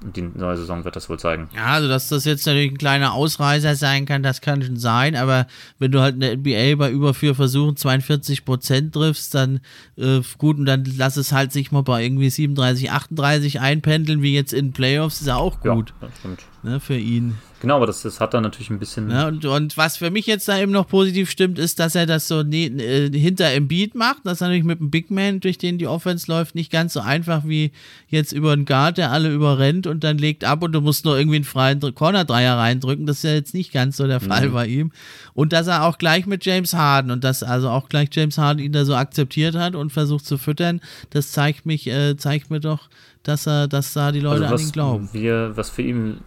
Und 0.00 0.16
die 0.16 0.22
neue 0.22 0.56
Saison 0.56 0.84
wird 0.84 0.94
das 0.94 1.08
wohl 1.08 1.18
zeigen. 1.18 1.48
Ja, 1.56 1.66
also 1.66 1.88
dass 1.88 2.08
das 2.08 2.24
jetzt 2.24 2.46
natürlich 2.46 2.70
ein 2.70 2.78
kleiner 2.78 3.14
Ausreißer 3.14 3.74
sein 3.74 4.06
kann, 4.06 4.22
das 4.22 4.40
kann 4.40 4.62
schon 4.62 4.76
sein, 4.76 5.16
aber 5.16 5.48
wenn 5.80 5.90
du 5.90 6.00
halt 6.00 6.14
in 6.14 6.20
der 6.20 6.36
NBA 6.36 6.76
bei 6.76 6.90
über 6.92 7.14
vier 7.14 7.34
Versuchen 7.34 7.76
42 7.76 8.44
Prozent 8.44 8.94
triffst, 8.94 9.34
dann 9.34 9.58
äh, 9.96 10.20
gut, 10.38 10.58
und 10.58 10.66
dann 10.66 10.84
lass 10.96 11.16
es 11.16 11.32
halt 11.32 11.52
sich 11.52 11.72
mal 11.72 11.82
bei 11.82 12.04
irgendwie 12.04 12.30
37, 12.30 12.92
38 12.92 13.60
einpendeln, 13.60 14.22
wie 14.22 14.34
jetzt 14.34 14.52
in 14.52 14.72
Playoffs, 14.72 15.20
ist 15.20 15.26
ja 15.26 15.36
auch 15.36 15.60
gut. 15.60 15.92
Ja, 16.00 16.06
das 16.06 16.18
stimmt. 16.18 16.44
Ne, 16.62 16.78
für 16.78 16.96
ihn. 16.96 17.36
Genau, 17.60 17.76
aber 17.76 17.86
das, 17.86 18.02
das 18.02 18.20
hat 18.20 18.34
dann 18.34 18.44
natürlich 18.44 18.70
ein 18.70 18.78
bisschen. 18.78 19.10
Ja, 19.10 19.26
und, 19.26 19.44
und 19.44 19.76
was 19.76 19.96
für 19.96 20.10
mich 20.10 20.26
jetzt 20.26 20.46
da 20.46 20.58
eben 20.58 20.70
noch 20.70 20.86
positiv 20.86 21.28
stimmt, 21.28 21.58
ist, 21.58 21.80
dass 21.80 21.96
er 21.96 22.06
das 22.06 22.28
so 22.28 22.44
ne, 22.44 22.66
äh, 22.66 23.10
hinter 23.10 23.52
im 23.52 23.66
Beat 23.66 23.96
macht. 23.96 24.18
Das 24.24 24.34
ist 24.34 24.40
natürlich 24.42 24.62
mit 24.62 24.78
dem 24.78 24.90
Big 24.90 25.10
Man, 25.10 25.40
durch 25.40 25.58
den 25.58 25.76
die 25.76 25.88
Offense 25.88 26.30
läuft, 26.30 26.54
nicht 26.54 26.70
ganz 26.70 26.92
so 26.92 27.00
einfach 27.00 27.42
wie 27.44 27.72
jetzt 28.08 28.32
über 28.32 28.52
einen 28.52 28.64
Guard, 28.64 28.98
der 28.98 29.10
alle 29.10 29.32
überrennt 29.32 29.88
und 29.88 30.04
dann 30.04 30.18
legt 30.18 30.44
ab 30.44 30.62
und 30.62 30.72
du 30.72 30.80
musst 30.80 31.04
nur 31.04 31.18
irgendwie 31.18 31.36
einen 31.36 31.44
freien 31.44 31.80
Corner-Dreier 31.80 32.56
reindrücken. 32.56 33.06
Das 33.06 33.18
ist 33.18 33.24
ja 33.24 33.32
jetzt 33.32 33.54
nicht 33.54 33.72
ganz 33.72 33.96
so 33.96 34.06
der 34.06 34.20
Fall 34.20 34.50
mhm. 34.50 34.52
bei 34.52 34.66
ihm. 34.66 34.92
Und 35.34 35.52
dass 35.52 35.66
er 35.66 35.84
auch 35.84 35.98
gleich 35.98 36.26
mit 36.26 36.44
James 36.44 36.74
Harden 36.74 37.10
und 37.10 37.24
dass 37.24 37.42
also 37.42 37.70
auch 37.70 37.88
gleich 37.88 38.08
James 38.12 38.38
Harden 38.38 38.62
ihn 38.62 38.72
da 38.72 38.84
so 38.84 38.94
akzeptiert 38.94 39.56
hat 39.56 39.74
und 39.74 39.90
versucht 39.90 40.26
zu 40.26 40.38
füttern, 40.38 40.80
das 41.10 41.32
zeigt 41.32 41.66
mich, 41.66 41.88
äh, 41.88 42.16
zeigt 42.16 42.50
mir 42.50 42.60
doch, 42.60 42.88
dass 43.24 43.48
er, 43.48 43.66
dass 43.66 43.92
da 43.92 44.12
die 44.12 44.20
Leute 44.20 44.44
also 44.44 44.54
an 44.54 44.60
ihn 44.60 44.72
glauben. 44.72 45.08
Wir, 45.12 45.56
was 45.56 45.70
für 45.70 45.82
ihn 45.82 46.18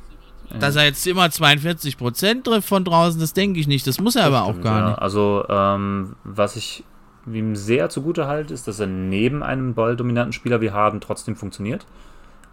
dass 0.60 0.76
er 0.76 0.86
jetzt 0.86 1.06
immer 1.08 1.30
42 1.30 1.98
Prozent 1.98 2.46
trifft 2.46 2.68
von 2.68 2.84
draußen, 2.84 3.20
das 3.20 3.34
denke 3.34 3.60
ich 3.60 3.68
nicht. 3.68 3.88
Das 3.88 4.00
muss 4.00 4.16
er 4.16 4.30
das 4.30 4.34
aber 4.34 4.46
stimmt, 4.46 4.60
auch 4.60 4.64
gar 4.64 4.80
ja. 4.80 4.90
nicht. 4.90 5.00
Also, 5.00 5.46
ähm, 5.50 6.16
was 6.24 6.56
ich 6.56 6.84
ihm 7.32 7.56
sehr 7.56 7.90
zugute 7.90 8.28
halte, 8.28 8.54
ist, 8.54 8.68
dass 8.68 8.80
er 8.80 8.88
neben 8.88 9.44
einem 9.44 9.74
balldominanten 9.74 10.34
Spieler 10.34 10.62
wie 10.62 10.72
Harden 10.72 11.02
trotzdem 11.02 11.36
funktioniert. 11.36 11.86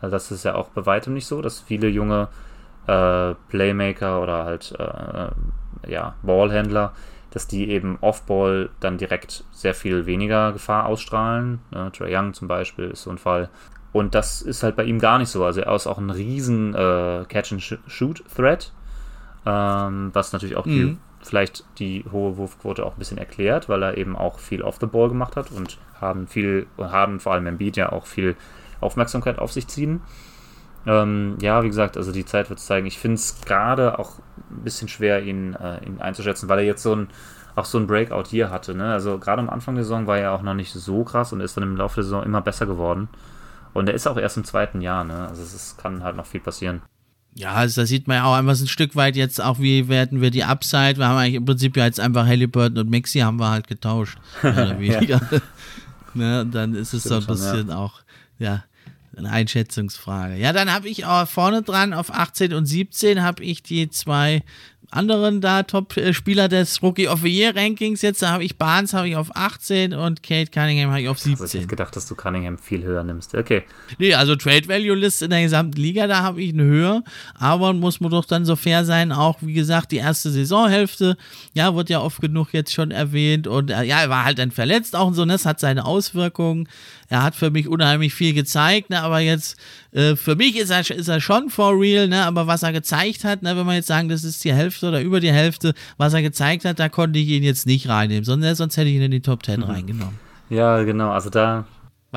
Also, 0.00 0.12
das 0.12 0.30
ist 0.30 0.44
ja 0.44 0.54
auch 0.54 0.68
bei 0.68 0.86
weitem 0.86 1.14
nicht 1.14 1.26
so, 1.26 1.42
dass 1.42 1.60
viele 1.60 1.88
junge 1.88 2.28
äh, 2.86 3.34
Playmaker 3.48 4.22
oder 4.22 4.44
halt 4.44 4.74
äh, 4.78 5.90
ja, 5.90 6.14
Ballhändler, 6.22 6.92
dass 7.30 7.46
die 7.46 7.68
eben 7.70 7.98
Off-Ball 8.00 8.70
dann 8.80 8.98
direkt 8.98 9.44
sehr 9.52 9.74
viel 9.74 10.06
weniger 10.06 10.52
Gefahr 10.52 10.86
ausstrahlen. 10.86 11.60
Ne? 11.70 11.90
Trey 11.92 12.16
Young 12.16 12.32
zum 12.32 12.48
Beispiel 12.48 12.86
ist 12.90 13.02
so 13.02 13.10
ein 13.10 13.18
Fall. 13.18 13.50
Und 13.92 14.14
das 14.14 14.42
ist 14.42 14.62
halt 14.62 14.76
bei 14.76 14.84
ihm 14.84 14.98
gar 14.98 15.18
nicht 15.18 15.30
so. 15.30 15.44
Also 15.44 15.60
er 15.60 15.74
ist 15.74 15.86
auch 15.86 15.98
ein 15.98 16.10
riesen 16.10 16.74
äh, 16.74 17.24
Catch-and-Shoot-Threat, 17.28 18.72
ähm, 19.46 20.10
was 20.12 20.32
natürlich 20.32 20.56
auch 20.56 20.64
die, 20.64 20.84
mhm. 20.84 20.98
vielleicht 21.22 21.64
die 21.78 22.04
hohe 22.12 22.36
Wurfquote 22.36 22.84
auch 22.84 22.92
ein 22.92 22.98
bisschen 22.98 23.18
erklärt, 23.18 23.68
weil 23.68 23.82
er 23.82 23.96
eben 23.96 24.16
auch 24.16 24.38
viel 24.38 24.62
off 24.62 24.76
the 24.80 24.86
ball 24.86 25.08
gemacht 25.08 25.36
hat 25.36 25.50
und 25.50 25.78
haben 26.00 26.26
viel, 26.26 26.66
haben 26.78 27.18
vor 27.18 27.32
allem 27.32 27.46
im 27.46 27.58
Beat 27.58 27.76
ja 27.76 27.90
auch 27.90 28.06
viel 28.06 28.36
Aufmerksamkeit 28.80 29.38
auf 29.38 29.52
sich 29.52 29.66
ziehen. 29.68 30.02
Ähm, 30.86 31.36
ja, 31.40 31.62
wie 31.62 31.68
gesagt, 31.68 31.96
also 31.96 32.12
die 32.12 32.24
Zeit 32.24 32.50
wird 32.50 32.60
es 32.60 32.66
zeigen. 32.66 32.86
Ich 32.86 32.98
finde 32.98 33.16
es 33.16 33.40
gerade 33.40 33.98
auch 33.98 34.18
ein 34.50 34.64
bisschen 34.64 34.88
schwer, 34.88 35.22
ihn, 35.22 35.54
äh, 35.54 35.84
ihn 35.84 36.00
einzuschätzen, 36.00 36.48
weil 36.48 36.60
er 36.60 36.64
jetzt 36.64 36.82
so 36.82 36.94
ein 36.94 37.08
auch 37.58 37.64
so 37.64 37.78
ein 37.78 37.86
Breakout 37.86 38.28
hier 38.28 38.50
hatte. 38.50 38.74
Ne? 38.74 38.92
Also 38.92 39.18
gerade 39.18 39.42
am 39.42 39.50
Anfang 39.50 39.74
der 39.74 39.84
Saison 39.84 40.06
war 40.06 40.18
er 40.18 40.32
auch 40.32 40.42
noch 40.42 40.54
nicht 40.54 40.72
so 40.72 41.02
krass 41.04 41.32
und 41.32 41.40
ist 41.40 41.56
dann 41.56 41.64
im 41.64 41.76
Laufe 41.76 41.96
der 41.96 42.04
Saison 42.04 42.22
immer 42.22 42.40
besser 42.40 42.66
geworden. 42.66 43.08
Und 43.78 43.88
er 43.88 43.94
ist 43.94 44.06
auch 44.06 44.16
erst 44.16 44.36
im 44.36 44.44
zweiten 44.44 44.80
Jahr, 44.80 45.04
ne? 45.04 45.28
Also 45.28 45.42
es 45.42 45.76
kann 45.76 46.02
halt 46.02 46.16
noch 46.16 46.26
viel 46.26 46.40
passieren. 46.40 46.82
Ja, 47.34 47.52
also 47.52 47.82
da 47.82 47.86
sieht 47.86 48.08
man 48.08 48.16
ja 48.16 48.24
auch 48.24 48.34
einfach 48.34 48.58
ein 48.58 48.66
Stück 48.66 48.96
weit 48.96 49.14
jetzt 49.14 49.40
auch, 49.40 49.60
wie 49.60 49.88
werden 49.88 50.20
wir 50.20 50.30
die 50.30 50.42
Upside. 50.42 50.96
Wir 50.96 51.06
haben 51.06 51.18
eigentlich 51.18 51.34
im 51.36 51.44
Prinzip 51.44 51.76
ja 51.76 51.84
jetzt 51.84 52.00
einfach 52.00 52.26
Halliburton 52.26 52.78
und 52.78 52.90
Maxi 52.90 53.20
haben 53.20 53.38
wir 53.38 53.50
halt 53.50 53.68
getauscht. 53.68 54.18
Oder 54.42 54.78
weniger. 54.80 55.20
Ne, 56.14 56.44
dann 56.50 56.74
ist 56.74 56.94
es 56.94 57.02
Stimmt 57.02 57.22
so 57.22 57.32
ein 57.32 57.36
bisschen 57.36 57.58
schon, 57.58 57.68
ja. 57.68 57.76
auch, 57.76 58.00
ja, 58.38 58.64
eine 59.14 59.30
Einschätzungsfrage. 59.30 60.36
Ja, 60.36 60.52
dann 60.52 60.72
habe 60.72 60.88
ich 60.88 61.04
auch 61.04 61.28
vorne 61.28 61.62
dran 61.62 61.92
auf 61.92 62.12
18 62.12 62.54
und 62.54 62.64
17 62.66 63.22
habe 63.22 63.44
ich 63.44 63.62
die 63.62 63.90
zwei 63.90 64.42
anderen 64.90 65.40
da 65.40 65.62
Top-Spieler 65.62 66.48
des 66.48 66.82
Rookie 66.82 67.08
of 67.08 67.20
the 67.20 67.28
Year 67.28 67.54
Rankings. 67.54 68.02
Jetzt 68.02 68.22
da 68.22 68.30
habe 68.30 68.44
ich 68.44 68.56
Barnes 68.56 68.94
habe 68.94 69.08
ich 69.08 69.16
auf 69.16 69.34
18 69.34 69.92
und 69.92 70.22
Kate 70.22 70.50
Cunningham 70.50 70.90
habe 70.90 71.02
ich 71.02 71.08
auf 71.08 71.18
17. 71.18 71.42
Also 71.42 71.58
ich 71.58 71.68
gedacht, 71.68 71.94
dass 71.94 72.06
du 72.06 72.14
Cunningham 72.14 72.58
viel 72.58 72.82
höher 72.82 73.04
nimmst. 73.04 73.34
Okay. 73.34 73.64
Nee, 73.98 74.14
also 74.14 74.34
Trade 74.36 74.66
Value 74.66 74.94
List 74.94 75.22
in 75.22 75.30
der 75.30 75.42
gesamten 75.42 75.80
Liga, 75.80 76.06
da 76.06 76.22
habe 76.22 76.42
ich 76.42 76.52
eine 76.52 76.64
höher. 76.64 77.02
Aber 77.34 77.72
muss 77.72 78.00
man 78.00 78.10
doch 78.10 78.24
dann 78.24 78.44
so 78.44 78.56
fair 78.56 78.84
sein, 78.84 79.12
auch 79.12 79.36
wie 79.40 79.52
gesagt, 79.52 79.92
die 79.92 79.96
erste 79.96 80.30
Saisonhälfte, 80.30 81.16
ja, 81.54 81.74
wird 81.74 81.90
ja 81.90 82.00
oft 82.00 82.20
genug 82.20 82.48
jetzt 82.52 82.72
schon 82.72 82.90
erwähnt. 82.90 83.46
Und 83.46 83.70
äh, 83.70 83.82
ja, 83.84 84.00
er 84.00 84.10
war 84.10 84.24
halt 84.24 84.38
dann 84.38 84.50
verletzt 84.50 84.96
auch 84.96 85.08
und 85.08 85.14
so, 85.14 85.24
ne? 85.24 85.34
das 85.34 85.44
hat 85.44 85.60
seine 85.60 85.84
Auswirkungen. 85.84 86.68
Er 87.08 87.22
hat 87.22 87.34
für 87.34 87.50
mich 87.50 87.68
unheimlich 87.68 88.14
viel 88.14 88.34
gezeigt, 88.34 88.90
ne? 88.90 89.00
aber 89.00 89.20
jetzt 89.20 89.56
äh, 89.92 90.14
für 90.14 90.36
mich 90.36 90.56
ist 90.56 90.70
er, 90.70 90.80
ist 90.90 91.08
er 91.08 91.20
schon 91.20 91.48
for 91.48 91.78
real, 91.78 92.06
ne? 92.06 92.24
aber 92.24 92.46
was 92.46 92.62
er 92.62 92.72
gezeigt 92.72 93.24
hat, 93.24 93.42
ne? 93.42 93.56
wenn 93.56 93.66
wir 93.66 93.74
jetzt 93.74 93.86
sagen, 93.86 94.08
das 94.08 94.24
ist 94.24 94.44
die 94.44 94.52
Hälfte 94.52 94.88
oder 94.88 95.00
über 95.00 95.20
die 95.20 95.32
Hälfte, 95.32 95.72
was 95.96 96.12
er 96.12 96.22
gezeigt 96.22 96.64
hat, 96.66 96.78
da 96.78 96.88
konnte 96.88 97.18
ich 97.18 97.28
ihn 97.28 97.42
jetzt 97.42 97.66
nicht 97.66 97.88
reinnehmen, 97.88 98.24
sondern 98.24 98.54
sonst 98.54 98.76
hätte 98.76 98.88
ich 98.90 98.96
ihn 98.96 99.02
in 99.02 99.10
die 99.10 99.22
Top 99.22 99.44
10 99.44 99.60
mhm. 99.60 99.66
reingenommen. 99.66 100.18
Ja, 100.50 100.82
genau, 100.82 101.10
also 101.10 101.30
da 101.30 101.64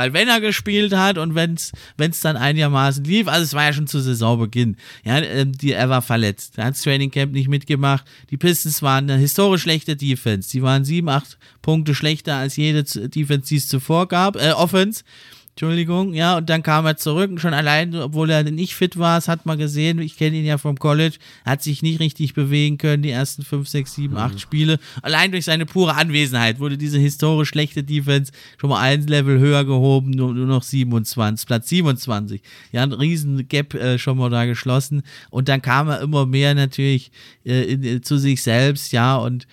weil 0.02 0.14
wenn 0.14 0.30
er 0.30 0.42
gespielt 0.42 0.94
hat 0.94 1.20
und 1.20 1.36
wenn 1.36 1.54
es 1.54 2.20
dann 2.22 2.36
einigermaßen 2.36 3.04
lief, 3.04 3.28
also 3.28 3.44
es 3.44 3.54
war 3.54 3.66
ja 3.66 3.74
schon 3.74 3.86
zu 3.86 4.00
Saisonbeginn, 4.00 4.76
ja, 5.04 5.20
ähm, 5.20 5.52
die, 5.52 5.74
er 5.74 5.90
war 5.90 6.02
verletzt, 6.02 6.58
er 6.58 6.66
hat 6.66 6.74
das 6.74 6.82
Training 6.82 7.12
Camp 7.12 7.34
nicht 7.34 7.48
mitgemacht. 7.48 8.04
Die 8.32 8.38
Pistons 8.38 8.82
waren 8.82 9.08
eine 9.08 9.20
historisch 9.20 9.62
schlechte 9.62 9.96
Defense. 9.96 10.50
Die 10.50 10.64
waren 10.64 10.86
sieben, 10.86 11.08
acht 11.08 11.38
Punkte 11.62 11.94
schlechter 11.94 12.36
als 12.38 12.56
jede 12.56 12.84
Defense, 12.84 13.50
die 13.50 13.58
es 13.58 13.68
zuvor 13.68 14.08
gab, 14.08 14.38
äh, 14.38 14.54
Offense. 14.54 15.04
Entschuldigung, 15.52 16.14
ja, 16.14 16.38
und 16.38 16.50
dann 16.50 16.64
kam 16.64 16.86
er 16.86 16.96
zurück 16.96 17.30
und 17.30 17.42
schon 17.42 17.54
allein, 17.54 17.94
obwohl 17.94 18.30
er 18.30 18.44
nicht 18.44 18.74
fit 18.74 18.98
war, 18.98 19.18
das 19.18 19.28
hat 19.28 19.46
man 19.46 19.58
gesehen, 19.58 20.00
ich 20.00 20.16
kenne 20.16 20.38
ihn 20.38 20.46
ja 20.46 20.58
vom 20.58 20.80
College, 20.80 21.18
hat 21.46 21.62
sich 21.62 21.84
nicht 21.84 22.00
richtig 22.00 22.34
bewegen 22.34 22.78
können, 22.78 23.04
die 23.04 23.10
ersten 23.10 23.44
5, 23.44 23.68
6, 23.68 23.94
7, 23.94 24.18
8 24.18 24.40
Spiele. 24.40 24.80
Allein 25.02 25.32
durch 25.32 25.44
seine 25.44 25.66
pure 25.66 25.96
Anwesenheit 25.96 26.60
wurde 26.60 26.78
diese 26.78 27.00
historisch 27.00 27.50
schlechte 27.50 27.84
Defense 27.84 28.32
schon 28.58 28.70
mal 28.70 28.80
ein 28.80 29.06
Level 29.06 29.40
höher 29.40 29.66
gehoben, 29.66 30.12
nur, 30.12 30.34
nur 30.34 30.48
noch 30.48 30.64
27, 30.64 31.46
Platz 31.46 31.68
27. 31.68 32.42
Ja, 32.72 32.84
ein 32.84 32.94
riesen 32.94 33.48
Gap 33.50 33.74
äh, 33.74 34.00
schon 34.00 34.18
mal 34.18 34.30
da 34.30 34.46
geschlossen. 34.46 35.04
Und 35.32 35.50
dann 35.50 35.62
kam 35.62 35.90
er 35.90 36.00
immer 36.00 36.26
mehr 36.26 36.56
natürlich 36.56 37.12
äh, 37.46 37.64
in, 37.64 37.84
in, 37.84 38.04
zu 38.04 38.18
sich 38.18 38.42
selbst, 38.42 38.94
ja, 38.94 39.18
und 39.18 39.48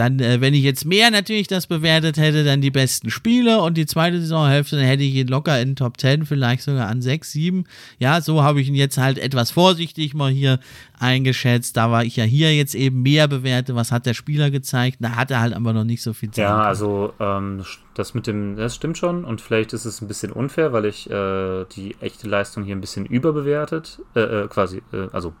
dann, 0.00 0.18
äh, 0.18 0.40
wenn 0.40 0.54
ich 0.54 0.62
jetzt 0.62 0.86
mehr 0.86 1.10
natürlich 1.10 1.46
das 1.46 1.66
bewertet 1.66 2.16
hätte, 2.16 2.42
dann 2.42 2.62
die 2.62 2.70
besten 2.70 3.10
Spiele 3.10 3.60
und 3.60 3.76
die 3.76 3.84
zweite 3.84 4.18
Saisonhälfte, 4.18 4.76
dann 4.76 4.86
hätte 4.86 5.02
ich 5.02 5.14
ihn 5.14 5.28
locker 5.28 5.60
in 5.60 5.76
Top 5.76 6.00
10, 6.00 6.24
vielleicht 6.24 6.62
sogar 6.62 6.88
an 6.88 7.02
6, 7.02 7.30
7. 7.30 7.64
Ja, 7.98 8.22
so 8.22 8.42
habe 8.42 8.62
ich 8.62 8.68
ihn 8.68 8.74
jetzt 8.74 8.96
halt 8.96 9.18
etwas 9.18 9.50
vorsichtig 9.50 10.14
mal 10.14 10.30
hier 10.30 10.58
eingeschätzt. 10.98 11.76
Da 11.76 11.90
war 11.90 12.02
ich 12.02 12.16
ja 12.16 12.24
hier 12.24 12.56
jetzt 12.56 12.74
eben 12.74 13.02
mehr 13.02 13.28
bewertet. 13.28 13.76
Was 13.76 13.92
hat 13.92 14.06
der 14.06 14.14
Spieler 14.14 14.50
gezeigt? 14.50 14.96
Da 15.00 15.16
hat 15.16 15.30
er 15.30 15.40
halt 15.40 15.52
aber 15.52 15.74
noch 15.74 15.84
nicht 15.84 16.02
so 16.02 16.14
viel 16.14 16.30
Zeit. 16.30 16.44
Ja, 16.44 16.62
also 16.62 17.12
ähm, 17.20 17.62
das 17.92 18.14
mit 18.14 18.26
dem, 18.26 18.56
das 18.56 18.74
stimmt 18.74 18.96
schon 18.96 19.26
und 19.26 19.42
vielleicht 19.42 19.74
ist 19.74 19.84
es 19.84 20.00
ein 20.00 20.08
bisschen 20.08 20.32
unfair, 20.32 20.72
weil 20.72 20.86
ich 20.86 21.10
äh, 21.10 21.66
die 21.76 21.94
echte 22.00 22.26
Leistung 22.26 22.64
hier 22.64 22.74
ein 22.74 22.80
bisschen 22.80 23.04
überbewertet, 23.04 24.00
äh, 24.16 24.20
äh 24.20 24.48
quasi, 24.48 24.80
äh, 24.94 25.08
also 25.12 25.34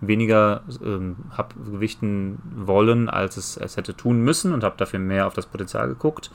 weniger 0.00 0.62
ähm, 0.84 1.16
habe 1.30 1.54
gewichten 1.70 2.38
wollen, 2.54 3.08
als 3.08 3.36
es, 3.36 3.56
es 3.56 3.76
hätte 3.76 3.96
tun 3.96 4.20
müssen 4.20 4.52
und 4.52 4.64
habe 4.64 4.76
dafür 4.76 4.98
mehr 4.98 5.26
auf 5.26 5.34
das 5.34 5.46
Potenzial 5.46 5.88
geguckt. 5.88 6.30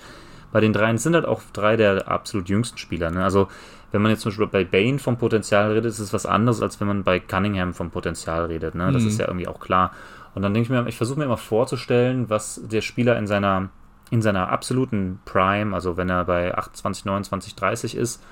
Bei 0.52 0.60
den 0.60 0.74
dreien 0.74 0.98
sind 0.98 1.16
halt 1.16 1.26
auch 1.26 1.42
drei 1.54 1.78
der 1.78 2.08
absolut 2.08 2.50
jüngsten 2.50 2.78
Spieler. 2.78 3.12
Ne? 3.12 3.24
Also 3.24 3.48
wenn 3.92 4.02
man 4.02 4.12
jetzt 4.12 4.22
zum 4.22 4.32
Beispiel 4.32 4.48
bei 4.48 4.64
Bane 4.64 5.00
vom 5.00 5.18
Potenzial 5.18 5.72
redet, 5.72 5.86
ist 5.86 6.00
es 6.00 6.14
was 6.14 6.26
anderes, 6.26 6.62
als 6.62 6.80
wenn 6.80 6.88
man 6.88 7.04
bei 7.04 7.20
Cunningham 7.20 7.74
vom 7.74 7.92
Potenzial 7.92 8.46
redet. 8.46 8.76
Ne? 8.76 8.92
Das 8.92 9.04
mhm. 9.04 9.10
ist 9.10 9.20
ja 9.20 9.28
irgendwie 9.28 9.48
auch 9.48 9.60
klar. 9.60 9.92
Und 10.34 10.42
dann 10.42 10.54
denke 10.54 10.66
ich 10.66 10.70
mir, 10.70 10.88
ich 10.88 10.98
versuche 10.98 11.20
mir 11.20 11.26
immer 11.26 11.38
vorzustellen, 11.38 12.30
was 12.30 12.62
der 12.64 12.82
Spieler 12.82 13.18
in 13.18 13.28
seiner, 13.28 13.70
in 14.10 14.22
seiner 14.22 14.50
absoluten 14.50 15.20
Prime, 15.26 15.76
also 15.76 15.98
wenn 15.98 16.10
er 16.10 16.26
bei 16.26 16.56
28, 16.58 17.06
29, 17.06 17.56
30 17.56 17.98
ist, 17.98 18.24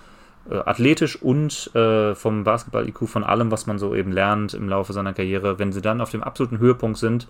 äh, 0.50 0.56
athletisch 0.58 1.22
und 1.22 1.74
äh, 1.76 2.16
vom 2.16 2.44
Basketball-IQ, 2.44 3.08
von 3.08 3.24
allem, 3.24 3.52
was 3.52 3.66
man 3.68 3.80
so 3.80 3.96
eben 3.96 4.12
lernt 4.12 4.54
im 4.54 4.70
Laufe 4.70 4.94
seiner 4.94 5.14
Karriere, 5.14 5.60
wenn 5.60 5.72
sie 5.72 5.82
dann 5.82 6.02
auf 6.02 6.12
dem 6.12 6.24
absoluten 6.24 6.60
Höhepunkt 6.60 6.98
sind, 6.98 7.28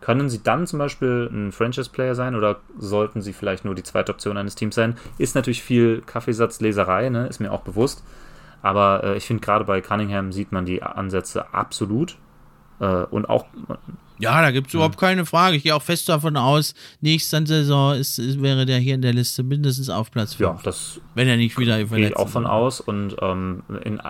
können 0.00 0.28
sie 0.28 0.42
dann 0.42 0.66
zum 0.66 0.80
Beispiel 0.80 1.30
ein 1.32 1.52
Franchise-Player 1.52 2.14
sein 2.14 2.34
oder 2.34 2.60
sollten 2.76 3.22
sie 3.22 3.32
vielleicht 3.32 3.64
nur 3.64 3.74
die 3.76 3.84
zweite 3.84 4.12
Option 4.12 4.36
eines 4.36 4.56
Teams 4.56 4.74
sein? 4.74 4.96
Ist 5.16 5.36
natürlich 5.36 5.62
viel 5.62 6.02
Kaffeesatzleserei, 6.02 7.08
ne? 7.08 7.28
ist 7.28 7.38
mir 7.38 7.52
auch 7.52 7.62
bewusst. 7.62 8.02
Aber 8.62 9.04
äh, 9.04 9.16
ich 9.16 9.26
finde, 9.26 9.42
gerade 9.42 9.64
bei 9.64 9.80
Cunningham 9.80 10.32
sieht 10.32 10.52
man 10.52 10.64
die 10.64 10.82
Ansätze 10.82 11.54
absolut. 11.54 12.16
Äh, 12.80 13.04
und 13.04 13.28
auch 13.28 13.46
ja, 14.18 14.40
da 14.40 14.50
gibt 14.50 14.68
es 14.68 14.74
überhaupt 14.74 14.98
keine 14.98 15.26
Frage. 15.26 15.56
Ich 15.56 15.62
gehe 15.62 15.74
auch 15.74 15.82
fest 15.82 16.08
davon 16.08 16.36
aus, 16.36 16.74
nächste 17.00 17.44
Saison 17.46 17.94
ist, 17.94 18.18
ist, 18.18 18.40
wäre 18.42 18.66
der 18.66 18.78
hier 18.78 18.94
in 18.94 19.02
der 19.02 19.12
Liste 19.12 19.42
mindestens 19.42 19.88
auf 19.88 20.10
Platz 20.10 20.34
5. 20.34 20.40
Ja, 20.40 20.58
das. 20.62 21.00
Wenn 21.14 21.28
er 21.28 21.36
nicht 21.36 21.58
wieder 21.58 21.74
verletzt 21.74 21.96
Gehe 21.96 22.08
ich 22.08 22.16
auch 22.16 22.28
von 22.28 22.46
aus. 22.46 22.80
Und 22.80 23.16
ähm, 23.20 23.62
in 23.84 24.00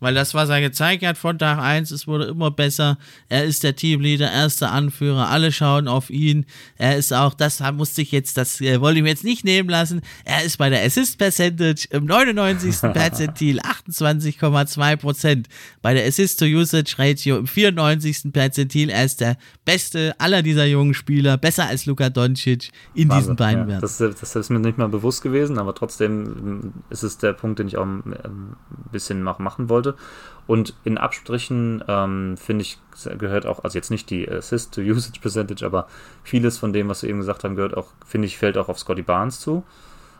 weil 0.00 0.14
das, 0.14 0.34
was 0.34 0.48
er 0.48 0.60
gezeigt 0.60 1.04
hat 1.04 1.18
von 1.18 1.38
Tag 1.38 1.58
1, 1.58 1.90
es 1.90 2.06
wurde 2.06 2.26
immer 2.26 2.50
besser. 2.50 2.98
Er 3.28 3.44
ist 3.44 3.64
der 3.64 3.74
Teamleader, 3.74 4.30
erster 4.30 4.70
Anführer, 4.70 5.28
alle 5.28 5.52
schauen 5.52 5.88
auf 5.88 6.10
ihn. 6.10 6.46
Er 6.76 6.96
ist 6.96 7.12
auch, 7.12 7.34
das 7.34 7.60
musste 7.72 8.02
ich 8.02 8.12
jetzt, 8.12 8.36
das 8.36 8.60
äh, 8.60 8.80
wollte 8.80 8.98
ich 8.98 9.02
mir 9.02 9.10
jetzt 9.10 9.24
nicht 9.24 9.44
nehmen 9.44 9.68
lassen. 9.68 10.02
Er 10.24 10.44
ist 10.44 10.56
bei 10.56 10.70
der 10.70 10.84
Assist 10.84 11.18
Percentage 11.18 11.88
im 11.90 12.04
99. 12.04 12.80
Perzentil 12.92 13.60
28,2 13.60 14.96
Prozent. 14.96 15.48
Bei 15.82 15.94
der 15.94 16.06
Assist 16.06 16.38
to 16.38 16.44
Usage 16.44 16.94
Ratio 16.98 17.38
im 17.38 17.46
94. 17.46 18.32
Perzentil. 18.32 18.90
Er 18.90 19.04
ist 19.04 19.20
der 19.20 19.36
beste 19.64 20.14
aller 20.18 20.42
dieser 20.42 20.66
jungen 20.66 20.94
Spieler, 20.94 21.36
besser 21.36 21.66
als 21.66 21.86
Luka 21.86 22.10
Doncic 22.10 22.70
in 22.94 23.08
Wahnsinn, 23.08 23.18
diesen 23.18 23.36
beiden 23.36 23.62
ja. 23.62 23.68
Werten. 23.68 23.80
Das, 23.82 23.98
das, 23.98 24.36
ist 24.36 24.50
mir 24.50 24.60
nicht 24.60 24.78
mal 24.78 24.88
bewusst 24.88 25.22
gewesen, 25.22 25.58
aber 25.58 25.74
trotzdem 25.74 26.72
ist 26.90 27.02
es 27.02 27.18
der 27.18 27.32
Punkt, 27.32 27.58
den 27.58 27.68
ich 27.68 27.76
auch 27.76 27.84
ähm, 27.84 28.04
ein 28.04 28.56
bisschen 28.92 29.22
machen 29.22 29.68
wollte 29.68 29.87
sollte. 29.88 29.98
Und 30.46 30.74
in 30.84 30.96
Abstrichen 30.96 31.84
ähm, 31.88 32.36
finde 32.38 32.62
ich, 32.62 32.78
gehört 33.18 33.44
auch, 33.44 33.64
also 33.64 33.76
jetzt 33.76 33.90
nicht 33.90 34.08
die 34.08 34.28
Assist-to-Usage 34.28 35.20
Percentage, 35.20 35.64
aber 35.64 35.88
vieles 36.22 36.56
von 36.56 36.72
dem, 36.72 36.88
was 36.88 37.02
wir 37.02 37.10
eben 37.10 37.18
gesagt 37.18 37.44
haben, 37.44 37.54
gehört 37.54 37.76
auch, 37.76 37.88
finde 38.06 38.26
ich, 38.26 38.38
fällt 38.38 38.56
auch 38.56 38.70
auf 38.70 38.78
Scotty 38.78 39.02
Barnes 39.02 39.40
zu. 39.40 39.62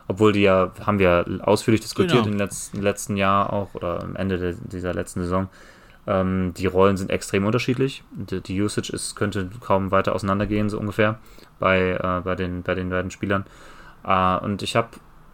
Obwohl 0.07 0.31
die 0.31 0.41
ja, 0.41 0.71
haben 0.85 0.99
wir 0.99 1.25
ausführlich 1.41 1.81
diskutiert 1.81 2.23
genau. 2.23 2.27
im 2.27 2.37
letzten, 2.37 2.81
letzten 2.81 3.17
Jahr 3.17 3.51
auch 3.51 3.73
oder 3.73 4.03
am 4.03 4.15
Ende 4.15 4.37
de, 4.37 4.55
dieser 4.71 4.93
letzten 4.93 5.21
Saison. 5.21 5.49
Ähm, 6.05 6.53
die 6.55 6.67
Rollen 6.67 6.97
sind 6.97 7.09
extrem 7.09 7.45
unterschiedlich. 7.45 8.03
Die, 8.11 8.41
die, 8.41 8.61
Usage 8.61 8.93
ist, 8.93 9.15
könnte 9.15 9.49
kaum 9.61 9.89
weiter 9.89 10.13
auseinandergehen, 10.13 10.69
so 10.69 10.79
ungefähr, 10.79 11.17
bei, 11.59 11.91
äh, 11.91 12.21
bei, 12.21 12.35
den, 12.35 12.61
bei 12.61 12.75
den 12.75 12.89
beiden 12.89 13.09
Spielern. 13.09 13.45
Äh, 14.03 14.37
und 14.37 14.61
ich 14.61 14.75
habe 14.75 14.89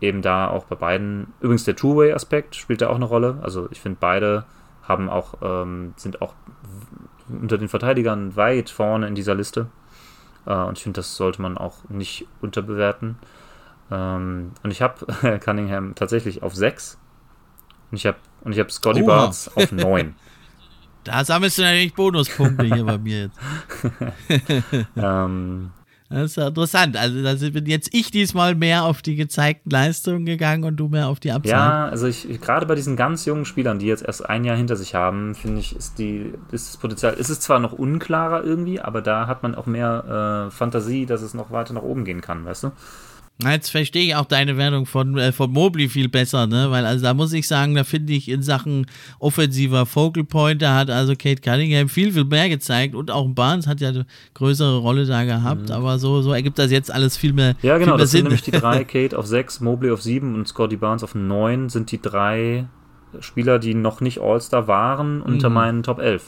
eben 0.05 0.21
da 0.21 0.47
auch 0.49 0.65
bei 0.65 0.75
beiden, 0.75 1.33
übrigens 1.39 1.63
der 1.63 1.75
Two-Way-Aspekt 1.75 2.55
spielt 2.55 2.81
da 2.81 2.89
auch 2.89 2.95
eine 2.95 3.05
Rolle. 3.05 3.39
Also 3.41 3.67
ich 3.71 3.81
finde, 3.81 3.97
beide 3.99 4.45
haben 4.83 5.09
auch, 5.09 5.35
ähm, 5.41 5.93
sind 5.97 6.21
auch 6.21 6.33
unter 7.29 7.57
den 7.57 7.69
Verteidigern 7.69 8.35
weit 8.35 8.69
vorne 8.69 9.07
in 9.07 9.15
dieser 9.15 9.35
Liste. 9.35 9.67
Äh, 10.45 10.53
und 10.53 10.77
ich 10.77 10.83
finde, 10.83 10.99
das 10.99 11.15
sollte 11.15 11.41
man 11.41 11.57
auch 11.57 11.89
nicht 11.89 12.27
unterbewerten. 12.41 13.17
Ähm, 13.91 14.51
und 14.63 14.71
ich 14.71 14.81
habe 14.81 15.39
Cunningham 15.43 15.95
tatsächlich 15.95 16.43
auf 16.43 16.55
6. 16.55 16.97
Und 17.91 17.97
ich 17.97 18.05
habe 18.05 18.17
und 18.41 18.51
ich 18.51 18.59
habe 18.59 18.71
Scotty 18.71 19.01
oh. 19.01 19.07
Barnes 19.07 19.51
auf 19.55 19.71
9. 19.71 20.15
Da 21.03 21.23
sammelst 21.23 21.59
du 21.59 21.61
natürlich 21.61 21.93
Bonuspunkte 21.93 22.65
hier 22.65 22.83
bei 22.83 22.97
mir 22.97 23.23
jetzt. 23.25 23.39
ähm, 24.95 25.71
das 26.09 26.31
ist 26.31 26.37
ja 26.37 26.47
interessant. 26.47 26.97
Also 26.97 27.23
da 27.23 27.33
bin 27.33 27.65
jetzt 27.65 27.93
ich 27.93 28.11
diesmal 28.11 28.53
mehr 28.53 28.83
auf 28.83 29.01
die 29.01 29.15
gezeigten 29.15 29.69
Leistungen 29.69 30.25
gegangen 30.25 30.63
und 30.63 30.75
du 30.75 30.87
mehr 30.87 31.07
auf 31.07 31.19
die 31.19 31.31
Abzahlen. 31.31 31.57
Ja, 31.57 31.87
also 31.87 32.05
ich, 32.05 32.41
gerade 32.41 32.67
bei 32.67 32.75
diesen 32.75 32.95
ganz 32.95 33.25
jungen 33.25 33.45
Spielern, 33.45 33.79
die 33.79 33.87
jetzt 33.87 34.03
erst 34.03 34.27
ein 34.27 34.43
Jahr 34.43 34.55
hinter 34.55 34.75
sich 34.75 34.93
haben, 34.93 35.33
finde 35.33 35.61
ich, 35.61 35.75
ist 35.75 35.97
die, 35.97 36.33
ist 36.51 36.69
das 36.69 36.77
Potenzial, 36.77 37.13
ist 37.13 37.29
es 37.29 37.39
zwar 37.39 37.59
noch 37.59 37.73
unklarer 37.73 38.43
irgendwie, 38.43 38.79
aber 38.79 39.01
da 39.01 39.25
hat 39.25 39.41
man 39.41 39.55
auch 39.55 39.65
mehr 39.65 40.47
äh, 40.47 40.51
Fantasie, 40.51 41.07
dass 41.07 41.21
es 41.23 41.33
noch 41.33 41.49
weiter 41.49 41.73
nach 41.73 41.81
oben 41.81 42.05
gehen 42.05 42.21
kann, 42.21 42.45
weißt 42.45 42.65
du? 42.65 42.71
Jetzt 43.43 43.69
verstehe 43.69 44.03
ich 44.05 44.15
auch 44.15 44.25
deine 44.25 44.55
Wertung 44.55 44.85
von, 44.85 45.17
äh, 45.17 45.33
von 45.33 45.51
Mobley 45.51 45.89
viel 45.89 46.07
besser, 46.07 46.47
ne? 46.47 46.71
Weil 46.71 46.85
also 46.85 47.03
da 47.03 47.13
muss 47.13 47.33
ich 47.33 47.47
sagen, 47.47 47.75
da 47.75 47.83
finde 47.83 48.13
ich 48.13 48.29
in 48.29 48.41
Sachen 48.41 48.85
offensiver 49.19 49.85
Focal 49.85 50.23
Point, 50.23 50.61
da 50.61 50.77
hat 50.77 50.89
also 50.89 51.15
Kate 51.17 51.41
Cunningham 51.41 51.89
viel, 51.89 52.13
viel 52.13 52.23
mehr 52.23 52.47
gezeigt 52.47 52.95
und 52.95 53.11
auch 53.11 53.27
Barnes 53.27 53.67
hat 53.67 53.81
ja 53.81 53.89
eine 53.89 54.05
größere 54.35 54.77
Rolle 54.77 55.05
da 55.05 55.25
gehabt, 55.25 55.67
mhm. 55.67 55.75
aber 55.75 55.99
so, 55.99 56.21
so 56.21 56.31
ergibt 56.31 56.57
das 56.57 56.71
jetzt 56.71 56.93
alles 56.93 57.17
viel 57.17 57.33
mehr. 57.33 57.55
Ja, 57.61 57.77
genau, 57.77 57.97
das 57.97 58.11
Sinn. 58.11 58.19
sind 58.19 58.23
nämlich 58.25 58.43
die 58.43 58.51
drei, 58.51 58.83
Kate 58.85 59.17
auf 59.17 59.27
sechs, 59.27 59.59
Mobley 59.59 59.91
auf 59.91 60.01
sieben 60.01 60.33
und 60.33 60.47
Scotty 60.47 60.77
Barnes 60.77 61.03
auf 61.03 61.13
neun, 61.13 61.67
sind 61.67 61.91
die 61.91 62.01
drei 62.01 62.67
Spieler, 63.19 63.59
die 63.59 63.73
noch 63.73 63.99
nicht 63.99 64.21
All-Star 64.21 64.67
waren, 64.67 65.21
unter 65.21 65.49
mhm. 65.49 65.55
meinen 65.55 65.83
Top 65.83 65.99
11. 65.99 66.27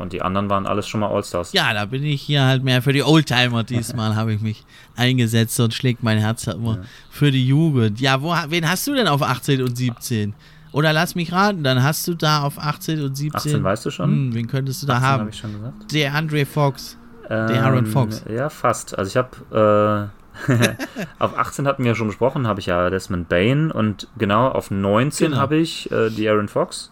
Und 0.00 0.12
die 0.12 0.22
anderen 0.22 0.48
waren 0.48 0.66
alles 0.66 0.88
schon 0.88 1.00
mal 1.00 1.08
All-Stars. 1.08 1.52
Ja, 1.52 1.72
da 1.74 1.84
bin 1.84 2.02
ich 2.02 2.22
hier 2.22 2.44
halt 2.44 2.64
mehr 2.64 2.82
für 2.82 2.92
die 2.92 3.02
Oldtimer. 3.02 3.64
Diesmal 3.64 4.16
habe 4.16 4.32
ich 4.32 4.40
mich 4.40 4.64
eingesetzt 4.96 5.60
und 5.60 5.74
schlägt 5.74 6.02
mein 6.02 6.18
Herz 6.18 6.46
halt 6.46 6.56
immer 6.56 6.76
ja. 6.76 6.82
für 7.10 7.30
die 7.30 7.46
Jugend. 7.46 8.00
Ja, 8.00 8.22
wo, 8.22 8.34
wen 8.48 8.68
hast 8.68 8.86
du 8.86 8.94
denn 8.94 9.06
auf 9.06 9.22
18 9.22 9.62
und 9.62 9.76
17? 9.76 10.34
Oder 10.72 10.92
lass 10.92 11.14
mich 11.14 11.32
raten, 11.32 11.64
dann 11.64 11.82
hast 11.82 12.06
du 12.08 12.14
da 12.14 12.42
auf 12.42 12.58
18 12.58 13.02
und 13.02 13.16
17. 13.16 13.36
18 13.36 13.64
weißt 13.64 13.86
du 13.86 13.90
schon? 13.90 14.10
Hm, 14.10 14.34
wen 14.34 14.46
könntest 14.46 14.82
du 14.82 14.86
da 14.86 15.00
haben? 15.00 15.22
Hab 15.22 15.28
ich 15.28 15.38
schon 15.38 15.52
gesagt. 15.52 15.92
Der 15.92 16.14
Andre 16.14 16.46
Fox. 16.46 16.96
Ähm, 17.28 17.46
der 17.46 17.64
Aaron 17.64 17.86
Fox. 17.86 18.24
Ja, 18.28 18.48
fast. 18.48 18.98
Also 18.98 19.08
ich 19.08 19.16
habe 19.16 20.10
äh, 20.48 20.52
auf 21.18 21.38
18 21.38 21.66
hatten 21.66 21.84
wir 21.84 21.90
ja 21.90 21.94
schon 21.94 22.08
besprochen, 22.08 22.46
habe 22.46 22.60
ich 22.60 22.66
ja 22.66 22.90
Desmond 22.90 23.28
Bain 23.28 23.70
und 23.70 24.08
genau 24.18 24.48
auf 24.48 24.70
19 24.70 25.28
genau. 25.28 25.40
habe 25.40 25.56
ich 25.56 25.90
äh, 25.92 26.10
die 26.10 26.28
Aaron 26.28 26.48
Fox. 26.48 26.90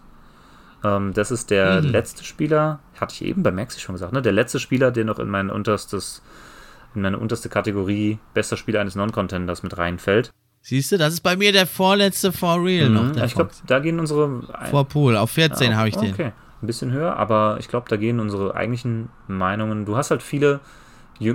Ähm, 0.84 1.12
das 1.12 1.30
ist 1.30 1.50
der 1.50 1.82
mhm. 1.82 1.88
letzte 1.88 2.24
Spieler, 2.24 2.80
hatte 3.00 3.14
ich 3.14 3.24
eben 3.24 3.42
bei 3.42 3.50
Maxi 3.50 3.80
schon 3.80 3.94
gesagt, 3.94 4.12
ne? 4.12 4.22
Der 4.22 4.32
letzte 4.32 4.58
Spieler, 4.58 4.90
der 4.90 5.04
noch 5.04 5.18
in 5.18 5.28
mein 5.28 5.50
unterstes, 5.50 6.22
in 6.94 7.02
meine 7.02 7.18
unterste 7.18 7.48
Kategorie 7.48 8.18
bester 8.34 8.56
Spieler 8.56 8.80
eines 8.80 8.94
Non-Contenders 8.94 9.62
mit 9.62 9.76
reinfällt. 9.76 10.30
Siehst 10.60 10.92
du, 10.92 10.98
das 10.98 11.14
ist 11.14 11.20
bei 11.20 11.36
mir 11.36 11.52
der 11.52 11.66
vorletzte 11.66 12.32
For 12.32 12.62
Real 12.62 12.88
mhm. 12.88 13.12
noch. 13.12 13.24
Ich 13.24 13.34
glaube, 13.34 13.50
da 13.66 13.78
gehen 13.78 13.98
unsere. 13.98 14.42
Vor 14.70 14.84
Pool, 14.86 15.16
auf 15.16 15.30
14 15.30 15.70
ja, 15.70 15.76
habe 15.76 15.88
ich 15.88 15.96
den. 15.96 16.12
Okay, 16.12 16.32
ein 16.62 16.66
bisschen 16.66 16.92
höher, 16.92 17.16
aber 17.16 17.56
ich 17.60 17.68
glaube, 17.68 17.86
da 17.88 17.96
gehen 17.96 18.20
unsere 18.20 18.54
eigentlichen 18.54 19.08
Meinungen. 19.26 19.84
Du 19.84 19.96
hast 19.96 20.10
halt 20.10 20.22
viele 20.22 20.60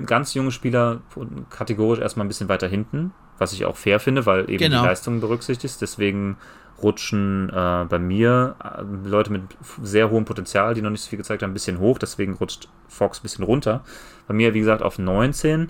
ganz 0.05 0.33
junge 0.33 0.51
Spieler 0.51 1.01
kategorisch 1.49 1.99
erstmal 1.99 2.25
ein 2.25 2.29
bisschen 2.29 2.49
weiter 2.49 2.67
hinten, 2.67 3.11
was 3.37 3.53
ich 3.53 3.65
auch 3.65 3.75
fair 3.75 3.99
finde, 3.99 4.25
weil 4.25 4.49
eben 4.49 4.59
genau. 4.59 4.81
die 4.81 4.87
Leistung 4.87 5.19
berücksichtigt. 5.19 5.81
Deswegen 5.81 6.37
rutschen 6.83 7.49
äh, 7.49 7.85
bei 7.87 7.99
mir 7.99 8.55
äh, 8.63 9.07
Leute 9.07 9.31
mit 9.31 9.43
sehr 9.81 10.09
hohem 10.09 10.25
Potenzial, 10.25 10.73
die 10.73 10.81
noch 10.81 10.89
nicht 10.89 11.01
so 11.01 11.09
viel 11.09 11.17
gezeigt 11.17 11.41
haben, 11.41 11.51
ein 11.51 11.55
bisschen 11.55 11.79
hoch. 11.79 11.97
Deswegen 11.97 12.33
rutscht 12.33 12.67
Fox 12.87 13.19
ein 13.19 13.23
bisschen 13.23 13.45
runter. 13.45 13.83
Bei 14.27 14.33
mir, 14.33 14.53
wie 14.53 14.59
gesagt, 14.59 14.81
auf 14.81 14.99
19. 14.99 15.69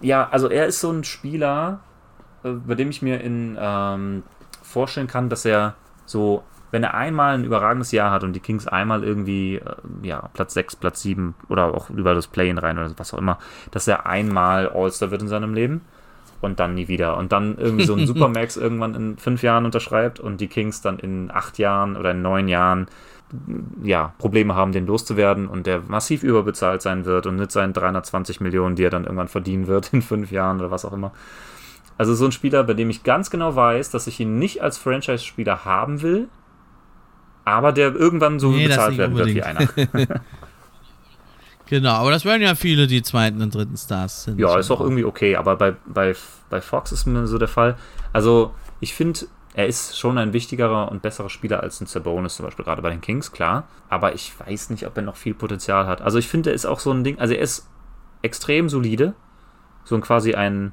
Ja, 0.00 0.28
also 0.30 0.48
er 0.48 0.66
ist 0.66 0.80
so 0.80 0.90
ein 0.90 1.04
Spieler, 1.04 1.80
äh, 2.44 2.50
bei 2.50 2.74
dem 2.74 2.90
ich 2.90 3.02
mir 3.02 3.20
in, 3.20 3.56
ähm, 3.60 4.22
vorstellen 4.62 5.06
kann, 5.06 5.28
dass 5.28 5.44
er 5.44 5.74
so, 6.04 6.42
wenn 6.70 6.82
er 6.82 6.94
einmal 6.94 7.34
ein 7.34 7.44
überragendes 7.44 7.92
Jahr 7.92 8.10
hat 8.10 8.24
und 8.24 8.32
die 8.32 8.40
Kings 8.40 8.66
einmal 8.66 9.04
irgendwie, 9.04 9.56
äh, 9.56 9.76
ja, 10.02 10.28
Platz 10.34 10.54
6, 10.54 10.76
Platz 10.76 11.02
7 11.02 11.34
oder 11.48 11.74
auch 11.74 11.90
über 11.90 12.14
das 12.14 12.26
Play-In 12.26 12.58
rein 12.58 12.78
oder 12.78 12.92
was 12.96 13.14
auch 13.14 13.18
immer, 13.18 13.38
dass 13.70 13.86
er 13.86 14.06
einmal 14.06 14.68
All-Star 14.68 15.10
wird 15.10 15.22
in 15.22 15.28
seinem 15.28 15.54
Leben 15.54 15.82
und 16.42 16.60
dann 16.60 16.74
nie 16.74 16.88
wieder. 16.88 17.16
Und 17.16 17.32
dann 17.32 17.56
irgendwie 17.56 17.84
so 17.84 17.94
ein 17.94 18.06
Supermax 18.06 18.56
irgendwann 18.56 18.94
in 18.94 19.16
fünf 19.16 19.42
Jahren 19.42 19.64
unterschreibt 19.64 20.20
und 20.20 20.40
die 20.40 20.48
Kings 20.48 20.80
dann 20.80 20.98
in 20.98 21.30
acht 21.30 21.58
Jahren 21.58 21.96
oder 21.96 22.12
in 22.12 22.22
neun 22.22 22.48
Jahren 22.48 22.86
ja, 23.82 24.12
Probleme 24.18 24.54
haben, 24.54 24.72
den 24.72 24.86
loszuwerden 24.86 25.48
und 25.48 25.66
der 25.66 25.80
massiv 25.88 26.22
überbezahlt 26.22 26.82
sein 26.82 27.04
wird 27.04 27.26
und 27.26 27.36
mit 27.36 27.50
seinen 27.50 27.72
320 27.72 28.40
Millionen, 28.40 28.76
die 28.76 28.84
er 28.84 28.90
dann 28.90 29.04
irgendwann 29.04 29.28
verdienen 29.28 29.66
wird 29.66 29.92
in 29.92 30.02
fünf 30.02 30.30
Jahren 30.30 30.58
oder 30.58 30.70
was 30.70 30.84
auch 30.84 30.92
immer. 30.92 31.12
Also 31.96 32.14
so 32.14 32.24
ein 32.26 32.32
Spieler, 32.32 32.64
bei 32.64 32.74
dem 32.74 32.90
ich 32.90 33.04
ganz 33.04 33.30
genau 33.30 33.54
weiß, 33.54 33.90
dass 33.90 34.06
ich 34.06 34.20
ihn 34.20 34.38
nicht 34.38 34.62
als 34.62 34.76
Franchise-Spieler 34.78 35.64
haben 35.64 36.02
will, 36.02 36.28
aber 37.44 37.72
der 37.72 37.94
irgendwann 37.94 38.38
so 38.38 38.50
nee, 38.50 38.66
bezahlt 38.66 38.98
werden 38.98 39.12
unbedingt. 39.12 39.36
wird 39.36 39.76
wie 39.86 39.98
einer. 39.98 40.20
genau, 41.72 41.94
aber 41.94 42.10
das 42.10 42.24
wären 42.24 42.42
ja 42.42 42.54
viele, 42.54 42.86
die 42.86 43.02
zweiten 43.02 43.40
und 43.42 43.54
dritten 43.54 43.76
Stars 43.76 44.24
sind. 44.24 44.38
Ja, 44.38 44.58
ist 44.58 44.70
auch 44.70 44.80
irgendwie 44.80 45.04
okay, 45.04 45.36
aber 45.36 45.56
bei, 45.56 45.74
bei, 45.86 46.14
bei 46.50 46.60
Fox 46.60 46.92
ist 46.92 47.06
mir 47.06 47.26
so 47.26 47.38
der 47.38 47.48
Fall. 47.48 47.76
Also 48.12 48.54
ich 48.80 48.94
finde, 48.94 49.20
er 49.54 49.66
ist 49.66 49.98
schon 49.98 50.18
ein 50.18 50.32
wichtigerer 50.32 50.90
und 50.90 51.02
besserer 51.02 51.30
Spieler 51.30 51.62
als 51.62 51.80
ein 51.80 51.86
Sabonis 51.86 52.36
zum 52.36 52.44
Beispiel, 52.44 52.64
gerade 52.64 52.82
bei 52.82 52.90
den 52.90 53.00
Kings, 53.00 53.32
klar. 53.32 53.64
Aber 53.88 54.14
ich 54.14 54.32
weiß 54.38 54.70
nicht, 54.70 54.86
ob 54.86 54.96
er 54.96 55.02
noch 55.02 55.16
viel 55.16 55.34
Potenzial 55.34 55.86
hat. 55.86 56.02
Also 56.02 56.18
ich 56.18 56.28
finde, 56.28 56.50
er 56.50 56.54
ist 56.54 56.66
auch 56.66 56.80
so 56.80 56.92
ein 56.92 57.04
Ding, 57.04 57.18
also 57.18 57.34
er 57.34 57.40
ist 57.40 57.68
extrem 58.22 58.68
solide. 58.68 59.14
So 59.84 59.94
ein 59.96 60.00
quasi 60.00 60.34
ein 60.34 60.72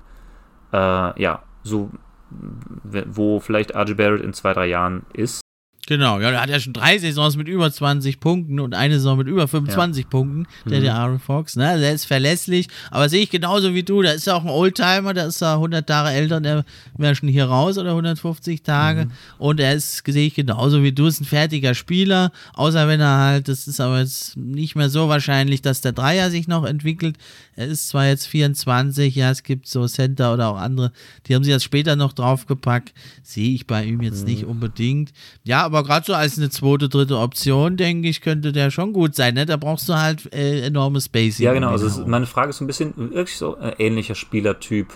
äh, 0.72 1.22
ja, 1.22 1.41
so, 1.64 1.89
wo 2.30 3.39
vielleicht 3.39 3.76
RJ 3.76 3.93
Barrett 3.93 4.22
in 4.22 4.34
zwei, 4.34 4.54
drei 4.54 4.68
Jahren 4.68 5.06
ist. 5.14 5.41
Genau, 5.90 6.20
ja, 6.20 6.30
er 6.30 6.42
hat 6.42 6.52
ja 6.52 6.60
schon 6.60 6.74
drei 6.74 7.00
Saisons 7.00 7.36
mit 7.36 7.48
über 7.48 7.72
20 7.72 8.20
Punkten 8.20 8.60
und 8.60 8.76
eine 8.76 8.94
Saison 8.94 9.18
mit 9.18 9.28
über 9.28 9.48
25 9.48 10.04
ja. 10.04 10.08
Punkten, 10.08 10.46
der, 10.70 10.82
mhm. 10.82 10.84
der 10.84 10.94
Aaron 10.94 11.20
Fox, 11.20 11.56
ne? 11.56 11.80
Der 11.80 11.94
ist 11.94 12.06
verlässlich, 12.06 12.68
aber 12.92 13.10
sehe 13.10 13.24
ich 13.24 13.32
genauso 13.32 13.74
wie 13.74 13.82
du, 13.82 14.04
da 14.04 14.12
ist 14.12 14.28
ja 14.28 14.36
auch 14.36 14.44
ein 14.44 14.52
Oldtimer, 14.52 15.16
der 15.16 15.26
ist 15.26 15.42
ja 15.42 15.56
100 15.56 15.88
Tage 15.88 16.16
älter, 16.16 16.42
der 16.42 16.64
wäre 16.96 17.16
schon 17.16 17.28
hier 17.28 17.46
raus 17.46 17.80
oder 17.80 17.90
150 17.90 18.62
Tage 18.62 19.06
mhm. 19.06 19.12
und 19.40 19.60
er 19.60 19.74
ist, 19.74 20.04
sehe 20.06 20.28
ich 20.28 20.36
genauso 20.36 20.84
wie 20.84 20.92
du, 20.92 21.08
ist 21.08 21.22
ein 21.22 21.26
fertiger 21.26 21.74
Spieler, 21.74 22.32
außer 22.54 22.88
wenn 22.88 23.00
er 23.00 23.18
halt, 23.18 23.48
das 23.48 23.68
ist 23.68 23.82
aber 23.82 24.02
jetzt 24.02 24.38
nicht 24.38 24.76
mehr 24.76 24.92
so 24.92 25.10
wahrscheinlich, 25.10 25.64
dass 25.64 25.82
der 25.82 25.94
Dreier 25.94 26.30
sich 26.30 26.48
noch 26.48 26.66
entwickelt, 26.66 27.18
er 27.56 27.66
ist 27.66 27.90
zwar 27.90 28.06
jetzt 28.06 28.28
24, 28.28 29.16
ja, 29.16 29.32
es 29.32 29.42
gibt 29.42 29.68
so 29.68 29.88
Center 29.88 30.36
oder 30.36 30.50
auch 30.50 30.58
andere, 30.58 30.92
die 31.26 31.34
haben 31.34 31.44
sich 31.44 31.54
das 31.54 31.64
später 31.64 31.96
noch 31.96 32.14
draufgepackt, 32.14 32.94
sehe 33.24 33.56
ich 33.56 33.66
bei 33.66 33.84
ihm 33.86 34.04
jetzt 34.04 34.22
mhm. 34.22 34.30
nicht 34.30 34.44
unbedingt, 34.46 35.14
ja, 35.44 35.66
aber 35.66 35.78
aber 35.80 35.88
gerade 35.88 36.05
so 36.05 36.13
als 36.13 36.38
eine 36.38 36.49
zweite, 36.49 36.89
dritte 36.89 37.17
Option, 37.17 37.77
denke 37.77 38.09
ich, 38.09 38.21
könnte 38.21 38.51
der 38.51 38.69
schon 38.69 38.91
gut 38.91 39.15
sein. 39.15 39.34
Ne? 39.34 39.45
Da 39.45 39.55
brauchst 39.55 39.88
du 39.88 39.93
halt 39.95 40.32
äh, 40.34 40.65
enormes 40.65 41.05
Spacing. 41.05 41.45
Ja, 41.45 41.53
genau. 41.53 41.71
Also 41.71 42.05
meine 42.05 42.25
Frage 42.25 42.49
ist 42.49 42.59
ein 42.59 42.67
bisschen 42.67 42.93
wirklich 42.97 43.38
so 43.38 43.57
ein 43.57 43.73
ähnlicher 43.77 44.15
Spielertyp, 44.15 44.88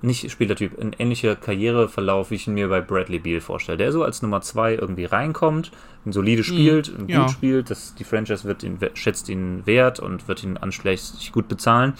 nicht 0.00 0.30
Spielertyp, 0.30 0.78
ein 0.78 0.94
ähnlicher 0.98 1.34
Karriereverlauf, 1.34 2.30
wie 2.30 2.36
ich 2.36 2.46
ihn 2.46 2.54
mir 2.54 2.68
bei 2.68 2.80
Bradley 2.80 3.18
Beal 3.18 3.40
vorstelle. 3.40 3.78
Der 3.78 3.90
so 3.90 4.04
als 4.04 4.22
Nummer 4.22 4.40
zwei 4.40 4.74
irgendwie 4.74 5.06
reinkommt, 5.06 5.72
ein 6.06 6.12
solide 6.12 6.42
mhm. 6.42 6.46
spielt, 6.46 6.92
ja. 7.08 7.22
gut 7.22 7.30
spielt, 7.32 7.70
das, 7.70 7.94
die 7.96 8.04
Franchise 8.04 8.44
wird 8.44 8.62
ihn, 8.62 8.78
schätzt 8.94 9.28
ihn 9.28 9.66
wert 9.66 9.98
und 9.98 10.28
wird 10.28 10.44
ihn 10.44 10.56
anschließend 10.56 11.32
gut 11.32 11.48
bezahlen. 11.48 11.94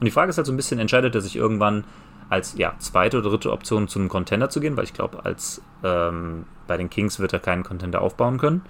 Und 0.00 0.06
die 0.06 0.10
Frage 0.10 0.30
ist 0.30 0.38
halt 0.38 0.46
so 0.46 0.52
ein 0.52 0.56
bisschen, 0.56 0.78
entscheidet 0.78 1.14
er 1.14 1.20
sich 1.20 1.36
irgendwann 1.36 1.84
als 2.30 2.54
ja, 2.56 2.72
zweite 2.78 3.18
oder 3.18 3.28
dritte 3.28 3.52
Option 3.52 3.88
zu 3.88 3.98
einem 3.98 4.08
Contender 4.08 4.48
zu 4.48 4.60
gehen, 4.60 4.78
weil 4.78 4.84
ich 4.84 4.94
glaube, 4.94 5.26
als 5.26 5.60
ähm, 5.84 6.46
bei 6.72 6.78
den 6.78 6.88
Kings 6.88 7.20
wird 7.20 7.34
er 7.34 7.38
keinen 7.38 7.64
Contender 7.64 8.00
aufbauen 8.00 8.38
können. 8.38 8.62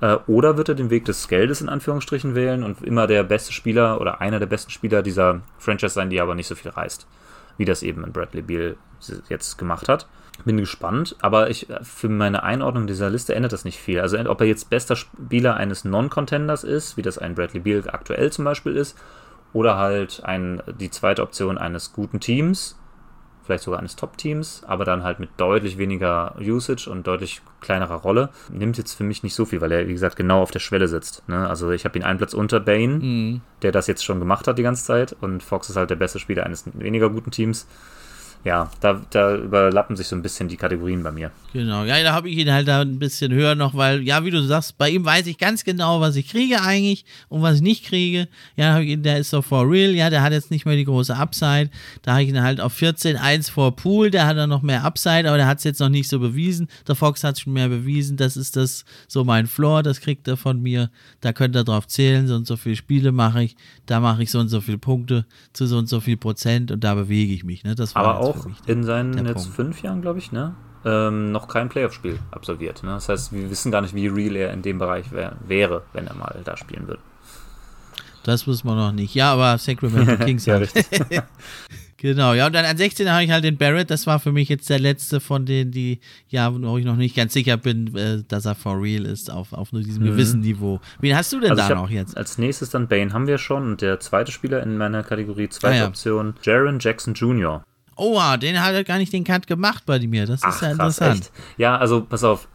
Äh, 0.00 0.18
oder 0.28 0.56
wird 0.56 0.68
er 0.68 0.76
den 0.76 0.88
Weg 0.88 1.04
des 1.04 1.26
Geldes 1.26 1.60
in 1.60 1.68
Anführungsstrichen 1.68 2.36
wählen 2.36 2.62
und 2.62 2.80
immer 2.82 3.08
der 3.08 3.24
beste 3.24 3.52
Spieler 3.52 4.00
oder 4.00 4.20
einer 4.20 4.38
der 4.38 4.46
besten 4.46 4.70
Spieler 4.70 5.02
dieser 5.02 5.40
Franchise 5.58 5.94
sein, 5.94 6.10
die 6.10 6.20
aber 6.20 6.36
nicht 6.36 6.46
so 6.46 6.54
viel 6.54 6.70
reißt, 6.70 7.08
wie 7.58 7.64
das 7.64 7.82
eben 7.82 8.04
in 8.04 8.12
Bradley 8.12 8.42
Beal 8.42 8.76
jetzt 9.28 9.58
gemacht 9.58 9.88
hat. 9.88 10.06
Bin 10.44 10.58
gespannt, 10.58 11.16
aber 11.20 11.50
ich, 11.50 11.66
für 11.82 12.08
meine 12.08 12.44
Einordnung 12.44 12.86
dieser 12.86 13.10
Liste 13.10 13.34
ändert 13.34 13.52
das 13.52 13.64
nicht 13.64 13.80
viel. 13.80 13.98
Also 13.98 14.16
ob 14.30 14.40
er 14.40 14.46
jetzt 14.46 14.70
bester 14.70 14.94
Spieler 14.94 15.56
eines 15.56 15.84
Non-Contenders 15.84 16.62
ist, 16.62 16.96
wie 16.96 17.02
das 17.02 17.18
ein 17.18 17.34
Bradley 17.34 17.58
Beal 17.58 17.82
aktuell 17.90 18.30
zum 18.30 18.44
Beispiel 18.44 18.76
ist, 18.76 18.96
oder 19.52 19.76
halt 19.76 20.22
ein, 20.22 20.62
die 20.78 20.90
zweite 20.90 21.22
Option 21.22 21.58
eines 21.58 21.92
guten 21.92 22.20
Teams, 22.20 22.78
vielleicht 23.44 23.64
sogar 23.64 23.80
eines 23.80 23.96
Top-Teams, 23.96 24.62
aber 24.66 24.84
dann 24.84 25.02
halt 25.02 25.20
mit 25.20 25.30
deutlich 25.36 25.78
weniger 25.78 26.34
Usage 26.38 26.88
und 26.88 27.06
deutlich 27.06 27.42
kleinerer 27.60 27.96
Rolle. 27.96 28.30
Nimmt 28.50 28.78
jetzt 28.78 28.94
für 28.94 29.04
mich 29.04 29.22
nicht 29.22 29.34
so 29.34 29.44
viel, 29.44 29.60
weil 29.60 29.72
er, 29.72 29.86
wie 29.86 29.92
gesagt, 29.92 30.16
genau 30.16 30.42
auf 30.42 30.50
der 30.50 30.60
Schwelle 30.60 30.88
sitzt. 30.88 31.28
Ne? 31.28 31.48
Also 31.48 31.70
ich 31.70 31.84
habe 31.84 31.98
ihn 31.98 32.04
einen 32.04 32.18
Platz 32.18 32.34
unter 32.34 32.60
Bane, 32.60 32.94
mhm. 32.94 33.40
der 33.62 33.72
das 33.72 33.86
jetzt 33.86 34.04
schon 34.04 34.18
gemacht 34.18 34.48
hat 34.48 34.58
die 34.58 34.62
ganze 34.62 34.84
Zeit 34.84 35.14
und 35.20 35.42
Fox 35.42 35.70
ist 35.70 35.76
halt 35.76 35.90
der 35.90 35.96
beste 35.96 36.18
Spieler 36.18 36.44
eines 36.44 36.64
weniger 36.74 37.10
guten 37.10 37.30
Teams 37.30 37.66
ja, 38.44 38.70
da, 38.80 39.00
da 39.10 39.36
überlappen 39.36 39.96
sich 39.96 40.06
so 40.06 40.14
ein 40.14 40.20
bisschen 40.20 40.48
die 40.48 40.58
Kategorien 40.58 41.02
bei 41.02 41.10
mir. 41.10 41.30
Genau, 41.54 41.84
ja, 41.84 42.02
da 42.02 42.12
habe 42.12 42.28
ich 42.28 42.36
ihn 42.36 42.52
halt 42.52 42.68
da 42.68 42.82
ein 42.82 42.98
bisschen 42.98 43.32
höher 43.32 43.54
noch, 43.54 43.74
weil, 43.74 44.02
ja, 44.02 44.22
wie 44.24 44.30
du 44.30 44.42
sagst, 44.42 44.76
bei 44.76 44.90
ihm 44.90 45.04
weiß 45.04 45.26
ich 45.28 45.38
ganz 45.38 45.64
genau, 45.64 46.00
was 46.00 46.16
ich 46.16 46.28
kriege 46.28 46.60
eigentlich 46.60 47.06
und 47.28 47.40
was 47.40 47.56
ich 47.56 47.62
nicht 47.62 47.86
kriege. 47.86 48.28
Ja, 48.56 48.80
der 48.80 49.18
ist 49.18 49.30
so 49.30 49.40
for 49.40 49.70
real, 49.70 49.92
ja, 49.92 50.10
der 50.10 50.22
hat 50.22 50.32
jetzt 50.32 50.50
nicht 50.50 50.66
mehr 50.66 50.76
die 50.76 50.84
große 50.84 51.16
Upside. 51.16 51.70
Da 52.02 52.12
habe 52.12 52.24
ich 52.24 52.28
ihn 52.28 52.42
halt 52.42 52.60
auf 52.60 52.74
14, 52.74 53.16
1 53.16 53.48
vor 53.48 53.74
Pool, 53.74 54.10
der 54.10 54.26
hat 54.26 54.36
dann 54.36 54.50
noch 54.50 54.62
mehr 54.62 54.84
Upside, 54.84 55.26
aber 55.26 55.38
der 55.38 55.46
hat 55.46 55.58
es 55.58 55.64
jetzt 55.64 55.80
noch 55.80 55.88
nicht 55.88 56.08
so 56.08 56.18
bewiesen. 56.18 56.68
Der 56.86 56.96
Fox 56.96 57.24
hat 57.24 57.40
schon 57.40 57.54
mehr 57.54 57.68
bewiesen, 57.68 58.18
das 58.18 58.36
ist 58.36 58.56
das 58.56 58.84
so 59.08 59.24
mein 59.24 59.46
Floor, 59.46 59.82
das 59.82 60.00
kriegt 60.00 60.28
er 60.28 60.36
von 60.36 60.60
mir. 60.60 60.90
Da 61.22 61.32
könnt 61.32 61.56
ihr 61.56 61.64
drauf 61.64 61.86
zählen, 61.86 62.26
so 62.26 62.34
und 62.34 62.46
so 62.46 62.56
viele 62.56 62.76
Spiele 62.76 63.10
mache 63.10 63.42
ich, 63.42 63.56
da 63.86 64.00
mache 64.00 64.22
ich 64.22 64.30
so 64.30 64.38
und 64.38 64.48
so 64.48 64.60
viele 64.60 64.78
Punkte 64.78 65.24
zu 65.54 65.66
so 65.66 65.78
und 65.78 65.88
so 65.88 66.00
viel 66.00 66.18
Prozent 66.18 66.70
und 66.70 66.84
da 66.84 66.94
bewege 66.94 67.32
ich 67.32 67.42
mich. 67.42 67.64
Ne? 67.64 67.74
Das 67.74 67.94
war 67.94 68.04
aber 68.04 68.20
auch 68.20 68.33
in 68.66 68.84
seinen 68.84 69.26
jetzt 69.26 69.34
Punkt. 69.34 69.54
fünf 69.54 69.82
Jahren, 69.82 70.02
glaube 70.02 70.18
ich, 70.18 70.32
ne? 70.32 70.54
Ähm, 70.84 71.32
noch 71.32 71.48
kein 71.48 71.68
Playoff-Spiel 71.68 72.18
absolviert. 72.30 72.82
Ne? 72.82 72.90
Das 72.90 73.08
heißt, 73.08 73.32
wir 73.32 73.48
wissen 73.50 73.72
gar 73.72 73.80
nicht, 73.80 73.94
wie 73.94 74.06
real 74.06 74.36
er 74.36 74.52
in 74.52 74.60
dem 74.60 74.78
Bereich 74.78 75.10
wär, 75.12 75.32
wäre, 75.46 75.82
wenn 75.94 76.06
er 76.06 76.14
mal 76.14 76.42
da 76.44 76.56
spielen 76.58 76.86
würde. 76.86 77.00
Das 78.22 78.46
wissen 78.46 78.66
wir 78.66 78.74
noch 78.74 78.92
nicht. 78.92 79.14
Ja, 79.14 79.32
aber 79.32 79.56
Sacramento 79.58 80.16
Kings 80.24 80.46
ja. 80.46 80.60
Genau, 82.04 82.34
ja, 82.34 82.46
und 82.46 82.54
dann 82.54 82.66
an 82.66 82.76
16 82.76 83.10
habe 83.10 83.24
ich 83.24 83.30
halt 83.30 83.44
den 83.44 83.56
Barrett, 83.56 83.90
das 83.90 84.06
war 84.06 84.20
für 84.20 84.30
mich 84.30 84.50
jetzt 84.50 84.68
der 84.68 84.78
letzte 84.78 85.20
von 85.20 85.46
denen, 85.46 85.70
die, 85.70 86.00
ja, 86.28 86.52
wo 86.52 86.76
ich 86.76 86.84
noch 86.84 86.96
nicht 86.96 87.16
ganz 87.16 87.32
sicher 87.32 87.56
bin, 87.56 87.96
äh, 87.96 88.22
dass 88.28 88.44
er 88.44 88.54
for 88.54 88.78
real 88.82 89.06
ist, 89.06 89.30
auf, 89.30 89.54
auf 89.54 89.72
nur 89.72 89.80
diesem 89.80 90.02
mhm. 90.02 90.08
gewissen 90.08 90.40
Niveau. 90.40 90.82
Wen 91.00 91.16
hast 91.16 91.32
du 91.32 91.40
denn 91.40 91.52
also 91.52 91.66
da 91.66 91.74
noch 91.74 91.88
jetzt? 91.88 92.14
Als 92.14 92.36
nächstes 92.36 92.68
dann 92.68 92.88
Bane 92.88 93.14
haben 93.14 93.26
wir 93.26 93.38
schon 93.38 93.62
und 93.62 93.80
der 93.80 94.00
zweite 94.00 94.32
Spieler 94.32 94.62
in 94.62 94.76
meiner 94.76 95.02
Kategorie, 95.02 95.48
zweite 95.48 95.76
ah, 95.76 95.78
ja. 95.78 95.86
Option, 95.86 96.34
Jaron 96.42 96.78
Jackson 96.78 97.14
Jr. 97.14 97.64
Oh, 97.96 98.20
den 98.40 98.62
hat 98.62 98.74
er 98.74 98.84
gar 98.84 98.98
nicht 98.98 99.12
den 99.12 99.24
Cut 99.24 99.46
gemacht 99.46 99.84
bei 99.86 99.98
mir. 100.00 100.26
Das 100.26 100.40
ist 100.40 100.44
Ach, 100.44 100.62
ja 100.62 100.70
interessant. 100.72 101.30
Krass, 101.32 101.44
ja, 101.56 101.76
also 101.76 102.04
pass 102.04 102.24
auf. 102.24 102.48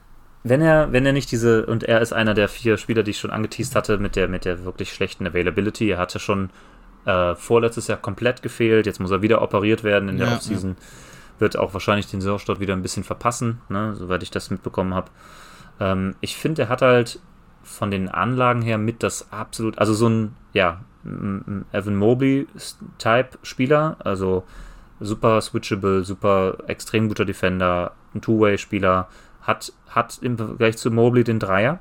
wenn 0.43 0.61
er, 0.61 0.91
wenn 0.91 1.05
er 1.05 1.13
nicht 1.13 1.31
diese, 1.31 1.65
und 1.65 1.83
er 1.83 2.01
ist 2.01 2.13
einer 2.13 2.33
der 2.33 2.49
vier 2.49 2.77
Spieler, 2.77 3.03
die 3.03 3.11
ich 3.11 3.19
schon 3.19 3.31
angeteased 3.31 3.75
hatte, 3.75 3.97
mit 3.97 4.15
der, 4.15 4.27
mit 4.27 4.45
der 4.45 4.63
wirklich 4.65 4.93
schlechten 4.93 5.25
Availability. 5.27 5.89
Er 5.91 5.97
hatte 5.97 6.19
schon 6.19 6.49
äh, 7.05 7.35
vorletztes 7.35 7.87
Jahr 7.87 7.97
komplett 7.97 8.41
gefehlt, 8.41 8.85
jetzt 8.85 8.99
muss 8.99 9.11
er 9.11 9.21
wieder 9.21 9.41
operiert 9.41 9.83
werden 9.83 10.09
in 10.09 10.17
der 10.17 10.27
Ja, 10.27 10.35
Offseason. 10.35 10.75
Wird 11.39 11.57
auch 11.57 11.73
wahrscheinlich 11.73 12.07
den 12.07 12.19
Saisonstart 12.21 12.59
wieder 12.59 12.73
ein 12.73 12.81
bisschen 12.81 13.03
verpassen, 13.05 13.61
ne, 13.69 13.95
soweit 13.95 14.23
ich 14.23 14.31
das 14.31 14.49
mitbekommen 14.49 14.93
habe. 14.93 15.09
Ähm, 15.79 16.15
ich 16.21 16.35
finde, 16.35 16.63
er 16.63 16.69
hat 16.69 16.81
halt 16.81 17.19
von 17.63 17.91
den 17.91 18.09
Anlagen 18.09 18.61
her 18.61 18.77
mit 18.77 19.03
das 19.03 19.31
absolut, 19.31 19.77
also 19.79 19.93
so 19.93 20.09
ein, 20.09 20.35
ja, 20.53 20.81
Evan 21.05 21.95
Mobley-Type-Spieler, 21.95 23.95
also 23.99 24.43
super 24.99 25.41
switchable, 25.41 26.03
super 26.03 26.57
extrem 26.67 27.07
guter 27.07 27.25
Defender, 27.25 27.93
ein 28.13 28.21
Two-Way-Spieler, 28.21 29.07
hat, 29.41 29.71
hat 29.89 30.19
im 30.21 30.37
Vergleich 30.37 30.77
zu 30.77 30.91
Mobley 30.91 31.23
den 31.23 31.39
Dreier, 31.39 31.79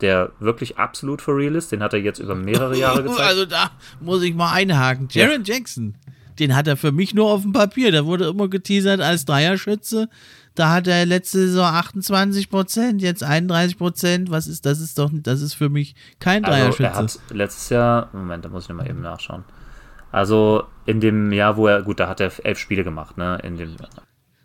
der 0.00 0.30
wirklich 0.40 0.78
absolut 0.78 1.22
for 1.22 1.36
real 1.36 1.54
ist. 1.54 1.72
Den 1.72 1.82
hat 1.82 1.92
er 1.92 2.00
jetzt 2.00 2.18
über 2.18 2.34
mehrere 2.34 2.76
Jahre 2.78 3.02
gezeigt. 3.02 3.20
Also 3.20 3.46
da 3.46 3.70
muss 4.00 4.22
ich 4.22 4.34
mal 4.34 4.52
einhaken. 4.52 5.08
Jaron 5.10 5.44
Jackson, 5.44 5.94
den 6.38 6.54
hat 6.54 6.66
er 6.68 6.76
für 6.76 6.92
mich 6.92 7.14
nur 7.14 7.30
auf 7.30 7.42
dem 7.42 7.52
Papier. 7.52 7.90
Der 7.92 8.06
wurde 8.06 8.28
immer 8.28 8.48
geteasert 8.48 9.00
als 9.00 9.24
Dreierschütze. 9.24 10.08
Da 10.54 10.70
hat 10.70 10.86
er 10.86 11.04
letzte 11.04 11.38
Saison 11.48 11.66
28 11.66 12.48
Prozent, 12.48 13.02
jetzt 13.02 13.22
31 13.22 13.76
Prozent. 13.76 14.30
Was 14.30 14.46
ist 14.46 14.64
das? 14.64 14.80
Ist 14.80 14.98
doch, 14.98 15.10
das 15.12 15.42
ist 15.42 15.52
für 15.54 15.68
mich 15.68 15.94
kein 16.18 16.44
Also 16.44 16.56
Dreierschütze. 16.58 16.82
er 16.84 16.94
hat 16.94 17.18
letztes 17.30 17.68
Jahr, 17.68 18.08
Moment, 18.14 18.44
da 18.44 18.48
muss 18.48 18.64
ich 18.64 18.68
nochmal 18.70 18.88
eben 18.88 19.02
nachschauen. 19.02 19.44
Also 20.12 20.64
in 20.86 21.00
dem 21.00 21.32
Jahr, 21.32 21.56
wo 21.56 21.66
er, 21.66 21.82
gut, 21.82 22.00
da 22.00 22.08
hat 22.08 22.20
er 22.20 22.32
elf 22.44 22.58
Spiele 22.58 22.84
gemacht, 22.84 23.18
ne? 23.18 23.38
In 23.42 23.56
dem, 23.56 23.76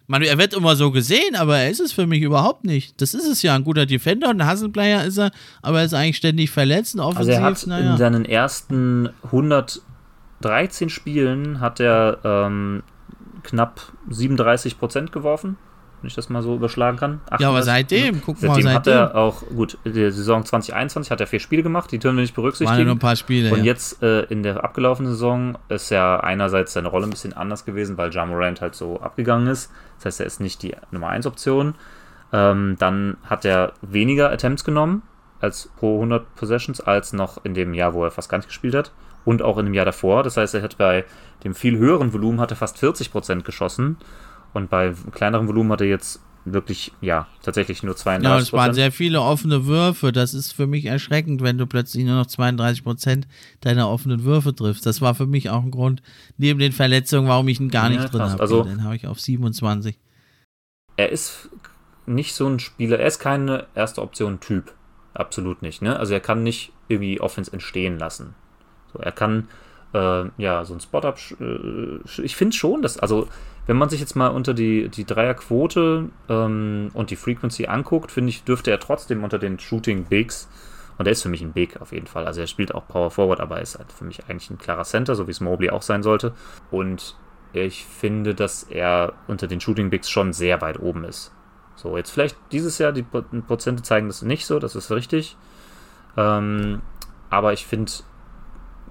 Man, 0.07 0.21
er 0.23 0.37
wird 0.37 0.53
immer 0.53 0.75
so 0.75 0.91
gesehen, 0.91 1.35
aber 1.35 1.59
er 1.59 1.69
ist 1.69 1.79
es 1.79 1.93
für 1.93 2.07
mich 2.07 2.21
überhaupt 2.21 2.65
nicht. 2.65 2.99
Das 3.01 3.13
ist 3.13 3.27
es 3.27 3.41
ja. 3.41 3.55
Ein 3.55 3.63
guter 3.63 3.85
Defender 3.85 4.29
und 4.29 4.41
ein 4.41 4.51
Hustle-Player 4.51 5.05
ist 5.05 5.17
er, 5.17 5.31
aber 5.61 5.79
er 5.79 5.85
ist 5.85 5.93
eigentlich 5.93 6.17
ständig 6.17 6.49
verletzt 6.49 6.95
und 6.95 7.01
also 7.01 7.19
offensiv, 7.19 7.35
er 7.35 7.43
hat 7.43 7.67
naja. 7.67 7.91
in 7.91 7.97
seinen 7.97 8.25
ersten 8.25 9.09
113 9.23 10.89
Spielen 10.89 11.59
hat 11.59 11.79
er 11.79 12.19
ähm, 12.23 12.83
knapp 13.43 13.81
37 14.09 14.79
Prozent 14.79 15.11
geworfen, 15.11 15.57
wenn 16.01 16.07
ich 16.07 16.15
das 16.15 16.29
mal 16.29 16.41
so 16.41 16.55
überschlagen 16.55 16.97
kann. 16.97 17.21
Ja, 17.39 17.49
aber 17.49 17.59
38, 17.59 17.65
seitdem, 17.65 18.21
guck 18.25 18.41
mal, 18.41 18.47
Seitdem 18.55 18.69
hat 18.69 18.85
seitdem. 18.85 18.93
er 18.93 19.15
auch, 19.15 19.43
gut, 19.47 19.77
in 19.83 19.93
der 19.93 20.11
Saison 20.11 20.43
2021 20.43 21.11
hat 21.11 21.21
er 21.21 21.27
vier 21.27 21.39
Spiele 21.39 21.63
gemacht, 21.63 21.91
die 21.91 21.99
dürfen 21.99 22.17
wir 22.17 22.21
nicht 22.21 22.35
Waren 22.35 22.43
berücksichtigen. 22.43 22.85
nur 22.85 22.95
ein 22.95 22.99
paar 22.99 23.15
Spiele. 23.15 23.51
Und 23.51 23.59
ja. 23.59 23.65
jetzt 23.65 24.01
äh, 24.01 24.23
in 24.23 24.43
der 24.43 24.63
abgelaufenen 24.63 25.11
Saison 25.11 25.57
ist 25.69 25.89
ja 25.91 26.19
einerseits 26.19 26.73
seine 26.73 26.87
Rolle 26.87 27.05
ein 27.07 27.11
bisschen 27.11 27.33
anders 27.33 27.65
gewesen, 27.65 27.97
weil 27.97 28.11
Ja 28.11 28.25
Morant 28.25 28.61
halt 28.61 28.75
so 28.75 28.99
abgegangen 28.99 29.47
ist. 29.47 29.71
Das 29.97 30.05
heißt, 30.05 30.19
er 30.21 30.25
ist 30.25 30.39
nicht 30.39 30.63
die 30.63 30.75
Nummer 30.91 31.09
1 31.09 31.27
Option. 31.27 31.75
Ähm, 32.33 32.75
dann 32.79 33.17
hat 33.25 33.45
er 33.45 33.73
weniger 33.81 34.31
Attempts 34.31 34.63
genommen 34.63 35.03
als 35.39 35.69
pro 35.77 35.95
100 35.95 36.35
Possessions 36.35 36.81
als 36.81 37.13
noch 37.13 37.43
in 37.43 37.53
dem 37.53 37.73
Jahr, 37.73 37.93
wo 37.93 38.03
er 38.03 38.11
fast 38.11 38.29
gar 38.29 38.37
nicht 38.37 38.47
gespielt 38.47 38.75
hat. 38.75 38.91
Und 39.23 39.43
auch 39.43 39.59
in 39.59 39.65
dem 39.65 39.73
Jahr 39.75 39.85
davor. 39.85 40.23
Das 40.23 40.37
heißt, 40.37 40.55
er 40.55 40.63
hat 40.63 40.77
bei 40.77 41.05
dem 41.43 41.53
viel 41.53 41.77
höheren 41.77 42.11
Volumen 42.11 42.39
hat 42.39 42.51
er 42.51 42.57
fast 42.57 42.77
40% 42.77 43.41
geschossen. 43.43 43.97
Und 44.53 44.69
bei 44.69 44.93
kleinerem 45.11 45.47
Volumen 45.47 45.71
hat 45.71 45.81
er 45.81 45.87
jetzt 45.87 46.21
wirklich, 46.43 46.91
ja, 47.01 47.27
tatsächlich 47.43 47.83
nur 47.83 47.95
32%. 47.95 48.23
Ja, 48.23 48.37
es 48.39 48.51
waren 48.51 48.73
sehr 48.73 48.91
viele 48.91 49.21
offene 49.21 49.65
Würfe. 49.67 50.11
Das 50.11 50.33
ist 50.33 50.51
für 50.53 50.65
mich 50.65 50.85
erschreckend, 50.85 51.41
wenn 51.43 51.57
du 51.57 51.67
plötzlich 51.67 52.03
nur 52.03 52.15
noch 52.15 52.25
32 52.25 52.83
Prozent 52.83 53.27
deiner 53.61 53.89
offenen 53.89 54.23
Würfe 54.23 54.55
triffst. 54.55 54.85
Das 54.85 55.01
war 55.01 55.13
für 55.13 55.27
mich 55.27 55.49
auch 55.51 55.61
ein 55.63 55.71
Grund, 55.71 56.01
neben 56.37 56.59
den 56.59 56.71
Verletzungen, 56.71 57.27
warum 57.27 57.47
ich 57.47 57.59
ihn 57.59 57.69
gar 57.69 57.89
nicht 57.89 58.01
Ja, 58.01 58.07
drin 58.07 58.21
habe. 58.23 58.41
Also- 58.41 58.63
Den 58.63 58.83
habe 58.83 58.95
ich 58.95 59.05
auf 59.07 59.19
27. 59.19 59.99
er 60.97 61.09
ist 61.11 61.49
nicht 62.05 62.33
so 62.33 62.47
ein 62.47 62.59
Spieler, 62.59 62.99
er 62.99 63.07
ist 63.07 63.19
keine 63.19 63.67
erste 63.75 64.01
Option-Typ. 64.01 64.73
Absolut 65.13 65.61
nicht, 65.61 65.81
ne? 65.81 65.97
Also 65.97 66.13
er 66.13 66.19
kann 66.19 66.41
nicht 66.43 66.71
irgendwie 66.87 67.19
Offense 67.21 67.51
entstehen 67.53 67.99
lassen. 67.99 68.33
So, 68.93 68.99
er 68.99 69.11
kann 69.11 69.47
äh, 69.93 70.25
ja 70.37 70.65
so 70.65 70.73
ein 70.73 70.79
Spot-Up. 70.79 71.17
Äh, 71.39 72.21
ich 72.21 72.35
finde 72.35 72.55
schon, 72.55 72.81
dass, 72.81 72.97
also 72.97 73.27
wenn 73.67 73.77
man 73.77 73.89
sich 73.89 73.99
jetzt 73.99 74.15
mal 74.15 74.29
unter 74.29 74.53
die, 74.53 74.89
die 74.89 75.05
Dreierquote 75.05 76.09
ähm, 76.29 76.91
und 76.93 77.11
die 77.11 77.15
Frequency 77.15 77.67
anguckt, 77.67 78.11
finde 78.11 78.29
ich, 78.29 78.43
dürfte 78.43 78.71
er 78.71 78.79
trotzdem 78.79 79.23
unter 79.23 79.39
den 79.39 79.59
Shooting 79.59 80.05
Bigs, 80.05 80.49
und 80.97 81.07
er 81.07 81.13
ist 81.13 81.23
für 81.23 81.29
mich 81.29 81.41
ein 81.41 81.53
Big 81.53 81.81
auf 81.81 81.93
jeden 81.93 82.05
Fall. 82.05 82.27
Also 82.27 82.41
er 82.41 82.47
spielt 82.47 82.75
auch 82.75 82.87
Power 82.87 83.09
Forward, 83.09 83.39
aber 83.39 83.55
er 83.55 83.63
ist 83.63 83.79
halt 83.79 83.91
für 83.91 84.03
mich 84.03 84.29
eigentlich 84.29 84.51
ein 84.51 84.59
klarer 84.59 84.83
Center, 84.83 85.15
so 85.15 85.25
wie 85.25 85.31
es 85.31 85.41
Mobley 85.41 85.71
auch 85.71 85.81
sein 85.81 86.03
sollte. 86.03 86.33
Und 86.69 87.15
ich 87.53 87.85
finde, 87.85 88.35
dass 88.35 88.63
er 88.63 89.13
unter 89.27 89.47
den 89.47 89.59
Shooting 89.59 89.89
Bigs 89.89 90.11
schon 90.11 90.31
sehr 90.31 90.61
weit 90.61 90.79
oben 90.79 91.03
ist. 91.03 91.33
So, 91.75 91.97
jetzt 91.97 92.11
vielleicht 92.11 92.37
dieses 92.51 92.77
Jahr, 92.77 92.91
die 92.91 93.01
Pro- 93.01 93.23
Prozente 93.47 93.81
zeigen 93.81 94.07
das 94.07 94.21
nicht 94.21 94.45
so, 94.45 94.59
das 94.59 94.75
ist 94.75 94.91
richtig. 94.91 95.37
Ähm, 96.17 96.81
aber 97.31 97.53
ich 97.53 97.65
finde, 97.65 97.91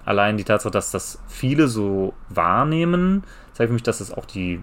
allein 0.04 0.36
die 0.36 0.44
Tatsache, 0.44 0.72
dass 0.72 0.90
das 0.90 1.20
viele 1.28 1.68
so 1.68 2.14
wahrnehmen, 2.28 3.24
zeigt 3.52 3.68
für 3.68 3.74
mich, 3.74 3.82
dass 3.82 4.00
es 4.00 4.12
auch 4.12 4.24
die, 4.24 4.62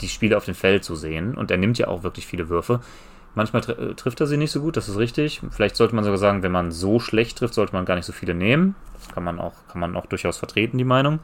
die 0.00 0.08
Spiele 0.08 0.36
auf 0.36 0.44
dem 0.44 0.54
Feld 0.54 0.84
so 0.84 0.94
sehen. 0.94 1.34
Und 1.34 1.50
er 1.50 1.56
nimmt 1.56 1.78
ja 1.78 1.88
auch 1.88 2.02
wirklich 2.02 2.26
viele 2.26 2.48
Würfe. 2.48 2.80
Manchmal 3.34 3.62
tr 3.62 3.78
äh, 3.78 3.94
trifft 3.94 4.20
er 4.20 4.26
sie 4.26 4.38
nicht 4.38 4.50
so 4.50 4.60
gut, 4.60 4.76
das 4.76 4.88
ist 4.88 4.96
richtig. 4.96 5.42
Vielleicht 5.50 5.76
sollte 5.76 5.94
man 5.94 6.04
sogar 6.04 6.18
sagen, 6.18 6.42
wenn 6.42 6.52
man 6.52 6.72
so 6.72 7.00
schlecht 7.00 7.38
trifft, 7.38 7.54
sollte 7.54 7.74
man 7.74 7.84
gar 7.84 7.94
nicht 7.94 8.06
so 8.06 8.12
viele 8.12 8.34
nehmen. 8.34 8.74
Das 8.94 9.08
kann 9.08 9.24
man 9.24 9.38
auch, 9.38 9.54
kann 9.68 9.80
man 9.80 9.96
auch 9.96 10.06
durchaus 10.06 10.38
vertreten, 10.38 10.78
die 10.78 10.84
Meinung. 10.84 11.20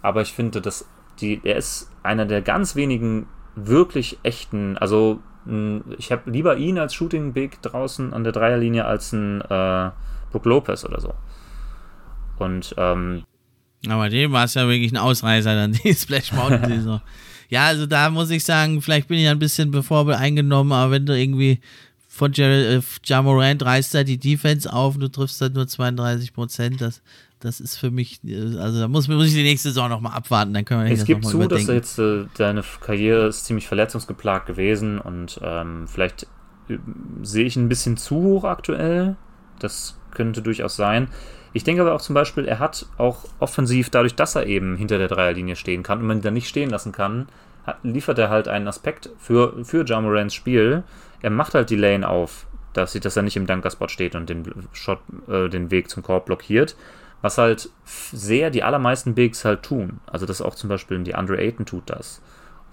Aber 0.00 0.22
ich 0.22 0.32
finde, 0.32 0.60
dass 0.60 0.86
die, 1.20 1.40
er 1.44 1.56
ist 1.56 1.90
einer 2.02 2.26
der 2.26 2.42
ganz 2.42 2.76
wenigen 2.76 3.26
wirklich 3.56 4.18
echten, 4.22 4.76
also 4.78 5.20
mh, 5.44 5.82
ich 5.98 6.12
habe 6.12 6.30
lieber 6.30 6.56
ihn 6.56 6.78
als 6.78 6.94
Shooting 6.94 7.32
Big 7.32 7.60
draußen 7.62 8.12
an 8.12 8.24
der 8.24 8.32
Dreierlinie 8.32 8.84
als 8.84 9.12
ein 9.12 9.40
äh, 9.42 9.90
Brook 10.32 10.44
Lopez 10.46 10.84
oder 10.84 11.00
so. 11.00 11.14
Und 12.38 12.74
ähm, 12.78 13.24
Aber 13.88 14.08
dem 14.08 14.32
war 14.32 14.44
es 14.44 14.54
ja 14.54 14.66
wirklich 14.68 14.92
ein 14.92 14.98
Ausreißer 14.98 15.54
dann, 15.54 15.72
die 15.84 15.94
Splash 15.94 16.32
Mountain 16.32 16.68
Saison. 16.80 17.00
ja, 17.48 17.66
also 17.66 17.86
da 17.86 18.10
muss 18.10 18.30
ich 18.30 18.44
sagen, 18.44 18.80
vielleicht 18.82 19.08
bin 19.08 19.18
ich 19.18 19.28
ein 19.28 19.38
bisschen 19.38 19.70
bevoreingenommen, 19.70 20.72
aber 20.72 20.92
wenn 20.92 21.06
du 21.06 21.18
irgendwie 21.18 21.60
von 22.08 22.32
Jared, 22.32 22.82
äh, 22.82 22.86
Ja 23.06 23.22
Morant 23.22 23.64
reißt 23.64 23.94
da 23.94 24.04
die 24.04 24.18
Defense 24.18 24.72
auf 24.72 24.94
und 24.94 25.00
du 25.00 25.08
triffst 25.08 25.40
da 25.40 25.48
nur 25.48 25.66
32 25.66 26.32
Prozent, 26.32 26.80
das, 26.80 27.02
das 27.40 27.60
ist 27.60 27.76
für 27.76 27.90
mich, 27.90 28.20
also 28.58 28.80
da 28.80 28.88
muss, 28.88 29.08
muss 29.08 29.26
ich 29.26 29.34
die 29.34 29.42
nächste 29.42 29.68
Saison 29.70 29.88
nochmal 29.88 30.12
abwarten, 30.12 30.54
dann 30.54 30.64
können 30.64 30.84
wir 30.86 30.92
es 30.92 31.04
gibt 31.04 31.24
zu, 31.24 31.38
dass 31.38 31.46
überdenken. 31.46 31.70
er 31.70 31.74
jetzt 31.76 31.98
äh, 31.98 32.24
deine 32.36 32.62
Karriere 32.80 33.26
ist 33.26 33.44
ziemlich 33.46 33.66
verletzungsgeplagt 33.66 34.46
gewesen 34.46 35.00
und 35.00 35.40
ähm, 35.42 35.86
vielleicht 35.88 36.28
äh, 36.68 36.78
sehe 37.22 37.46
ich 37.46 37.56
ein 37.56 37.68
bisschen 37.68 37.96
zu 37.96 38.14
hoch 38.16 38.44
aktuell. 38.44 39.16
Das 39.58 39.98
könnte 40.12 40.40
durchaus 40.40 40.76
sein. 40.76 41.08
Ich 41.54 41.62
denke 41.62 41.82
aber 41.82 41.94
auch 41.94 42.00
zum 42.00 42.14
Beispiel, 42.14 42.46
er 42.46 42.58
hat 42.58 42.84
auch 42.98 43.24
offensiv, 43.38 43.88
dadurch, 43.88 44.16
dass 44.16 44.34
er 44.34 44.46
eben 44.46 44.76
hinter 44.76 44.98
der 44.98 45.06
Dreierlinie 45.06 45.54
stehen 45.54 45.84
kann 45.84 46.00
und 46.00 46.06
man 46.06 46.18
ihn 46.18 46.22
dann 46.22 46.34
nicht 46.34 46.48
stehen 46.48 46.68
lassen 46.68 46.90
kann, 46.90 47.28
hat, 47.64 47.78
liefert 47.84 48.18
er 48.18 48.28
halt 48.28 48.48
einen 48.48 48.66
Aspekt 48.66 49.08
für, 49.18 49.64
für 49.64 49.86
Ja 49.86 50.00
Morants 50.00 50.34
Spiel. 50.34 50.82
Er 51.22 51.30
macht 51.30 51.54
halt 51.54 51.70
die 51.70 51.76
Lane 51.76 52.08
auf, 52.08 52.46
dass, 52.72 52.90
sie, 52.90 52.98
dass 52.98 53.16
er 53.16 53.22
nicht 53.22 53.36
im 53.36 53.46
Dunkerspot 53.46 53.92
steht 53.92 54.16
und 54.16 54.28
den 54.28 54.44
Shot, 54.72 54.98
äh, 55.28 55.48
den 55.48 55.70
Weg 55.70 55.88
zum 55.90 56.02
Korb 56.02 56.26
blockiert. 56.26 56.76
Was 57.22 57.38
halt 57.38 57.70
sehr 57.84 58.50
die 58.50 58.64
allermeisten 58.64 59.14
Bigs 59.14 59.44
halt 59.44 59.62
tun. 59.62 60.00
Also 60.06 60.26
das 60.26 60.42
auch 60.42 60.56
zum 60.56 60.68
Beispiel 60.68 60.98
die 61.04 61.14
Andre 61.14 61.38
Ayton 61.38 61.66
tut 61.66 61.84
das. 61.86 62.20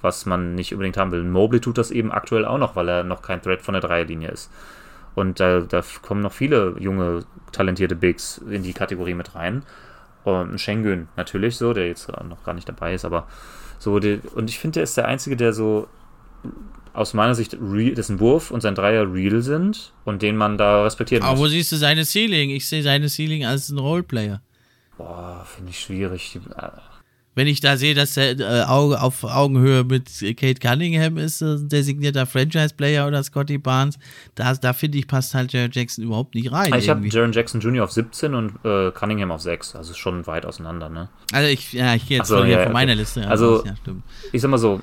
Was 0.02 0.26
man 0.26 0.56
nicht 0.56 0.74
unbedingt 0.74 0.98
haben 0.98 1.12
will. 1.12 1.24
Mobley 1.24 1.62
tut 1.62 1.78
das 1.78 1.92
eben 1.92 2.12
aktuell 2.12 2.46
auch 2.46 2.58
noch, 2.58 2.76
weil 2.76 2.90
er 2.90 3.04
noch 3.04 3.22
kein 3.22 3.44
Threat 3.44 3.62
von 3.62 3.74
der 3.74 3.82
Dreierlinie 3.82 4.30
ist. 4.30 4.52
Und 5.16 5.40
da, 5.40 5.62
da 5.62 5.84
kommen 6.02 6.22
noch 6.22 6.32
viele 6.32 6.76
junge, 6.80 7.26
talentierte 7.52 7.96
Bigs 7.96 8.38
in 8.50 8.64
die 8.64 8.74
Kategorie 8.74 9.14
mit 9.14 9.36
rein. 9.36 9.64
Und 10.24 10.60
Schengen 10.62 11.08
natürlich 11.18 11.58
so, 11.58 11.74
der 11.74 11.88
jetzt 11.88 12.08
noch 12.08 12.44
gar 12.44 12.54
nicht 12.54 12.70
dabei 12.70 12.94
ist, 12.94 13.06
aber 13.06 13.28
so, 13.80 13.98
die, 14.00 14.22
und 14.36 14.50
ich 14.50 14.60
finde, 14.60 14.76
der 14.76 14.84
ist 14.84 14.96
der 14.96 15.08
Einzige, 15.08 15.36
der 15.36 15.54
so 15.54 15.88
aus 16.94 17.14
meiner 17.14 17.34
Sicht 17.34 17.58
real, 17.60 17.96
dessen 17.96 18.20
Wurf 18.20 18.52
und 18.52 18.62
sein 18.62 18.76
Dreier 18.76 19.12
real 19.12 19.42
sind 19.42 19.94
und 20.06 20.22
den 20.22 20.36
man 20.36 20.58
da 20.58 20.84
respektieren 20.84 21.24
Aber 21.24 21.38
wo 21.38 21.44
muss. 21.44 21.52
siehst 21.52 21.72
du 21.72 21.78
seine 21.78 22.06
Ceiling? 22.06 22.52
Ich 22.52 22.68
sehe 22.68 22.84
seine 22.84 23.10
Ceiling 23.10 23.46
als 23.46 23.70
ein 23.70 23.80
Roleplayer. 23.80 24.42
Boah, 24.98 25.44
finde 25.46 25.72
ich 25.72 25.80
schwierig. 25.80 26.40
Wenn 27.34 27.48
ich 27.48 27.62
da 27.62 27.78
sehe, 27.78 27.94
dass 27.96 28.18
er 28.18 28.38
äh, 28.40 28.64
Auge, 28.64 29.02
auf 29.02 29.24
Augenhöhe 29.24 29.86
mit 29.86 30.10
Kate 30.38 30.60
Cunningham 30.60 31.18
ist, 31.18 31.42
äh, 31.42 31.56
designierter 31.60 32.26
Franchise-Player 32.26 33.08
oder 33.08 33.24
Scotty 33.24 33.58
Barnes, 33.58 33.98
da, 34.36 34.54
da 34.54 34.74
finde 34.74 34.98
ich, 34.98 35.08
passt 35.08 35.34
halt 35.34 35.54
Jared 35.54 35.74
Jackson 35.74 36.04
überhaupt 36.04 36.36
nicht 36.36 36.52
rein. 36.52 36.74
Ich 36.74 36.90
habe. 36.90 37.08
Jaron 37.08 37.32
Jackson 37.32 37.62
Jr. 37.62 37.86
auf 37.86 37.92
17 37.92 38.34
und 38.34 38.66
äh, 38.66 38.92
Cunningham 38.92 39.32
auf 39.32 39.42
6. 39.42 39.76
Also 39.76 39.94
schon 39.94 40.28
weit 40.28 40.46
auseinander, 40.46 40.90
ne? 40.90 41.08
Also 41.32 41.48
ich, 41.48 41.72
ja, 41.72 41.96
ich 41.96 42.08
gehe 42.08 42.18
jetzt 42.18 42.28
so, 42.28 42.44
ja, 42.44 42.58
von 42.58 42.64
okay. 42.64 42.74
meiner 42.74 42.96
Liste. 42.96 43.26
Also- 43.28 43.62
aus, 43.62 43.66
ja. 43.66 43.74
Ich 44.34 44.42
sag 44.42 44.52
mal 44.52 44.58
so, 44.58 44.82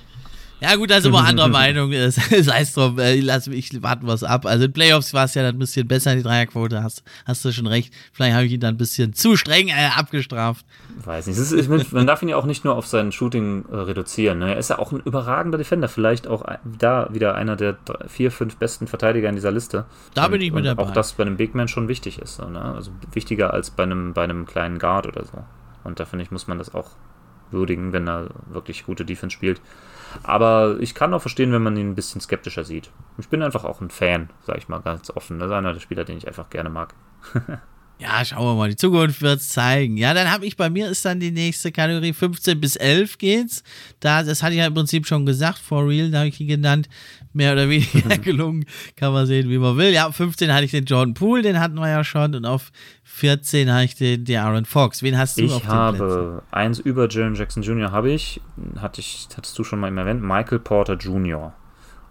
Ja, 0.61 0.75
gut, 0.75 0.91
da 0.91 1.01
sind 1.01 1.13
wir 1.13 1.25
anderer 1.25 1.49
Meinung. 1.49 1.93
Sei 2.11 2.61
es 2.61 2.73
drum, 2.73 2.99
äh, 2.99 3.21
lass 3.21 3.47
mich, 3.47 3.81
warten 3.81 4.07
wir 4.07 4.15
es 4.15 4.25
ab. 4.25 4.45
Also 4.45 4.65
in 4.65 4.73
Playoffs 4.73 5.15
war 5.15 5.25
es 5.25 5.35
ja 5.35 5.43
dann 5.43 5.55
ein 5.55 5.59
bisschen 5.59 5.87
besser, 5.87 6.17
die 6.17 6.23
Dreierquote, 6.23 6.83
hast, 6.83 7.05
hast 7.27 7.45
du 7.45 7.53
schon 7.53 7.69
recht. 7.69 7.95
Vielleicht 8.13 8.35
habe 8.35 8.47
ich 8.47 8.53
ihn 8.53 8.61
dann 8.61 8.75
ein 8.75 8.77
bisschen 8.77 9.13
zu 9.13 9.37
streng 9.37 9.69
äh, 9.69 9.91
abgestraft. 9.97 10.67
Weiß 11.05 11.29
nicht. 11.29 11.39
Ist, 11.39 11.93
man 11.93 12.07
darf 12.09 12.23
ihn 12.23 12.29
ja 12.29 12.37
auch 12.37 12.45
nicht 12.45 12.65
nur 12.65 12.75
auf 12.75 12.89
sein 12.89 13.13
Shooting 13.13 13.67
äh, 13.71 13.77
reduzieren. 13.77 14.41
Ne? 14.41 14.55
Er 14.55 14.59
ist 14.59 14.71
ja 14.71 14.81
auch 14.81 14.91
ein 14.91 15.01
überragender 15.01 15.59
Defender. 15.59 15.89
Vielleicht 15.89 16.27
auch 16.27 16.45
da 16.65 17.09
wieder 17.13 17.37
einer 17.37 17.55
der 17.55 17.75
drei, 17.85 18.09
vier, 18.09 18.33
fünf 18.33 18.57
besten 18.57 18.89
Verteidiger 18.89 19.29
in 19.29 19.37
dieser 19.37 19.53
Liste. 19.53 19.85
Da 20.15 20.25
und, 20.25 20.33
bin 20.33 20.41
ich 20.41 20.53
mit 20.53 20.67
dabei. 20.67 20.83
Auch 20.83 20.91
das 20.91 21.13
bei 21.13 21.23
einem 21.23 21.37
Big 21.37 21.55
Man 21.55 21.69
schon 21.69 21.87
wichtig 21.87 22.19
ist. 22.19 22.37
So, 22.37 22.49
ne? 22.49 22.61
Also 22.61 22.91
wichtiger 23.13 23.55
als 23.55 23.71
bei 23.71 23.85
einem, 23.85 24.13
bei 24.13 24.25
einem 24.25 24.45
kleinen 24.45 24.81
Guard 24.81 25.07
oder 25.07 25.25
so. 25.25 25.45
Und 25.85 26.01
da 26.01 26.05
finde 26.05 26.25
ich, 26.25 26.33
muss 26.33 26.49
man 26.49 26.59
das 26.59 26.75
auch 26.75 26.91
würdigen, 27.51 27.93
wenn 27.93 28.09
er 28.09 28.29
wirklich 28.51 28.85
gute 28.85 29.05
Defense 29.05 29.35
spielt. 29.35 29.61
Aber 30.23 30.77
ich 30.81 30.95
kann 30.95 31.15
auch 31.15 31.21
verstehen, 31.21 31.53
wenn 31.53 31.63
man 31.63 31.77
ihn 31.77 31.91
ein 31.91 31.95
bisschen 31.95 32.21
skeptischer 32.21 32.65
sieht. 32.65 32.91
Ich 33.19 33.29
bin 33.29 33.43
einfach 33.43 33.65
auch 33.65 33.81
ein 33.81 33.91
Fan, 33.91 34.31
sage 34.47 34.59
ich 34.59 34.69
mal 34.69 34.81
ganz 34.81 35.11
offen. 35.11 35.39
Das 35.39 35.49
ist 35.49 35.55
einer 35.55 35.73
der 35.73 35.81
Spieler, 35.81 36.05
den 36.05 36.19
ich 36.19 36.27
einfach 36.27 36.51
gerne 36.51 36.71
mag. 36.71 36.95
ja, 37.99 38.25
schauen 38.25 38.45
wir 38.45 38.55
mal. 38.55 38.69
Die 38.71 38.77
Zukunft 38.77 39.23
wird 39.23 39.41
es 39.41 39.49
zeigen. 39.49 39.97
Ja, 39.97 40.15
dann 40.15 40.31
habe 40.31 40.47
ich 40.47 40.57
bei 40.57 40.71
mir 40.71 40.89
ist 40.89 41.05
dann 41.05 41.21
die 41.21 41.31
nächste 41.31 41.73
Kategorie 41.73 42.13
15 42.13 42.61
bis 42.61 42.77
11 42.77 43.19
geht's. 43.19 43.63
Da, 44.01 44.23
das 44.23 44.43
hatte 44.43 44.53
ich 44.53 44.59
ja 44.59 44.67
im 44.67 44.75
Prinzip 44.75 45.07
schon 45.07 45.27
gesagt, 45.27 45.59
for 45.59 45.87
real, 45.89 46.11
da 46.11 46.19
habe 46.19 46.29
ich 46.29 46.41
ihn 46.41 46.49
genannt. 46.49 46.89
Mehr 47.33 47.53
oder 47.53 47.69
weniger 47.69 48.19
gelungen. 48.23 48.65
Kann 48.97 49.13
man 49.13 49.27
sehen, 49.27 49.49
wie 49.51 49.59
man 49.59 49.77
will. 49.77 49.93
Ja, 49.93 50.11
15 50.11 50.53
hatte 50.53 50.65
ich 50.65 50.71
den 50.71 50.85
Jordan 50.85 51.15
Poole, 51.15 51.43
den 51.43 51.61
hatten 51.61 51.77
wir 51.77 51.89
ja 51.89 52.05
schon. 52.05 52.35
Und 52.35 52.45
auf 52.45 52.71
14 53.19 53.71
habe 53.71 53.85
ich 53.85 53.97
den, 53.97 54.25
den 54.25 54.39
Aaron 54.39 54.65
Fox. 54.65 55.03
Wen 55.03 55.19
hast 55.19 55.39
du 55.39 55.43
ich 55.43 55.53
auf 55.53 55.63
den 55.63 55.69
habe 55.69 55.97
Plätzen? 55.99 56.43
eins 56.51 56.79
über 56.79 57.09
Jalen 57.09 57.35
Jackson 57.35 57.63
Jr. 57.63 57.91
habe 57.91 58.11
ich, 58.11 58.41
hatte 58.81 59.01
ich, 59.01 59.29
hattest 59.37 59.59
du 59.59 59.65
schon 59.65 59.81
mal 59.81 59.89
im 59.89 59.99
Event, 59.99 60.23
Michael 60.23 60.61
Porter 60.61 60.95
Jr. 60.95 61.53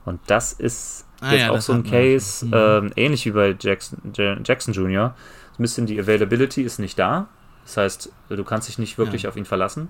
Und 0.06 0.20
das 0.28 0.54
ist 0.54 1.06
ah, 1.22 1.32
jetzt 1.32 1.42
ja, 1.42 1.52
auch 1.52 1.62
so 1.62 1.74
ein 1.74 1.84
Case, 1.84 2.46
mhm. 2.46 2.54
ähm, 2.54 2.92
ähnlich 2.96 3.26
wie 3.26 3.32
bei 3.32 3.56
Jackson, 3.60 4.00
Jackson 4.14 4.74
Jr. 4.74 5.16
Ein 5.58 5.62
bisschen 5.62 5.86
die 5.86 6.00
Availability 6.00 6.62
ist 6.62 6.80
nicht 6.80 7.00
da. 7.00 7.28
Das 7.64 7.78
heißt, 7.78 8.12
du 8.30 8.44
kannst 8.44 8.68
dich 8.68 8.78
nicht 8.78 8.98
wirklich 8.98 9.24
ja. 9.24 9.30
auf 9.30 9.36
ihn 9.36 9.46
verlassen. 9.46 9.90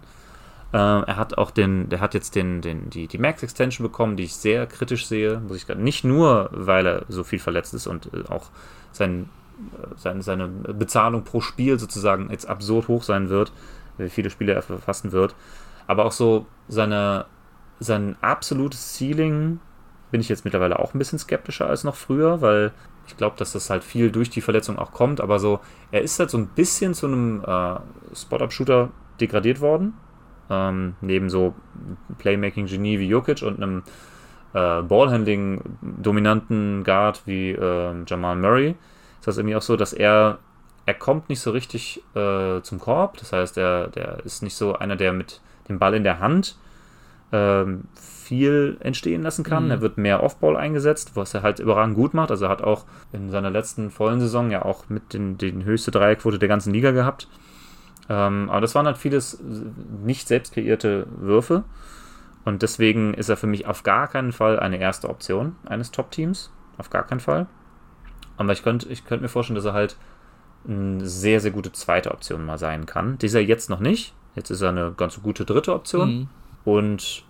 Ähm, 0.73 1.03
er 1.07 1.15
hat 1.15 1.37
auch 1.37 1.51
den, 1.51 1.89
der 1.89 1.99
hat 1.99 2.13
jetzt 2.13 2.35
den, 2.35 2.61
den, 2.61 2.89
die, 2.89 3.07
die 3.07 3.17
Max 3.17 3.41
Extension 3.43 3.87
bekommen, 3.87 4.17
die 4.17 4.23
ich 4.23 4.35
sehr 4.35 4.67
kritisch 4.67 5.07
sehe, 5.07 5.39
muss 5.39 5.57
ich 5.57 5.67
gerade. 5.67 5.81
Nicht 5.81 6.03
nur, 6.03 6.49
weil 6.51 6.85
er 6.85 7.05
so 7.07 7.23
viel 7.23 7.39
verletzt 7.39 7.73
ist 7.73 7.87
und 7.87 8.09
äh, 8.13 8.27
auch 8.29 8.49
sein 8.91 9.29
seine, 9.95 10.21
seine 10.21 10.47
Bezahlung 10.47 11.23
pro 11.23 11.41
Spiel 11.41 11.79
sozusagen 11.79 12.29
jetzt 12.31 12.47
absurd 12.47 12.87
hoch 12.87 13.03
sein 13.03 13.29
wird, 13.29 13.51
wie 13.97 14.09
viele 14.09 14.29
Spiele 14.29 14.53
er 14.53 14.61
verfassen 14.61 15.11
wird. 15.11 15.35
Aber 15.87 16.05
auch 16.05 16.11
so 16.11 16.45
seine, 16.67 17.25
sein 17.79 18.15
absolutes 18.21 18.97
Ceiling 18.97 19.59
bin 20.11 20.21
ich 20.21 20.29
jetzt 20.29 20.45
mittlerweile 20.45 20.79
auch 20.79 20.93
ein 20.93 20.99
bisschen 20.99 21.19
skeptischer 21.19 21.67
als 21.67 21.83
noch 21.83 21.95
früher, 21.95 22.41
weil 22.41 22.71
ich 23.07 23.17
glaube, 23.17 23.35
dass 23.37 23.53
das 23.53 23.69
halt 23.69 23.83
viel 23.83 24.11
durch 24.11 24.29
die 24.29 24.41
Verletzung 24.41 24.77
auch 24.77 24.91
kommt. 24.91 25.21
Aber 25.21 25.39
so, 25.39 25.59
er 25.91 26.01
ist 26.01 26.19
halt 26.19 26.29
so 26.29 26.37
ein 26.37 26.47
bisschen 26.47 26.93
zu 26.93 27.07
einem 27.07 27.41
äh, 27.45 27.75
Spot-Up-Shooter 28.13 28.89
degradiert 29.19 29.61
worden. 29.61 29.93
Ähm, 30.49 30.95
neben 31.01 31.29
so 31.29 31.55
Playmaking-Genie 32.19 32.99
wie 32.99 33.07
Jokic 33.07 33.41
und 33.41 33.61
einem 33.61 33.83
äh, 34.53 34.81
Ballhandling-dominanten 34.81 36.83
Guard 36.83 37.23
wie 37.25 37.51
äh, 37.51 37.93
Jamal 38.05 38.37
Murray 38.37 38.75
ist 39.27 39.35
das 39.35 39.37
irgendwie 39.39 39.55
auch 39.57 39.61
so, 39.61 39.75
dass 39.75 39.91
er, 39.91 40.39
er 40.85 40.93
kommt 40.93 41.27
nicht 41.27 41.41
so 41.41 41.51
richtig 41.51 42.01
äh, 42.15 42.61
zum 42.61 42.79
Korb. 42.79 43.17
Das 43.17 43.33
heißt, 43.33 43.57
er, 43.57 43.87
der 43.89 44.23
ist 44.23 44.41
nicht 44.41 44.55
so 44.55 44.75
einer, 44.75 44.95
der 44.95 45.11
mit 45.11 45.41
dem 45.67 45.79
Ball 45.79 45.93
in 45.95 46.03
der 46.03 46.19
Hand 46.19 46.57
ähm, 47.33 47.83
viel 47.93 48.77
entstehen 48.79 49.21
lassen 49.21 49.43
kann. 49.43 49.65
Mhm. 49.65 49.71
Er 49.71 49.81
wird 49.81 49.97
mehr 49.97 50.23
Offball 50.23 50.55
eingesetzt, 50.55 51.11
was 51.15 51.33
er 51.33 51.43
halt 51.43 51.59
überragend 51.59 51.95
gut 51.95 52.13
macht. 52.13 52.31
Also 52.31 52.45
er 52.45 52.51
hat 52.51 52.61
auch 52.61 52.85
in 53.11 53.29
seiner 53.29 53.49
letzten 53.49 53.91
vollen 53.91 54.21
Saison 54.21 54.49
ja 54.49 54.63
auch 54.63 54.87
mit 54.87 55.13
den, 55.13 55.37
den 55.37 55.65
höchste 55.65 55.91
Dreierquote 55.91 56.39
der 56.39 56.47
ganzen 56.47 56.73
Liga 56.73 56.91
gehabt. 56.91 57.27
Ähm, 58.07 58.49
aber 58.49 58.61
das 58.61 58.75
waren 58.75 58.85
halt 58.85 58.97
vieles 58.97 59.43
nicht 60.05 60.27
selbst 60.27 60.53
kreierte 60.53 61.05
Würfe. 61.17 61.65
Und 62.45 62.61
deswegen 62.61 63.13
ist 63.13 63.27
er 63.27 63.35
für 63.35 63.47
mich 63.47 63.67
auf 63.67 63.83
gar 63.83 64.07
keinen 64.07 64.31
Fall 64.31 64.57
eine 64.57 64.79
erste 64.79 65.09
Option 65.09 65.57
eines 65.65 65.91
Top-Teams. 65.91 66.49
Auf 66.77 66.89
gar 66.89 67.03
keinen 67.05 67.19
Fall. 67.19 67.47
Aber 68.37 68.53
ich 68.53 68.63
könnte 68.63 68.87
ich 68.89 69.05
könnt 69.05 69.21
mir 69.21 69.29
vorstellen, 69.29 69.55
dass 69.55 69.65
er 69.65 69.73
halt 69.73 69.97
eine 70.67 71.05
sehr, 71.05 71.39
sehr 71.39 71.51
gute 71.51 71.71
zweite 71.71 72.11
Option 72.11 72.45
mal 72.45 72.57
sein 72.57 72.85
kann. 72.85 73.17
Die 73.17 73.25
ist 73.25 73.33
er 73.33 73.43
jetzt 73.43 73.69
noch 73.69 73.79
nicht. 73.79 74.13
Jetzt 74.35 74.49
ist 74.49 74.61
er 74.61 74.69
eine 74.69 74.93
ganz 74.95 75.21
gute 75.21 75.45
dritte 75.45 75.73
Option. 75.73 76.09
Mhm. 76.09 76.27
Und 76.65 77.23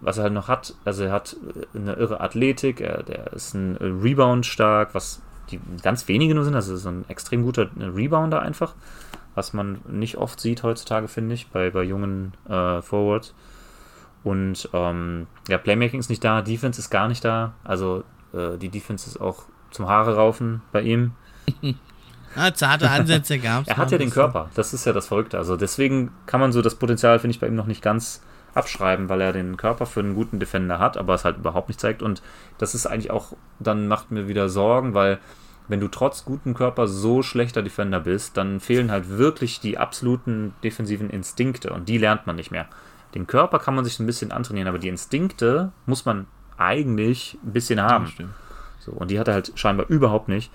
was 0.00 0.18
er 0.18 0.24
halt 0.24 0.32
noch 0.32 0.48
hat, 0.48 0.74
also 0.84 1.04
er 1.04 1.12
hat 1.12 1.36
eine 1.74 1.94
irre 1.94 2.20
Athletik, 2.20 2.80
er, 2.80 3.02
der 3.02 3.32
ist 3.32 3.54
ein 3.54 3.76
Rebound 3.76 4.44
stark, 4.44 4.94
was 4.94 5.22
die 5.50 5.60
ganz 5.82 6.06
wenige 6.08 6.34
nur 6.34 6.44
sind, 6.44 6.54
also 6.54 6.76
so 6.76 6.88
ein 6.88 7.04
extrem 7.08 7.42
guter 7.42 7.70
Rebounder 7.78 8.40
einfach, 8.40 8.74
was 9.34 9.52
man 9.52 9.80
nicht 9.88 10.16
oft 10.16 10.40
sieht 10.40 10.62
heutzutage, 10.62 11.08
finde 11.08 11.34
ich, 11.34 11.48
bei, 11.48 11.70
bei 11.70 11.82
jungen 11.82 12.34
äh, 12.48 12.82
Forwards. 12.82 13.34
Und 14.24 14.68
ähm, 14.72 15.28
ja, 15.48 15.56
Playmaking 15.56 16.00
ist 16.00 16.10
nicht 16.10 16.24
da, 16.24 16.42
Defense 16.42 16.80
ist 16.80 16.90
gar 16.90 17.08
nicht 17.08 17.24
da, 17.24 17.54
also 17.62 18.02
äh, 18.32 18.58
die 18.58 18.68
Defense 18.68 19.08
ist 19.08 19.20
auch 19.20 19.44
zum 19.70 19.88
Haare 19.88 20.16
raufen 20.16 20.62
bei 20.72 20.82
ihm. 20.82 21.12
ah, 22.36 22.52
zarte 22.52 22.90
Ansätze 22.90 23.38
gab 23.38 23.62
es. 23.62 23.68
er 23.68 23.76
hat 23.76 23.90
ja 23.90 23.98
den 23.98 24.10
Körper, 24.10 24.50
das 24.54 24.74
ist 24.74 24.84
ja 24.84 24.92
das 24.92 25.08
Verrückte. 25.08 25.38
Also 25.38 25.56
deswegen 25.56 26.10
kann 26.26 26.40
man 26.40 26.52
so 26.52 26.62
das 26.62 26.74
Potenzial, 26.74 27.18
finde 27.18 27.32
ich, 27.32 27.40
bei 27.40 27.46
ihm 27.46 27.54
noch 27.54 27.66
nicht 27.66 27.82
ganz 27.82 28.22
abschreiben, 28.54 29.08
weil 29.08 29.20
er 29.20 29.32
den 29.32 29.56
Körper 29.56 29.86
für 29.86 30.00
einen 30.00 30.14
guten 30.14 30.40
Defender 30.40 30.78
hat, 30.78 30.96
aber 30.96 31.14
es 31.14 31.24
halt 31.24 31.36
überhaupt 31.36 31.68
nicht 31.68 31.80
zeigt. 31.80 32.02
Und 32.02 32.22
das 32.58 32.74
ist 32.74 32.86
eigentlich 32.86 33.10
auch, 33.10 33.34
dann 33.58 33.86
macht 33.86 34.10
mir 34.10 34.28
wieder 34.28 34.48
Sorgen, 34.48 34.94
weil 34.94 35.18
wenn 35.68 35.80
du 35.80 35.88
trotz 35.88 36.24
gutem 36.24 36.54
Körper 36.54 36.86
so 36.86 37.22
schlechter 37.22 37.62
Defender 37.62 38.00
bist, 38.00 38.36
dann 38.36 38.60
fehlen 38.60 38.90
halt 38.90 39.08
wirklich 39.08 39.60
die 39.60 39.78
absoluten 39.78 40.54
defensiven 40.62 41.10
Instinkte 41.10 41.72
und 41.72 41.88
die 41.88 41.98
lernt 41.98 42.26
man 42.26 42.36
nicht 42.36 42.50
mehr. 42.50 42.66
Den 43.14 43.26
Körper 43.26 43.58
kann 43.58 43.74
man 43.74 43.84
sich 43.84 43.98
ein 43.98 44.06
bisschen 44.06 44.32
antrainieren, 44.32 44.68
aber 44.68 44.78
die 44.78 44.88
Instinkte 44.88 45.72
muss 45.84 46.04
man 46.04 46.26
eigentlich 46.56 47.38
ein 47.44 47.52
bisschen 47.52 47.80
haben. 47.80 48.12
Ja, 48.18 48.26
so, 48.86 48.92
und 48.92 49.10
die 49.10 49.18
hat 49.18 49.28
er 49.28 49.34
halt 49.34 49.52
scheinbar 49.56 49.86
überhaupt 49.88 50.28
nicht. 50.28 50.50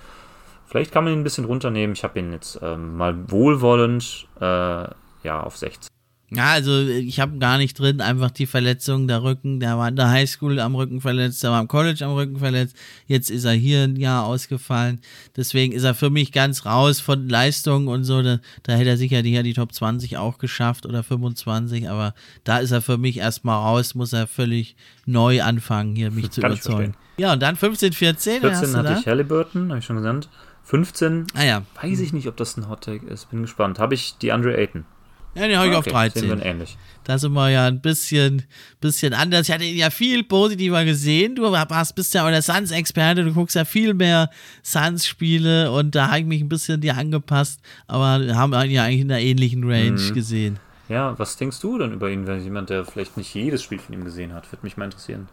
Vielleicht 0.65 0.93
kann 0.93 1.03
man 1.03 1.13
ihn 1.13 1.19
ein 1.19 1.23
bisschen 1.23 1.45
runternehmen. 1.45 1.93
Ich 1.93 2.03
habe 2.05 2.17
ihn 2.17 2.31
jetzt 2.31 2.59
ähm, 2.61 2.95
mal 2.95 3.29
wohlwollend 3.29 4.27
äh, 4.39 4.87
ja, 5.23 5.43
auf 5.43 5.57
16. 5.57 5.90
Ja, 6.33 6.51
also 6.51 6.79
ich 6.87 7.19
habe 7.19 7.37
gar 7.39 7.57
nicht 7.57 7.77
drin, 7.77 7.99
einfach 7.99 8.31
die 8.31 8.45
Verletzung, 8.45 9.05
der 9.05 9.21
Rücken, 9.21 9.59
der 9.59 9.77
war 9.77 9.89
in 9.89 9.97
der 9.97 10.09
Highschool 10.09 10.61
am 10.61 10.75
Rücken 10.75 11.01
verletzt, 11.01 11.43
der 11.43 11.51
war 11.51 11.59
im 11.59 11.67
College 11.67 12.05
am 12.05 12.13
Rücken 12.13 12.37
verletzt, 12.37 12.77
jetzt 13.05 13.29
ist 13.29 13.43
er 13.43 13.51
hier 13.51 13.83
ein 13.83 13.97
Jahr 13.97 14.25
ausgefallen. 14.25 15.01
Deswegen 15.35 15.73
ist 15.73 15.83
er 15.83 15.93
für 15.93 16.09
mich 16.09 16.31
ganz 16.31 16.65
raus 16.65 17.01
von 17.01 17.27
Leistung 17.27 17.87
und 17.87 18.05
so. 18.05 18.21
Da, 18.21 18.39
da 18.63 18.73
hätte 18.73 18.91
er 18.91 18.97
sicher 18.97 19.23
die, 19.23 19.43
die 19.43 19.53
Top 19.53 19.73
20 19.73 20.17
auch 20.17 20.37
geschafft 20.37 20.85
oder 20.85 21.03
25, 21.03 21.89
aber 21.89 22.13
da 22.45 22.59
ist 22.59 22.71
er 22.71 22.81
für 22.81 22.97
mich 22.97 23.17
erstmal 23.17 23.57
raus, 23.57 23.93
muss 23.93 24.13
er 24.13 24.25
völlig 24.25 24.77
neu 25.05 25.43
anfangen, 25.43 25.97
hier 25.97 26.11
mich 26.11 26.31
zu 26.31 26.39
überzeugen. 26.39 26.95
Ja, 27.17 27.33
und 27.33 27.41
dann 27.41 27.57
15, 27.57 27.91
14. 27.91 28.39
14 28.39 28.77
hatte 28.77 28.97
ich 28.97 29.05
Halliburton, 29.05 29.67
habe 29.67 29.79
ich 29.79 29.85
schon 29.85 29.97
genannt. 29.97 30.29
15, 30.63 31.27
ah, 31.33 31.43
ja. 31.43 31.63
weiß 31.81 31.99
ich 31.99 32.13
nicht, 32.13 32.27
ob 32.27 32.37
das 32.37 32.55
ein 32.55 32.69
Hot 32.69 32.85
Take 32.85 33.05
ist, 33.07 33.29
bin 33.31 33.41
gespannt. 33.41 33.79
Habe 33.79 33.95
ich 33.95 34.17
die 34.19 34.31
Andre 34.31 34.55
Ayton. 34.55 34.85
Ja, 35.33 35.47
den 35.47 35.57
habe 35.57 35.67
ich 35.69 35.75
okay, 35.75 35.89
auf 35.89 35.93
13. 35.93 36.21
Sehen 36.21 36.37
wir 36.37 36.45
ähnlich. 36.45 36.77
Da 37.03 37.17
sind 37.17 37.33
wir 37.33 37.49
ja 37.49 37.67
ein 37.67 37.81
bisschen, 37.81 38.43
bisschen 38.79 39.13
anders. 39.13 39.47
Ich 39.47 39.53
hatte 39.53 39.63
ihn 39.63 39.77
ja 39.77 39.89
viel 39.89 40.23
positiver 40.23 40.83
gesehen. 40.85 41.35
Du 41.35 41.43
warst, 41.43 41.95
bist 41.95 42.13
ja 42.13 42.25
auch 42.25 42.29
der 42.29 42.41
Suns-Experte. 42.41 43.23
Du 43.23 43.33
guckst 43.33 43.55
ja 43.55 43.65
viel 43.65 43.93
mehr 43.93 44.29
Suns-Spiele 44.63 45.71
und 45.71 45.95
da 45.95 46.07
habe 46.07 46.19
ich 46.19 46.25
mich 46.25 46.41
ein 46.41 46.49
bisschen 46.49 46.81
dir 46.81 46.97
angepasst. 46.97 47.61
Aber 47.87 48.21
wir 48.21 48.35
haben 48.35 48.53
ihn 48.53 48.71
ja 48.71 48.83
eigentlich 48.83 49.01
in 49.01 49.11
einer 49.11 49.21
ähnlichen 49.21 49.63
Range 49.63 49.99
mhm. 49.99 50.13
gesehen. 50.13 50.59
Ja, 50.89 51.17
was 51.17 51.37
denkst 51.37 51.59
du 51.61 51.77
denn 51.77 51.93
über 51.93 52.09
ihn, 52.09 52.27
wenn 52.27 52.43
jemand, 52.43 52.69
der 52.69 52.85
vielleicht 52.85 53.15
nicht 53.15 53.33
jedes 53.33 53.63
Spiel 53.63 53.79
von 53.79 53.95
ihm 53.95 54.03
gesehen 54.03 54.33
hat? 54.33 54.51
Würde 54.51 54.63
mich 54.63 54.75
mal 54.75 54.85
interessieren. 54.85 55.29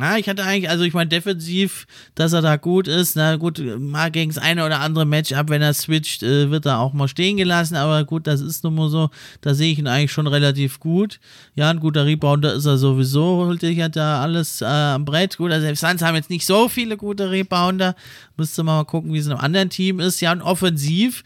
Ja, 0.00 0.16
ich 0.16 0.28
hatte 0.28 0.42
eigentlich, 0.42 0.68
also 0.68 0.82
ich 0.82 0.92
meine, 0.92 1.08
defensiv, 1.08 1.86
dass 2.16 2.32
er 2.32 2.42
da 2.42 2.56
gut 2.56 2.88
ist. 2.88 3.14
Na 3.14 3.36
gut, 3.36 3.62
mal 3.78 4.10
gegen 4.10 4.32
das 4.32 4.42
eine 4.42 4.66
oder 4.66 4.80
andere 4.80 5.04
Matchup, 5.04 5.50
wenn 5.50 5.62
er 5.62 5.72
switcht, 5.72 6.24
äh, 6.24 6.50
wird 6.50 6.66
er 6.66 6.80
auch 6.80 6.92
mal 6.92 7.06
stehen 7.06 7.36
gelassen. 7.36 7.76
Aber 7.76 8.04
gut, 8.04 8.26
das 8.26 8.40
ist 8.40 8.64
nun 8.64 8.74
mal 8.74 8.88
so. 8.88 9.10
Da 9.40 9.54
sehe 9.54 9.72
ich 9.72 9.78
ihn 9.78 9.86
eigentlich 9.86 10.10
schon 10.10 10.26
relativ 10.26 10.80
gut. 10.80 11.20
Ja, 11.54 11.70
ein 11.70 11.78
guter 11.78 12.06
Rebounder 12.06 12.54
ist 12.54 12.66
er 12.66 12.76
sowieso. 12.76 13.46
Holt 13.46 13.60
sich 13.60 13.78
ja 13.78 13.88
da 13.88 14.20
alles 14.20 14.62
äh, 14.62 14.64
am 14.64 15.04
Brett. 15.04 15.36
Gut, 15.36 15.52
also 15.52 15.72
Suns 15.74 16.02
haben 16.02 16.16
jetzt 16.16 16.30
nicht 16.30 16.44
so 16.44 16.68
viele 16.68 16.96
gute 16.96 17.30
Rebounder. 17.30 17.94
Müsste 18.36 18.64
man 18.64 18.78
mal 18.78 18.84
gucken, 18.84 19.12
wie 19.12 19.18
es 19.18 19.26
in 19.26 19.32
einem 19.32 19.40
anderen 19.40 19.70
Team 19.70 20.00
ist. 20.00 20.20
Ja, 20.20 20.32
und 20.32 20.42
offensiv, 20.42 21.22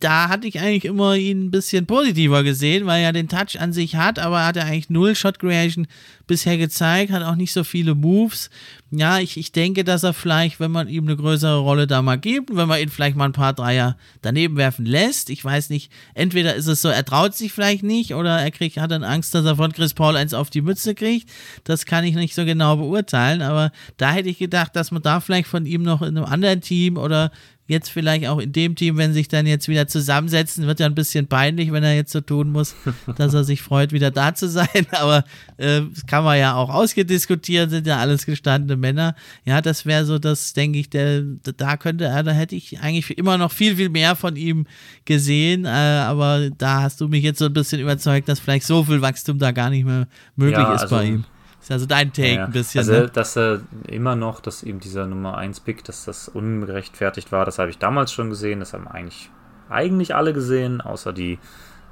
da 0.00 0.28
hatte 0.28 0.46
ich 0.46 0.58
eigentlich 0.58 0.86
immer 0.86 1.14
ihn 1.14 1.46
ein 1.46 1.50
bisschen 1.50 1.86
positiver 1.86 2.42
gesehen, 2.42 2.86
weil 2.86 3.02
er 3.02 3.12
den 3.12 3.28
Touch 3.28 3.60
an 3.60 3.72
sich 3.72 3.96
hat, 3.96 4.18
aber 4.18 4.44
hat 4.44 4.56
er 4.56 4.64
eigentlich 4.64 4.90
null 4.90 5.14
Shot 5.14 5.38
Creation 5.38 5.86
bisher 6.26 6.56
gezeigt, 6.56 7.12
hat 7.12 7.22
auch 7.22 7.36
nicht 7.36 7.52
so 7.52 7.64
viele 7.64 7.94
Moves. 7.94 8.50
Ja, 8.92 9.20
ich, 9.20 9.36
ich 9.36 9.52
denke, 9.52 9.84
dass 9.84 10.02
er 10.02 10.12
vielleicht, 10.12 10.58
wenn 10.58 10.72
man 10.72 10.88
ihm 10.88 11.04
eine 11.04 11.16
größere 11.16 11.58
Rolle 11.58 11.86
da 11.86 12.02
mal 12.02 12.18
gibt, 12.18 12.54
wenn 12.56 12.66
man 12.66 12.80
ihn 12.80 12.88
vielleicht 12.88 13.16
mal 13.16 13.26
ein 13.26 13.32
paar 13.32 13.52
Dreier 13.52 13.96
daneben 14.20 14.56
werfen 14.56 14.84
lässt, 14.84 15.30
ich 15.30 15.44
weiß 15.44 15.70
nicht, 15.70 15.92
entweder 16.14 16.56
ist 16.56 16.66
es 16.66 16.82
so, 16.82 16.88
er 16.88 17.04
traut 17.04 17.34
sich 17.34 17.52
vielleicht 17.52 17.84
nicht 17.84 18.14
oder 18.14 18.40
er 18.40 18.50
kriegt, 18.50 18.78
hat 18.78 18.90
dann 18.90 19.04
Angst, 19.04 19.32
dass 19.34 19.44
er 19.44 19.56
von 19.56 19.72
Chris 19.72 19.94
Paul 19.94 20.16
eins 20.16 20.34
auf 20.34 20.50
die 20.50 20.62
Mütze 20.62 20.96
kriegt. 20.96 21.30
Das 21.62 21.86
kann 21.86 22.04
ich 22.04 22.16
nicht 22.16 22.34
so 22.34 22.44
genau 22.44 22.76
beurteilen, 22.76 23.42
aber 23.42 23.70
da 23.96 24.10
hätte 24.10 24.28
ich 24.28 24.38
gedacht, 24.38 24.74
dass 24.74 24.90
man 24.90 25.02
da 25.02 25.20
vielleicht 25.20 25.46
von 25.46 25.66
ihm 25.66 25.82
noch 25.82 26.02
in 26.02 26.16
einem 26.16 26.26
anderen 26.26 26.60
Team 26.60 26.96
oder 26.96 27.30
jetzt 27.70 27.88
vielleicht 27.88 28.26
auch 28.26 28.40
in 28.40 28.52
dem 28.52 28.74
Team, 28.74 28.96
wenn 28.96 29.12
sich 29.12 29.28
dann 29.28 29.46
jetzt 29.46 29.68
wieder 29.68 29.86
zusammensetzen, 29.86 30.66
wird 30.66 30.80
ja 30.80 30.86
ein 30.86 30.94
bisschen 30.96 31.28
peinlich, 31.28 31.70
wenn 31.70 31.84
er 31.84 31.94
jetzt 31.94 32.10
so 32.10 32.20
tun 32.20 32.50
muss, 32.50 32.74
dass 33.16 33.32
er 33.32 33.44
sich 33.44 33.62
freut, 33.62 33.92
wieder 33.92 34.10
da 34.10 34.34
zu 34.34 34.48
sein. 34.48 34.66
Aber 34.90 35.24
äh, 35.56 35.82
das 35.94 36.04
kann 36.04 36.24
man 36.24 36.36
ja 36.36 36.56
auch 36.56 36.68
ausgediskutieren, 36.68 37.70
sind 37.70 37.86
ja 37.86 37.98
alles 37.98 38.26
gestandene 38.26 38.76
Männer. 38.76 39.14
Ja, 39.44 39.60
das 39.60 39.86
wäre 39.86 40.04
so, 40.04 40.18
das 40.18 40.52
denke 40.52 40.80
ich, 40.80 40.90
der, 40.90 41.22
da 41.56 41.76
könnte 41.76 42.06
er, 42.06 42.24
da 42.24 42.32
hätte 42.32 42.56
ich 42.56 42.80
eigentlich 42.80 43.16
immer 43.16 43.38
noch 43.38 43.52
viel, 43.52 43.76
viel 43.76 43.88
mehr 43.88 44.16
von 44.16 44.34
ihm 44.34 44.66
gesehen. 45.04 45.64
Äh, 45.64 45.68
aber 45.68 46.50
da 46.50 46.82
hast 46.82 47.00
du 47.00 47.06
mich 47.06 47.22
jetzt 47.22 47.38
so 47.38 47.46
ein 47.46 47.52
bisschen 47.52 47.80
überzeugt, 47.80 48.28
dass 48.28 48.40
vielleicht 48.40 48.66
so 48.66 48.82
viel 48.82 49.00
Wachstum 49.00 49.38
da 49.38 49.52
gar 49.52 49.70
nicht 49.70 49.84
mehr 49.86 50.08
möglich 50.34 50.58
ja, 50.58 50.74
ist 50.74 50.82
also, 50.82 50.96
bei 50.96 51.04
ihm. 51.04 51.24
Ist 51.70 51.74
also 51.74 51.86
dein 51.86 52.12
Take 52.12 52.34
ja, 52.34 52.44
ein 52.46 52.50
bisschen. 52.50 52.80
Also, 52.80 52.92
ne? 52.92 53.08
dass 53.08 53.36
er 53.36 53.60
immer 53.86 54.16
noch, 54.16 54.40
dass 54.40 54.64
eben 54.64 54.80
dieser 54.80 55.06
Nummer 55.06 55.38
1 55.38 55.60
Pick, 55.60 55.84
dass 55.84 56.04
das 56.04 56.28
ungerechtfertigt 56.28 57.30
war, 57.30 57.44
das 57.44 57.60
habe 57.60 57.70
ich 57.70 57.78
damals 57.78 58.12
schon 58.12 58.28
gesehen. 58.28 58.58
Das 58.58 58.72
haben 58.72 58.88
eigentlich, 58.88 59.30
eigentlich 59.68 60.12
alle 60.16 60.32
gesehen, 60.32 60.80
außer 60.80 61.12
die, 61.12 61.38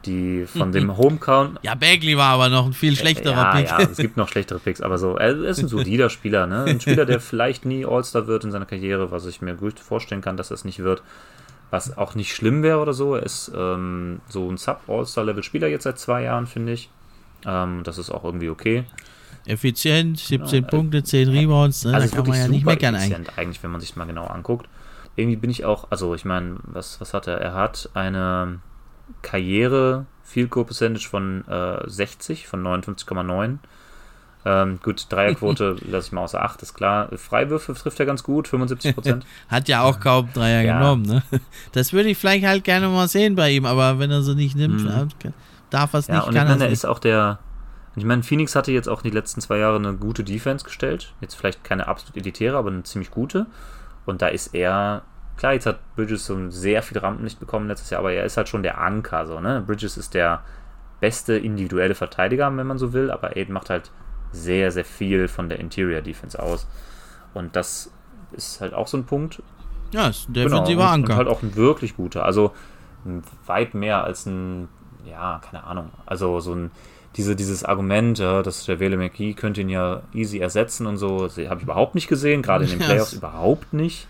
die 0.05 0.46
von 0.46 0.72
dem 0.72 0.96
Homecount. 0.96 1.60
Ja, 1.62 1.76
Bagley 1.76 2.16
war 2.16 2.30
aber 2.30 2.48
noch 2.48 2.66
ein 2.66 2.72
viel 2.72 2.96
schlechterer 2.96 3.36
ja, 3.36 3.52
Pick. 3.52 3.68
Ja, 3.68 3.78
es 3.78 3.98
gibt 3.98 4.16
noch 4.16 4.28
schlechtere 4.28 4.59
Picks, 4.59 4.80
aber 4.80 4.98
so, 4.98 5.16
er 5.16 5.44
ist 5.44 5.60
ein 5.60 5.68
solider 5.68 6.10
Spieler, 6.10 6.48
ne? 6.48 6.64
Ein 6.64 6.80
Spieler, 6.80 7.06
der 7.06 7.20
vielleicht 7.20 7.64
nie 7.64 7.86
All-Star 7.86 8.26
wird 8.26 8.42
in 8.42 8.50
seiner 8.50 8.66
Karriere, 8.66 9.12
was 9.12 9.26
ich 9.26 9.42
mir 9.42 9.55
gut 9.55 9.78
vorstellen 9.78 10.22
kann, 10.22 10.36
dass 10.36 10.50
er 10.50 10.55
es 10.55 10.64
nicht 10.64 10.80
wird. 10.80 11.05
Was 11.70 11.96
auch 11.96 12.16
nicht 12.16 12.34
schlimm 12.34 12.64
wäre 12.64 12.80
oder 12.80 12.94
so. 12.94 13.14
Er 13.14 13.22
ist 13.22 13.52
ähm, 13.55 14.22
so 14.28 14.50
ein 14.50 14.56
Sub-All-Star-Level-Spieler 14.56 15.68
jetzt 15.68 15.84
seit 15.84 16.00
zwei 16.00 16.24
Jahren, 16.24 16.48
finde 16.48 16.72
ich. 16.72 16.90
Ähm, 17.46 17.82
das 17.84 17.98
ist 17.98 18.10
auch 18.10 18.24
irgendwie 18.24 18.48
okay. 18.48 18.84
Effizient, 19.49 20.19
17 20.19 20.62
ja, 20.62 20.69
Punkte, 20.69 21.03
10 21.03 21.29
Rebounds, 21.31 21.85
ne? 21.85 21.95
also 21.95 22.09
da 22.09 22.16
kann 22.16 22.29
man 22.29 22.39
ja 22.39 22.49
nicht 22.49 22.66
meckern 22.66 22.95
eigentlich. 22.95 23.39
eigentlich, 23.39 23.62
wenn 23.62 23.70
man 23.70 23.81
sich 23.81 23.97
mal 23.97 24.05
genau 24.05 24.27
anguckt. 24.27 24.69
Irgendwie 25.16 25.37
bin 25.37 25.51
ich 25.51 25.65
auch, 25.65 25.91
also 25.91 26.15
ich 26.15 26.25
meine, 26.25 26.57
was, 26.65 27.01
was 27.01 27.15
hat 27.15 27.27
er? 27.27 27.41
Er 27.41 27.55
hat 27.55 27.91
eine 27.95 28.61
Karriere 29.23 30.07
Field 30.23 30.51
Goal 30.51 30.66
Percentage 30.66 31.09
von 31.09 31.47
äh, 31.49 31.89
60, 31.89 32.47
von 32.47 32.62
59,9. 32.62 33.59
Ähm, 34.45 34.79
gut, 34.83 35.07
Dreierquote 35.09 35.77
lasse 35.91 36.09
ich 36.09 36.12
mal 36.12 36.23
außer 36.23 36.43
Acht, 36.43 36.62
ist 36.62 36.75
klar. 36.75 37.09
Freiwürfe 37.16 37.75
trifft 37.75 37.99
er 37.99 38.07
ganz 38.07 38.23
gut, 38.23 38.49
75 38.49 38.95
Prozent. 38.95 39.27
Hat 39.49 39.69
ja 39.69 39.83
auch 39.83 39.99
kaum 39.99 40.29
Dreier 40.33 40.62
ja. 40.65 40.79
genommen, 40.79 41.03
ne? 41.03 41.23
Das 41.73 41.93
würde 41.93 42.11
ich 42.11 42.19
vielleicht 42.19 42.47
halt 42.47 42.65
gerne 42.65 42.89
mal 42.89 43.09
sehen 43.09 43.35
bei 43.35 43.51
ihm, 43.51 43.65
aber 43.65 43.99
wenn 43.99 44.11
er 44.11 44.23
so 44.23 44.35
nicht 44.35 44.57
nimmt, 44.57 44.85
mhm. 44.85 45.09
darf 45.70 45.95
er 45.95 45.99
es 45.99 46.07
ja, 46.07 46.16
nicht. 46.16 46.29
Und 46.29 46.35
kann 46.35 46.61
er 46.61 46.69
ist 46.69 46.85
auch 46.85 46.99
der, 46.99 47.39
ich 47.99 48.05
meine, 48.05 48.23
Phoenix 48.23 48.55
hatte 48.55 48.73
jetzt 48.73 48.89
auch 48.89 49.03
die 49.03 49.11
letzten 49.11 49.41
zwei 49.41 49.59
Jahre 49.59 49.77
eine 49.77 49.95
gute 49.95 50.25
Defense 50.25 50.65
gestellt. 50.65 51.15
Jetzt 51.20 51.35
vielleicht 51.35 51.65
keine 51.65 51.89
absolut 51.89 52.16
elitäre, 52.16 52.57
aber 52.57 52.70
eine 52.70 52.83
ziemlich 52.83 53.11
gute. 53.11 53.47
Und 54.07 54.23
da 54.23 54.29
ist 54.29 54.55
er, 54.55 55.03
klar, 55.37 55.55
jetzt 55.55 55.66
hat 55.66 55.81
Bridges 55.97 56.27
so 56.27 56.51
sehr 56.51 56.83
viel 56.83 56.99
Rampenlicht 56.99 57.41
bekommen 57.41 57.69
letztes 57.69 57.91
Jahr, 57.91 58.01
aber 58.01 58.12
er 58.12 58.25
ist 58.25 58.37
halt 58.37 58.49
schon 58.49 58.62
der 58.62 58.79
Anker. 58.81 59.27
So, 59.27 59.41
ne? 59.41 59.62
Bridges 59.66 59.97
ist 59.97 60.15
der 60.15 60.43
beste 61.01 61.37
individuelle 61.37 61.95
Verteidiger, 61.95 62.55
wenn 62.57 62.66
man 62.66 62.79
so 62.79 62.93
will, 62.93 63.11
aber 63.11 63.37
Aiden 63.37 63.53
macht 63.53 63.70
halt 63.70 63.91
sehr, 64.33 64.70
sehr 64.73 64.85
viel 64.85 65.29
von 65.29 65.49
der 65.49 65.61
Interior 65.61 66.03
Defense 66.03 66.41
aus. 66.43 66.66
Und 67.35 67.57
das 67.57 67.93
ist 68.33 68.61
halt 68.61 68.75
auch 68.75 68.89
so 68.89 68.97
ein 68.97 69.05
Punkt. 69.05 69.43
Ja, 69.93 70.09
ist 70.09 70.29
ein 70.29 70.35
defensiver 70.35 70.65
genau, 70.66 70.93
Anker. 70.93 71.12
Und 71.12 71.16
halt 71.19 71.29
auch 71.29 71.43
ein 71.43 71.57
wirklich 71.57 71.97
guter. 71.97 72.25
Also 72.25 72.53
weit 73.47 73.75
mehr 73.75 74.05
als 74.05 74.27
ein, 74.27 74.69
ja, 75.05 75.41
keine 75.43 75.65
Ahnung. 75.65 75.91
Also 76.05 76.41
so 76.41 76.55
ein 76.55 76.70
diese, 77.16 77.35
dieses 77.35 77.64
Argument, 77.64 78.18
ja, 78.18 78.43
dass 78.43 78.66
der 78.66 78.80
Wele 78.80 78.97
McGee 78.97 79.35
könnte 79.35 79.60
ihn 79.60 79.68
ja 79.68 80.02
easy 80.12 80.39
ersetzen 80.39 80.86
und 80.86 80.98
so, 80.98 81.28
habe 81.28 81.56
ich 81.56 81.62
überhaupt 81.62 81.94
nicht 81.94 82.09
gesehen, 82.09 82.43
gerade 82.43 82.64
in 82.64 82.70
den 82.70 82.78
Playoffs 82.86 83.12
yes. 83.12 83.18
überhaupt 83.18 83.72
nicht. 83.72 84.06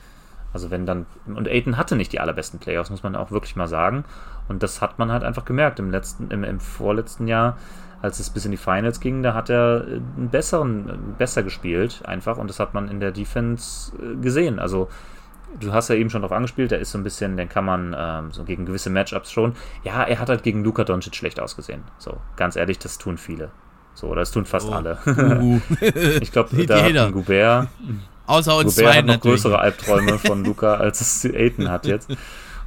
Also 0.53 0.71
wenn 0.71 0.87
dann, 0.87 1.07
und 1.27 1.47
Aiden 1.47 1.77
hatte 1.77 1.95
nicht 1.95 2.13
die 2.13 2.21
allerbesten 2.21 2.59
Playoffs, 2.59 2.91
muss 2.91 3.03
man 3.03 3.15
auch 3.15 3.31
wirklich 3.31 3.55
mal 3.55 3.69
sagen. 3.69 4.05
Und 4.49 4.63
das 4.63 4.81
hat 4.81 4.99
man 4.99 5.13
halt 5.13 5.23
einfach 5.23 5.45
gemerkt 5.45 5.79
im 5.79 5.91
letzten, 5.91 6.31
im, 6.31 6.43
im 6.43 6.59
vorletzten 6.59 7.29
Jahr, 7.29 7.59
als 8.01 8.19
es 8.19 8.31
bis 8.31 8.45
in 8.45 8.51
die 8.51 8.57
Finals 8.57 9.01
ging, 9.01 9.23
da 9.23 9.35
hat 9.35 9.51
er 9.51 9.85
einen 9.87 10.29
besseren, 10.31 11.15
besser 11.19 11.43
gespielt, 11.43 12.03
einfach, 12.05 12.39
und 12.39 12.49
das 12.49 12.61
hat 12.61 12.73
man 12.73 12.89
in 12.89 13.01
der 13.01 13.11
Defense 13.11 13.93
äh, 13.97 14.17
gesehen. 14.17 14.59
Also 14.59 14.89
du 15.61 15.73
hast 15.73 15.89
ja 15.89 15.95
eben 15.95 16.11
schon 16.11 16.23
darauf 16.23 16.37
angespielt, 16.37 16.71
der 16.71 16.79
ist 16.79 16.93
so 16.93 16.99
ein 16.99 17.05
bisschen, 17.05 17.37
den 17.37 17.49
kann 17.49 17.65
man 17.65 17.95
ähm, 17.99 18.33
so 18.33 18.45
gegen 18.45 18.67
gewisse 18.67 18.91
Matchups 18.91 19.33
schon. 19.33 19.55
Ja, 19.83 20.03
er 20.05 20.19
hat 20.19 20.29
halt 20.29 20.43
gegen 20.43 20.65
Luka 20.65 20.85
Doncic 20.85 21.15
schlecht 21.15 21.41
ausgesehen. 21.41 21.83
So, 21.99 22.19
ganz 22.37 22.57
ehrlich, 22.57 22.79
das 22.79 22.99
tun 22.99 23.19
viele. 23.19 23.51
So, 23.95 24.15
das 24.15 24.31
tun 24.31 24.45
fast 24.45 24.69
oh. 24.69 24.73
alle. 24.73 24.99
Uh. 25.07 25.61
ich 26.21 26.31
glaube, 26.33 26.55
da 26.67 26.83
hat 26.83 26.97
ein 26.97 27.13
Goubert. 27.13 27.69
Außer 28.27 28.57
uns 28.57 28.77
Goubert 28.77 28.93
zwei 28.93 28.99
hat 28.99 29.07
noch 29.07 29.21
größere 29.21 29.59
Albträume 29.59 30.19
von 30.19 30.45
Luca, 30.45 30.75
als 30.75 31.01
es 31.01 31.25
Aiden 31.25 31.71
hat 31.71 31.87
jetzt. 31.87 32.11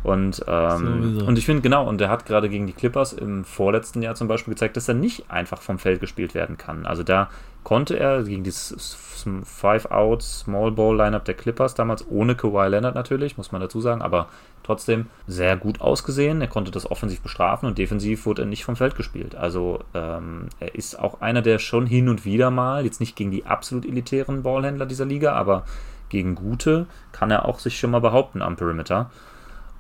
Und, 0.04 0.44
ähm, 0.48 1.24
und 1.28 1.38
ich 1.38 1.46
finde, 1.46 1.62
genau, 1.62 1.88
und 1.88 2.02
er 2.02 2.10
hat 2.10 2.26
gerade 2.26 2.50
gegen 2.50 2.66
die 2.66 2.74
Clippers 2.74 3.14
im 3.14 3.46
vorletzten 3.46 4.02
Jahr 4.02 4.16
zum 4.16 4.28
Beispiel 4.28 4.56
gezeigt, 4.56 4.76
dass 4.76 4.88
er 4.88 4.96
nicht 4.96 5.30
einfach 5.30 5.62
vom 5.62 5.78
Feld 5.78 6.02
gespielt 6.02 6.34
werden 6.34 6.58
kann. 6.58 6.88
Also 6.88 7.04
da 7.04 7.30
konnte 7.64 7.98
er 7.98 8.24
gegen 8.24 8.44
dieses 8.44 8.98
Five-Out 9.44 10.24
Small 10.24 10.72
Ball 10.72 10.98
Lineup 10.98 11.26
der 11.26 11.36
Clippers 11.36 11.76
damals 11.76 12.06
ohne 12.10 12.36
Kawhi 12.36 12.68
Leonard 12.70 12.96
natürlich, 12.96 13.38
muss 13.38 13.52
man 13.52 13.62
dazu 13.62 13.82
sagen, 13.82 14.02
aber 14.02 14.30
trotzdem 14.64 15.08
sehr 15.28 15.58
gut 15.58 15.82
ausgesehen. 15.82 16.42
Er 16.42 16.48
konnte 16.48 16.72
das 16.72 16.90
offensiv 16.90 17.22
bestrafen 17.22 17.68
und 17.68 17.78
defensiv 17.78 18.26
wurde 18.26 18.44
er 18.44 18.48
nicht 18.48 18.66
vom 18.66 18.76
Feld 18.76 18.96
gespielt. 18.96 19.36
Also 19.36 19.80
ähm, 19.94 20.48
er 20.60 20.76
ist 20.76 20.98
auch 20.98 21.22
einer, 21.22 21.42
der 21.42 21.60
schon 21.60 21.86
hin 21.86 22.10
und 22.10 22.26
wieder 22.26 22.52
mal, 22.52 22.84
jetzt 22.84 23.00
nicht 23.00 23.16
gegen 23.16 23.32
die 23.32 23.46
absolut 23.46 23.86
elitären 23.86 24.44
Ballhändler 24.44 24.86
dieser 24.86 25.06
Liga, 25.06 25.34
aber 25.34 25.66
gegen 26.10 26.36
gute 26.36 26.88
kann 27.12 27.32
er 27.32 27.46
auch 27.46 27.60
sich 27.60 27.80
schon 27.80 27.92
mal 27.92 28.02
behaupten 28.02 28.42
am 28.42 28.56
Perimeter. 28.56 29.10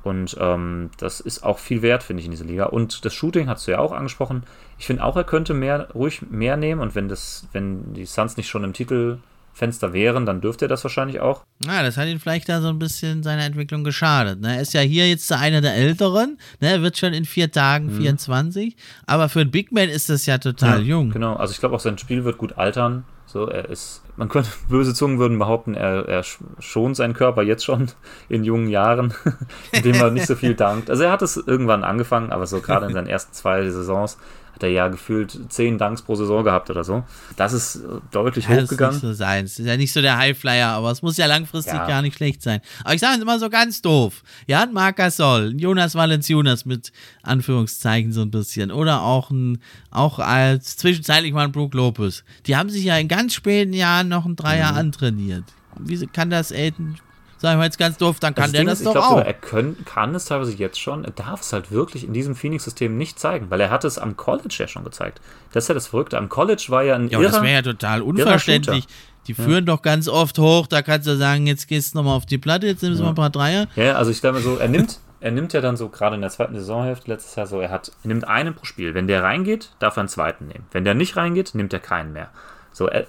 Und 0.03 0.35
ähm, 0.39 0.89
das 0.97 1.19
ist 1.19 1.43
auch 1.43 1.59
viel 1.59 1.81
wert, 1.81 2.03
finde 2.03 2.21
ich, 2.21 2.25
in 2.25 2.31
dieser 2.31 2.45
Liga. 2.45 2.65
Und 2.65 3.05
das 3.05 3.13
Shooting 3.13 3.47
hast 3.47 3.67
du 3.67 3.71
ja 3.71 3.79
auch 3.79 3.91
angesprochen. 3.91 4.43
Ich 4.79 4.87
finde 4.87 5.03
auch, 5.03 5.15
er 5.15 5.23
könnte 5.23 5.53
mehr, 5.53 5.89
ruhig 5.93 6.23
mehr 6.29 6.57
nehmen. 6.57 6.81
Und 6.81 6.95
wenn 6.95 7.07
das, 7.07 7.47
wenn 7.51 7.93
die 7.93 8.05
Suns 8.05 8.35
nicht 8.35 8.49
schon 8.49 8.63
im 8.63 8.73
Titelfenster 8.73 9.93
wären, 9.93 10.25
dann 10.25 10.41
dürfte 10.41 10.65
er 10.65 10.69
das 10.69 10.83
wahrscheinlich 10.83 11.19
auch. 11.19 11.43
Ja, 11.65 11.83
das 11.83 11.97
hat 11.97 12.07
ihn 12.07 12.19
vielleicht 12.19 12.49
da 12.49 12.61
so 12.61 12.69
ein 12.69 12.79
bisschen 12.79 13.21
seiner 13.21 13.43
Entwicklung 13.43 13.83
geschadet. 13.83 14.41
Ne? 14.41 14.55
Er 14.55 14.61
ist 14.61 14.73
ja 14.73 14.81
hier 14.81 15.07
jetzt 15.07 15.31
einer 15.31 15.61
der 15.61 15.75
Älteren. 15.75 16.39
Ne? 16.59 16.71
Er 16.71 16.81
wird 16.81 16.97
schon 16.97 17.13
in 17.13 17.25
vier 17.25 17.51
Tagen 17.51 17.87
mhm. 17.87 17.97
24. 17.97 18.75
Aber 19.05 19.29
für 19.29 19.41
einen 19.41 19.51
Big 19.51 19.71
Man 19.71 19.89
ist 19.89 20.09
das 20.09 20.25
ja 20.25 20.39
total 20.39 20.79
ja, 20.79 20.87
jung. 20.87 21.11
Genau, 21.11 21.35
also 21.35 21.51
ich 21.51 21.59
glaube 21.59 21.75
auch 21.75 21.79
sein 21.79 21.99
Spiel 21.99 22.25
wird 22.25 22.39
gut 22.39 22.57
altern. 22.57 23.05
So, 23.27 23.47
er 23.47 23.69
ist, 23.69 24.01
man 24.21 24.29
könnte, 24.29 24.51
böse 24.69 24.93
Zungen 24.93 25.17
würden 25.17 25.39
behaupten, 25.39 25.73
er, 25.73 26.07
er 26.07 26.23
schont 26.59 26.95
seinen 26.95 27.15
Körper 27.15 27.41
jetzt 27.41 27.65
schon 27.65 27.87
in 28.29 28.43
jungen 28.43 28.67
Jahren, 28.69 29.15
indem 29.71 29.95
er 29.95 30.11
nicht 30.11 30.27
so 30.27 30.35
viel 30.35 30.53
dankt. 30.53 30.91
Also 30.91 31.03
er 31.03 31.11
hat 31.11 31.23
es 31.23 31.37
irgendwann 31.37 31.83
angefangen, 31.83 32.31
aber 32.31 32.45
so 32.45 32.61
gerade 32.61 32.85
in 32.85 32.93
seinen 32.93 33.07
ersten 33.07 33.33
zwei 33.33 33.67
Saisons 33.67 34.19
hat 34.53 34.63
er 34.63 34.69
ja 34.69 34.87
gefühlt 34.87 35.37
zehn 35.49 35.77
Danks 35.77 36.01
pro 36.01 36.15
Saison 36.15 36.43
gehabt 36.43 36.69
oder 36.69 36.83
so. 36.83 37.03
Das 37.35 37.53
ist 37.53 37.77
äh, 37.77 37.99
deutlich 38.11 38.45
ja, 38.45 38.61
hochgegangen. 38.61 38.77
Das 38.77 38.95
ist 38.97 39.03
nicht 39.03 39.11
so 39.11 39.13
sein. 39.13 39.45
Es 39.45 39.59
ist 39.59 39.65
ja 39.65 39.77
nicht 39.77 39.91
so 39.91 40.01
der 40.01 40.17
Highflyer, 40.17 40.69
aber 40.69 40.91
es 40.91 41.01
muss 41.01 41.17
ja 41.17 41.25
langfristig 41.25 41.73
ja. 41.73 41.87
gar 41.87 42.01
nicht 42.01 42.15
schlecht 42.15 42.41
sein. 42.41 42.61
Aber 42.83 42.93
ich 42.93 43.01
sage 43.01 43.15
es 43.15 43.21
immer 43.21 43.39
so 43.39 43.49
ganz 43.49 43.81
doof. 43.81 44.23
Ja, 44.47 44.63
ein 44.63 44.73
Marc 44.73 44.97
Gasol, 44.97 45.53
Jonas 45.57 45.95
Valenciunas 45.95 46.65
mit 46.65 46.91
Anführungszeichen 47.23 48.11
so 48.11 48.21
ein 48.21 48.31
bisschen. 48.31 48.71
Oder 48.71 49.01
auch 49.01 49.31
ein, 49.31 49.59
auch 49.89 50.19
als 50.19 50.77
zwischenzeitlich 50.77 51.33
mal 51.33 51.45
ein 51.45 51.51
Brook 51.51 51.73
Lopez. 51.73 52.23
Die 52.45 52.55
haben 52.55 52.69
sich 52.69 52.83
ja 52.83 52.97
in 52.97 53.07
ganz 53.07 53.33
späten 53.33 53.73
Jahren 53.73 54.09
noch 54.09 54.25
ein 54.25 54.35
Dreier 54.35 54.73
mhm. 54.73 54.77
antrainiert. 54.77 55.45
Wie 55.79 56.05
kann 56.07 56.29
das 56.29 56.51
Aiden 56.51 56.97
Sagen 57.41 57.59
wir 57.59 57.65
jetzt 57.65 57.79
ganz 57.79 57.97
doof, 57.97 58.19
dann 58.19 58.35
kann 58.35 58.43
das 58.43 58.51
der 58.51 58.59
Ding 58.61 58.67
das 58.67 58.79
ist, 58.81 58.85
doch 58.85 58.93
ich 58.93 59.01
auch. 59.01 59.09
Sogar, 59.09 59.25
er 59.25 59.33
können, 59.33 59.83
kann 59.83 60.13
es 60.13 60.25
teilweise 60.25 60.53
jetzt 60.53 60.79
schon, 60.79 61.03
er 61.05 61.11
darf 61.11 61.41
es 61.41 61.51
halt 61.51 61.71
wirklich 61.71 62.03
in 62.03 62.13
diesem 62.13 62.35
Phoenix-System 62.35 62.95
nicht 62.95 63.17
zeigen, 63.17 63.49
weil 63.49 63.59
er 63.59 63.71
hat 63.71 63.83
es 63.83 63.97
am 63.97 64.15
College 64.15 64.53
ja 64.59 64.67
schon 64.67 64.83
gezeigt. 64.83 65.21
Das 65.51 65.63
ist 65.63 65.67
ja 65.69 65.73
das 65.73 65.87
Verrückte. 65.87 66.19
Am 66.19 66.29
College 66.29 66.63
war 66.67 66.83
ja 66.83 66.93
ein 66.93 67.09
Ja, 67.09 67.19
irrer, 67.19 67.31
das 67.31 67.41
wäre 67.41 67.53
ja 67.53 67.61
total 67.63 68.03
unverständlich. 68.03 68.85
Die 69.25 69.33
führen 69.33 69.65
ja. 69.65 69.73
doch 69.73 69.81
ganz 69.81 70.07
oft 70.07 70.37
hoch, 70.37 70.67
da 70.67 70.83
kannst 70.83 71.07
du 71.07 71.17
sagen, 71.17 71.47
jetzt 71.47 71.67
gehst 71.67 71.93
du 71.93 71.97
nochmal 71.97 72.15
auf 72.15 72.27
die 72.27 72.37
Platte, 72.37 72.67
jetzt 72.67 72.83
nimmst 72.83 72.99
du 72.99 73.03
ja. 73.03 73.07
mal 73.07 73.13
ein 73.13 73.15
paar 73.15 73.31
Dreier. 73.31 73.67
Ja, 73.75 73.93
also 73.93 74.11
ich 74.11 74.21
mir 74.21 74.39
so, 74.39 74.57
er 74.57 74.67
nimmt, 74.67 74.99
er 75.19 75.31
nimmt 75.31 75.53
ja 75.53 75.61
dann 75.61 75.77
so, 75.77 75.89
gerade 75.89 76.13
in 76.13 76.21
der 76.21 76.29
zweiten 76.29 76.53
Saisonhälfte 76.53 77.09
letztes 77.09 77.35
Jahr 77.35 77.47
so, 77.47 77.59
er 77.59 77.71
hat, 77.71 77.91
er 78.03 78.07
nimmt 78.07 78.27
einen 78.27 78.53
pro 78.53 78.65
Spiel. 78.65 78.93
Wenn 78.93 79.07
der 79.07 79.23
reingeht, 79.23 79.71
darf 79.79 79.97
er 79.97 80.01
einen 80.01 80.09
zweiten 80.09 80.47
nehmen. 80.47 80.65
Wenn 80.71 80.85
der 80.85 80.93
nicht 80.93 81.17
reingeht, 81.17 81.55
nimmt 81.55 81.73
er 81.73 81.79
keinen 81.79 82.13
mehr. 82.13 82.29
So, 82.71 82.87
er, 82.87 83.07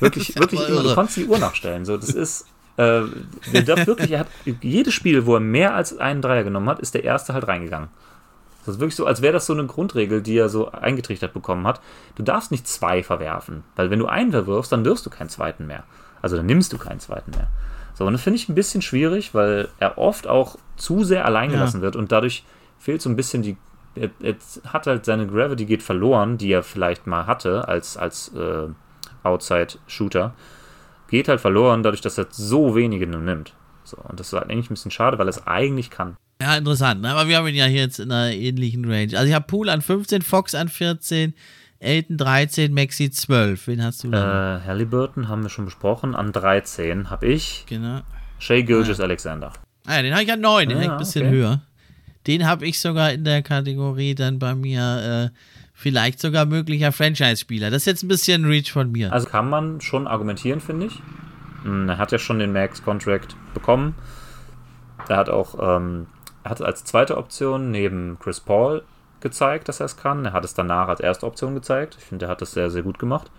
wirklich, 0.00 0.36
wirklich, 0.38 0.66
immer, 0.66 0.82
du 0.82 0.94
kannst 0.94 1.16
die 1.16 1.26
Uhr 1.26 1.38
nachstellen. 1.38 1.84
So, 1.84 1.98
das 1.98 2.10
ist, 2.10 2.46
äh, 2.76 3.02
der 3.52 3.62
darf 3.62 3.86
wirklich, 3.86 4.10
er 4.12 4.20
hat 4.20 4.28
jedes 4.60 4.94
Spiel, 4.94 5.26
wo 5.26 5.34
er 5.34 5.40
mehr 5.40 5.74
als 5.74 5.98
einen 5.98 6.22
Dreier 6.22 6.44
genommen 6.44 6.68
hat, 6.68 6.80
ist 6.80 6.94
der 6.94 7.04
erste 7.04 7.34
halt 7.34 7.46
reingegangen. 7.46 7.88
Das 8.64 8.76
ist 8.76 8.80
wirklich 8.80 8.94
so, 8.94 9.06
als 9.06 9.22
wäre 9.22 9.32
das 9.32 9.46
so 9.46 9.52
eine 9.52 9.66
Grundregel, 9.66 10.22
die 10.22 10.36
er 10.36 10.48
so 10.48 10.70
eingetrichtert 10.70 11.32
bekommen 11.32 11.66
hat. 11.66 11.80
Du 12.14 12.22
darfst 12.22 12.50
nicht 12.52 12.68
zwei 12.68 13.02
verwerfen, 13.02 13.64
weil 13.74 13.90
wenn 13.90 13.98
du 13.98 14.06
einen 14.06 14.30
verwirfst, 14.30 14.70
dann 14.70 14.84
wirfst 14.84 15.04
du 15.04 15.10
keinen 15.10 15.28
zweiten 15.28 15.66
mehr. 15.66 15.82
Also 16.22 16.36
dann 16.36 16.46
nimmst 16.46 16.72
du 16.72 16.78
keinen 16.78 17.00
zweiten 17.00 17.32
mehr. 17.32 17.48
So, 17.94 18.06
und 18.06 18.12
das 18.12 18.22
finde 18.22 18.36
ich 18.36 18.48
ein 18.48 18.54
bisschen 18.54 18.80
schwierig, 18.80 19.34
weil 19.34 19.68
er 19.78 19.98
oft 19.98 20.26
auch 20.26 20.56
zu 20.76 21.02
sehr 21.04 21.24
alleingelassen 21.24 21.80
ja. 21.80 21.84
wird 21.84 21.96
und 21.96 22.12
dadurch 22.12 22.44
fehlt 22.78 23.02
so 23.02 23.10
ein 23.10 23.16
bisschen 23.16 23.42
die. 23.42 23.56
Er, 23.94 24.10
er, 24.22 24.36
hat 24.72 24.86
halt 24.86 25.04
seine 25.04 25.26
Gravity 25.26 25.66
geht 25.66 25.82
verloren, 25.82 26.38
die 26.38 26.50
er 26.50 26.62
vielleicht 26.62 27.06
mal 27.06 27.26
hatte 27.26 27.68
als, 27.68 27.98
als 27.98 28.32
äh, 28.34 28.68
Outside-Shooter. 29.22 30.32
Geht 31.12 31.28
halt 31.28 31.42
verloren, 31.42 31.82
dadurch, 31.82 32.00
dass 32.00 32.16
er 32.16 32.28
so 32.30 32.74
wenige 32.74 33.06
nur 33.06 33.20
nimmt. 33.20 33.52
So, 33.84 33.98
und 33.98 34.18
das 34.18 34.28
ist 34.28 34.32
halt 34.32 34.48
eigentlich 34.48 34.70
ein 34.70 34.74
bisschen 34.74 34.90
schade, 34.90 35.18
weil 35.18 35.26
er 35.26 35.36
es 35.36 35.46
eigentlich 35.46 35.90
kann. 35.90 36.16
Ja, 36.40 36.56
interessant. 36.56 37.02
Ne? 37.02 37.10
Aber 37.10 37.28
wir 37.28 37.36
haben 37.36 37.46
ihn 37.48 37.54
ja 37.54 37.66
hier 37.66 37.82
jetzt 37.82 38.00
in 38.00 38.10
einer 38.10 38.32
ähnlichen 38.32 38.86
Range. 38.86 39.14
Also 39.14 39.28
ich 39.28 39.34
habe 39.34 39.46
Pool 39.46 39.68
an 39.68 39.82
15, 39.82 40.22
Fox 40.22 40.54
an 40.54 40.70
14, 40.70 41.34
Elton 41.80 42.16
13, 42.16 42.72
Maxi 42.72 43.10
12. 43.10 43.66
Wen 43.66 43.84
hast 43.84 44.04
du 44.04 44.08
da? 44.08 44.56
Äh, 44.56 44.60
Halliburton 44.62 45.28
haben 45.28 45.42
wir 45.42 45.50
schon 45.50 45.66
besprochen. 45.66 46.14
An 46.14 46.32
13 46.32 47.10
habe 47.10 47.26
ich 47.26 47.66
genau. 47.68 48.00
Shay 48.38 48.62
Gilgis 48.62 48.98
ah. 48.98 49.04
Alexander. 49.04 49.52
Ah, 49.84 49.96
ja, 49.96 50.02
den 50.02 50.14
habe 50.14 50.22
ich 50.22 50.32
an 50.32 50.40
9, 50.40 50.66
den 50.66 50.78
ah, 50.78 50.80
habe 50.80 50.86
ich 50.86 50.92
ein 50.92 50.98
bisschen 50.98 51.26
okay. 51.26 51.36
höher. 51.36 51.60
Den 52.26 52.46
habe 52.46 52.66
ich 52.66 52.80
sogar 52.80 53.12
in 53.12 53.24
der 53.24 53.42
Kategorie 53.42 54.14
dann 54.14 54.38
bei 54.38 54.54
mir 54.54 55.30
äh, 55.30 55.38
vielleicht 55.82 56.20
sogar 56.20 56.46
möglicher 56.46 56.92
Franchise-Spieler. 56.92 57.70
Das 57.70 57.82
ist 57.82 57.86
jetzt 57.86 58.04
ein 58.04 58.08
bisschen 58.08 58.44
Reach 58.44 58.72
von 58.72 58.92
mir. 58.92 59.12
Also 59.12 59.28
kann 59.28 59.50
man 59.50 59.80
schon 59.80 60.06
argumentieren, 60.06 60.60
finde 60.60 60.86
ich. 60.86 61.02
Hm, 61.64 61.88
er 61.88 61.98
hat 61.98 62.12
ja 62.12 62.18
schon 62.18 62.38
den 62.38 62.52
Max-Contract 62.52 63.36
bekommen. 63.52 63.94
Er 65.08 65.16
hat 65.16 65.28
auch, 65.28 65.56
ähm, 65.60 66.06
er 66.44 66.50
hat 66.50 66.62
als 66.62 66.84
zweite 66.84 67.16
Option 67.16 67.70
neben 67.70 68.16
Chris 68.20 68.40
Paul 68.40 68.82
gezeigt, 69.20 69.68
dass 69.68 69.80
er 69.80 69.86
es 69.86 69.96
kann. 69.96 70.24
Er 70.24 70.32
hat 70.32 70.44
es 70.44 70.54
danach 70.54 70.88
als 70.88 71.00
erste 71.00 71.26
Option 71.26 71.54
gezeigt. 71.54 71.96
Ich 71.98 72.04
finde, 72.04 72.26
er 72.26 72.30
hat 72.30 72.40
das 72.40 72.52
sehr, 72.52 72.70
sehr 72.70 72.82
gut 72.82 72.98
gemacht. 72.98 73.30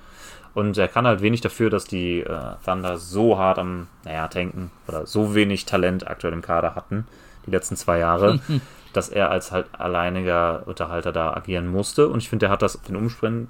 Und 0.53 0.77
er 0.77 0.87
kann 0.87 1.07
halt 1.07 1.21
wenig 1.21 1.41
dafür, 1.41 1.69
dass 1.69 1.85
die 1.85 2.19
äh, 2.19 2.39
Thunder 2.63 2.97
so 2.97 3.37
hart 3.39 3.57
am, 3.57 3.87
naja, 4.03 4.27
tanken 4.27 4.69
oder 4.87 5.07
so 5.07 5.33
wenig 5.33 5.65
Talent 5.65 6.07
aktuell 6.07 6.33
im 6.33 6.41
Kader 6.41 6.75
hatten, 6.75 7.07
die 7.45 7.51
letzten 7.51 7.75
zwei 7.75 7.99
Jahre, 7.99 8.39
dass 8.93 9.09
er 9.09 9.29
als 9.31 9.51
halt 9.51 9.67
alleiniger 9.73 10.63
Unterhalter 10.65 11.11
da 11.11 11.33
agieren 11.33 11.67
musste. 11.67 12.07
Und 12.07 12.19
ich 12.19 12.29
finde, 12.29 12.47
er 12.47 12.51
hat 12.51 12.61
das 12.61 12.81
den 12.81 12.95
Umständen, 12.95 13.49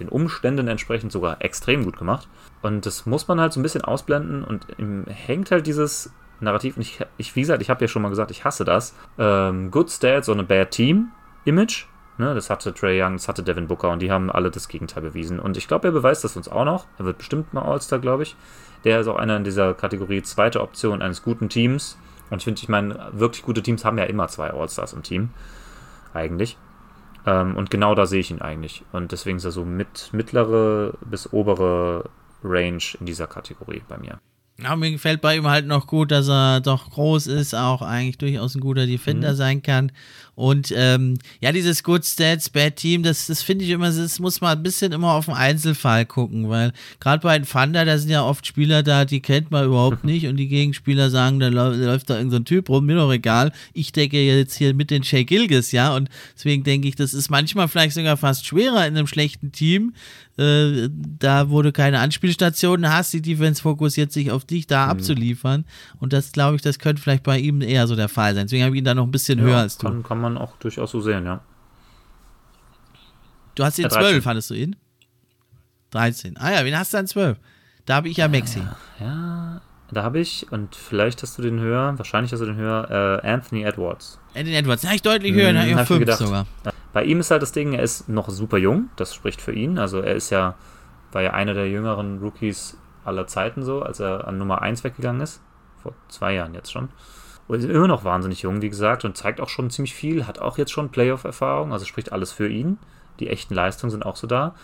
den 0.00 0.08
Umständen 0.08 0.68
entsprechend 0.68 1.12
sogar 1.12 1.42
extrem 1.42 1.84
gut 1.84 1.98
gemacht. 1.98 2.28
Und 2.62 2.86
das 2.86 3.06
muss 3.06 3.28
man 3.28 3.40
halt 3.40 3.52
so 3.52 3.60
ein 3.60 3.62
bisschen 3.62 3.82
ausblenden 3.82 4.44
und 4.44 4.66
ihm 4.78 5.04
hängt 5.06 5.50
halt 5.50 5.66
dieses 5.66 6.12
Narrativ. 6.40 6.76
Und 6.76 6.82
ich, 6.82 7.00
ich 7.16 7.36
wie 7.36 7.40
gesagt, 7.40 7.62
ich 7.62 7.70
habe 7.70 7.84
ja 7.84 7.88
schon 7.88 8.02
mal 8.02 8.08
gesagt, 8.08 8.30
ich 8.30 8.44
hasse 8.44 8.64
das. 8.64 8.94
Ähm, 9.18 9.70
good 9.70 9.90
Stats 9.90 10.28
on 10.28 10.40
a 10.40 10.42
Bad 10.42 10.70
Team 10.70 11.10
Image. 11.44 11.86
Ne, 12.18 12.34
das 12.34 12.50
hatte 12.50 12.74
Trey 12.74 13.00
Young, 13.00 13.12
das 13.12 13.28
hatte 13.28 13.44
Devin 13.44 13.68
Booker 13.68 13.90
und 13.90 14.02
die 14.02 14.10
haben 14.10 14.28
alle 14.28 14.50
das 14.50 14.66
Gegenteil 14.66 15.04
bewiesen. 15.04 15.38
Und 15.38 15.56
ich 15.56 15.68
glaube, 15.68 15.86
er 15.86 15.92
beweist 15.92 16.24
das 16.24 16.36
uns 16.36 16.48
auch 16.48 16.64
noch. 16.64 16.86
Er 16.98 17.04
wird 17.04 17.18
bestimmt 17.18 17.54
mal 17.54 17.62
All-Star, 17.62 18.00
glaube 18.00 18.24
ich. 18.24 18.34
Der 18.82 19.00
ist 19.00 19.06
auch 19.06 19.16
einer 19.16 19.36
in 19.36 19.44
dieser 19.44 19.72
Kategorie 19.74 20.22
zweite 20.22 20.60
Option 20.60 21.00
eines 21.00 21.22
guten 21.22 21.48
Teams. 21.48 21.96
Und 22.30 22.38
ich 22.38 22.44
finde, 22.44 22.60
ich 22.60 22.68
meine, 22.68 23.10
wirklich 23.12 23.42
gute 23.42 23.62
Teams 23.62 23.84
haben 23.84 23.98
ja 23.98 24.04
immer 24.04 24.28
zwei 24.28 24.50
All-Stars 24.50 24.92
im 24.92 25.02
Team. 25.02 25.30
Eigentlich. 26.14 26.56
Ähm, 27.26 27.56
und 27.56 27.70
genau 27.70 27.94
da 27.94 28.06
sehe 28.06 28.20
ich 28.20 28.30
ihn 28.30 28.40
eigentlich. 28.40 28.84
Und 28.92 29.12
deswegen 29.12 29.38
ist 29.38 29.44
er 29.44 29.52
so 29.52 29.64
mit 29.64 30.10
mittlere 30.12 30.94
bis 31.04 31.32
obere 31.32 32.08
Range 32.42 32.82
in 33.00 33.06
dieser 33.06 33.26
Kategorie 33.26 33.82
bei 33.88 33.98
mir. 33.98 34.20
Ja, 34.60 34.74
mir 34.74 34.90
gefällt 34.90 35.20
bei 35.20 35.36
ihm 35.36 35.46
halt 35.46 35.66
noch 35.66 35.86
gut, 35.86 36.10
dass 36.10 36.28
er 36.28 36.60
doch 36.60 36.90
groß 36.90 37.28
ist, 37.28 37.54
auch 37.54 37.80
eigentlich 37.80 38.18
durchaus 38.18 38.56
ein 38.56 38.60
guter 38.60 38.86
Defender 38.86 39.32
mhm. 39.32 39.36
sein 39.36 39.62
kann. 39.62 39.92
Und 40.38 40.72
ähm, 40.76 41.18
ja, 41.40 41.50
dieses 41.50 41.82
Good 41.82 42.06
Stats, 42.06 42.48
Bad 42.48 42.76
Team, 42.76 43.02
das, 43.02 43.26
das 43.26 43.42
finde 43.42 43.64
ich 43.64 43.72
immer, 43.72 43.90
das 43.90 44.20
muss 44.20 44.40
man 44.40 44.56
ein 44.56 44.62
bisschen 44.62 44.92
immer 44.92 45.14
auf 45.14 45.24
den 45.24 45.34
Einzelfall 45.34 46.06
gucken, 46.06 46.48
weil 46.48 46.72
gerade 47.00 47.20
bei 47.24 47.36
den 47.36 47.44
Thunder, 47.44 47.84
da 47.84 47.98
sind 47.98 48.10
ja 48.10 48.22
oft 48.22 48.46
Spieler 48.46 48.84
da, 48.84 49.04
die 49.04 49.18
kennt 49.18 49.50
man 49.50 49.64
überhaupt 49.64 50.04
nicht 50.04 50.28
und 50.28 50.36
die 50.36 50.46
Gegenspieler 50.46 51.10
sagen, 51.10 51.40
da 51.40 51.48
läuft 51.48 52.08
da 52.08 52.18
irgendein 52.18 52.38
so 52.38 52.44
Typ 52.44 52.68
rum, 52.68 52.86
mir 52.86 52.94
doch 52.94 53.10
egal. 53.10 53.50
Ich 53.72 53.90
denke 53.90 54.22
jetzt 54.22 54.54
hier 54.54 54.74
mit 54.74 54.92
den 54.92 55.02
Shea 55.02 55.24
Gilgis, 55.24 55.72
ja, 55.72 55.92
und 55.96 56.08
deswegen 56.36 56.62
denke 56.62 56.86
ich, 56.86 56.94
das 56.94 57.14
ist 57.14 57.30
manchmal 57.30 57.66
vielleicht 57.66 57.96
sogar 57.96 58.16
fast 58.16 58.46
schwerer 58.46 58.86
in 58.86 58.96
einem 58.96 59.08
schlechten 59.08 59.50
Team, 59.50 59.92
äh, 60.38 60.88
da 61.18 61.50
wo 61.50 61.62
du 61.62 61.72
keine 61.72 61.98
Anspielstationen 61.98 62.92
hast, 62.92 63.12
die 63.12 63.22
Defense 63.22 63.60
fokussiert 63.60 64.12
sich 64.12 64.30
auf 64.30 64.44
dich 64.44 64.68
da 64.68 64.84
mhm. 64.84 64.90
abzuliefern. 64.92 65.64
Und 65.98 66.12
das 66.12 66.30
glaube 66.30 66.54
ich, 66.54 66.62
das 66.62 66.78
könnte 66.78 67.02
vielleicht 67.02 67.24
bei 67.24 67.40
ihm 67.40 67.60
eher 67.60 67.88
so 67.88 67.96
der 67.96 68.08
Fall 68.08 68.34
sein. 68.34 68.46
Deswegen 68.46 68.62
habe 68.62 68.76
ich 68.76 68.78
ihn 68.78 68.84
da 68.84 68.94
noch 68.94 69.04
ein 69.04 69.10
bisschen 69.10 69.40
ja, 69.40 69.44
höher 69.46 69.58
als 69.58 69.78
du. 69.78 69.88
Kann, 69.88 70.02
kann 70.04 70.20
man 70.32 70.38
auch 70.38 70.56
durchaus 70.58 70.90
so 70.90 71.00
sehen, 71.00 71.24
ja. 71.24 71.40
Du 73.54 73.64
hast 73.64 73.78
ihn 73.78 73.90
12, 73.90 74.24
hattest 74.24 74.50
du 74.50 74.54
ihn? 74.54 74.76
13. 75.90 76.36
Ah 76.38 76.52
ja, 76.52 76.64
wen 76.64 76.78
hast 76.78 76.92
du 76.92 76.98
dann 76.98 77.06
12? 77.06 77.38
Da 77.86 77.96
habe 77.96 78.08
ich 78.08 78.18
ja 78.18 78.28
Maxi. 78.28 78.60
Ja, 79.00 79.06
ja 79.06 79.60
da 79.90 80.02
habe 80.02 80.18
ich, 80.18 80.46
und 80.52 80.76
vielleicht 80.76 81.22
hast 81.22 81.38
du 81.38 81.42
den 81.42 81.60
höher, 81.60 81.96
wahrscheinlich 81.96 82.32
hast 82.32 82.40
du 82.40 82.46
den 82.46 82.56
höher, 82.56 83.20
äh, 83.24 83.26
Anthony 83.26 83.62
Edwards. 83.62 84.20
Anthony 84.34 84.54
Edwards, 84.54 84.82
ja, 84.82 84.92
ich 84.92 85.02
deutlich 85.02 85.32
höher, 85.32 85.48
hm, 85.48 85.58
habe 85.58 85.82
ich 85.82 85.88
5 85.88 86.12
sogar. 86.12 86.46
Bei 86.92 87.04
ihm 87.04 87.20
ist 87.20 87.30
halt 87.30 87.42
das 87.42 87.52
Ding, 87.52 87.72
er 87.72 87.82
ist 87.82 88.08
noch 88.08 88.28
super 88.28 88.58
jung, 88.58 88.90
das 88.96 89.14
spricht 89.14 89.40
für 89.40 89.52
ihn. 89.52 89.78
Also 89.78 90.00
er 90.00 90.14
ist 90.14 90.30
ja, 90.30 90.56
war 91.12 91.22
ja 91.22 91.32
einer 91.32 91.54
der 91.54 91.68
jüngeren 91.70 92.18
Rookies 92.18 92.76
aller 93.04 93.26
Zeiten 93.26 93.62
so, 93.62 93.82
als 93.82 94.00
er 94.00 94.28
an 94.28 94.36
Nummer 94.36 94.60
1 94.60 94.84
weggegangen 94.84 95.22
ist. 95.22 95.40
Vor 95.82 95.94
zwei 96.08 96.34
Jahren 96.34 96.54
jetzt 96.54 96.70
schon. 96.70 96.90
Und 97.48 97.58
ist 97.58 97.64
immer 97.64 97.88
noch 97.88 98.04
wahnsinnig 98.04 98.42
jung, 98.42 98.62
wie 98.62 98.68
gesagt, 98.68 99.04
und 99.04 99.16
zeigt 99.16 99.40
auch 99.40 99.48
schon 99.48 99.70
ziemlich 99.70 99.94
viel, 99.94 100.26
hat 100.26 100.38
auch 100.38 100.58
jetzt 100.58 100.70
schon 100.70 100.90
Playoff-Erfahrung, 100.90 101.72
also 101.72 101.86
spricht 101.86 102.12
alles 102.12 102.30
für 102.30 102.48
ihn. 102.48 102.78
Die 103.20 103.28
echten 103.28 103.54
Leistungen 103.54 103.90
sind 103.90 104.04
auch 104.06 104.16
so 104.16 104.26
da. 104.26 104.54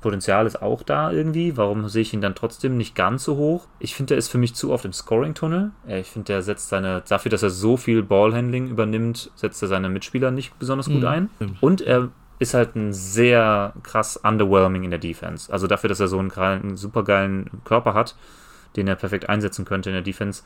Potenzial 0.00 0.46
ist 0.46 0.60
auch 0.60 0.82
da 0.82 1.12
irgendwie. 1.12 1.56
Warum 1.56 1.88
sehe 1.88 2.02
ich 2.02 2.12
ihn 2.12 2.20
dann 2.20 2.34
trotzdem 2.34 2.76
nicht 2.76 2.94
ganz 2.94 3.24
so 3.24 3.36
hoch? 3.36 3.66
Ich 3.78 3.94
finde, 3.94 4.14
er 4.14 4.18
ist 4.18 4.28
für 4.28 4.38
mich 4.38 4.54
zu 4.54 4.72
oft 4.72 4.84
im 4.84 4.92
Scoring-Tunnel. 4.92 5.72
Ich 5.86 6.08
finde, 6.08 6.26
der 6.26 6.42
setzt 6.42 6.68
seine, 6.70 7.02
dafür, 7.06 7.30
dass 7.30 7.42
er 7.42 7.50
so 7.50 7.76
viel 7.76 8.02
Ballhandling 8.02 8.68
übernimmt, 8.68 9.30
setzt 9.34 9.62
er 9.62 9.68
seine 9.68 9.88
Mitspieler 9.88 10.30
nicht 10.30 10.58
besonders 10.58 10.86
gut 10.88 11.02
mhm. 11.02 11.06
ein. 11.06 11.30
Und 11.60 11.82
er 11.82 12.08
ist 12.38 12.54
halt 12.54 12.74
ein 12.74 12.94
sehr 12.94 13.74
krass 13.82 14.16
underwhelming 14.16 14.84
in 14.84 14.90
der 14.90 14.98
Defense. 14.98 15.52
Also 15.52 15.66
dafür, 15.66 15.88
dass 15.88 16.00
er 16.00 16.08
so 16.08 16.18
einen, 16.18 16.32
einen 16.32 16.76
super 16.76 17.04
geilen 17.04 17.50
Körper 17.64 17.92
hat, 17.92 18.16
den 18.76 18.88
er 18.88 18.96
perfekt 18.96 19.28
einsetzen 19.28 19.66
könnte 19.66 19.90
in 19.90 19.94
der 19.94 20.02
Defense. 20.02 20.42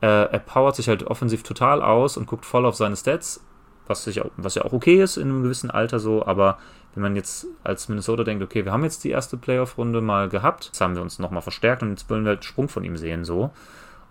Äh, 0.00 0.06
er 0.06 0.38
powert 0.38 0.76
sich 0.76 0.88
halt 0.88 1.04
offensiv 1.04 1.42
total 1.42 1.82
aus 1.82 2.16
und 2.16 2.26
guckt 2.26 2.44
voll 2.44 2.66
auf 2.66 2.76
seine 2.76 2.96
Stats, 2.96 3.44
was, 3.86 4.04
sich, 4.04 4.20
was 4.36 4.54
ja 4.54 4.64
auch 4.64 4.72
okay 4.72 5.02
ist 5.02 5.16
in 5.16 5.28
einem 5.28 5.42
gewissen 5.42 5.70
Alter 5.70 5.98
so, 5.98 6.26
aber 6.26 6.58
wenn 6.94 7.02
man 7.02 7.16
jetzt 7.16 7.46
als 7.62 7.88
Minnesota 7.88 8.24
denkt, 8.24 8.42
okay, 8.42 8.64
wir 8.64 8.72
haben 8.72 8.84
jetzt 8.84 9.04
die 9.04 9.10
erste 9.10 9.36
Playoff-Runde 9.36 10.00
mal 10.00 10.28
gehabt, 10.28 10.66
jetzt 10.66 10.80
haben 10.80 10.94
wir 10.96 11.02
uns 11.02 11.18
nochmal 11.18 11.42
verstärkt 11.42 11.82
und 11.82 11.90
jetzt 11.90 12.08
wollen 12.08 12.24
wir 12.24 12.30
halt 12.30 12.44
Sprung 12.44 12.68
von 12.68 12.84
ihm 12.84 12.96
sehen, 12.96 13.24
so. 13.24 13.50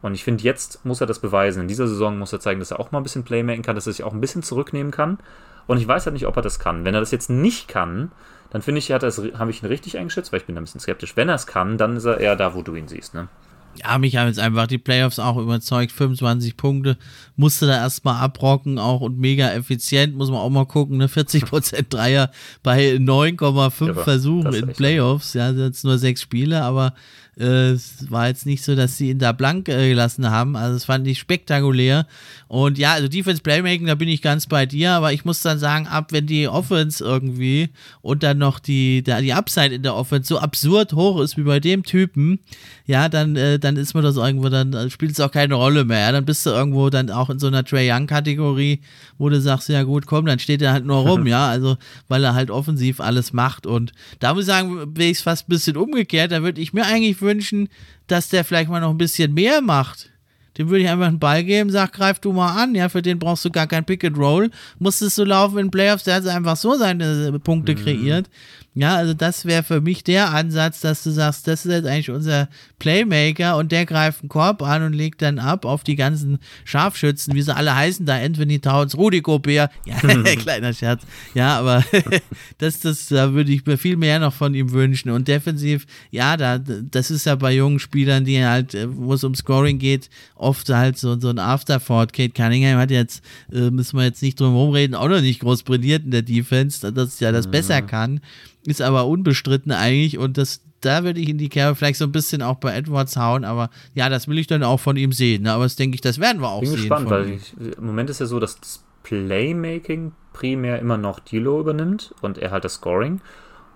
Und 0.01 0.13
ich 0.13 0.23
finde, 0.23 0.43
jetzt 0.43 0.85
muss 0.85 1.01
er 1.01 1.07
das 1.07 1.17
beweisen. 1.17 1.61
In 1.63 1.67
dieser 1.67 1.87
Saison 1.87 2.19
muss 2.19 2.31
er 2.31 2.39
zeigen, 2.39 2.59
dass 2.59 2.69
er 2.69 2.79
auch 2.79 2.91
mal 2.91 2.99
ein 2.99 3.03
bisschen 3.03 3.23
Playmaking 3.23 3.63
kann, 3.63 3.75
dass 3.75 3.87
er 3.87 3.93
sich 3.93 4.03
auch 4.03 4.13
ein 4.13 4.21
bisschen 4.21 4.43
zurücknehmen 4.43 4.91
kann. 4.91 5.17
Und 5.65 5.77
ich 5.77 5.87
weiß 5.87 6.05
halt 6.05 6.13
nicht, 6.13 6.27
ob 6.27 6.35
er 6.35 6.43
das 6.43 6.59
kann. 6.59 6.85
Wenn 6.85 6.93
er 6.93 6.99
das 6.99 7.09
jetzt 7.09 7.27
nicht 7.27 7.67
kann, 7.67 8.11
dann 8.51 8.61
finde 8.61 8.79
ich, 8.79 8.91
habe 8.91 9.49
ich 9.49 9.63
ihn 9.63 9.67
richtig 9.67 9.97
eingeschätzt, 9.97 10.31
weil 10.31 10.41
ich 10.41 10.45
bin 10.45 10.53
da 10.53 10.61
ein 10.61 10.65
bisschen 10.65 10.79
skeptisch. 10.79 11.17
Wenn 11.17 11.27
er 11.27 11.35
es 11.35 11.47
kann, 11.47 11.79
dann 11.79 11.97
ist 11.97 12.05
er 12.05 12.19
eher 12.19 12.35
da, 12.35 12.53
wo 12.53 12.61
du 12.61 12.75
ihn 12.75 12.87
siehst, 12.87 13.15
ne? 13.15 13.29
Ja, 13.77 13.97
mich 13.97 14.15
haben 14.15 14.27
jetzt 14.27 14.39
einfach 14.39 14.67
die 14.67 14.77
Playoffs 14.77 15.19
auch 15.19 15.37
überzeugt. 15.37 15.91
25 15.91 16.57
Punkte 16.57 16.97
musste 17.35 17.67
da 17.67 17.77
erstmal 17.77 18.21
abrocken, 18.21 18.79
auch 18.79 19.01
und 19.01 19.19
mega 19.19 19.51
effizient, 19.51 20.15
muss 20.15 20.29
man 20.29 20.39
auch 20.39 20.49
mal 20.49 20.65
gucken. 20.65 20.97
Ne? 20.97 21.07
40% 21.07 21.85
Dreier 21.89 22.31
bei 22.63 22.95
9,5 22.95 23.87
ja, 23.87 23.93
Versuchen 23.93 24.53
in 24.53 24.67
Playoffs. 24.67 25.33
Ja, 25.33 25.51
jetzt 25.51 25.83
nur 25.83 25.97
sechs 25.97 26.21
Spiele, 26.21 26.61
aber 26.63 26.93
äh, 27.39 27.71
es 27.71 28.09
war 28.09 28.27
jetzt 28.27 28.45
nicht 28.45 28.63
so, 28.63 28.75
dass 28.75 28.97
sie 28.97 29.09
ihn 29.09 29.19
da 29.19 29.31
blank 29.31 29.67
äh, 29.67 29.89
gelassen 29.89 30.29
haben. 30.29 30.55
Also, 30.55 30.75
das 30.75 30.85
fand 30.85 31.07
ich 31.07 31.19
spektakulär. 31.19 32.07
Und 32.47 32.77
ja, 32.77 32.93
also 32.93 33.07
Defense 33.07 33.41
Playmaking, 33.41 33.87
da 33.87 33.95
bin 33.95 34.07
ich 34.07 34.21
ganz 34.21 34.47
bei 34.47 34.65
dir, 34.65 34.91
aber 34.91 35.11
ich 35.13 35.25
muss 35.25 35.41
dann 35.41 35.59
sagen, 35.59 35.87
ab 35.87 36.11
wenn 36.11 36.27
die 36.27 36.47
Offense 36.47 37.03
irgendwie 37.03 37.69
und 38.01 38.23
dann 38.23 38.37
noch 38.37 38.59
die, 38.59 39.03
die 39.03 39.33
Upside 39.33 39.75
in 39.75 39.83
der 39.83 39.95
Offense 39.95 40.29
so 40.29 40.39
absurd 40.39 40.93
hoch 40.93 41.19
ist 41.19 41.37
wie 41.37 41.43
bei 41.43 41.59
dem 41.59 41.83
Typen, 41.83 42.39
ja, 42.85 43.09
dann, 43.09 43.35
äh, 43.35 43.59
dann 43.59 43.77
ist 43.77 43.95
man 43.95 44.03
das 44.03 44.15
irgendwo, 44.15 44.49
dann 44.49 44.89
spielt 44.89 45.11
es 45.11 45.19
auch 45.19 45.31
keine 45.31 45.55
Rolle 45.55 45.85
mehr. 45.85 45.99
Ja? 45.99 46.11
Dann 46.11 46.25
bist 46.25 46.45
du 46.45 46.51
irgendwo 46.51 46.89
dann 46.89 47.09
auch 47.09 47.29
in 47.29 47.39
so 47.39 47.47
einer 47.47 47.63
Trey 47.63 47.91
Young-Kategorie, 47.91 48.79
wo 49.17 49.29
du 49.29 49.41
sagst, 49.41 49.69
ja 49.69 49.83
gut, 49.83 50.05
komm, 50.05 50.25
dann 50.25 50.39
steht 50.39 50.61
er 50.61 50.71
halt 50.71 50.85
nur 50.85 50.97
rum, 50.97 51.25
ja, 51.27 51.49
also 51.49 51.77
weil 52.07 52.23
er 52.23 52.35
halt 52.35 52.51
offensiv 52.51 53.01
alles 53.01 53.33
macht. 53.33 53.65
Und 53.65 53.91
da 54.19 54.33
muss 54.33 54.43
ich 54.43 54.47
sagen, 54.47 54.95
wäre 54.95 55.09
ich 55.09 55.17
es 55.17 55.23
fast 55.23 55.47
ein 55.47 55.49
bisschen 55.49 55.77
umgekehrt, 55.77 56.31
da 56.31 56.43
würde 56.43 56.61
ich 56.61 56.73
mir 56.73 56.85
eigentlich 56.85 57.17
wünschen, 57.25 57.67
dass 58.07 58.29
der 58.29 58.45
vielleicht 58.45 58.69
mal 58.69 58.79
noch 58.79 58.91
ein 58.91 58.97
bisschen 58.97 59.33
mehr 59.33 59.61
macht. 59.61 60.09
Dem 60.57 60.69
würde 60.69 60.83
ich 60.83 60.89
einfach 60.89 61.07
einen 61.07 61.19
Ball 61.19 61.43
geben, 61.43 61.69
sag, 61.69 61.91
greif 61.91 62.19
du 62.19 62.31
mal 62.31 62.55
an, 62.61 62.75
ja, 62.75 62.87
für 62.87 63.01
den 63.01 63.19
brauchst 63.19 63.43
du 63.43 63.51
gar 63.51 63.67
kein 63.67 63.83
Pick 63.83 64.05
and 64.05 64.17
Roll. 64.17 64.49
Musstest 64.79 65.17
du 65.17 65.25
laufen 65.25 65.57
in 65.57 65.71
Playoffs, 65.71 66.05
der 66.05 66.15
hat 66.15 66.27
einfach 66.27 66.55
so 66.55 66.75
seine 66.75 67.37
Punkte 67.39 67.73
mhm. 67.73 67.83
kreiert. 67.83 68.29
Ja, 68.77 68.97
also 68.97 69.13
das 69.13 69.45
wäre 69.45 69.63
für 69.63 69.79
mich 69.79 70.03
der 70.03 70.33
Ansatz, 70.33 70.81
dass 70.81 71.01
du 71.01 71.09
sagst, 71.09 71.47
das 71.47 71.65
ist 71.65 71.71
jetzt 71.71 71.85
eigentlich 71.87 72.09
unser 72.09 72.49
Playmaker 72.77 73.55
und 73.55 73.71
der 73.71 73.85
greift 73.85 74.21
einen 74.21 74.27
Korb 74.27 74.61
an 74.61 74.83
und 74.83 74.91
legt 74.91 75.21
dann 75.21 75.39
ab 75.39 75.63
auf 75.63 75.85
die 75.85 75.95
ganzen 75.95 76.39
Scharfschützen, 76.65 77.33
wie 77.35 77.41
sie 77.41 77.55
alle 77.55 77.73
heißen 77.73 78.05
da, 78.05 78.17
Anthony 78.17 78.59
Towns, 78.59 78.97
Rudi 78.97 79.21
Gobert, 79.21 79.71
ja, 79.85 79.95
kleiner 80.35 80.73
Scherz, 80.73 81.03
ja, 81.33 81.57
aber 81.57 81.85
das, 82.57 82.81
das, 82.81 83.07
da 83.07 83.31
würde 83.31 83.53
ich 83.53 83.65
mir 83.65 83.77
viel 83.77 83.95
mehr 83.95 84.19
noch 84.19 84.33
von 84.33 84.53
ihm 84.53 84.73
wünschen. 84.73 85.09
Und 85.09 85.29
defensiv, 85.29 85.85
ja, 86.11 86.35
da, 86.35 86.57
das 86.57 87.11
ist 87.11 87.25
ja 87.25 87.35
bei 87.35 87.53
jungen 87.53 87.79
Spielern, 87.79 88.25
die 88.25 88.43
halt, 88.43 88.77
wo 88.89 89.13
es 89.13 89.23
um 89.23 89.35
Scoring 89.35 89.79
geht, 89.79 90.09
oft 90.35 90.67
halt 90.67 90.97
so, 90.97 91.17
so 91.17 91.29
ein 91.29 91.39
Afterthought. 91.39 92.11
Kate 92.11 92.33
Cunningham 92.33 92.77
hat 92.77 92.91
jetzt, 92.91 93.23
äh, 93.53 93.69
müssen 93.69 93.97
wir 93.97 94.03
jetzt 94.03 94.21
nicht 94.21 94.37
drum 94.37 94.51
herum 94.51 94.71
reden, 94.71 94.95
auch 94.95 95.07
noch 95.07 95.21
nicht 95.21 95.39
groß 95.39 95.63
brilliert 95.63 96.03
in 96.03 96.11
der 96.11 96.23
Defense, 96.23 96.91
dass 96.91 97.21
ja 97.21 97.31
das 97.31 97.49
besser 97.49 97.81
kann 97.81 98.19
ist 98.65 98.81
aber 98.81 99.07
unbestritten 99.07 99.71
eigentlich 99.71 100.17
und 100.17 100.37
das, 100.37 100.61
da 100.81 101.03
würde 101.03 101.19
ich 101.19 101.29
in 101.29 101.37
die 101.37 101.49
Kerbe 101.49 101.75
vielleicht 101.75 101.99
so 101.99 102.05
ein 102.05 102.11
bisschen 102.11 102.41
auch 102.41 102.55
bei 102.55 102.75
Edwards 102.75 103.17
hauen, 103.17 103.45
aber 103.45 103.69
ja, 103.93 104.09
das 104.09 104.27
will 104.27 104.37
ich 104.37 104.47
dann 104.47 104.63
auch 104.63 104.79
von 104.79 104.97
ihm 104.97 105.11
sehen. 105.11 105.43
Ne? 105.43 105.51
Aber 105.51 105.63
das 105.63 105.75
denke 105.75 105.95
ich, 105.95 106.01
das 106.01 106.19
werden 106.19 106.41
wir 106.41 106.49
auch 106.49 106.61
Bin 106.61 106.69
sehen. 106.69 106.75
Bin 106.75 106.89
gespannt, 106.89 107.09
weil 107.09 107.29
ich, 107.29 107.53
im 107.77 107.85
Moment 107.85 108.09
ist 108.09 108.19
ja 108.19 108.25
so, 108.25 108.39
dass 108.39 108.59
das 108.59 108.83
Playmaking 109.03 110.13
primär 110.33 110.79
immer 110.79 110.97
noch 110.97 111.19
Dilo 111.19 111.59
übernimmt 111.59 112.13
und 112.21 112.37
er 112.37 112.51
halt 112.51 112.65
das 112.65 112.75
Scoring. 112.75 113.21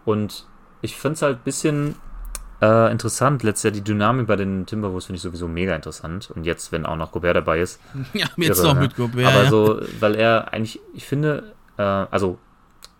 Und 0.06 0.48
ich 0.82 0.96
finde 0.96 1.14
es 1.14 1.22
halt 1.22 1.38
ein 1.38 1.44
bisschen 1.44 1.96
äh, 2.62 2.92
interessant. 2.92 3.44
Letztes 3.44 3.64
Jahr 3.64 3.72
die 3.72 3.84
Dynamik 3.84 4.28
bei 4.28 4.36
den 4.36 4.66
Timberwolves 4.66 5.06
finde 5.06 5.18
ich 5.18 5.22
sowieso 5.22 5.48
mega 5.48 5.76
interessant. 5.76 6.32
Und 6.32 6.46
jetzt, 6.46 6.72
wenn 6.72 6.86
auch 6.86 6.96
noch 6.96 7.12
Gobert 7.12 7.36
dabei 7.36 7.60
ist. 7.60 7.80
Ja, 8.14 8.28
jetzt 8.38 8.60
irre, 8.60 8.68
noch 8.68 8.74
ne? 8.76 8.82
mit 8.82 8.96
Gobert. 8.96 9.28
Aber 9.28 9.44
ja. 9.44 9.50
so, 9.50 9.82
weil 10.00 10.16
er 10.16 10.54
eigentlich, 10.54 10.80
ich 10.94 11.06
finde, 11.06 11.54
äh, 11.78 11.82
also 11.84 12.40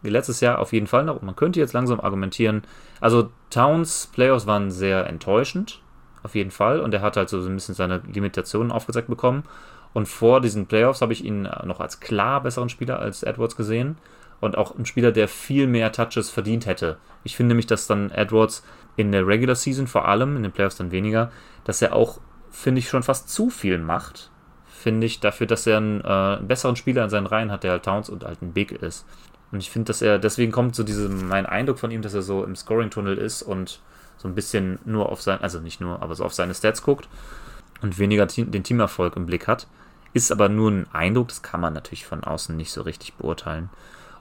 wie 0.02 0.10
letztes 0.10 0.40
Jahr 0.42 0.60
auf 0.60 0.74
jeden 0.74 0.88
Fall 0.88 1.04
noch. 1.04 1.16
Und 1.16 1.24
man 1.24 1.36
könnte 1.36 1.60
jetzt 1.60 1.74
langsam 1.74 2.00
argumentieren, 2.00 2.64
also 3.02 3.32
Towns 3.50 4.10
Playoffs 4.14 4.48
waren 4.48 4.72
sehr 4.72 5.08
enttäuschend, 5.08 5.82
auf 6.24 6.36
jeden 6.36 6.52
Fall. 6.52 6.80
Und 6.80 6.94
er 6.94 7.02
hat 7.02 7.18
halt 7.18 7.30
so 7.30 7.40
ein 7.40 7.56
bisschen 7.56 7.76
seine 7.76 8.02
Limitationen 8.12 8.72
aufgezeigt 8.72 9.08
bekommen. 9.08 9.44
Und 9.94 10.08
vor 10.08 10.42
diesen 10.42 10.68
Playoffs 10.68 11.02
habe 11.02 11.14
ich 11.14 11.24
ihn 11.24 11.50
noch 11.64 11.80
als 11.80 12.00
klar 12.00 12.44
besseren 12.44 12.70
Spieler 12.70 13.00
als 13.00 13.24
Edwards 13.24 13.56
gesehen. 13.56 13.98
Und 14.42 14.58
auch 14.58 14.78
ein 14.78 14.86
Spieler, 14.86 15.12
der 15.12 15.28
viel 15.28 15.68
mehr 15.68 15.92
Touches 15.92 16.30
verdient 16.30 16.66
hätte. 16.66 16.98
Ich 17.24 17.36
finde 17.36 17.50
nämlich, 17.50 17.68
dass 17.68 17.88
dann 17.88 18.10
Edwards 18.12 18.64
in 18.96 19.12
der 19.12 19.28
Regular 19.28 19.56
Season 19.56 19.88
vor 19.88 20.08
allem, 20.08 20.38
in 20.38 20.44
den 20.44 20.52
Playoffs 20.52 20.78
dann 20.78 20.92
weniger, 20.92 21.32
dass 21.66 21.82
er 21.82 21.94
auch, 21.94 22.22
finde 22.50 22.80
ich, 22.80 22.88
schon 22.88 23.04
fast 23.04 23.30
zu 23.30 23.50
viel 23.50 23.80
macht. 23.80 24.32
Finde 24.66 25.08
ich, 25.08 25.20
dafür, 25.20 25.46
dass 25.46 25.68
er 25.68 25.78
einen, 25.78 26.02
äh, 26.02 26.38
besseren 26.42 26.78
Spieler 26.78 27.04
in 27.04 27.10
seinen 27.10 27.28
Reihen 27.28 27.52
hat, 27.52 27.64
der 27.64 27.72
halt 27.72 27.84
Towns 27.84 28.10
und 28.10 28.24
halt 28.24 28.42
ein 28.42 28.54
Big 28.54 28.72
ist. 28.72 29.06
Und 29.52 29.60
ich 29.60 29.72
finde, 29.72 29.88
dass 29.88 30.02
er, 30.02 30.20
deswegen 30.20 30.52
kommt 30.52 30.76
so 30.76 30.84
diese, 30.84 31.10
mein 31.10 31.46
Eindruck 31.46 31.80
von 31.80 31.92
ihm, 31.92 32.02
dass 32.02 32.14
er 32.14 32.22
so 32.22 32.44
im 32.44 32.56
Scoring-Tunnel 32.56 33.18
ist 33.18 33.42
und 33.42 33.80
so 34.18 34.28
ein 34.28 34.36
bisschen 34.36 34.80
nur 34.86 35.10
auf 35.10 35.22
sein, 35.22 35.42
also 35.42 35.60
nicht 35.60 35.82
nur, 35.82 36.02
aber 36.02 36.14
so 36.16 36.24
auf 36.24 36.34
seine 36.34 36.54
Stats 36.54 36.84
guckt 36.84 37.08
und 37.82 37.98
weniger 37.98 38.26
den 38.26 38.64
Teamerfolg 38.64 39.16
im 39.16 39.26
Blick 39.26 39.48
hat. 39.48 39.68
Ist 40.14 40.32
aber 40.32 40.50
nur 40.50 40.72
ein 40.72 40.88
Eindruck, 40.92 41.30
das 41.30 41.42
kann 41.42 41.62
man 41.62 41.74
natürlich 41.74 42.06
von 42.06 42.24
außen 42.24 42.56
nicht 42.56 42.72
so 42.72 42.82
richtig 42.82 43.14
beurteilen. 43.16 43.70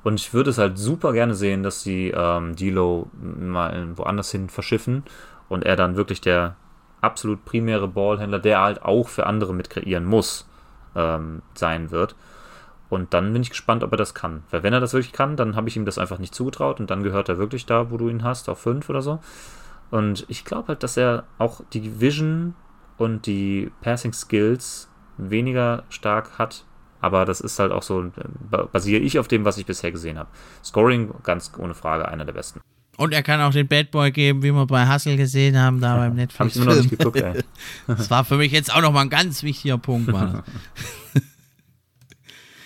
Und 0.05 0.21
ich 0.21 0.33
würde 0.33 0.51
es 0.51 0.59
halt 0.59 0.79
super 0.79 1.13
gerne 1.13 1.35
sehen, 1.35 1.63
dass 1.63 1.83
sie 1.83 2.13
ähm, 2.15 2.55
Dilo 2.55 3.11
mal 3.21 3.97
woanders 3.97 4.31
hin 4.31 4.49
verschiffen 4.49 5.03
und 5.49 5.65
er 5.65 5.77
dann 5.77 5.97
wirklich 5.97 6.21
der 6.21 6.57
absolut 7.01 7.45
primäre 7.45 7.89
Ballhändler, 7.89 8.39
der 8.39 8.61
halt 8.61 8.83
auch 8.83 9.09
für 9.09 9.27
andere 9.27 9.55
mit 9.55 9.71
kreieren 9.71 10.05
muss, 10.05 10.49
ähm, 10.95 11.43
sein 11.55 11.91
wird. 11.91 12.15
Und 12.91 13.13
dann 13.13 13.33
bin 13.33 13.43
ich 13.43 13.51
gespannt, 13.51 13.85
ob 13.85 13.93
er 13.93 13.99
das 13.99 14.15
kann. 14.15 14.43
Weil 14.51 14.63
wenn 14.63 14.73
er 14.73 14.81
das 14.81 14.95
wirklich 14.95 15.13
kann, 15.13 15.37
dann 15.37 15.57
habe 15.57 15.69
ich 15.69 15.77
ihm 15.77 15.85
das 15.85 15.99
einfach 15.99 16.19
nicht 16.19 16.35
zugetraut 16.35 16.81
und 16.81 16.91
dann 16.91 17.03
gehört 17.03 17.29
er 17.29 17.39
wirklich 17.39 17.67
da, 17.67 17.91
wo 17.91 17.97
du 17.97 18.09
ihn 18.09 18.23
hast, 18.23 18.49
auf 18.49 18.61
5 18.61 18.89
oder 18.89 19.03
so. 19.03 19.21
Und 19.91 20.25
ich 20.29 20.45
glaube 20.45 20.69
halt, 20.69 20.83
dass 20.83 20.97
er 20.97 21.25
auch 21.39 21.61
die 21.73 22.01
Vision 22.01 22.55
und 22.97 23.27
die 23.27 23.71
Passing 23.81 24.13
Skills 24.13 24.89
weniger 25.17 25.85
stark 25.91 26.39
hat. 26.39 26.65
Aber 27.01 27.25
das 27.25 27.41
ist 27.41 27.59
halt 27.59 27.73
auch 27.73 27.83
so, 27.83 28.11
basiere 28.73 29.01
ich 29.01 29.19
auf 29.19 29.29
dem, 29.29 29.45
was 29.45 29.59
ich 29.59 29.67
bisher 29.67 29.93
gesehen 29.93 30.19
habe. 30.19 30.29
Scoring 30.65 31.15
ganz 31.23 31.53
ohne 31.57 31.75
Frage 31.75 32.09
einer 32.09 32.25
der 32.25 32.33
besten. 32.33 32.61
Und 32.97 33.15
er 33.15 33.23
kann 33.23 33.41
auch 33.41 33.53
den 33.53 33.69
Bad 33.69 33.93
Boy 33.93 34.11
geben, 34.11 34.43
wie 34.43 34.51
wir 34.51 34.67
bei 34.67 34.93
Hustle 34.93 35.17
gesehen 35.17 35.57
haben, 35.57 35.81
da 35.81 35.97
beim 35.97 36.17
Netflix. 36.17 36.41
Hab 36.41 36.47
ich 36.49 36.57
immer 36.57 36.75
noch 36.75 36.83
nicht 36.83 36.91
geguckt, 36.91 37.21
ey. 37.21 37.45
Das 37.87 38.11
war 38.11 38.25
für 38.25 38.37
mich 38.37 38.51
jetzt 38.51 38.75
auch 38.75 38.81
nochmal 38.81 39.05
ein 39.05 39.11
ganz 39.11 39.45
wichtiger 39.45 39.79
Punkt. 39.79 40.13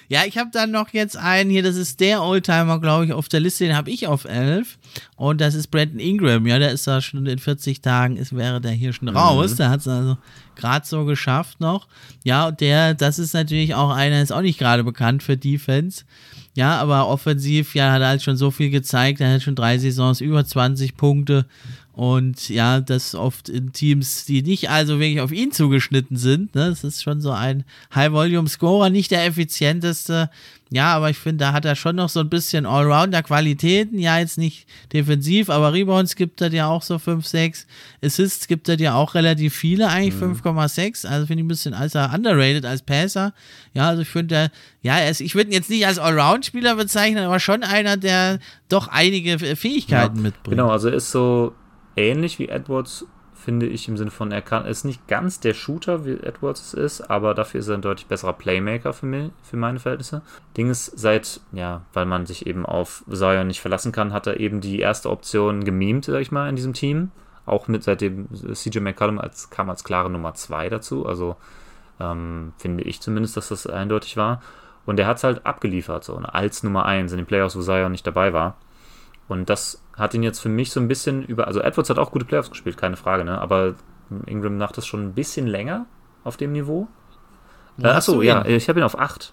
Ja, 0.08 0.24
ich 0.26 0.38
habe 0.38 0.50
dann 0.52 0.70
noch 0.70 0.90
jetzt 0.92 1.16
einen 1.16 1.50
hier, 1.50 1.62
das 1.62 1.76
ist 1.76 2.00
der 2.00 2.22
Oldtimer, 2.22 2.80
glaube 2.80 3.06
ich, 3.06 3.12
auf 3.12 3.28
der 3.28 3.40
Liste, 3.40 3.64
den 3.64 3.76
habe 3.76 3.90
ich 3.90 4.06
auf 4.06 4.24
11. 4.24 4.78
Und 5.16 5.40
das 5.40 5.54
ist 5.54 5.68
Brandon 5.68 5.98
Ingram. 5.98 6.46
Ja, 6.46 6.58
der 6.58 6.72
ist 6.72 6.86
da 6.86 7.00
schon 7.00 7.26
in 7.26 7.38
40 7.38 7.80
Tagen, 7.80 8.16
ist, 8.16 8.34
wäre 8.34 8.60
der 8.60 8.72
hier 8.72 8.92
schon 8.92 9.08
raus. 9.08 9.52
Mhm. 9.52 9.56
Der 9.56 9.70
hat 9.70 9.80
es 9.80 9.88
also 9.88 10.18
gerade 10.54 10.86
so 10.86 11.04
geschafft 11.04 11.60
noch. 11.60 11.88
Ja, 12.24 12.48
und 12.48 12.60
der, 12.60 12.94
das 12.94 13.18
ist 13.18 13.34
natürlich 13.34 13.74
auch 13.74 13.90
einer, 13.90 14.20
ist 14.20 14.32
auch 14.32 14.42
nicht 14.42 14.58
gerade 14.58 14.84
bekannt 14.84 15.22
für 15.22 15.36
Defense. 15.36 16.04
Ja, 16.54 16.78
aber 16.78 17.08
offensiv, 17.08 17.74
ja, 17.74 17.92
hat 17.92 18.02
er 18.02 18.08
halt 18.08 18.22
schon 18.22 18.36
so 18.36 18.50
viel 18.50 18.68
gezeigt. 18.68 19.20
Er 19.20 19.34
hat 19.34 19.42
schon 19.42 19.54
drei 19.54 19.78
Saisons 19.78 20.20
über 20.20 20.44
20 20.44 20.96
Punkte. 20.96 21.46
Und 21.94 22.48
ja, 22.48 22.81
das 22.81 23.14
oft 23.14 23.51
in 23.51 23.73
Teams, 23.73 24.24
die 24.24 24.43
nicht 24.43 24.70
also 24.70 24.98
wirklich 24.98 25.20
auf 25.20 25.31
ihn 25.31 25.52
zugeschnitten 25.52 26.16
sind. 26.16 26.55
Ne? 26.55 26.70
Das 26.70 26.85
ist 26.85 27.02
schon 27.02 27.20
so 27.20 27.32
ein 27.32 27.64
High-Volume-Scorer, 27.94 28.89
nicht 28.89 29.10
der 29.10 29.27
effizienteste. 29.27 30.31
Ja, 30.70 30.94
aber 30.94 31.10
ich 31.10 31.19
finde, 31.19 31.44
da 31.44 31.52
hat 31.52 31.66
er 31.66 31.77
schon 31.77 31.97
noch 31.97 32.09
so 32.09 32.20
ein 32.20 32.31
bisschen 32.31 32.64
Allrounder-Qualitäten. 32.64 33.98
Ja, 33.98 34.19
jetzt 34.19 34.39
nicht 34.39 34.66
defensiv, 34.94 35.51
aber 35.51 35.74
Rebounds 35.74 36.16
gibt 36.16 36.40
er 36.40 36.48
dir 36.48 36.66
auch 36.66 36.81
so 36.81 36.98
5, 36.98 37.27
6. 37.27 37.66
Assists 38.02 38.48
gibt 38.48 38.70
er 38.70 38.78
dir 38.78 38.94
auch 38.94 39.14
relativ 39.14 39.55
viele, 39.55 39.89
eigentlich 39.89 40.19
mhm. 40.19 40.32
5,6. 40.32 41.06
Also 41.06 41.27
finde 41.27 41.43
ich 41.43 41.44
ein 41.44 41.48
bisschen 41.48 41.74
als 41.74 41.94
er 41.94 42.14
underrated 42.14 42.64
als 42.64 42.81
Passer. 42.81 43.35
Ja, 43.74 43.89
also 43.89 44.01
ich 44.01 44.09
finde, 44.09 44.51
ja, 44.81 44.98
ist, 45.01 45.20
ich 45.20 45.35
würde 45.35 45.51
ihn 45.51 45.55
jetzt 45.55 45.69
nicht 45.69 45.86
als 45.86 45.98
Allround-Spieler 45.98 46.74
bezeichnen, 46.77 47.24
aber 47.24 47.39
schon 47.39 47.64
einer, 47.64 47.98
der 47.98 48.39
doch 48.70 48.89
einige 48.89 49.39
Fähigkeiten 49.39 50.16
ja, 50.16 50.23
mitbringt. 50.23 50.56
Genau, 50.56 50.70
also 50.70 50.89
ist 50.89 51.10
so 51.10 51.52
ähnlich 51.97 52.39
wie 52.39 52.48
Edwards, 52.48 53.06
finde 53.35 53.66
ich, 53.66 53.89
im 53.89 53.97
Sinne 53.97 54.10
von, 54.10 54.31
er 54.31 54.43
kann, 54.43 54.66
ist 54.66 54.85
nicht 54.85 55.09
ganz 55.09 55.40
der 55.40 55.55
Shooter, 55.55 56.05
wie 56.05 56.12
Edwards 56.12 56.60
es 56.60 56.74
ist, 56.74 57.01
aber 57.10 57.35
dafür 57.35 57.60
ist 57.60 57.69
er 57.69 57.74
ein 57.74 57.82
deutlich 57.82 58.06
besserer 58.06 58.32
Playmaker 58.32 58.93
für 58.93 59.06
mich, 59.06 59.32
für 59.43 59.56
meine 59.56 59.81
Verhältnisse. 59.81 60.23
Ding 60.56 60.70
ist, 60.70 60.86
seit, 60.98 61.40
ja, 61.52 61.82
weil 61.93 62.06
man 62.06 62.27
sich 62.27 62.47
eben 62.47 62.64
auf 62.64 63.05
Zion 63.10 63.48
nicht 63.48 63.60
verlassen 63.60 63.93
kann, 63.93 64.12
hat 64.12 64.27
er 64.27 64.39
eben 64.39 64.60
die 64.60 64.78
erste 64.78 65.10
Option 65.10 65.64
gemimt, 65.64 66.05
sag 66.05 66.20
ich 66.20 66.32
mal, 66.32 66.48
in 66.48 66.56
diesem 66.56 66.73
Team. 66.73 67.10
Auch 67.44 67.66
mit 67.66 67.82
seitdem 67.82 68.28
CJ 68.32 68.78
McCollum 68.78 69.19
als, 69.19 69.51
kam 69.51 69.69
als 69.69 69.82
klare 69.82 70.09
Nummer 70.09 70.35
2 70.35 70.69
dazu, 70.69 71.06
also 71.06 71.36
ähm, 71.98 72.52
finde 72.59 72.85
ich 72.85 73.01
zumindest, 73.01 73.36
dass 73.36 73.48
das 73.48 73.66
eindeutig 73.66 74.16
war. 74.16 74.40
Und 74.86 74.98
er 74.98 75.06
hat 75.06 75.19
es 75.19 75.24
halt 75.24 75.47
abgeliefert, 75.47 76.05
so 76.05 76.19
ne, 76.19 76.32
als 76.32 76.62
Nummer 76.62 76.86
1 76.86 77.12
in 77.12 77.19
den 77.19 77.27
Playoffs, 77.27 77.56
wo 77.56 77.60
Zion 77.60 77.93
nicht 77.93 78.06
dabei 78.06 78.32
war. 78.32 78.56
Und 79.28 79.49
das 79.49 79.82
hat 79.97 80.15
ihn 80.15 80.23
jetzt 80.23 80.40
für 80.40 80.49
mich 80.49 80.70
so 80.70 80.81
ein 80.81 80.89
bisschen 80.89 81.23
über. 81.23 81.47
Also 81.47 81.61
Edwards 81.61 81.90
hat 81.90 81.99
auch 81.99 82.11
gute 82.11 82.24
Playoffs 82.24 82.51
gespielt, 82.51 82.77
keine 82.77 82.97
Frage, 82.97 83.24
ne? 83.24 83.40
Aber 83.40 83.74
Ingram 84.27 84.59
macht 84.59 84.77
das 84.77 84.86
schon 84.86 85.03
ein 85.03 85.15
bisschen 85.15 85.47
länger 85.47 85.86
auf 86.24 86.36
dem 86.36 86.53
Niveau. 86.53 86.89
Äh, 87.81 87.89
achso, 87.89 88.23
ja, 88.23 88.44
ich 88.44 88.69
habe 88.69 88.81
ihn 88.81 88.85
auf 88.85 88.99
8. 88.99 89.32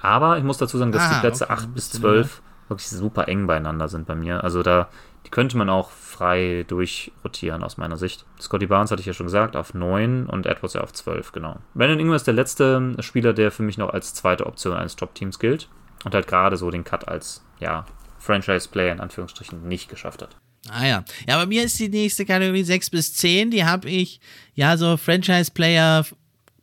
Aber 0.00 0.38
ich 0.38 0.44
muss 0.44 0.58
dazu 0.58 0.78
sagen, 0.78 0.92
dass 0.92 1.02
ah, 1.02 1.14
die 1.14 1.20
Plätze 1.20 1.44
okay, 1.44 1.52
8 1.52 1.74
bis 1.74 1.90
12 1.90 2.42
wirklich 2.68 2.88
super 2.88 3.28
eng 3.28 3.46
beieinander 3.46 3.88
sind 3.88 4.06
bei 4.06 4.14
mir. 4.14 4.42
Also 4.42 4.62
da, 4.62 4.88
die 5.24 5.30
könnte 5.30 5.56
man 5.56 5.68
auch 5.68 5.90
frei 5.90 6.64
durchrotieren 6.68 7.62
aus 7.62 7.76
meiner 7.76 7.96
Sicht. 7.96 8.26
Scotty 8.40 8.66
Barnes 8.66 8.90
hatte 8.90 9.00
ich 9.00 9.06
ja 9.06 9.12
schon 9.12 9.26
gesagt, 9.26 9.56
auf 9.56 9.74
9 9.74 10.26
und 10.26 10.46
Edwards 10.46 10.74
ja 10.74 10.80
auf 10.80 10.92
12, 10.92 11.32
genau. 11.32 11.56
Brandon 11.74 12.00
Ingram 12.00 12.16
ist 12.16 12.26
der 12.26 12.34
letzte 12.34 12.96
Spieler, 13.00 13.32
der 13.32 13.50
für 13.50 13.62
mich 13.62 13.78
noch 13.78 13.90
als 13.90 14.14
zweite 14.14 14.46
Option 14.46 14.76
eines 14.76 14.96
Top-Teams 14.96 15.38
gilt. 15.38 15.68
Und 16.04 16.14
halt 16.14 16.26
gerade 16.26 16.56
so 16.56 16.70
den 16.70 16.84
Cut 16.84 17.08
als, 17.08 17.44
ja, 17.58 17.84
Franchise-Player 18.26 18.92
in 18.92 19.00
Anführungsstrichen 19.00 19.66
nicht 19.66 19.88
geschafft 19.88 20.22
hat. 20.22 20.36
Ah 20.68 20.84
ja. 20.84 21.04
Ja, 21.28 21.38
bei 21.38 21.46
mir 21.46 21.62
ist 21.62 21.78
die 21.78 21.88
nächste 21.88 22.26
Kategorie 22.26 22.64
6 22.64 22.90
bis 22.90 23.14
10. 23.14 23.52
Die 23.52 23.64
habe 23.64 23.88
ich, 23.88 24.20
ja, 24.54 24.76
so 24.76 24.96
Franchise-Player 24.96 26.04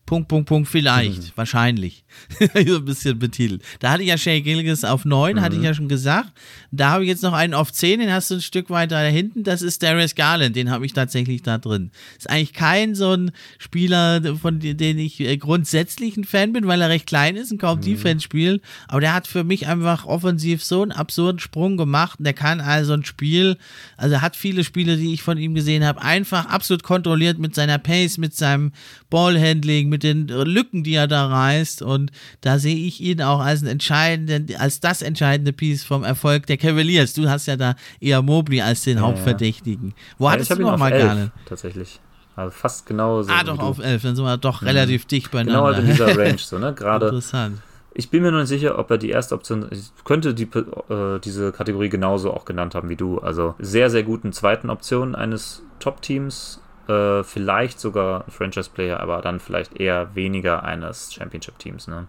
Punkt, 0.06 0.27
Punkt, 0.27 0.49
Punkt, 0.49 0.68
vielleicht, 0.68 1.22
mhm. 1.22 1.31
wahrscheinlich. 1.35 2.02
so 2.68 2.77
ein 2.77 2.85
bisschen 2.85 3.19
betitelt. 3.19 3.61
Da 3.80 3.91
hatte 3.91 4.03
ich 4.03 4.10
ja 4.10 4.18
Shay 4.18 4.41
Gilgis 4.41 4.84
auf 4.84 5.06
9, 5.06 5.35
mhm. 5.35 5.41
hatte 5.41 5.56
ich 5.56 5.60
mhm. 5.60 5.65
ja 5.65 5.73
schon 5.73 5.88
gesagt. 5.88 6.31
Da 6.72 6.91
habe 6.91 7.03
ich 7.03 7.10
jetzt 7.10 7.23
noch 7.23 7.34
einen 7.34 7.53
auf 7.53 7.72
10, 7.72 7.99
den 7.99 8.11
hast 8.11 8.31
du 8.31 8.35
ein 8.35 8.41
Stück 8.41 8.69
weiter 8.69 9.02
da 9.02 9.07
hinten. 9.07 9.44
Das 9.44 9.61
ist 9.61 9.84
Darius 9.84 10.15
Garland, 10.15 10.56
den 10.56 10.69
habe 10.69 10.85
ich 10.85 10.94
tatsächlich 10.94 11.44
da 11.44 11.57
drin. 11.57 11.91
Ist 12.18 12.30
eigentlich 12.30 12.53
kein 12.53 12.95
so 12.95 13.11
ein 13.11 13.31
Spieler, 13.60 14.35
von 14.38 14.60
dem 14.60 14.98
ich 14.98 15.19
äh, 15.19 15.38
grundsätzlich 15.38 16.18
ein 16.18 16.23
Fan 16.23 16.53
bin, 16.53 16.68
weil 16.68 16.81
er 16.81 16.90
recht 16.90 17.07
klein 17.07 17.35
ist 17.35 17.52
und 17.52 17.60
kaum 17.60 17.77
mhm. 17.77 17.84
Defense 17.84 18.23
spielt. 18.23 18.61
Aber 18.88 19.02
der 19.02 19.14
hat 19.14 19.27
für 19.27 19.44
mich 19.44 19.68
einfach 19.68 20.06
offensiv 20.06 20.64
so 20.64 20.81
einen 20.81 20.91
absurden 20.91 21.40
Sprung 21.40 21.77
gemacht. 21.77 22.19
Der 22.19 22.34
kann 22.34 22.61
also 22.61 22.94
ein 22.94 23.06
Spiel, 23.06 23.57
also 23.98 24.22
hat 24.22 24.35
viele 24.35 24.64
Spiele, 24.64 24.98
die 24.98 25.14
ich 25.14 25.22
von 25.22 25.38
ihm 25.38 25.53
gesehen 25.53 25.85
habe, 25.85 26.02
einfach 26.02 26.48
absolut 26.48 26.84
kontrolliert 26.84 27.40
mit 27.40 27.56
seiner 27.56 27.77
Pace, 27.77 28.18
mit 28.18 28.35
seinem 28.35 28.72
Ballhandling, 29.10 29.90
mit 29.90 30.03
den 30.03 30.27
Lücken, 30.27 30.84
die 30.84 30.95
er 30.95 31.07
da 31.07 31.27
reißt. 31.27 31.81
Und 31.81 32.02
da 32.41 32.59
sehe 32.59 32.75
ich 32.75 33.01
ihn 33.01 33.21
auch 33.21 33.39
als, 33.39 33.63
entscheidenden, 33.63 34.55
als 34.57 34.80
das 34.80 35.01
entscheidende 35.01 35.53
Piece 35.53 35.84
vom 35.84 36.03
Erfolg 36.03 36.47
der 36.47 36.57
Cavaliers. 36.57 37.13
Du 37.13 37.30
hast 37.30 37.47
ja 37.47 37.55
da 37.55 37.75
eher 37.99 38.21
Mobley 38.21 38.61
als 38.61 38.84
den 38.84 38.97
ja, 38.97 39.03
Hauptverdächtigen. 39.03 39.93
Wo 40.17 40.25
ja, 40.25 40.31
hattest 40.31 40.51
du 40.51 40.55
noch 40.55 40.77
mal 40.77 40.91
Garland? 40.91 41.31
Tatsächlich. 41.45 41.99
Also 42.35 42.51
fast 42.51 42.85
genauso. 42.85 43.31
Ah, 43.31 43.43
doch, 43.43 43.59
auf 43.59 43.80
11. 43.80 44.01
Dann 44.01 44.15
sind 44.15 44.25
wir 44.25 44.38
doch 44.38 44.61
mhm. 44.61 44.67
relativ 44.67 45.05
dicht 45.05 45.31
beieinander. 45.31 45.59
Genau, 45.59 45.65
also 45.67 45.81
in 45.81 45.88
dieser 45.88 46.17
Range, 46.17 46.38
so, 46.38 46.57
ne? 46.57 46.73
Gerade. 46.75 47.07
Interessant. 47.07 47.59
Ich 47.95 48.09
bin 48.09 48.23
mir 48.23 48.31
noch 48.31 48.39
nicht 48.39 48.49
sicher, 48.49 48.80
ob 48.80 48.89
er 48.89 48.97
die 48.97 49.11
erste 49.11 49.35
Option, 49.35 49.67
ich 49.69 49.91
könnte 50.03 50.34
die, 50.34 50.45
äh, 50.45 51.19
diese 51.19 51.51
Kategorie 51.51 51.89
genauso 51.89 52.34
auch 52.34 52.43
genannt 52.43 52.73
haben 52.73 52.89
wie 52.89 52.95
du. 52.95 53.19
Also 53.19 53.53
sehr, 53.59 53.91
sehr 53.91 54.01
guten 54.01 54.34
zweiten 54.34 54.71
Option 54.71 55.13
eines 55.13 55.61
Top-Teams, 55.80 56.59
äh, 56.88 57.23
vielleicht 57.23 57.80
sogar 57.80 58.26
Franchise-Player, 58.30 58.99
aber 58.99 59.22
dann 59.22 59.39
vielleicht 59.39 59.80
eher 59.80 60.15
weniger 60.15 60.64
eines 60.64 61.14
Championship-Teams. 61.14 61.88
Ne? 61.88 62.07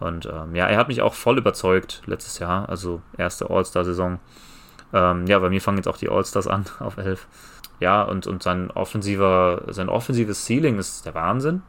Und 0.00 0.26
ähm, 0.26 0.54
ja, 0.54 0.66
er 0.66 0.78
hat 0.78 0.88
mich 0.88 1.02
auch 1.02 1.14
voll 1.14 1.38
überzeugt 1.38 2.02
letztes 2.06 2.38
Jahr, 2.38 2.68
also 2.68 3.02
erste 3.16 3.50
All-Star-Saison. 3.50 4.18
Ähm, 4.92 5.26
ja, 5.26 5.38
bei 5.38 5.50
mir 5.50 5.60
fangen 5.60 5.78
jetzt 5.78 5.88
auch 5.88 5.98
die 5.98 6.08
All-Stars 6.08 6.46
an 6.46 6.64
auf 6.80 6.96
11. 6.96 7.26
Ja, 7.80 8.02
und, 8.02 8.26
und 8.26 8.42
sein 8.42 8.70
offensiver, 8.70 9.62
sein 9.68 9.88
offensives 9.88 10.44
Ceiling 10.44 10.78
ist 10.78 11.06
der 11.06 11.14
Wahnsinn. 11.14 11.62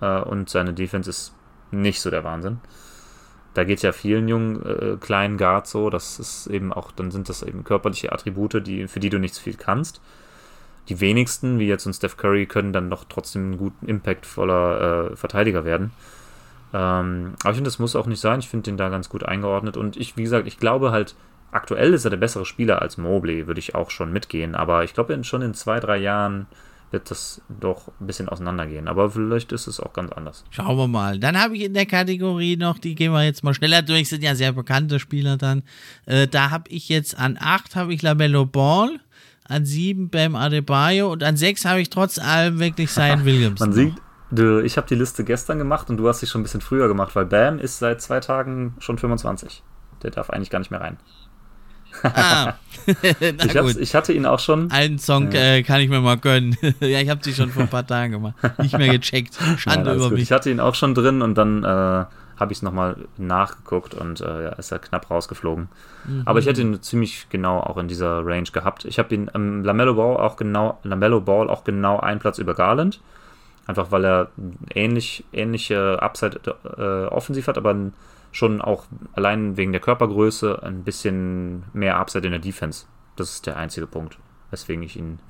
Äh, 0.00 0.20
und 0.20 0.48
seine 0.48 0.72
Defense 0.72 1.10
ist 1.10 1.34
nicht 1.70 2.00
so 2.00 2.10
der 2.10 2.24
Wahnsinn. 2.24 2.60
Da 3.54 3.64
geht 3.64 3.78
es 3.78 3.82
ja 3.82 3.92
vielen 3.92 4.28
jungen, 4.28 4.64
äh, 4.64 4.96
kleinen 4.98 5.36
Guards 5.36 5.70
so. 5.70 5.90
Das 5.90 6.18
ist 6.18 6.46
eben 6.46 6.72
auch, 6.72 6.92
dann 6.92 7.10
sind 7.10 7.28
das 7.28 7.42
eben 7.42 7.64
körperliche 7.64 8.12
Attribute, 8.12 8.66
die, 8.66 8.88
für 8.88 9.00
die 9.00 9.10
du 9.10 9.18
nicht 9.18 9.36
viel 9.36 9.56
kannst. 9.56 10.00
Die 10.88 11.00
wenigsten, 11.00 11.58
wie 11.58 11.66
jetzt 11.66 11.86
ein 11.86 11.94
Steph 11.94 12.16
Curry, 12.16 12.46
können 12.46 12.72
dann 12.72 12.90
doch 12.90 13.04
trotzdem 13.08 13.52
ein 13.52 13.58
guten, 13.58 13.88
impactvoller 13.88 15.12
äh, 15.12 15.16
Verteidiger 15.16 15.64
werden. 15.64 15.92
Ähm, 16.74 17.34
aber 17.42 17.50
ich 17.50 17.56
finde, 17.56 17.68
das 17.68 17.78
muss 17.78 17.96
auch 17.96 18.06
nicht 18.06 18.20
sein. 18.20 18.40
Ich 18.40 18.48
finde 18.48 18.64
den 18.64 18.76
da 18.76 18.88
ganz 18.88 19.08
gut 19.08 19.24
eingeordnet. 19.24 19.76
Und 19.76 19.96
ich, 19.96 20.16
wie 20.16 20.22
gesagt, 20.22 20.46
ich 20.46 20.58
glaube 20.58 20.90
halt, 20.90 21.14
aktuell 21.50 21.92
ist 21.92 22.04
er 22.04 22.10
der 22.10 22.16
bessere 22.16 22.46
Spieler 22.46 22.82
als 22.82 22.96
Mobley, 22.96 23.46
würde 23.46 23.60
ich 23.60 23.74
auch 23.74 23.90
schon 23.90 24.12
mitgehen. 24.12 24.54
Aber 24.54 24.84
ich 24.84 24.94
glaube, 24.94 25.22
schon 25.24 25.42
in 25.42 25.54
zwei, 25.54 25.80
drei 25.80 25.98
Jahren 25.98 26.46
wird 26.92 27.10
das 27.10 27.40
doch 27.48 27.88
ein 28.00 28.06
bisschen 28.06 28.28
auseinandergehen. 28.28 28.86
Aber 28.86 29.10
vielleicht 29.10 29.52
ist 29.52 29.66
es 29.66 29.80
auch 29.80 29.92
ganz 29.92 30.12
anders. 30.12 30.44
Schauen 30.50 30.76
wir 30.76 30.88
mal. 30.88 31.18
Dann 31.18 31.40
habe 31.40 31.56
ich 31.56 31.62
in 31.62 31.74
der 31.74 31.86
Kategorie 31.86 32.56
noch, 32.56 32.78
die 32.78 32.94
gehen 32.94 33.12
wir 33.12 33.24
jetzt 33.24 33.42
mal 33.42 33.54
schneller 33.54 33.82
durch, 33.82 34.08
sind 34.08 34.22
ja 34.22 34.34
sehr 34.34 34.52
bekannte 34.52 34.98
Spieler 34.98 35.36
dann. 35.36 35.62
Äh, 36.06 36.28
da 36.28 36.50
habe 36.50 36.68
ich 36.70 36.88
jetzt 36.88 37.18
an 37.18 37.38
8 37.40 37.76
habe 37.76 37.94
ich 37.94 38.02
Lamello 38.02 38.44
Ball, 38.44 39.00
an 39.52 39.64
7 39.64 40.08
Bam 40.08 40.34
Adebayo 40.34 41.12
und 41.12 41.22
an 41.22 41.36
6 41.36 41.64
habe 41.64 41.80
ich 41.80 41.90
trotz 41.90 42.18
allem 42.18 42.58
wirklich 42.58 42.90
Zion 42.90 43.24
Williams. 43.24 43.60
Man 43.60 43.72
sieht, 43.72 43.94
du, 44.30 44.62
ich 44.62 44.76
habe 44.76 44.86
die 44.88 44.94
Liste 44.94 45.24
gestern 45.24 45.58
gemacht 45.58 45.90
und 45.90 45.98
du 45.98 46.08
hast 46.08 46.20
sie 46.20 46.26
schon 46.26 46.40
ein 46.40 46.44
bisschen 46.44 46.60
früher 46.60 46.88
gemacht, 46.88 47.14
weil 47.14 47.26
Bam 47.26 47.58
ist 47.58 47.78
seit 47.78 48.00
zwei 48.00 48.20
Tagen 48.20 48.74
schon 48.78 48.98
25. 48.98 49.62
Der 50.02 50.10
darf 50.10 50.30
eigentlich 50.30 50.50
gar 50.50 50.58
nicht 50.58 50.70
mehr 50.70 50.80
rein. 50.80 50.96
Ah. 52.02 52.54
ich, 53.12 53.78
ich, 53.78 53.94
hatte 53.94 54.12
ihn 54.12 54.26
auch 54.26 54.40
schon. 54.40 54.70
Einen 54.70 54.98
Song 54.98 55.30
ja. 55.30 55.40
äh, 55.40 55.62
kann 55.62 55.80
ich 55.80 55.88
mir 55.88 56.00
mal 56.00 56.16
gönnen. 56.16 56.56
ja, 56.80 57.00
ich 57.00 57.08
habe 57.08 57.20
sie 57.22 57.34
schon 57.34 57.50
vor 57.50 57.62
ein 57.62 57.68
paar 57.68 57.86
Tagen 57.86 58.12
gemacht. 58.12 58.34
Nicht 58.58 58.76
mehr 58.76 58.98
gecheckt. 58.98 59.38
Schande 59.58 59.84
Nein, 59.84 59.96
über 59.96 60.04
gut. 60.06 60.14
mich. 60.14 60.22
Ich 60.22 60.32
hatte 60.32 60.50
ihn 60.50 60.58
auch 60.58 60.74
schon 60.74 60.94
drin 60.94 61.22
und 61.22 61.36
dann 61.36 61.62
äh, 61.62 62.04
habe 62.38 62.52
ich 62.52 62.58
es 62.58 62.62
nochmal 62.62 62.96
nachgeguckt 63.16 63.94
und 63.94 64.20
äh, 64.20 64.44
ja, 64.44 64.48
ist 64.50 64.72
er 64.72 64.78
knapp 64.78 65.10
rausgeflogen. 65.10 65.68
Mhm. 66.04 66.22
Aber 66.24 66.38
ich 66.38 66.46
hätte 66.46 66.62
ihn 66.62 66.82
ziemlich 66.82 67.28
genau 67.30 67.60
auch 67.60 67.76
in 67.76 67.88
dieser 67.88 68.24
Range 68.24 68.48
gehabt. 68.52 68.84
Ich 68.84 68.98
habe 68.98 69.14
ihn 69.14 69.30
ähm, 69.34 69.64
Lamello 69.64 69.94
Ball 69.94 70.16
auch 70.16 70.36
genau 70.36 70.78
Lamello 70.82 71.20
Ball 71.20 71.50
auch 71.50 71.64
genau 71.64 71.98
einen 71.98 72.20
Platz 72.20 72.38
über 72.38 72.54
Garland. 72.54 73.00
Einfach 73.66 73.92
weil 73.92 74.04
er 74.04 74.28
ähnlich, 74.74 75.24
ähnliche 75.32 76.02
Upside 76.02 76.40
äh, 76.76 77.06
offensiv 77.06 77.46
hat, 77.46 77.56
aber 77.58 77.76
schon 78.32 78.60
auch 78.60 78.86
allein 79.12 79.56
wegen 79.56 79.72
der 79.72 79.80
Körpergröße 79.80 80.62
ein 80.62 80.82
bisschen 80.82 81.64
mehr 81.72 81.98
Upside 81.98 82.26
in 82.26 82.32
der 82.32 82.40
Defense. 82.40 82.86
Das 83.14 83.30
ist 83.30 83.46
der 83.46 83.56
einzige 83.56 83.86
Punkt, 83.86 84.18
weswegen 84.50 84.82
ich 84.82 84.96
ihn 84.96 85.20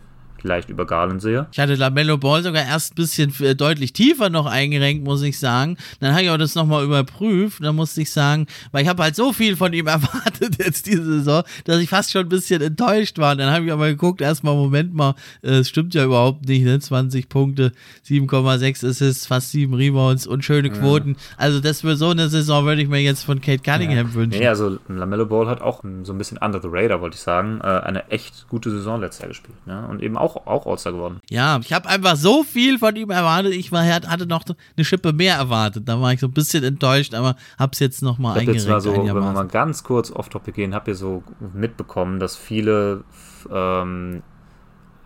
leicht 0.45 0.71
über 0.71 0.87
Garland 0.87 1.23
sehe. 1.23 1.47
Ich 1.53 1.59
hatte 1.59 1.75
Lamello 1.75 2.19
Ball 2.19 2.43
sogar 2.43 2.65
erst 2.65 2.93
ein 2.93 2.95
bisschen 2.97 3.35
äh, 3.41 3.55
deutlich 3.55 3.93
tiefer 3.93 4.31
noch 4.31 4.47
eingerenkt, 4.47 5.05
muss 5.05 5.23
ich 5.23 5.39
sagen. 5.39 5.77
Dann 6.01 6.13
habe 6.13 6.23
ich 6.23 6.31
auch 6.31 6.39
das 6.39 6.55
nochmal 6.55 6.85
überprüft. 6.85 7.63
Dann 7.63 7.77
musste 7.77 8.03
ich 8.03 8.11
sagen, 8.11 8.47
weil 8.71 8.83
ich 8.83 8.89
habe 8.89 9.03
halt 9.03 9.17
so 9.17 9.33
viel 9.33 9.57
von 9.57 9.73
ihm 9.73 9.87
erwartet 9.93 10.59
jetzt 10.59 10.87
diese 10.87 11.05
Saison, 11.05 11.43
dass 11.65 11.81
ich 11.81 11.89
fast 11.89 12.11
schon 12.11 12.23
ein 12.23 12.29
bisschen 12.29 12.63
enttäuscht 12.63 13.19
war. 13.19 13.33
Und 13.33 13.39
dann 13.39 13.53
habe 13.53 13.65
ich 13.65 13.73
aber 13.73 13.89
geguckt, 13.89 14.21
erstmal, 14.21 14.55
Moment 14.55 14.95
mal, 14.95 15.15
äh, 15.43 15.59
es 15.59 15.69
stimmt 15.69 15.95
ja 15.95 16.05
überhaupt 16.05 16.47
nicht, 16.47 16.65
ne? 16.65 16.79
20 16.79 17.29
Punkte, 17.29 17.73
7,6 18.07 18.89
Assists, 18.89 19.27
fast 19.27 19.51
7 19.53 19.73
Rebounds 19.75 20.27
und 20.27 20.45
schöne 20.45 20.71
Quoten. 20.71 21.11
Ja. 21.11 21.17
Also 21.37 21.61
das 21.61 21.81
für 21.81 21.97
so 21.97 22.11
eine 22.11 22.29
Saison 22.29 22.65
würde 22.65 22.83
ich 22.83 22.89
mir 22.89 23.01
jetzt 23.01 23.25
von 23.25 23.41
Kate 23.41 23.63
Cunningham 23.63 24.09
ja. 24.09 24.15
wünschen. 24.15 24.41
Nee, 24.41 24.49
also 24.49 24.79
Lamello 24.89 25.27
Ball 25.27 25.47
hat 25.47 25.61
auch 25.61 25.83
so 26.03 26.13
ein 26.13 26.19
bisschen 26.19 26.39
under 26.39 26.61
the 26.61 26.69
radar, 26.71 27.01
wollte 27.01 27.17
ich 27.17 27.23
sagen, 27.23 27.61
äh, 27.63 27.67
eine 27.67 28.11
echt 28.11 28.49
gute 28.49 28.71
Saison 28.71 29.01
letztes 29.01 29.21
Jahr 29.21 29.29
gespielt. 29.29 29.67
Ne? 29.67 29.87
Und 29.89 30.03
eben 30.03 30.17
auch 30.17 30.32
auch, 30.37 30.47
auch 30.47 30.67
All-Star 30.67 30.93
geworden. 30.93 31.21
Ja, 31.31 31.59
ich 31.61 31.73
habe 31.73 31.89
einfach 31.89 32.17
so 32.17 32.43
viel 32.43 32.79
von 32.79 32.95
ihm 32.97 33.11
erwartet. 33.11 33.55
Ich 33.55 33.73
war, 33.73 33.85
hatte 33.85 34.27
noch 34.27 34.45
eine 34.77 34.85
Schippe 34.85 35.13
mehr 35.13 35.37
erwartet. 35.37 35.89
Da 35.89 36.01
war 36.01 36.13
ich 36.13 36.21
so 36.21 36.27
ein 36.27 36.33
bisschen 36.33 36.65
enttäuscht, 36.65 37.15
aber 37.15 37.37
habe 37.59 37.73
es 37.73 37.79
jetzt 37.79 38.03
nochmal 38.03 38.39
eingeregt. 38.39 38.65
Jetzt 38.67 38.83
so, 38.85 38.93
wenn 38.97 39.07
wir 39.07 39.15
mal 39.15 39.47
ganz 39.47 39.85
kurz 39.85 40.11
off-topic 40.11 40.53
gehen, 40.53 40.75
habt 40.75 40.89
ihr 40.89 40.95
so 40.95 41.23
mitbekommen, 41.53 42.21
dass 42.21 42.37
viele 42.37 43.05
ähm, 43.51 44.23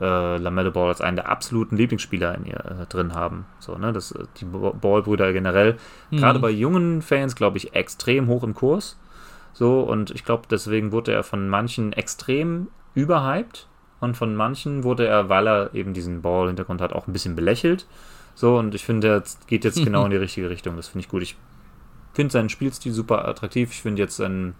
äh, 0.00 0.36
Lamello 0.36 0.70
Ball 0.70 0.88
als 0.88 1.00
einen 1.00 1.16
der 1.16 1.28
absoluten 1.28 1.76
Lieblingsspieler 1.76 2.34
in 2.36 2.46
ihr 2.46 2.64
äh, 2.64 2.86
drin 2.86 3.14
haben. 3.14 3.46
So, 3.58 3.76
ne, 3.76 3.92
das, 3.92 4.14
die 4.40 4.44
Ball-Brüder 4.44 5.32
generell. 5.32 5.76
Mhm. 6.10 6.16
Gerade 6.18 6.38
bei 6.38 6.50
jungen 6.50 7.02
Fans, 7.02 7.34
glaube 7.34 7.58
ich, 7.58 7.74
extrem 7.74 8.28
hoch 8.28 8.42
im 8.42 8.54
Kurs. 8.54 8.98
So, 9.52 9.80
und 9.80 10.10
ich 10.10 10.24
glaube, 10.24 10.44
deswegen 10.50 10.92
wurde 10.92 11.12
er 11.12 11.22
von 11.22 11.48
manchen 11.48 11.92
extrem 11.94 12.68
überhyped 12.94 13.68
und 14.00 14.16
von 14.16 14.34
manchen 14.34 14.84
wurde 14.84 15.06
er, 15.06 15.28
weil 15.28 15.46
er 15.48 15.74
eben 15.74 15.94
diesen 15.94 16.22
Ball-Hintergrund 16.22 16.80
hat, 16.80 16.92
auch 16.92 17.06
ein 17.06 17.12
bisschen 17.12 17.36
belächelt. 17.36 17.86
So, 18.34 18.58
und 18.58 18.74
ich 18.74 18.84
finde, 18.84 19.08
er 19.08 19.22
geht 19.46 19.64
jetzt 19.64 19.82
genau 19.82 20.04
in 20.04 20.10
die 20.10 20.16
richtige 20.18 20.50
Richtung. 20.50 20.76
Das 20.76 20.88
finde 20.88 21.04
ich 21.04 21.08
gut. 21.08 21.22
Ich 21.22 21.36
finde 22.12 22.32
seinen 22.32 22.50
Spielstil 22.50 22.92
super 22.92 23.26
attraktiv. 23.26 23.70
Ich 23.72 23.82
finde 23.82 24.02
jetzt 24.02 24.16
seinen 24.16 24.54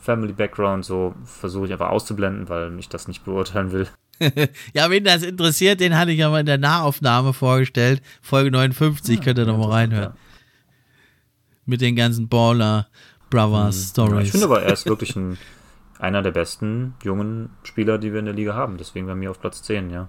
Family 0.00 0.32
Background 0.32 0.84
so, 0.84 1.14
versuche 1.24 1.66
ich 1.66 1.72
einfach 1.72 1.90
auszublenden, 1.90 2.48
weil 2.48 2.78
ich 2.78 2.88
das 2.88 3.08
nicht 3.08 3.24
beurteilen 3.24 3.72
will. 3.72 3.88
ja, 4.74 4.90
wen 4.90 5.04
das 5.04 5.22
interessiert, 5.22 5.80
den 5.80 5.96
hatte 5.96 6.12
ich 6.12 6.22
aber 6.22 6.40
in 6.40 6.46
der 6.46 6.58
Nahaufnahme 6.58 7.32
vorgestellt. 7.32 8.02
Folge 8.20 8.50
59, 8.50 9.16
ja, 9.16 9.24
könnt 9.24 9.38
ihr 9.38 9.46
nochmal 9.46 9.70
reinhören. 9.70 10.12
Ja. 10.12 10.16
Mit 11.64 11.80
den 11.80 11.96
ganzen 11.96 12.28
Baller 12.28 12.88
Brothers. 13.30 13.90
Stories. 13.90 14.12
Ja, 14.12 14.20
ich 14.20 14.30
finde 14.32 14.46
aber, 14.46 14.62
er 14.62 14.72
ist 14.72 14.86
wirklich 14.86 15.16
ein 15.16 15.38
einer 16.00 16.22
der 16.22 16.30
besten 16.30 16.94
jungen 17.02 17.50
Spieler, 17.62 17.98
die 17.98 18.12
wir 18.12 18.20
in 18.20 18.26
der 18.26 18.34
Liga 18.34 18.54
haben. 18.54 18.76
Deswegen 18.78 19.06
bei 19.06 19.14
mir 19.14 19.30
auf 19.30 19.40
Platz 19.40 19.62
10, 19.62 19.90
ja. 19.90 20.08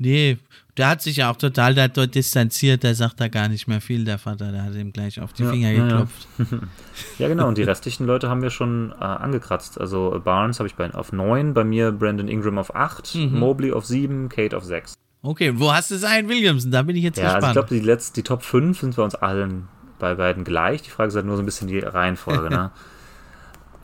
Nee, 0.00 0.38
der 0.76 0.88
hat 0.88 1.02
sich 1.02 1.16
ja 1.16 1.30
auch 1.30 1.36
total 1.36 1.74
dort 1.74 2.14
distanziert, 2.14 2.84
der 2.84 2.94
sagt 2.94 3.20
da 3.20 3.26
gar 3.26 3.48
nicht 3.48 3.66
mehr 3.66 3.80
viel, 3.80 4.04
der 4.04 4.18
Vater, 4.18 4.52
der 4.52 4.62
hat 4.62 4.74
ihm 4.74 4.92
gleich 4.92 5.20
auf 5.20 5.32
die 5.32 5.42
ja, 5.42 5.50
Finger 5.50 5.72
geklopft. 5.74 6.28
Ja, 6.38 6.44
ja. 6.52 6.58
ja, 7.18 7.28
genau, 7.28 7.48
und 7.48 7.58
die 7.58 7.64
restlichen 7.64 8.06
Leute 8.06 8.28
haben 8.28 8.40
wir 8.40 8.50
schon 8.50 8.92
äh, 8.92 9.04
angekratzt. 9.04 9.80
Also 9.80 10.20
Barnes 10.22 10.60
habe 10.60 10.68
ich 10.68 10.76
bei, 10.76 10.92
auf 10.94 11.12
9, 11.12 11.52
bei 11.52 11.64
mir 11.64 11.90
Brandon 11.90 12.28
Ingram 12.28 12.58
auf 12.58 12.76
8, 12.76 13.16
mhm. 13.16 13.38
Mobley 13.40 13.72
auf 13.72 13.86
7, 13.86 14.28
Kate 14.28 14.56
auf 14.56 14.64
6. 14.64 14.94
Okay, 15.22 15.52
wo 15.56 15.72
hast 15.72 15.90
du 15.90 15.98
Zion 15.98 16.28
Williamson? 16.28 16.70
Da 16.70 16.82
bin 16.82 16.94
ich 16.94 17.02
jetzt 17.02 17.18
ja, 17.18 17.24
gespannt. 17.24 17.56
Also 17.56 17.74
ich 17.74 17.82
glaube, 17.82 17.98
die, 17.98 18.12
die 18.14 18.22
Top 18.22 18.44
5 18.44 18.78
sind 18.78 18.96
bei 18.96 19.02
uns 19.02 19.16
allen 19.16 19.66
bei 19.98 20.14
beiden 20.14 20.44
gleich. 20.44 20.82
Die 20.82 20.90
Frage 20.90 21.08
ist 21.08 21.16
halt 21.16 21.26
nur 21.26 21.36
so 21.36 21.42
ein 21.42 21.46
bisschen 21.46 21.66
die 21.66 21.80
Reihenfolge, 21.80 22.50
ne? 22.54 22.70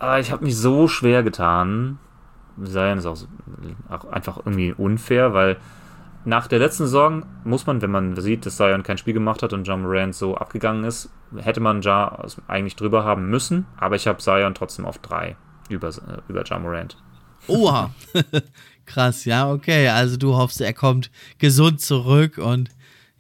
Aber 0.05 0.21
ich 0.21 0.31
habe 0.31 0.45
mich 0.45 0.57
so 0.57 0.87
schwer 0.87 1.23
getan. 1.23 1.99
Zion 2.63 2.99
ist 2.99 3.07
auch, 3.07 3.17
auch, 3.89 4.05
einfach 4.13 4.39
irgendwie 4.39 4.73
unfair, 4.73 5.33
weil 5.33 5.57
nach 6.25 6.47
der 6.47 6.59
letzten 6.59 6.85
Saison 6.85 7.25
muss 7.45 7.67
man, 7.67 7.81
wenn 7.83 7.91
man 7.91 8.21
sieht, 8.21 8.45
dass 8.47 8.57
Zion 8.57 8.83
kein 8.83 8.99
Spiel 8.99 9.15
gemacht 9.15 9.43
hat 9.43 9.53
und 9.53 9.65
John 9.65 9.83
Morant 9.83 10.15
so 10.15 10.37
abgegangen 10.37 10.85
ist, 10.85 11.11
hätte 11.37 11.61
man 11.61 11.83
Ja 11.83 12.27
eigentlich 12.49 12.77
drüber 12.77 13.05
haben 13.05 13.29
müssen. 13.29 13.67
Aber 13.79 13.97
ich 13.97 14.07
habe 14.07 14.19
Zion 14.19 14.55
trotzdem 14.55 14.85
auf 14.85 14.99
drei 14.99 15.37
über, 15.69 15.91
über 16.29 16.45
Ja 16.45 16.59
Morant. 16.59 16.97
Oha, 17.47 17.91
krass, 18.87 19.25
ja, 19.25 19.51
okay. 19.51 19.89
Also 19.89 20.19
du 20.19 20.37
hoffst, 20.37 20.61
er 20.61 20.75
kommt 20.75 21.11
gesund 21.39 21.81
zurück 21.81 22.39
und 22.39 22.69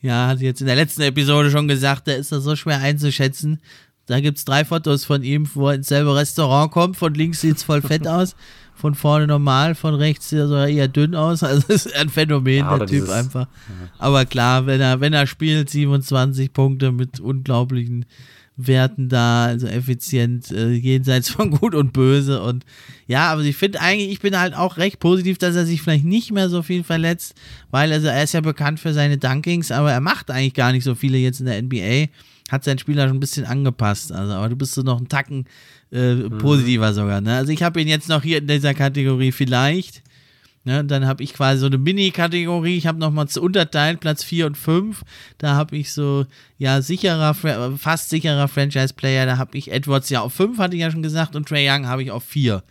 ja, 0.00 0.28
hat 0.28 0.40
jetzt 0.40 0.60
in 0.60 0.66
der 0.66 0.76
letzten 0.76 1.00
Episode 1.00 1.50
schon 1.50 1.66
gesagt, 1.66 2.08
da 2.08 2.12
ist 2.12 2.30
das 2.30 2.44
so 2.44 2.56
schwer 2.56 2.78
einzuschätzen, 2.78 3.60
da 4.06 4.20
gibt 4.20 4.38
es 4.38 4.44
drei 4.44 4.64
Fotos 4.64 5.04
von 5.04 5.22
ihm, 5.22 5.48
wo 5.54 5.68
er 5.68 5.76
ins 5.76 5.88
selbe 5.88 6.14
Restaurant 6.14 6.70
kommt. 6.70 6.96
Von 6.96 7.14
links 7.14 7.40
sieht 7.40 7.56
es 7.56 7.62
voll 7.62 7.82
fett 7.82 8.06
aus, 8.06 8.36
von 8.74 8.94
vorne 8.94 9.26
normal, 9.26 9.74
von 9.74 9.94
rechts 9.94 10.30
sieht 10.30 10.40
er 10.40 10.68
eher 10.68 10.88
dünn 10.88 11.14
aus. 11.14 11.42
Also 11.42 11.72
ist 11.72 11.94
ein 11.94 12.08
Phänomen, 12.08 12.58
ja, 12.58 12.78
der 12.78 12.86
Typ 12.86 12.88
dieses, 12.88 13.10
einfach. 13.10 13.46
Ja. 13.46 13.88
Aber 13.98 14.26
klar, 14.26 14.66
wenn 14.66 14.80
er, 14.80 15.00
wenn 15.00 15.12
er 15.12 15.26
spielt, 15.26 15.70
27 15.70 16.52
Punkte 16.52 16.92
mit 16.92 17.20
unglaublichen 17.20 18.04
Werten 18.56 19.08
da, 19.08 19.46
also 19.46 19.66
effizient, 19.66 20.50
äh, 20.52 20.72
jenseits 20.72 21.28
von 21.28 21.50
Gut 21.58 21.74
und 21.74 21.92
Böse. 21.92 22.42
Und 22.42 22.64
ja, 23.06 23.32
aber 23.32 23.42
ich 23.42 23.56
finde 23.56 23.80
eigentlich, 23.80 24.10
ich 24.10 24.20
bin 24.20 24.38
halt 24.38 24.54
auch 24.54 24.76
recht 24.76 25.00
positiv, 25.00 25.38
dass 25.38 25.56
er 25.56 25.66
sich 25.66 25.82
vielleicht 25.82 26.04
nicht 26.04 26.30
mehr 26.30 26.48
so 26.48 26.62
viel 26.62 26.84
verletzt, 26.84 27.34
weil 27.70 27.92
also 27.92 28.06
er 28.06 28.22
ist 28.22 28.34
ja 28.34 28.40
bekannt 28.40 28.80
für 28.80 28.92
seine 28.92 29.18
Dunkings, 29.18 29.72
aber 29.72 29.92
er 29.92 30.00
macht 30.00 30.30
eigentlich 30.30 30.54
gar 30.54 30.72
nicht 30.72 30.84
so 30.84 30.94
viele 30.94 31.18
jetzt 31.18 31.40
in 31.40 31.46
der 31.46 31.60
NBA. 31.60 32.10
Hat 32.50 32.64
seinen 32.64 32.78
Spieler 32.78 33.08
schon 33.08 33.16
ein 33.16 33.20
bisschen 33.20 33.46
angepasst. 33.46 34.12
Also, 34.12 34.34
aber 34.34 34.48
du 34.48 34.56
bist 34.56 34.74
so 34.74 34.82
noch 34.82 34.98
einen 34.98 35.08
Tacken 35.08 35.46
äh, 35.92 36.14
mhm. 36.14 36.38
positiver 36.38 36.92
sogar. 36.92 37.20
Ne? 37.20 37.36
Also 37.36 37.52
ich 37.52 37.62
habe 37.62 37.80
ihn 37.80 37.88
jetzt 37.88 38.08
noch 38.08 38.22
hier 38.22 38.38
in 38.38 38.46
dieser 38.46 38.74
Kategorie 38.74 39.32
vielleicht. 39.32 40.02
Ne, 40.66 40.82
dann 40.82 41.06
habe 41.06 41.22
ich 41.22 41.34
quasi 41.34 41.60
so 41.60 41.66
eine 41.66 41.76
Mini-Kategorie. 41.76 42.78
Ich 42.78 42.86
habe 42.86 42.98
nochmal 42.98 43.26
unterteilt, 43.38 44.00
Platz 44.00 44.24
4 44.24 44.46
und 44.46 44.56
5. 44.56 45.02
Da 45.36 45.56
habe 45.56 45.76
ich 45.76 45.92
so, 45.92 46.24
ja, 46.56 46.80
sicherer, 46.80 47.34
fast 47.34 48.08
sicherer 48.08 48.48
Franchise-Player. 48.48 49.26
Da 49.26 49.36
habe 49.36 49.58
ich 49.58 49.70
Edwards 49.70 50.08
ja 50.08 50.22
auf 50.22 50.32
5, 50.32 50.56
hatte 50.58 50.74
ich 50.74 50.80
ja 50.80 50.90
schon 50.90 51.02
gesagt, 51.02 51.36
und 51.36 51.46
Trey 51.46 51.68
Young 51.68 51.86
habe 51.86 52.02
ich 52.02 52.10
auf 52.10 52.24
4. 52.24 52.62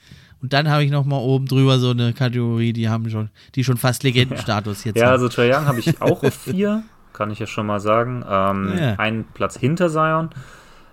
Und 0.41 0.53
dann 0.53 0.69
habe 0.69 0.83
ich 0.83 0.89
nochmal 0.89 1.21
oben 1.21 1.45
drüber 1.45 1.77
so 1.77 1.91
eine 1.91 2.13
Kategorie, 2.13 2.73
die 2.73 2.89
haben 2.89 3.09
schon, 3.11 3.29
die 3.53 3.63
schon 3.63 3.77
fast 3.77 4.01
Legendenstatus 4.01 4.83
jetzt 4.85 4.97
Ja, 4.97 5.05
haben. 5.05 5.11
also 5.13 5.29
Trey 5.29 5.53
Young 5.53 5.67
habe 5.67 5.79
ich 5.79 6.01
auch 6.01 6.23
auf 6.23 6.33
4, 6.33 6.83
kann 7.13 7.31
ich 7.31 7.39
ja 7.39 7.47
schon 7.47 7.65
mal 7.65 7.79
sagen. 7.79 8.25
Ähm, 8.27 8.73
ja. 8.77 8.95
Einen 8.95 9.23
Platz 9.25 9.57
hinter 9.57 9.89
Zion. 9.89 10.29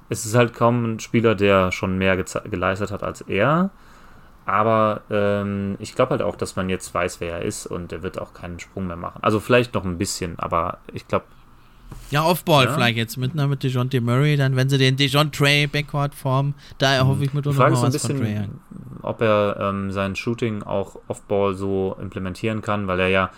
Es 0.09 0.27
ist 0.27 0.35
halt 0.35 0.55
kaum 0.55 0.85
ein 0.85 1.01
Spieler, 1.01 1.35
der 1.35 1.73
schon 1.73 1.99
mehr 1.99 2.17
geleistet 2.17 2.91
hat 2.91 3.03
als 3.03 3.23
er. 3.23 3.71
Aber 4.47 5.03
ähm, 5.11 5.77
ich 5.79 5.95
glaube 5.95 6.11
halt 6.11 6.23
auch, 6.23 6.35
dass 6.35 6.57
man 6.57 6.69
jetzt 6.69 6.93
weiß, 6.93 7.21
wer 7.21 7.35
er 7.35 7.43
ist 7.43 7.67
und 7.67 7.93
er 7.93 8.03
wird 8.03 8.21
auch 8.21 8.35
keinen 8.35 8.59
Sprung 8.59 8.89
mehr 8.89 8.97
machen. 8.97 9.21
Also 9.23 9.39
vielleicht 9.39 9.75
noch 9.75 9.85
ein 9.85 9.99
bisschen, 9.99 10.39
aber 10.39 10.79
ich 10.93 11.07
glaube. 11.07 11.27
Ja, 12.11 12.25
Offball 12.25 12.65
ja. 12.65 12.73
vielleicht 12.73 12.97
jetzt 12.97 13.17
mit, 13.17 13.35
ne, 13.35 13.47
mit 13.47 13.63
DeJounte 13.63 14.01
Murray, 14.01 14.37
dann 14.37 14.57
wenn 14.57 14.69
sie 14.69 14.79
den 14.79 14.97
DeJounte 14.97 15.69
Backcourt 15.69 16.15
formen, 16.15 16.55
da 16.79 16.95
erhoffe 16.95 17.23
ich 17.25 17.33
mir 17.33 17.43
doch 17.43 17.53
noch 17.53 17.71
was 17.71 17.85
ein 17.85 17.93
bisschen, 17.93 18.17
von 18.17 18.27
Trey. 18.27 18.49
Ob 19.03 19.21
er 19.21 19.57
ähm, 19.61 19.93
sein 19.93 20.17
Shooting 20.17 20.63
auch 20.63 20.97
Offball 21.07 21.55
so 21.55 21.97
implementieren 22.01 22.61
kann, 22.61 22.89
weil 22.89 23.01
er 23.01 23.09
ja 23.09 23.31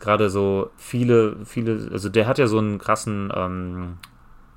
gerade 0.00 0.30
so 0.30 0.70
viele, 0.76 1.36
viele, 1.44 1.90
also 1.92 2.08
der 2.08 2.26
hat 2.26 2.38
ja 2.38 2.46
so 2.46 2.58
einen 2.58 2.78
krassen, 2.78 3.30
ähm, 3.34 3.98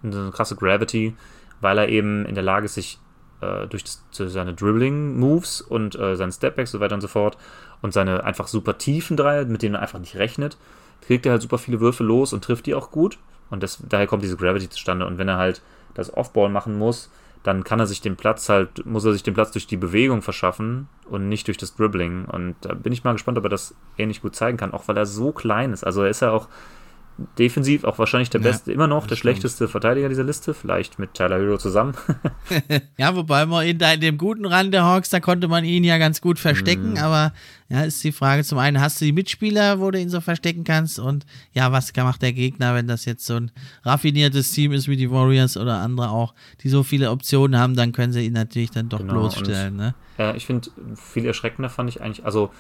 eine 0.02 0.32
krasse 0.32 0.56
Gravity, 0.56 1.15
weil 1.61 1.78
er 1.78 1.90
eben 1.90 2.26
in 2.26 2.36
der 2.36 2.44
Lage 2.44 2.65
ist, 2.65 2.76
sich 2.76 2.99
äh, 3.41 3.68
durch 3.68 3.84
das, 3.84 4.03
seine 4.11 4.53
Dribbling-Moves 4.53 5.61
und 5.61 5.99
äh, 5.99 6.15
seinen 6.15 6.32
Stepbacks 6.32 6.72
so 6.72 6.80
weiter 6.80 6.95
und 6.95 7.02
so 7.02 7.07
fort 7.07 7.38
und 7.82 7.94
seine 7.94 8.24
einfach 8.24 8.48
super 8.48 8.78
tiefen 8.78 9.18
Dreier, 9.18 9.45
mit 9.45 9.61
denen 9.61 9.76
er 9.76 9.82
einfach 9.82 9.99
nicht 9.99 10.15
rechnet, 10.15 10.57
kriegt 11.02 11.26
er 11.26 11.34
halt 11.34 11.41
super 11.41 11.57
viele 11.57 11.80
Würfe 11.80 12.03
los 12.03 12.34
und 12.34 12.44
trifft 12.44 12.65
die 12.65 12.76
auch 12.76 12.91
gut. 12.91 13.20
Und 13.49 13.61
das, 13.61 13.84
daher 13.88 14.07
kommt 14.07 14.24
diese 14.24 14.38
Gravity 14.38 14.70
zustande. 14.70 15.06
Und 15.06 15.18
wenn 15.18 15.28
er 15.28 15.38
halt 15.38 15.61
das 15.94 16.14
Offball 16.14 16.49
machen 16.49 16.78
muss, 16.78 17.11
dann 17.44 17.64
kann 17.64 17.80
er 17.80 17.88
sich 17.88 18.02
den 18.02 18.15
Platz 18.15 18.48
halt, 18.49 18.86
muss 18.86 19.06
er 19.06 19.14
sich 19.14 19.24
den 19.24 19.34
Platz 19.34 19.52
durch 19.52 19.68
die 19.68 19.78
Bewegung 19.78 20.22
verschaffen 20.22 20.88
und 21.10 21.28
nicht 21.28 21.48
durch 21.48 21.57
das 21.57 21.76
Dribbling. 21.76 22.26
Und 22.26 22.56
da 22.61 22.74
bin 22.74 22.94
ich 22.94 23.03
mal 23.03 23.11
gespannt, 23.11 23.38
ob 23.38 23.44
er 23.44 23.49
das 23.49 23.76
ähnlich 23.98 24.22
gut 24.22 24.36
zeigen 24.36 24.57
kann, 24.57 24.74
auch 24.74 24.88
weil 24.88 24.98
er 24.98 25.06
so 25.06 25.34
klein 25.34 25.74
ist. 25.74 25.84
Also 25.84 26.03
er 26.03 26.10
ist 26.10 26.22
ja 26.22 26.32
auch 26.32 26.48
defensiv 27.38 27.84
auch 27.84 27.99
wahrscheinlich 27.99 28.30
der 28.31 28.41
ja, 28.41 28.48
beste, 28.48 28.72
immer 28.72 28.88
noch 28.88 29.02
der 29.02 29.15
stimmt. 29.15 29.19
schlechteste 29.19 29.68
Verteidiger 29.68 30.10
dieser 30.10 30.23
Liste, 30.23 30.53
vielleicht 30.53 30.98
mit 30.98 31.14
Tyler 31.14 31.38
Hero 31.38 31.57
zusammen. 31.57 31.94
ja, 32.98 33.15
wobei 33.15 33.45
man 33.45 33.65
in, 33.65 33.80
in, 33.80 33.99
dem 33.99 34.18
guten 34.18 34.45
Rand 34.45 34.73
der 34.73 34.84
Hawks, 34.84 35.10
da 35.10 35.19
konnte 35.19 35.48
man 35.48 35.64
ihn 35.64 35.84
ja 35.84 35.98
ganz 35.99 36.22
gut 36.22 36.40
verstecken, 36.40 36.94
mm. 36.94 36.98
aber 36.98 37.34
ja, 37.69 37.81
ist 37.81 38.03
die 38.03 38.11
Frage 38.11 38.44
zum 38.44 38.57
einen, 38.57 38.81
hast 38.81 38.99
du 38.99 39.06
die 39.06 39.11
Mitspieler, 39.11 39.80
wo 39.80 39.91
du 39.91 39.99
ihn 39.99 40.10
so 40.10 40.22
verstecken 40.22 40.64
kannst 40.64 40.99
und 40.99 41.26
ja, 41.53 41.72
was 41.72 41.94
macht 41.95 42.22
der 42.22 42.34
Gegner, 42.34 42.73
wenn 42.73 42.88
das 42.88 43.06
jetzt 43.06 43.26
so 43.26 43.35
ein 43.35 43.52
raffiniertes 43.84 44.52
Team 44.52 44.72
ist 44.72 44.88
wie 44.88 44.98
die 44.98 45.11
Warriors 45.11 45.56
oder 45.56 45.80
andere 45.80 46.10
auch, 46.10 46.34
die 46.61 46.69
so 46.69 46.84
viele 46.84 47.11
Optionen 47.11 47.60
haben, 47.60 47.76
dann 47.76 47.91
können 47.91 48.14
sie 48.14 48.26
ihn 48.26 48.34
natürlich 48.34 48.72
dann 48.72 48.90
doch 48.90 48.99
genau, 48.99 49.14
bloßstellen. 49.14 49.76
Ne? 49.76 49.95
äh, 50.18 50.35
ich 50.35 50.45
finde, 50.45 50.69
viel 50.95 51.26
erschreckender 51.26 51.69
fand 51.69 51.90
ich 51.90 52.02
eigentlich, 52.02 52.26
also 52.26 52.52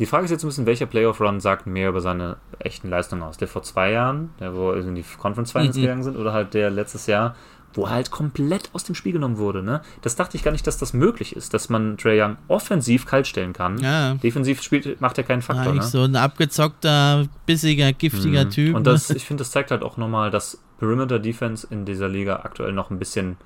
die 0.00 0.06
Frage 0.06 0.24
ist 0.24 0.30
jetzt 0.30 0.42
ein 0.44 0.48
bisschen, 0.48 0.64
welcher 0.64 0.86
Playoff-Run 0.86 1.40
sagt 1.40 1.66
mehr 1.66 1.90
über 1.90 2.00
seine 2.00 2.38
echten 2.58 2.88
Leistungen 2.88 3.22
aus? 3.22 3.36
Der 3.36 3.48
vor 3.48 3.62
zwei 3.62 3.92
Jahren, 3.92 4.30
der 4.40 4.56
wo 4.56 4.72
in 4.72 4.94
die 4.94 5.04
Conference 5.18 5.52
Finals 5.52 5.76
mhm. 5.76 5.82
gegangen 5.82 6.02
sind, 6.02 6.16
oder 6.16 6.32
halt 6.32 6.54
der 6.54 6.70
letztes 6.70 7.06
Jahr, 7.06 7.36
wo 7.74 7.84
er 7.84 7.90
halt 7.90 8.10
komplett 8.10 8.70
aus 8.72 8.82
dem 8.82 8.94
Spiel 8.94 9.12
genommen 9.12 9.36
wurde. 9.36 9.62
Ne? 9.62 9.82
Das 10.00 10.16
dachte 10.16 10.38
ich 10.38 10.42
gar 10.42 10.52
nicht, 10.52 10.66
dass 10.66 10.78
das 10.78 10.94
möglich 10.94 11.36
ist, 11.36 11.52
dass 11.52 11.68
man 11.68 11.98
Trey 11.98 12.18
Young 12.18 12.38
offensiv 12.48 13.04
kalt 13.04 13.26
stellen 13.26 13.52
kann. 13.52 13.76
Ja. 13.78 14.14
Defensiv 14.14 14.62
spielt, 14.62 15.02
macht 15.02 15.18
er 15.18 15.24
keinen 15.24 15.42
Faktor. 15.42 15.66
Eigentlich 15.66 15.84
ne? 15.84 15.90
so 15.90 16.02
ein 16.02 16.16
abgezockter, 16.16 17.28
bissiger, 17.44 17.92
giftiger 17.92 18.46
mhm. 18.46 18.50
Typ. 18.50 18.76
Und 18.76 18.86
das, 18.86 19.10
ne? 19.10 19.16
ich 19.16 19.26
finde, 19.26 19.42
das 19.42 19.50
zeigt 19.50 19.70
halt 19.70 19.82
auch 19.82 19.98
nochmal, 19.98 20.30
dass 20.30 20.62
Perimeter 20.78 21.18
Defense 21.18 21.66
in 21.68 21.84
dieser 21.84 22.08
Liga 22.08 22.40
aktuell 22.42 22.72
noch 22.72 22.90
ein 22.90 22.98
bisschen. 22.98 23.36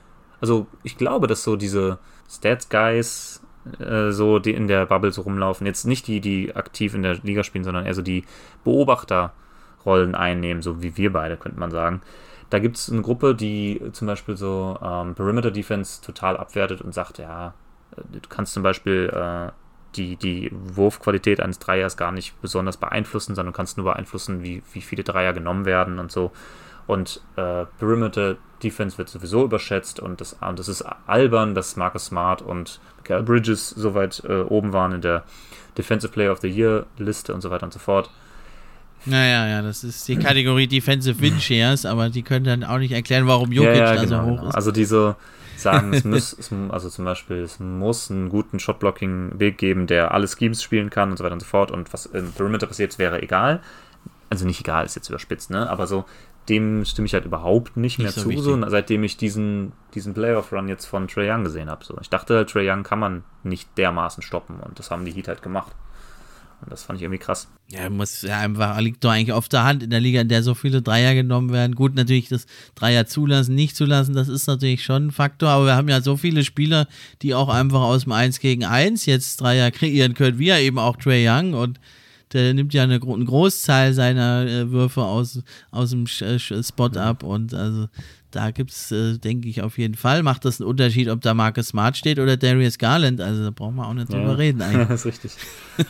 Also, 0.40 0.68
ich 0.85 0.97
glaube, 0.97 1.26
dass 1.26 1.43
so 1.43 1.56
diese 1.56 1.98
Stats-Guys 2.31 3.40
äh, 3.78 4.11
so 4.11 4.39
die 4.39 4.53
in 4.53 4.69
der 4.69 4.86
Bubble 4.86 5.12
so 5.12 5.23
rumlaufen. 5.23 5.66
Jetzt 5.66 5.85
nicht 5.85 6.07
die, 6.07 6.20
die 6.20 6.55
aktiv 6.55 6.95
in 6.95 7.03
der 7.03 7.15
Liga 7.23 7.43
spielen, 7.43 7.65
sondern 7.65 7.86
eher 7.86 7.95
so 7.95 8.03
die 8.03 8.24
Beobachterrollen 8.65 10.15
einnehmen, 10.15 10.62
so 10.62 10.82
wie 10.82 10.97
wir 10.97 11.12
beide, 11.12 11.36
könnte 11.36 11.59
man 11.59 11.70
sagen. 11.70 12.03
Da 12.51 12.59
gibt 12.59 12.77
es 12.77 12.91
eine 12.91 13.03
Gruppe, 13.03 13.35
die 13.35 13.81
zum 13.93 14.07
Beispiel 14.07 14.36
so 14.36 14.78
ähm, 14.82 15.15
Perimeter 15.15 15.51
Defense 15.51 16.03
total 16.03 16.36
abwertet 16.36 16.82
und 16.82 16.93
sagt, 16.95 17.19
ja, 17.19 17.55
äh, 17.97 18.03
du 18.12 18.28
kannst 18.28 18.53
zum 18.53 18.62
Beispiel 18.62 19.11
äh, 19.12 19.51
die, 19.97 20.16
die 20.16 20.51
Wurfqualität 20.53 21.41
eines 21.41 21.59
Dreiers 21.59 21.97
gar 21.97 22.12
nicht 22.12 22.41
besonders 22.41 22.77
beeinflussen, 22.77 23.35
sondern 23.35 23.53
du 23.53 23.57
kannst 23.57 23.77
nur 23.77 23.85
beeinflussen, 23.85 24.43
wie, 24.43 24.62
wie 24.73 24.81
viele 24.81 25.05
Dreier 25.05 25.32
genommen 25.32 25.65
werden 25.65 25.99
und 25.99 26.12
so. 26.12 26.32
Und 26.86 27.20
äh, 27.36 27.65
Perimeter 27.78 28.36
Defense 28.62 28.98
wird 28.98 29.09
sowieso 29.09 29.44
überschätzt 29.44 30.01
und 30.01 30.20
das, 30.20 30.35
und 30.40 30.59
das 30.59 30.69
ist 30.69 30.82
albern, 31.06 31.55
dass 31.55 31.77
Marcus 31.77 32.06
Smart 32.06 32.43
und 32.43 32.81
Michael 32.98 33.23
Bridges 33.23 33.70
so 33.70 33.94
weit 33.94 34.23
äh, 34.27 34.40
oben 34.40 34.73
waren 34.73 34.93
in 34.93 35.01
der 35.01 35.24
Defensive 35.77 36.12
Player 36.12 36.32
of 36.32 36.40
the 36.40 36.48
Year 36.48 36.86
Liste 36.98 37.35
und 37.35 37.40
so 37.40 37.51
weiter 37.51 37.65
und 37.65 37.73
so 37.73 37.78
fort. 37.78 38.11
Naja, 39.06 39.47
ja, 39.47 39.62
das 39.62 39.85
ist 39.85 40.09
die 40.09 40.16
Kategorie 40.16 40.66
Defensive 40.66 41.20
Win 41.20 41.39
Shares, 41.39 41.85
aber 41.85 42.09
die 42.09 42.23
können 42.23 42.47
dann 42.47 42.65
auch 42.65 42.78
nicht 42.78 42.93
erklären, 42.93 43.27
warum 43.27 43.52
Jokic 43.52 43.77
ja, 43.77 43.94
ja, 43.94 43.94
da 43.94 44.01
so 44.01 44.06
genau, 44.06 44.23
hoch 44.23 44.36
genau. 44.36 44.48
ist. 44.48 44.55
Also 44.55 44.73
diese 44.73 45.16
sagen, 45.56 45.93
es 45.93 46.05
muss, 46.05 46.36
also 46.70 46.89
zum 46.89 47.05
Beispiel, 47.05 47.39
es 47.39 47.61
muss 47.61 48.11
einen 48.11 48.31
guten 48.31 48.59
Shotblocking-Weg 48.59 49.59
geben, 49.59 49.86
der 49.86 50.12
alle 50.12 50.27
Schemes 50.27 50.62
spielen 50.62 50.89
kann 50.89 51.11
und 51.11 51.19
so 51.19 51.24
weiter 51.24 51.35
und 51.35 51.40
so 51.40 51.47
fort. 51.47 51.70
Und 51.70 51.93
was 51.93 52.06
im 52.06 52.32
Perimeter 52.32 52.66
passiert, 52.66 52.98
wäre 52.98 53.23
egal. 53.23 53.61
Also 54.31 54.47
nicht 54.47 54.61
egal, 54.61 54.86
ist 54.86 54.97
jetzt 54.97 55.11
überspitzt, 55.11 55.51
ne? 55.51 55.69
Aber 55.69 55.86
so, 55.86 56.06
dem 56.49 56.85
stimme 56.85 57.07
ich 57.07 57.15
halt 57.15 57.25
überhaupt 57.25 57.77
nicht, 57.77 57.99
nicht 57.99 58.05
mehr 58.05 58.12
so 58.12 58.31
zu, 58.31 58.43
so, 58.43 58.69
seitdem 58.69 59.03
ich 59.05 59.16
diesen, 59.16 59.73
diesen 59.95 60.15
Playoff-Run 60.15 60.69
jetzt 60.69 60.87
von 60.87 61.09
Trae 61.09 61.31
Young 61.31 61.45
gesehen 61.45 61.71
habe. 61.71 61.85
So. 61.85 61.97
Ich 62.01 62.11
dachte, 62.11 62.37
halt, 62.37 62.51
Trae 62.51 62.71
Young 62.71 62.83
kann 62.83 62.99
man 62.99 63.25
nicht 63.43 63.69
dermaßen 63.79 64.23
stoppen 64.23 64.61
und 64.61 64.79
das 64.79 64.91
haben 64.91 65.05
die 65.05 65.12
Heat 65.12 65.29
halt 65.29 65.43
gemacht. 65.43 65.73
Und 66.61 66.71
das 66.73 66.85
fand 66.85 66.99
ich 66.99 67.03
irgendwie 67.03 67.19
krass. 67.19 67.49
Ja, 67.69 67.91
muss 67.91 68.23
ja 68.23 68.39
einfach, 68.39 68.79
liegt 68.81 69.05
doch 69.05 69.11
eigentlich 69.11 69.33
auf 69.33 69.49
der 69.49 69.65
Hand 69.65 69.83
in 69.83 69.91
der 69.91 70.01
Liga, 70.01 70.21
in 70.21 70.29
der 70.29 70.43
so 70.43 70.55
viele 70.55 70.83
Dreier 70.83 71.15
genommen 71.15 71.53
werden. 71.53 71.75
Gut, 71.75 71.95
natürlich 71.95 72.29
das 72.29 72.47
Dreier 72.75 73.07
zulassen, 73.07 73.55
nicht 73.55 73.77
zulassen, 73.77 74.15
das 74.15 74.29
ist 74.29 74.47
natürlich 74.47 74.85
schon 74.85 75.07
ein 75.07 75.11
Faktor, 75.11 75.49
aber 75.49 75.66
wir 75.66 75.75
haben 75.75 75.89
ja 75.89 76.01
so 76.01 76.16
viele 76.16 76.45
Spieler, 76.45 76.87
die 77.23 77.35
auch 77.35 77.49
einfach 77.49 77.81
aus 77.81 78.05
dem 78.05 78.12
1 78.12 78.39
gegen 78.41 78.65
1 78.65 79.07
jetzt 79.07 79.41
Dreier 79.41 79.71
kreieren 79.71 80.15
können, 80.15 80.39
wie 80.39 80.47
ja 80.47 80.59
eben 80.59 80.79
auch 80.79 80.97
Trey 80.97 81.29
Young 81.29 81.55
und 81.55 81.81
der 82.35 82.55
nimmt 82.55 82.74
ja 82.74 82.82
eine, 82.82 83.01
einen 83.01 83.24
Großteil 83.24 83.94
seiner 83.94 84.47
äh, 84.47 84.70
Würfe 84.70 85.02
aus, 85.02 85.40
aus 85.70 85.90
dem 85.90 86.05
äh, 86.20 86.39
Spot 86.39 86.86
ab 86.86 87.23
und 87.23 87.55
also 87.55 87.89
da 88.35 88.51
gibt 88.51 88.73
es, 88.73 88.90
äh, 88.90 89.19
denke 89.19 89.48
ich, 89.48 89.62
auf 89.62 89.78
jeden 89.78 89.94
Fall, 89.94 90.23
macht 90.23 90.44
das 90.44 90.61
einen 90.61 90.69
Unterschied, 90.69 91.09
ob 91.09 91.20
da 91.20 91.35
Marcus 91.35 91.69
Smart 91.69 91.97
steht 91.97 92.19
oder 92.19 92.36
Darius 92.36 92.78
Garland. 92.78 93.20
Also 93.20 93.44
da 93.44 93.51
brauchen 93.51 93.77
wir 93.77 93.86
auch 93.86 93.94
nicht 93.94 94.12
drüber 94.12 94.36
reden 94.36 94.61
eigentlich. 94.62 94.89
das 94.89 95.01
ist 95.01 95.06
richtig. 95.06 95.32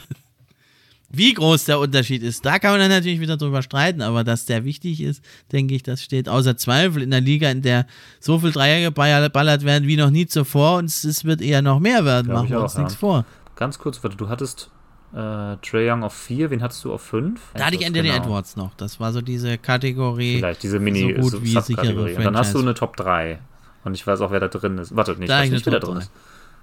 Wie 1.16 1.32
groß 1.32 1.66
der 1.66 1.78
Unterschied 1.78 2.24
ist, 2.24 2.44
da 2.44 2.58
kann 2.58 2.72
man 2.72 2.80
dann 2.80 2.90
natürlich 2.90 3.20
wieder 3.20 3.36
drüber 3.36 3.62
streiten, 3.62 4.02
aber 4.02 4.24
dass 4.24 4.46
der 4.46 4.64
wichtig 4.64 5.00
ist, 5.00 5.22
denke 5.52 5.74
ich, 5.74 5.84
das 5.84 6.02
steht 6.02 6.28
außer 6.28 6.56
Zweifel 6.56 7.02
in 7.02 7.10
der 7.10 7.20
Liga, 7.20 7.48
in 7.50 7.62
der 7.62 7.86
so 8.18 8.40
viel 8.40 8.50
Dreier 8.50 8.90
geballert 8.90 9.64
werden 9.64 9.86
wie 9.86 9.96
noch 9.96 10.10
nie 10.10 10.26
zuvor 10.26 10.78
und 10.78 10.86
es 10.86 11.24
wird 11.24 11.40
eher 11.40 11.62
noch 11.62 11.78
mehr 11.78 12.04
werden, 12.04 12.26
Glaub 12.26 12.38
machen 12.38 12.50
wir 12.50 12.60
uns 12.60 12.74
auch, 12.74 12.78
nichts 12.78 12.94
ja. 12.94 12.98
vor. 12.98 13.24
Ganz 13.54 13.78
kurz, 13.78 14.02
warte, 14.02 14.16
du 14.16 14.28
hattest 14.28 14.70
äh, 15.14 15.56
Trey 15.58 15.88
Young 15.88 16.02
auf 16.02 16.14
4, 16.14 16.50
wen 16.50 16.62
hattest 16.62 16.84
du 16.84 16.92
auf 16.92 17.02
5? 17.02 17.40
Da 17.54 17.66
hatte 17.66 17.76
ich 17.76 17.86
Anthony 17.86 18.08
genau. 18.08 18.22
Edwards 18.22 18.56
noch. 18.56 18.74
Das 18.74 18.98
war 18.98 19.12
so 19.12 19.20
diese 19.20 19.58
Kategorie. 19.58 20.38
Vielleicht 20.38 20.62
diese 20.62 20.80
Mini 20.80 21.14
so 21.20 21.30
gut 21.30 21.42
wie 21.42 21.60
sichere 21.60 22.16
Und 22.16 22.24
dann 22.24 22.36
hast 22.36 22.54
du 22.54 22.58
eine 22.58 22.74
Top 22.74 22.96
3. 22.96 23.38
Und 23.84 23.94
ich 23.94 24.06
weiß 24.06 24.20
auch, 24.22 24.30
wer 24.30 24.40
da 24.40 24.48
drin 24.48 24.78
ist. 24.78 24.96
Warte, 24.96 25.12
nicht, 25.12 25.28
da 25.28 25.42
ich 25.42 25.46
weiß 25.46 25.52
nicht, 25.52 25.66
wer 25.66 25.74
da 25.74 25.78
drin 25.78 25.98
ist. 25.98 26.10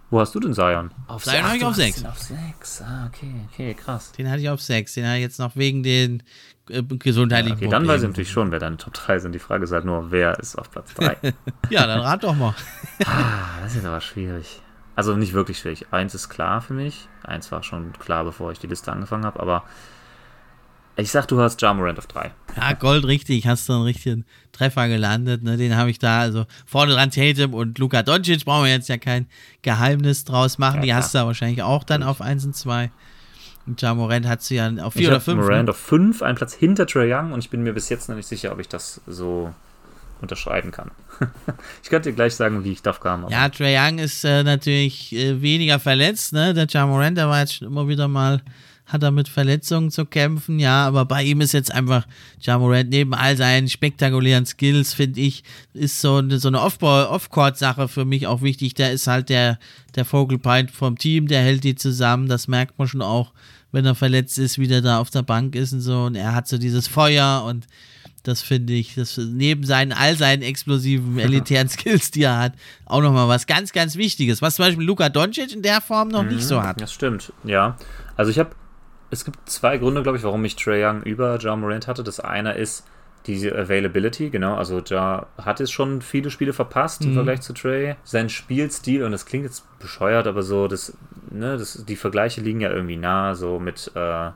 Wo 0.09 0.19
hast 0.19 0.35
du 0.35 0.41
denn 0.41 0.53
Zion? 0.53 0.91
Auf 1.07 1.23
Zion 1.23 1.43
habe 1.43 1.55
ich 1.55 1.63
auf 1.63 1.75
6. 1.75 2.03
Auf 2.03 2.19
6, 2.19 2.81
ah, 2.81 3.07
okay, 3.07 3.33
okay, 3.49 3.73
krass. 3.73 4.11
Den 4.11 4.29
hatte 4.29 4.41
ich 4.41 4.49
auf 4.49 4.61
6. 4.61 4.93
Den 4.95 5.05
hatte 5.05 5.17
ich 5.17 5.21
jetzt 5.21 5.39
noch 5.39 5.55
wegen 5.55 5.83
den 5.83 6.23
äh, 6.69 6.83
gesundheitlichen 6.83 7.59
ja, 7.61 7.67
Okay, 7.67 7.71
dann 7.71 7.87
weiß 7.87 8.01
ich 8.01 8.09
natürlich 8.09 8.31
schon, 8.31 8.51
wer 8.51 8.59
deine 8.59 8.75
Top 8.75 8.93
3 8.93 9.19
sind. 9.19 9.33
Die 9.33 9.39
Frage 9.39 9.63
ist 9.63 9.71
halt 9.71 9.85
nur, 9.85 10.11
wer 10.11 10.37
ist 10.39 10.57
auf 10.57 10.69
Platz 10.69 10.93
3? 10.95 11.15
ja, 11.69 11.87
dann 11.87 12.01
rat 12.01 12.25
doch 12.25 12.35
mal. 12.35 12.53
ah, 13.05 13.61
das 13.63 13.75
ist 13.75 13.85
aber 13.85 14.01
schwierig. 14.01 14.59
Also 14.95 15.15
nicht 15.15 15.33
wirklich 15.33 15.59
schwierig. 15.59 15.87
Eins 15.91 16.13
ist 16.13 16.29
klar 16.29 16.61
für 16.61 16.73
mich. 16.73 17.07
Eins 17.23 17.51
war 17.51 17.63
schon 17.63 17.93
klar, 17.93 18.23
bevor 18.23 18.51
ich 18.51 18.59
die 18.59 18.67
Liste 18.67 18.91
angefangen 18.91 19.25
habe, 19.25 19.39
aber 19.39 19.63
Ich 20.97 21.09
sag, 21.09 21.27
du 21.27 21.39
hast 21.39 21.61
Jamorant 21.61 21.97
auf 21.97 22.07
3. 22.07 22.31
Ja, 22.57 22.73
Gold 22.73 23.05
richtig, 23.05 23.47
hast 23.47 23.67
du 23.69 23.73
einen 23.73 23.83
richtigen 23.83 24.25
Treffer 24.51 24.89
gelandet. 24.89 25.41
Ne? 25.41 25.55
Den 25.55 25.77
habe 25.77 25.89
ich 25.89 25.99
da, 25.99 26.19
also 26.19 26.45
vorne 26.65 26.93
dran 26.93 27.09
Tatum 27.11 27.53
und 27.53 27.79
Luka 27.79 28.03
Doncic, 28.03 28.43
brauchen 28.43 28.65
wir 28.65 28.71
jetzt 28.71 28.89
ja 28.89 28.97
kein 28.97 29.27
Geheimnis 29.61 30.25
draus 30.25 30.57
machen. 30.57 30.77
Ja, 30.77 30.81
Die 30.81 30.93
hast 30.93 31.13
du 31.13 31.19
ja 31.19 31.25
wahrscheinlich 31.25 31.63
auch 31.63 31.85
dann 31.85 32.03
auf 32.03 32.21
1 32.21 32.45
und 32.45 32.55
2. 32.55 32.91
Und 33.67 33.81
Jamorant 33.81 34.27
hat 34.27 34.41
sie 34.41 34.55
ja 34.55 34.69
auf 34.81 34.93
4 34.93 35.07
oder 35.07 35.21
5. 35.21 35.41
Morant 35.41 35.65
ne? 35.65 35.71
auf 35.71 35.77
5, 35.77 36.21
ein 36.23 36.35
Platz 36.35 36.53
hinter 36.53 36.85
Trae 36.85 37.07
Young 37.11 37.31
und 37.31 37.39
ich 37.39 37.49
bin 37.49 37.63
mir 37.63 37.73
bis 37.73 37.87
jetzt 37.89 38.09
noch 38.09 38.15
nicht 38.15 38.27
sicher, 38.27 38.51
ob 38.51 38.59
ich 38.59 38.67
das 38.67 39.01
so 39.07 39.53
unterschreiben 40.21 40.71
kann. 40.71 40.91
ich 41.83 41.89
könnte 41.89 42.09
dir 42.09 42.15
gleich 42.15 42.35
sagen, 42.35 42.63
wie 42.63 42.71
ich 42.71 42.81
das 42.81 42.99
kam. 42.99 43.27
Ja, 43.29 43.49
Trae 43.49 43.75
Young 43.77 43.99
ist 43.99 44.23
äh, 44.23 44.43
natürlich 44.43 45.13
äh, 45.13 45.41
weniger 45.41 45.79
verletzt, 45.79 46.33
ne? 46.33 46.53
Der 46.53 46.67
Jamorant, 46.67 47.17
der 47.17 47.27
war 47.27 47.39
jetzt 47.39 47.55
schon 47.55 47.67
immer 47.67 47.87
wieder 47.87 48.07
mal 48.07 48.41
hat 48.91 49.03
er 49.03 49.11
mit 49.11 49.29
Verletzungen 49.29 49.89
zu 49.89 50.05
kämpfen, 50.05 50.59
ja, 50.59 50.85
aber 50.85 51.05
bei 51.05 51.23
ihm 51.23 51.39
ist 51.39 51.53
jetzt 51.53 51.73
einfach 51.73 52.05
Jamorant 52.41 52.89
neben 52.89 53.13
all 53.13 53.37
seinen 53.37 53.69
spektakulären 53.69 54.45
Skills, 54.45 54.93
finde 54.93 55.21
ich, 55.21 55.43
ist 55.73 56.01
so 56.01 56.17
eine, 56.17 56.39
so 56.39 56.49
eine 56.49 56.59
Off-Court-Sache 56.61 57.87
für 57.87 58.03
mich 58.03 58.27
auch 58.27 58.41
wichtig. 58.41 58.73
Der 58.73 58.91
ist 58.91 59.07
halt 59.07 59.29
der, 59.29 59.59
der 59.95 60.03
Focal 60.03 60.39
Point 60.39 60.71
vom 60.71 60.97
Team, 60.97 61.27
der 61.27 61.41
hält 61.41 61.63
die 61.63 61.75
zusammen, 61.75 62.27
das 62.27 62.49
merkt 62.49 62.77
man 62.77 62.87
schon 62.87 63.01
auch, 63.01 63.31
wenn 63.71 63.85
er 63.85 63.95
verletzt 63.95 64.37
ist, 64.37 64.59
wie 64.59 64.67
der 64.67 64.81
da 64.81 64.99
auf 64.99 65.09
der 65.09 65.23
Bank 65.23 65.55
ist 65.55 65.71
und 65.71 65.81
so 65.81 66.03
und 66.03 66.15
er 66.15 66.35
hat 66.35 66.49
so 66.49 66.57
dieses 66.57 66.87
Feuer 66.87 67.45
und 67.47 67.67
das 68.23 68.41
finde 68.41 68.73
ich, 68.73 68.95
das 68.95 69.17
neben 69.17 69.65
seinen 69.65 69.91
all 69.91 70.15
seinen 70.15 70.41
explosiven, 70.41 71.17
elitären 71.19 71.69
Skills, 71.69 72.11
die 72.11 72.23
er 72.23 72.37
hat, 72.37 72.53
auch 72.85 73.01
nochmal 73.01 73.27
was 73.27 73.47
ganz, 73.47 73.71
ganz 73.71 73.95
Wichtiges, 73.95 74.41
was 74.41 74.55
zum 74.55 74.65
Beispiel 74.65 74.85
Luka 74.85 75.09
Doncic 75.09 75.53
in 75.53 75.61
der 75.61 75.81
Form 75.81 76.09
noch 76.09 76.23
mhm, 76.23 76.29
nicht 76.29 76.43
so 76.43 76.61
hat. 76.61 76.79
Das 76.79 76.93
stimmt, 76.93 77.33
ja. 77.43 77.77
Also 78.15 78.31
ich 78.31 78.39
habe, 78.39 78.51
es 79.09 79.25
gibt 79.25 79.49
zwei 79.49 79.77
Gründe, 79.77 80.03
glaube 80.03 80.17
ich, 80.17 80.23
warum 80.23 80.43
ich 80.45 80.55
Trey 80.55 80.85
Young 80.85 81.03
über 81.03 81.39
Ja 81.39 81.55
Morant 81.55 81.87
hatte. 81.87 82.03
Das 82.03 82.19
eine 82.19 82.53
ist 82.53 82.85
die 83.27 83.51
Availability, 83.51 84.29
genau. 84.29 84.55
Also 84.55 84.81
Ja 84.87 85.27
hat 85.37 85.59
es 85.59 85.71
schon 85.71 86.01
viele 86.01 86.29
Spiele 86.29 86.53
verpasst 86.53 87.01
mhm. 87.01 87.09
im 87.09 87.13
Vergleich 87.15 87.41
zu 87.41 87.53
Trey. 87.53 87.95
Sein 88.03 88.29
Spielstil, 88.29 89.03
und 89.03 89.11
das 89.11 89.25
klingt 89.25 89.45
jetzt 89.45 89.63
bescheuert, 89.79 90.27
aber 90.27 90.43
so, 90.43 90.67
das, 90.67 90.95
ne, 91.29 91.57
das, 91.57 91.85
die 91.85 91.95
Vergleiche 91.95 92.41
liegen 92.41 92.61
ja 92.61 92.71
irgendwie 92.71 92.97
nah, 92.97 93.35
so 93.35 93.59
mit 93.59 93.91
äh, 93.95 94.29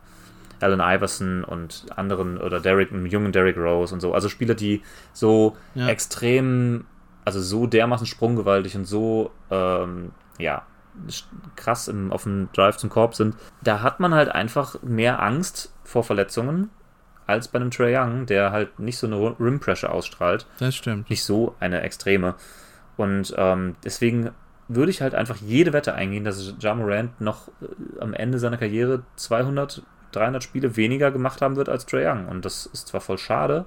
Allen 0.61 0.79
Iverson 0.79 1.43
und 1.43 1.85
anderen 1.95 2.37
oder 2.37 2.59
Derek, 2.59 2.91
einem 2.91 3.05
jungen 3.05 3.31
Derrick 3.31 3.57
Rose 3.57 3.93
und 3.93 3.99
so. 4.01 4.13
Also 4.13 4.29
Spieler, 4.29 4.55
die 4.55 4.81
so 5.13 5.55
ja. 5.73 5.87
extrem, 5.87 6.85
also 7.23 7.41
so 7.41 7.67
dermaßen 7.67 8.07
sprunggewaltig 8.07 8.75
und 8.75 8.85
so, 8.85 9.31
ähm, 9.51 10.11
ja, 10.37 10.63
krass 11.55 11.87
im, 11.87 12.11
auf 12.11 12.23
dem 12.23 12.49
Drive 12.53 12.77
zum 12.77 12.89
Korb 12.89 13.15
sind. 13.15 13.35
Da 13.63 13.81
hat 13.81 13.99
man 13.99 14.13
halt 14.13 14.29
einfach 14.29 14.81
mehr 14.81 15.21
Angst 15.21 15.73
vor 15.83 16.03
Verletzungen 16.03 16.69
als 17.27 17.47
bei 17.47 17.59
einem 17.59 17.71
Trey 17.71 17.95
Young, 17.97 18.25
der 18.25 18.51
halt 18.51 18.79
nicht 18.79 18.97
so 18.97 19.07
eine 19.07 19.35
Rim 19.39 19.59
Pressure 19.59 19.91
ausstrahlt. 19.91 20.45
Das 20.59 20.75
stimmt. 20.75 21.09
Nicht 21.09 21.23
so 21.23 21.55
eine 21.59 21.81
extreme. 21.81 22.35
Und 22.97 23.33
ähm, 23.37 23.75
deswegen 23.83 24.31
würde 24.67 24.91
ich 24.91 25.01
halt 25.01 25.15
einfach 25.15 25.37
jede 25.37 25.73
Wette 25.73 25.93
eingehen, 25.93 26.23
dass 26.23 26.53
Ja 26.59 26.73
Morant 26.73 27.19
noch 27.21 27.49
äh, 27.61 27.99
am 27.99 28.13
Ende 28.13 28.39
seiner 28.39 28.57
Karriere 28.57 29.03
200 29.15 29.83
300 30.15 30.43
Spiele 30.43 30.75
weniger 30.75 31.11
gemacht 31.11 31.41
haben 31.41 31.55
wird 31.55 31.69
als 31.69 31.85
Trae 31.85 32.09
Young. 32.09 32.27
Und 32.27 32.45
das 32.45 32.65
ist 32.65 32.87
zwar 32.87 33.01
voll 33.01 33.17
schade 33.17 33.65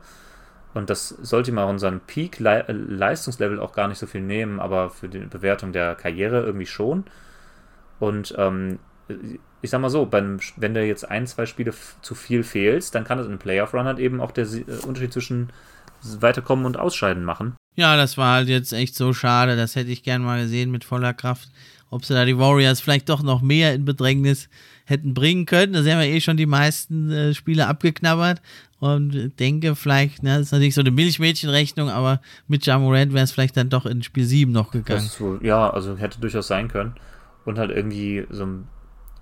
und 0.74 0.90
das 0.90 1.08
sollte 1.08 1.50
ihm 1.50 1.58
auch 1.58 1.70
in 1.70 2.00
Peak-Leistungslevel 2.00 3.58
auch 3.58 3.72
gar 3.72 3.88
nicht 3.88 3.98
so 3.98 4.06
viel 4.06 4.20
nehmen, 4.20 4.60
aber 4.60 4.90
für 4.90 5.08
die 5.08 5.18
Bewertung 5.20 5.72
der 5.72 5.94
Karriere 5.94 6.42
irgendwie 6.42 6.66
schon. 6.66 7.04
Und 7.98 8.34
ähm, 8.38 8.78
ich 9.60 9.70
sag 9.70 9.80
mal 9.80 9.90
so, 9.90 10.06
beim, 10.06 10.38
wenn 10.56 10.74
du 10.74 10.84
jetzt 10.84 11.10
ein, 11.10 11.26
zwei 11.26 11.46
Spiele 11.46 11.72
zu 12.02 12.14
viel 12.14 12.44
fehlst, 12.44 12.94
dann 12.94 13.04
kann 13.04 13.18
es 13.18 13.24
in 13.24 13.32
einem 13.32 13.38
Playoff-Run 13.38 13.86
halt 13.86 13.98
eben 13.98 14.20
auch 14.20 14.30
der 14.30 14.44
äh, 14.44 14.64
Unterschied 14.86 15.12
zwischen 15.12 15.50
Weiterkommen 16.20 16.64
und 16.64 16.78
Ausscheiden 16.78 17.24
machen. 17.24 17.56
Ja, 17.74 17.96
das 17.96 18.16
war 18.16 18.34
halt 18.34 18.48
jetzt 18.48 18.72
echt 18.72 18.94
so 18.94 19.12
schade. 19.12 19.56
Das 19.56 19.74
hätte 19.74 19.90
ich 19.90 20.02
gern 20.02 20.22
mal 20.22 20.42
gesehen 20.42 20.70
mit 20.70 20.84
voller 20.84 21.14
Kraft. 21.14 21.48
Ob 21.90 22.04
sie 22.04 22.14
da 22.14 22.24
die 22.24 22.38
Warriors 22.38 22.80
vielleicht 22.80 23.08
doch 23.08 23.22
noch 23.22 23.40
mehr 23.40 23.74
in 23.74 23.84
Bedrängnis 23.84 24.48
hätten 24.89 25.15
bringen 25.15 25.47
können. 25.47 25.73
Da 25.73 25.78
haben 25.81 26.01
wir 26.01 26.06
eh 26.06 26.20
schon 26.20 26.36
die 26.36 26.47
meisten 26.47 27.10
äh, 27.10 27.35
Spiele 27.35 27.66
abgeknabbert 27.66 28.40
und 28.81 29.32
denke 29.39 29.74
vielleicht, 29.74 30.23
ne, 30.23 30.39
das 30.39 30.47
ist 30.47 30.52
natürlich 30.52 30.74
so 30.74 30.81
eine 30.81 30.90
Milchmädchenrechnung, 30.90 31.90
aber 31.90 32.20
mit 32.47 32.65
Jamorant 32.65 33.12
wäre 33.12 33.24
es 33.24 33.32
vielleicht 33.32 33.56
dann 33.56 33.70
doch 33.70 33.86
in 33.86 34.02
Spiel 34.02 34.24
7 34.24 34.51
noch 34.51 34.70
gegangen. 34.70 35.09
Wohl, 35.19 35.40
ja, 35.44 35.69
also 35.70 35.97
hätte 35.97 36.20
durchaus 36.20 36.47
sein 36.47 36.69
können. 36.69 36.94
Und 37.44 37.59
halt 37.59 37.70
irgendwie 37.70 38.27
so 38.31 38.47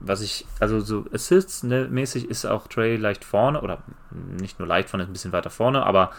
was 0.01 0.21
ich, 0.21 0.47
also 0.61 0.81
so 0.81 1.07
Assists-mäßig 1.13 2.25
ne, 2.25 2.31
ist 2.31 2.45
auch 2.45 2.69
Trey 2.69 2.97
leicht 2.97 3.25
vorne, 3.25 3.61
oder 3.63 3.83
nicht 4.11 4.59
nur 4.59 4.69
leicht 4.69 4.91
vorne, 4.91 5.05
ein 5.05 5.13
bisschen 5.13 5.33
weiter 5.33 5.51
vorne, 5.51 5.85
aber 5.87 6.11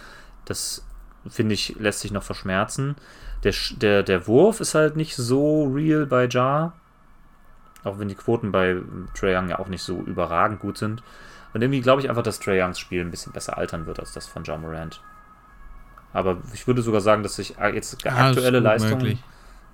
das 0.46 0.86
finde 1.28 1.54
ich, 1.54 1.76
lässt 1.78 2.00
sich 2.00 2.12
noch 2.12 2.24
verschmerzen. 2.24 2.96
Der, 3.44 3.54
der, 3.76 4.04
der 4.04 4.28
Wurf 4.28 4.60
ist 4.62 4.74
halt 4.74 4.96
nicht 4.96 5.16
so 5.16 5.66
real 5.66 6.06
bei 6.06 6.28
Jar. 6.28 6.74
Auch 7.84 8.00
wenn 8.00 8.08
die 8.08 8.16
Quoten 8.16 8.52
bei 8.52 8.78
Trae 9.14 9.38
Young 9.38 9.50
ja 9.50 9.60
auch 9.60 9.68
nicht 9.68 9.84
so 9.84 10.00
überragend 10.02 10.60
gut 10.60 10.78
sind. 10.78 11.04
Und 11.54 11.62
irgendwie 11.62 11.82
glaube 11.82 12.02
ich 12.02 12.10
einfach, 12.10 12.24
dass 12.24 12.40
Trae 12.40 12.62
Youngs 12.62 12.80
Spiel 12.80 13.02
ein 13.02 13.12
bisschen 13.12 13.34
besser 13.34 13.58
altern 13.58 13.86
wird 13.86 14.00
als 14.00 14.14
das 14.14 14.28
von 14.28 14.44
John 14.44 14.62
Morant. 14.62 15.02
Aber 16.14 16.38
ich 16.54 16.68
würde 16.68 16.82
sogar 16.82 17.02
sagen, 17.02 17.24
dass 17.24 17.36
sich 17.36 17.56
jetzt 17.74 18.04
ja, 18.04 18.16
aktuelle 18.16 18.60
Leistungen, 18.60 19.20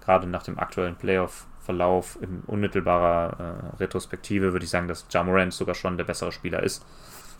gerade 0.04 0.28
nach 0.28 0.44
dem 0.44 0.60
aktuellen 0.60 0.96
Playoff-Verlauf 0.96 2.18
in 2.22 2.42
unmittelbarer 2.46 3.38
äh, 3.40 3.76
Retrospektive, 3.78 4.52
würde 4.52 4.66
ich 4.66 4.70
sagen, 4.70 4.88
dass 4.88 5.06
John 5.10 5.28
Morant 5.28 5.54
sogar 5.54 5.76
schon 5.76 5.98
der 5.98 6.04
bessere 6.04 6.32
Spieler 6.32 6.62
ist 6.62 6.86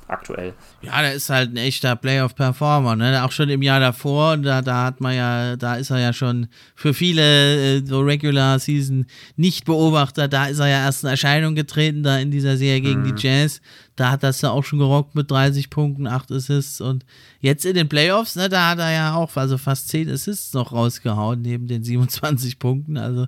aktuell. 0.07 0.53
Ja, 0.81 1.01
der 1.01 1.13
ist 1.13 1.30
halt 1.30 1.51
ein 1.53 1.57
echter 1.57 1.95
Playoff-Performer, 1.95 2.95
ne? 2.95 3.23
Auch 3.23 3.31
schon 3.31 3.49
im 3.49 3.61
Jahr 3.61 3.80
davor, 3.80 4.38
da, 4.38 4.61
da 4.61 4.85
hat 4.85 5.01
man 5.01 5.15
ja, 5.15 5.55
da 5.55 5.75
ist 5.75 5.89
er 5.89 5.99
ja 5.99 6.13
schon 6.13 6.47
für 6.75 6.93
viele 6.93 7.77
äh, 7.77 7.85
so 7.85 8.01
Regular 8.01 8.59
Season 8.59 9.05
Nicht-Beobachter, 9.35 10.27
da 10.27 10.47
ist 10.47 10.59
er 10.59 10.67
ja 10.67 10.85
erst 10.85 11.03
in 11.03 11.09
Erscheinung 11.09 11.55
getreten, 11.55 12.03
da 12.03 12.17
in 12.17 12.31
dieser 12.31 12.57
Serie 12.57 12.81
gegen 12.81 13.01
mhm. 13.01 13.15
die 13.15 13.27
Jazz. 13.27 13.61
Da 13.95 14.11
hat 14.11 14.23
das 14.23 14.41
ja 14.41 14.49
auch 14.49 14.63
schon 14.63 14.80
gerockt 14.80 15.13
mit 15.15 15.30
30 15.30 15.69
Punkten, 15.69 16.07
8 16.07 16.31
Assists 16.31 16.81
und 16.81 17.05
jetzt 17.39 17.65
in 17.65 17.75
den 17.75 17.89
Playoffs, 17.89 18.35
ne, 18.35 18.49
da 18.49 18.71
hat 18.71 18.80
er 18.80 18.91
ja 18.91 19.15
auch 19.15 19.35
also 19.35 19.57
fast 19.57 19.89
10 19.89 20.09
Assists 20.09 20.53
noch 20.53 20.71
rausgehauen, 20.71 21.41
neben 21.41 21.67
den 21.67 21.84
27 21.84 22.57
Punkten, 22.59 22.97
also 22.97 23.27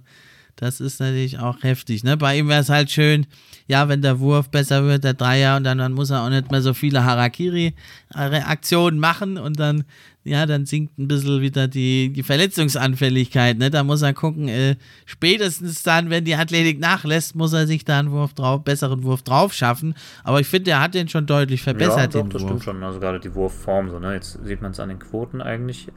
das 0.56 0.80
ist 0.80 1.02
natürlich 1.02 1.40
auch 1.40 1.64
heftig. 1.64 2.03
Ne? 2.03 2.15
Bei 2.15 2.38
ihm 2.38 2.48
wäre 2.48 2.61
es 2.61 2.69
halt 2.69 2.90
schön, 2.90 3.27
ja, 3.68 3.90
wenn 3.90 4.02
der 4.02 4.19
Wurf 4.19 4.49
besser 4.49 4.86
wird, 4.86 5.03
der 5.03 5.14
Dreier, 5.14 5.57
und 5.57 5.65
dann, 5.65 5.77
dann 5.77 5.91
muss 5.94 6.11
er 6.11 6.23
auch 6.23 6.30
nicht 6.30 6.49
mehr 6.49 6.61
so 6.61 6.73
viele 6.73 7.03
Harakiri-Reaktionen 7.03 8.99
machen 8.99 9.38
und 9.38 9.60
dann, 9.60 9.84
ja, 10.23 10.45
dann 10.45 10.65
sinkt 10.65 10.98
ein 10.98 11.10
bisschen 11.10 11.41
wieder 11.41 11.68
die, 11.68 12.14
die 12.14 12.23
Verletzungsanfälligkeit. 12.23 13.57
Ne? 13.57 13.69
Da 13.69 13.84
muss 13.84 14.02
er 14.02 14.14
gucken, 14.14 14.48
äh, 14.48 14.77
spätestens 15.06 15.84
dann, 15.84 16.10
wenn 16.10 16.23
die 16.23 16.36
Athletik 16.36 16.80
nachlässt, 16.80 17.36
muss 17.36 17.52
er 17.52 17.68
sich 17.68 17.84
da 17.84 17.99
einen 17.99 18.11
Wurf 18.11 18.34
drauf, 18.34 18.64
besseren 18.64 19.03
Wurf 19.03 19.23
drauf 19.23 19.53
schaffen. 19.53 19.94
Aber 20.23 20.40
ich 20.40 20.48
finde, 20.48 20.72
er 20.72 20.82
hat 20.82 20.94
den 20.94 21.10
schon 21.10 21.26
deutlich 21.26 21.61
verbessert. 21.64 22.14
Ja, 22.14 22.22
doch, 22.22 22.30
das 22.30 22.41
Wurf. 22.41 22.49
stimmt 22.49 22.64
schon. 22.64 22.84
Also 22.84 22.99
gerade 23.02 23.19
die 23.19 23.36
Wurfform, 23.36 23.90
so, 23.90 23.99
ne? 23.99 24.14
Jetzt 24.14 24.40
sieht 24.44 24.61
man 24.61 24.72
es 24.72 24.80
an 24.80 24.90
den 24.90 24.99
Quoten 24.99 25.41
eigentlich. 25.41 25.90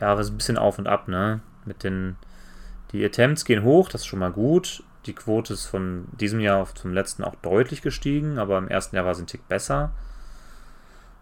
Ja, 0.00 0.12
aber 0.12 0.20
es 0.20 0.28
ist 0.28 0.34
ein 0.34 0.38
bisschen 0.38 0.58
auf 0.58 0.78
und 0.78 0.88
ab, 0.88 1.06
ne? 1.06 1.40
Mit 1.64 1.84
den 1.84 2.16
die 2.92 3.04
Attempts 3.04 3.44
gehen 3.44 3.62
hoch, 3.62 3.88
das 3.88 4.02
ist 4.02 4.06
schon 4.06 4.18
mal 4.18 4.32
gut. 4.32 4.82
Die 5.06 5.12
Quote 5.12 5.52
ist 5.52 5.66
von 5.66 6.06
diesem 6.20 6.40
Jahr 6.40 6.66
zum 6.74 6.92
letzten 6.92 7.24
auch 7.24 7.36
deutlich 7.36 7.82
gestiegen, 7.82 8.38
aber 8.38 8.58
im 8.58 8.68
ersten 8.68 8.96
Jahr 8.96 9.04
war 9.04 9.14
sie 9.14 9.22
ein 9.22 9.28
Tick 9.28 9.46
besser. 9.48 9.92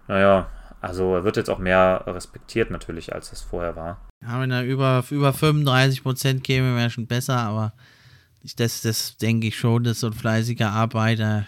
Naja, 0.09 0.49
also 0.81 1.15
er 1.15 1.25
wird 1.25 1.37
jetzt 1.37 1.51
auch 1.51 1.59
mehr 1.59 2.03
respektiert 2.07 2.71
natürlich, 2.71 3.15
als 3.15 3.33
es 3.33 3.43
vorher 3.43 3.77
war. 3.77 4.01
Ja, 4.23 4.41
wenn 4.41 4.51
er 4.51 4.65
über, 4.65 5.05
über 5.11 5.31
35% 5.31 6.41
käme, 6.41 6.77
wäre 6.77 6.91
schon 6.91 7.07
besser, 7.07 7.39
aber 7.39 7.73
das, 8.57 8.83
das 8.83 9.17
denke 9.17 9.49
ich 9.49 9.59
schon, 9.59 9.85
dass 9.85 10.01
so 10.01 10.09
ein 10.09 10.13
fleißiger 10.13 10.71
Arbeiter 10.71 11.47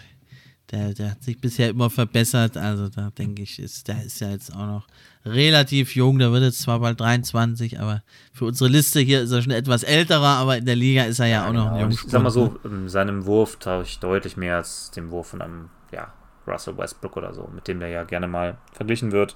der, 0.71 0.93
der 0.93 1.11
hat 1.11 1.23
sich 1.23 1.39
bisher 1.39 1.69
immer 1.69 1.89
verbessert. 1.89 2.57
Also 2.57 2.89
da 2.89 3.09
denke 3.11 3.41
ich, 3.41 3.59
ist, 3.59 3.87
der 3.87 4.03
ist 4.03 4.19
ja 4.19 4.29
jetzt 4.29 4.53
auch 4.53 4.65
noch 4.65 4.87
relativ 5.27 5.95
jung. 5.95 6.19
Der 6.19 6.31
wird 6.31 6.43
jetzt 6.43 6.61
zwar 6.61 6.79
bald 6.79 6.99
23, 6.99 7.79
aber 7.79 8.03
für 8.33 8.45
unsere 8.45 8.69
Liste 8.69 8.99
hier 8.99 9.21
ist 9.21 9.31
er 9.31 9.41
schon 9.41 9.51
etwas 9.51 9.83
älterer, 9.83 10.37
aber 10.37 10.57
in 10.57 10.65
der 10.65 10.75
Liga 10.75 11.03
ist 11.03 11.19
er 11.19 11.27
ja, 11.27 11.31
ja 11.31 11.43
auch 11.45 11.51
genau. 11.51 11.65
noch 11.65 11.71
ein 11.73 11.81
Jungspund. 11.81 12.05
Ich 12.07 12.11
sag 12.11 12.23
mal 12.23 12.29
so, 12.29 12.59
in 12.63 12.89
seinem 12.89 13.25
Wurf 13.25 13.57
taue 13.57 13.83
ich 13.83 13.99
deutlich 13.99 14.37
mehr 14.37 14.57
als 14.57 14.91
dem 14.91 15.11
Wurf 15.11 15.27
von 15.27 15.41
einem, 15.41 15.69
ja, 15.91 16.13
Russell 16.47 16.77
Westbrook 16.77 17.17
oder 17.17 17.33
so, 17.33 17.49
mit 17.53 17.67
dem 17.67 17.79
der 17.79 17.89
ja 17.89 18.03
gerne 18.03 18.27
mal 18.27 18.57
verglichen 18.71 19.11
wird, 19.11 19.35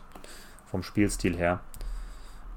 vom 0.66 0.84
Spielstil 0.84 1.36
her. 1.36 1.60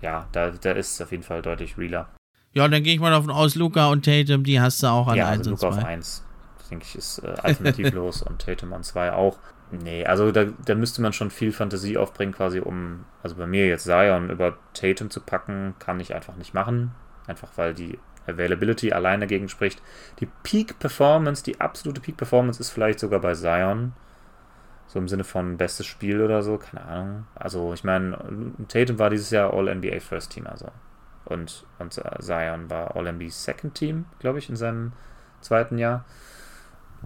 Ja, 0.01 0.27
da, 0.33 0.51
der 0.51 0.77
ist 0.77 1.01
auf 1.01 1.11
jeden 1.11 1.23
Fall 1.23 1.43
deutlich 1.43 1.77
realer. 1.79 2.09
Ja, 2.53 2.69
dann 2.69 2.83
gehe 2.83 2.95
ich 2.95 3.01
mal 3.01 3.11
davon 3.11 3.31
aus, 3.31 3.57
Luca 3.57 3.89
und 3.89 4.05
Tatum, 4.05 4.45
die 4.45 4.61
hast 4.61 4.83
du 4.83 4.87
auch 4.87 5.09
an 5.09 5.17
ja, 5.17 5.29
1 5.29 5.39
also 5.39 5.51
Luca 5.51 5.67
und 5.69 5.75
2. 5.75 5.81
auf 5.81 5.87
1 5.87 6.25
denke 6.71 6.87
ich, 6.89 6.97
ist 6.97 7.19
äh, 7.19 7.35
alternativlos 7.43 8.23
und 8.29 8.41
Tatum 8.41 8.73
an 8.73 8.83
2 8.83 9.13
auch. 9.13 9.39
Nee, 9.71 10.05
also 10.05 10.31
da, 10.31 10.45
da 10.65 10.75
müsste 10.75 11.03
man 11.03 11.13
schon 11.13 11.31
viel 11.31 11.53
Fantasie 11.53 11.97
aufbringen, 11.97 12.33
quasi 12.33 12.61
um, 12.61 13.05
also 13.23 13.37
bei 13.37 13.47
mir 13.47 13.67
jetzt 13.67 13.85
Zion 13.85 14.31
über 14.31 14.57
Tatum 14.73 15.11
zu 15.11 15.21
packen, 15.21 15.75
kann 15.79 16.01
ich 16.01 16.15
einfach 16.15 16.37
nicht 16.37 16.55
machen. 16.55 16.93
Einfach 17.27 17.49
weil 17.57 17.75
die 17.75 17.99
Availability 18.27 18.93
allein 18.93 19.21
dagegen 19.21 19.49
spricht. 19.49 19.83
Die 20.21 20.29
Peak 20.43 20.79
Performance, 20.79 21.43
die 21.43 21.61
absolute 21.61 22.01
Peak 22.01 22.17
Performance 22.17 22.61
ist 22.61 22.71
vielleicht 22.71 23.01
sogar 23.01 23.21
bei 23.21 23.35
Zion. 23.35 23.93
So 24.87 24.99
im 24.99 25.09
Sinne 25.09 25.25
von 25.25 25.57
bestes 25.57 25.87
Spiel 25.87 26.21
oder 26.21 26.43
so, 26.43 26.59
keine 26.59 26.85
Ahnung. 26.85 27.27
Also 27.35 27.73
ich 27.73 27.85
meine, 27.85 28.19
Tatum 28.69 28.99
war 28.99 29.11
dieses 29.11 29.31
Jahr 29.31 29.53
All-NBA 29.53 30.01
First 30.01 30.33
Team, 30.33 30.47
also. 30.47 30.69
Und, 31.25 31.65
und 31.79 31.95
Zion 31.95 32.71
war 32.71 32.95
All-NBA 32.97 33.31
Second 33.31 33.75
Team, 33.75 34.05
glaube 34.19 34.39
ich, 34.39 34.49
in 34.51 34.57
seinem 34.57 34.93
zweiten 35.41 35.79
Jahr. 35.79 36.05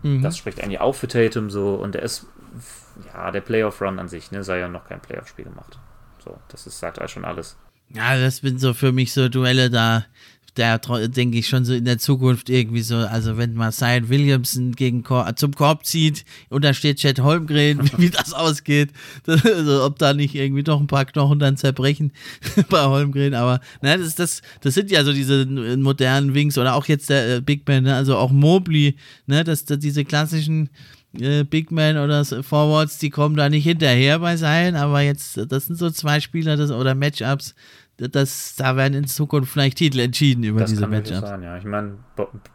Mhm. 0.02 0.22
Das 0.22 0.36
spricht 0.36 0.62
eigentlich 0.62 0.80
auch 0.80 0.94
für 0.94 1.08
Tatum 1.08 1.50
so 1.50 1.74
und 1.74 1.94
er 1.94 2.02
ist, 2.02 2.26
ja, 3.12 3.30
der 3.30 3.40
Playoff-Run 3.40 3.98
an 3.98 4.08
sich, 4.08 4.30
ne, 4.30 4.42
Zion 4.42 4.72
noch 4.72 4.86
kein 4.86 5.00
Playoff-Spiel 5.00 5.44
gemacht. 5.44 5.78
So, 6.24 6.38
das 6.48 6.66
ist, 6.66 6.78
sagt 6.78 6.98
halt 6.98 7.10
schon 7.10 7.24
alles. 7.24 7.56
Ja, 7.90 8.18
das 8.18 8.38
sind 8.38 8.60
so 8.60 8.74
für 8.74 8.92
mich 8.92 9.12
so 9.12 9.28
Duelle, 9.28 9.70
da 9.70 10.04
der 10.58 10.78
denke 11.08 11.38
ich 11.38 11.46
schon 11.46 11.64
so 11.64 11.72
in 11.72 11.84
der 11.84 11.98
Zukunft 11.98 12.50
irgendwie 12.50 12.82
so, 12.82 12.96
also 12.96 13.38
wenn 13.38 13.54
mal 13.54 13.72
Zion 13.72 14.08
Williamson 14.08 14.72
gegen 14.72 15.04
Kor 15.04 15.34
zum 15.36 15.54
Korb 15.54 15.86
zieht 15.86 16.24
und 16.50 16.64
da 16.64 16.74
steht 16.74 16.98
Chad 16.98 17.20
Holmgren, 17.20 17.88
wie, 17.96 18.10
das 18.10 18.34
ausgeht, 18.34 18.90
das, 19.24 19.44
also 19.46 19.84
ob 19.84 19.98
da 19.98 20.12
nicht 20.12 20.34
irgendwie 20.34 20.64
doch 20.64 20.80
ein 20.80 20.88
paar 20.88 21.04
Knochen 21.04 21.38
dann 21.38 21.56
zerbrechen 21.56 22.12
bei 22.68 22.84
Holmgren, 22.84 23.34
aber 23.34 23.60
ne, 23.82 23.98
das, 23.98 24.16
das, 24.16 24.42
das 24.60 24.74
sind 24.74 24.90
ja 24.90 25.04
so 25.04 25.12
diese 25.12 25.46
modernen 25.46 26.34
Wings 26.34 26.58
oder 26.58 26.74
auch 26.74 26.86
jetzt 26.86 27.08
der 27.08 27.36
äh, 27.36 27.40
Big 27.40 27.66
Man, 27.66 27.84
ne, 27.84 27.94
also 27.94 28.16
auch 28.16 28.32
Mobley, 28.32 28.96
ne, 29.26 29.44
dass 29.44 29.64
das, 29.64 29.78
diese 29.78 30.04
klassischen 30.04 30.70
äh, 31.18 31.44
Big 31.44 31.70
Man 31.70 31.98
oder 31.98 32.24
Forwards, 32.24 32.98
die 32.98 33.10
kommen 33.10 33.36
da 33.36 33.48
nicht 33.48 33.64
hinterher 33.64 34.18
bei 34.18 34.36
sein, 34.36 34.76
aber 34.76 35.00
jetzt, 35.00 35.40
das 35.50 35.66
sind 35.66 35.76
so 35.76 35.90
zwei 35.90 36.20
Spieler 36.20 36.56
das, 36.56 36.70
oder 36.70 36.94
Matchups, 36.94 37.54
das, 37.96 38.54
da 38.56 38.76
werden 38.76 38.94
in 38.94 39.06
Zukunft 39.06 39.52
vielleicht 39.52 39.78
Titel 39.78 40.00
entschieden 40.00 40.44
über 40.44 40.60
das 40.60 40.70
diese 40.70 40.82
kann 40.82 40.90
Matchups. 40.90 41.20
Sein, 41.20 41.42
ja. 41.42 41.56
Ich 41.56 41.64
meine, 41.64 41.98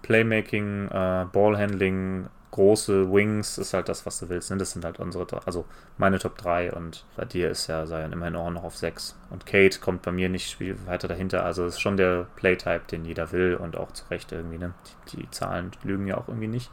Playmaking, 0.02 0.88
äh, 0.88 1.26
Ballhandling, 1.32 2.28
große 2.54 3.12
Wings 3.12 3.58
ist 3.58 3.74
halt 3.74 3.90
das, 3.90 4.06
was 4.06 4.20
du 4.20 4.30
willst. 4.30 4.52
Ne? 4.52 4.58
Das 4.58 4.72
sind 4.72 4.86
halt 4.86 5.00
unsere, 5.00 5.26
also 5.46 5.66
meine 5.98 6.20
Top 6.20 6.38
3 6.38 6.72
und 6.74 7.04
bei 7.16 7.26
dir 7.26 7.50
ist 7.50 7.66
ja 7.66 7.86
Zion 7.88 8.14
immerhin 8.14 8.36
auch 8.36 8.52
noch 8.52 8.64
auf 8.64 8.78
6. 8.78 9.18
Und 9.32 9.48
Kate 9.48 9.80
kommt 9.80 10.04
bei 10.04 10.12
mir 10.12 10.30
nicht 10.30 10.60
weiter 10.86 11.08
dahinter. 11.08 11.44
Also 11.44 11.66
ist 11.66 11.82
schon 11.82 11.98
der 11.98 12.28
Playtype, 12.36 12.84
den 12.92 13.06
jeder 13.06 13.32
will 13.32 13.56
und 13.56 13.76
auch 13.76 13.92
zu 13.92 14.06
Recht 14.12 14.32
irgendwie. 14.32 14.60
Ne? 14.60 14.74
Die, 15.12 15.18
die 15.18 15.32
Zahlen 15.32 15.72
lügen 15.84 16.06
ja 16.06 16.18
auch 16.18 16.28
irgendwie 16.28 16.48
nicht. 16.48 16.70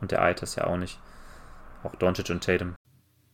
Und 0.00 0.12
der 0.12 0.22
Eid 0.22 0.42
ist 0.42 0.56
ja 0.56 0.64
auch 0.64 0.78
nicht. 0.78 0.98
Auch 1.82 1.94
Doncic 1.96 2.30
und 2.30 2.42
Tatum. 2.42 2.74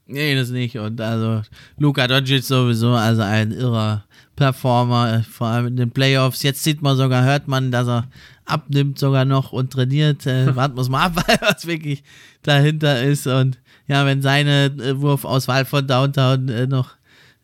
Nee, 0.07 0.35
das 0.35 0.51
nicht. 0.51 0.77
Und 0.79 1.01
also 1.01 1.43
Luka 1.79 2.07
Doncic 2.07 2.45
sowieso, 2.45 2.93
also 2.93 3.23
ein 3.23 3.53
irrer 3.53 4.05
Performer, 4.37 5.23
vor 5.23 5.47
allem 5.47 5.69
in 5.69 5.77
den 5.77 5.91
Playoffs. 5.91 6.43
Jetzt 6.43 6.63
sieht 6.63 6.83
man 6.83 6.97
sogar, 6.97 7.25
hört 7.25 7.49
man, 7.49 7.71
dass 7.71 7.89
er 7.89 8.09
abnimmt 8.45 8.99
sogar 8.99 9.25
noch 9.25 9.53
und 9.53 9.73
trainiert. 9.73 10.27
Äh, 10.27 10.55
warten 10.57 10.77
wir 10.77 10.89
mal 10.91 11.07
ab, 11.07 11.25
was 11.41 11.67
wirklich 11.67 12.05
dahinter 12.43 13.03
ist. 13.03 13.27
Und 13.27 13.59
ja, 13.87 14.05
wenn 14.05 14.21
seine 14.21 14.67
äh, 14.67 15.01
Wurfauswahl 15.01 15.65
von 15.65 15.87
Downtown 15.87 16.49
äh, 16.49 16.67
noch 16.67 16.97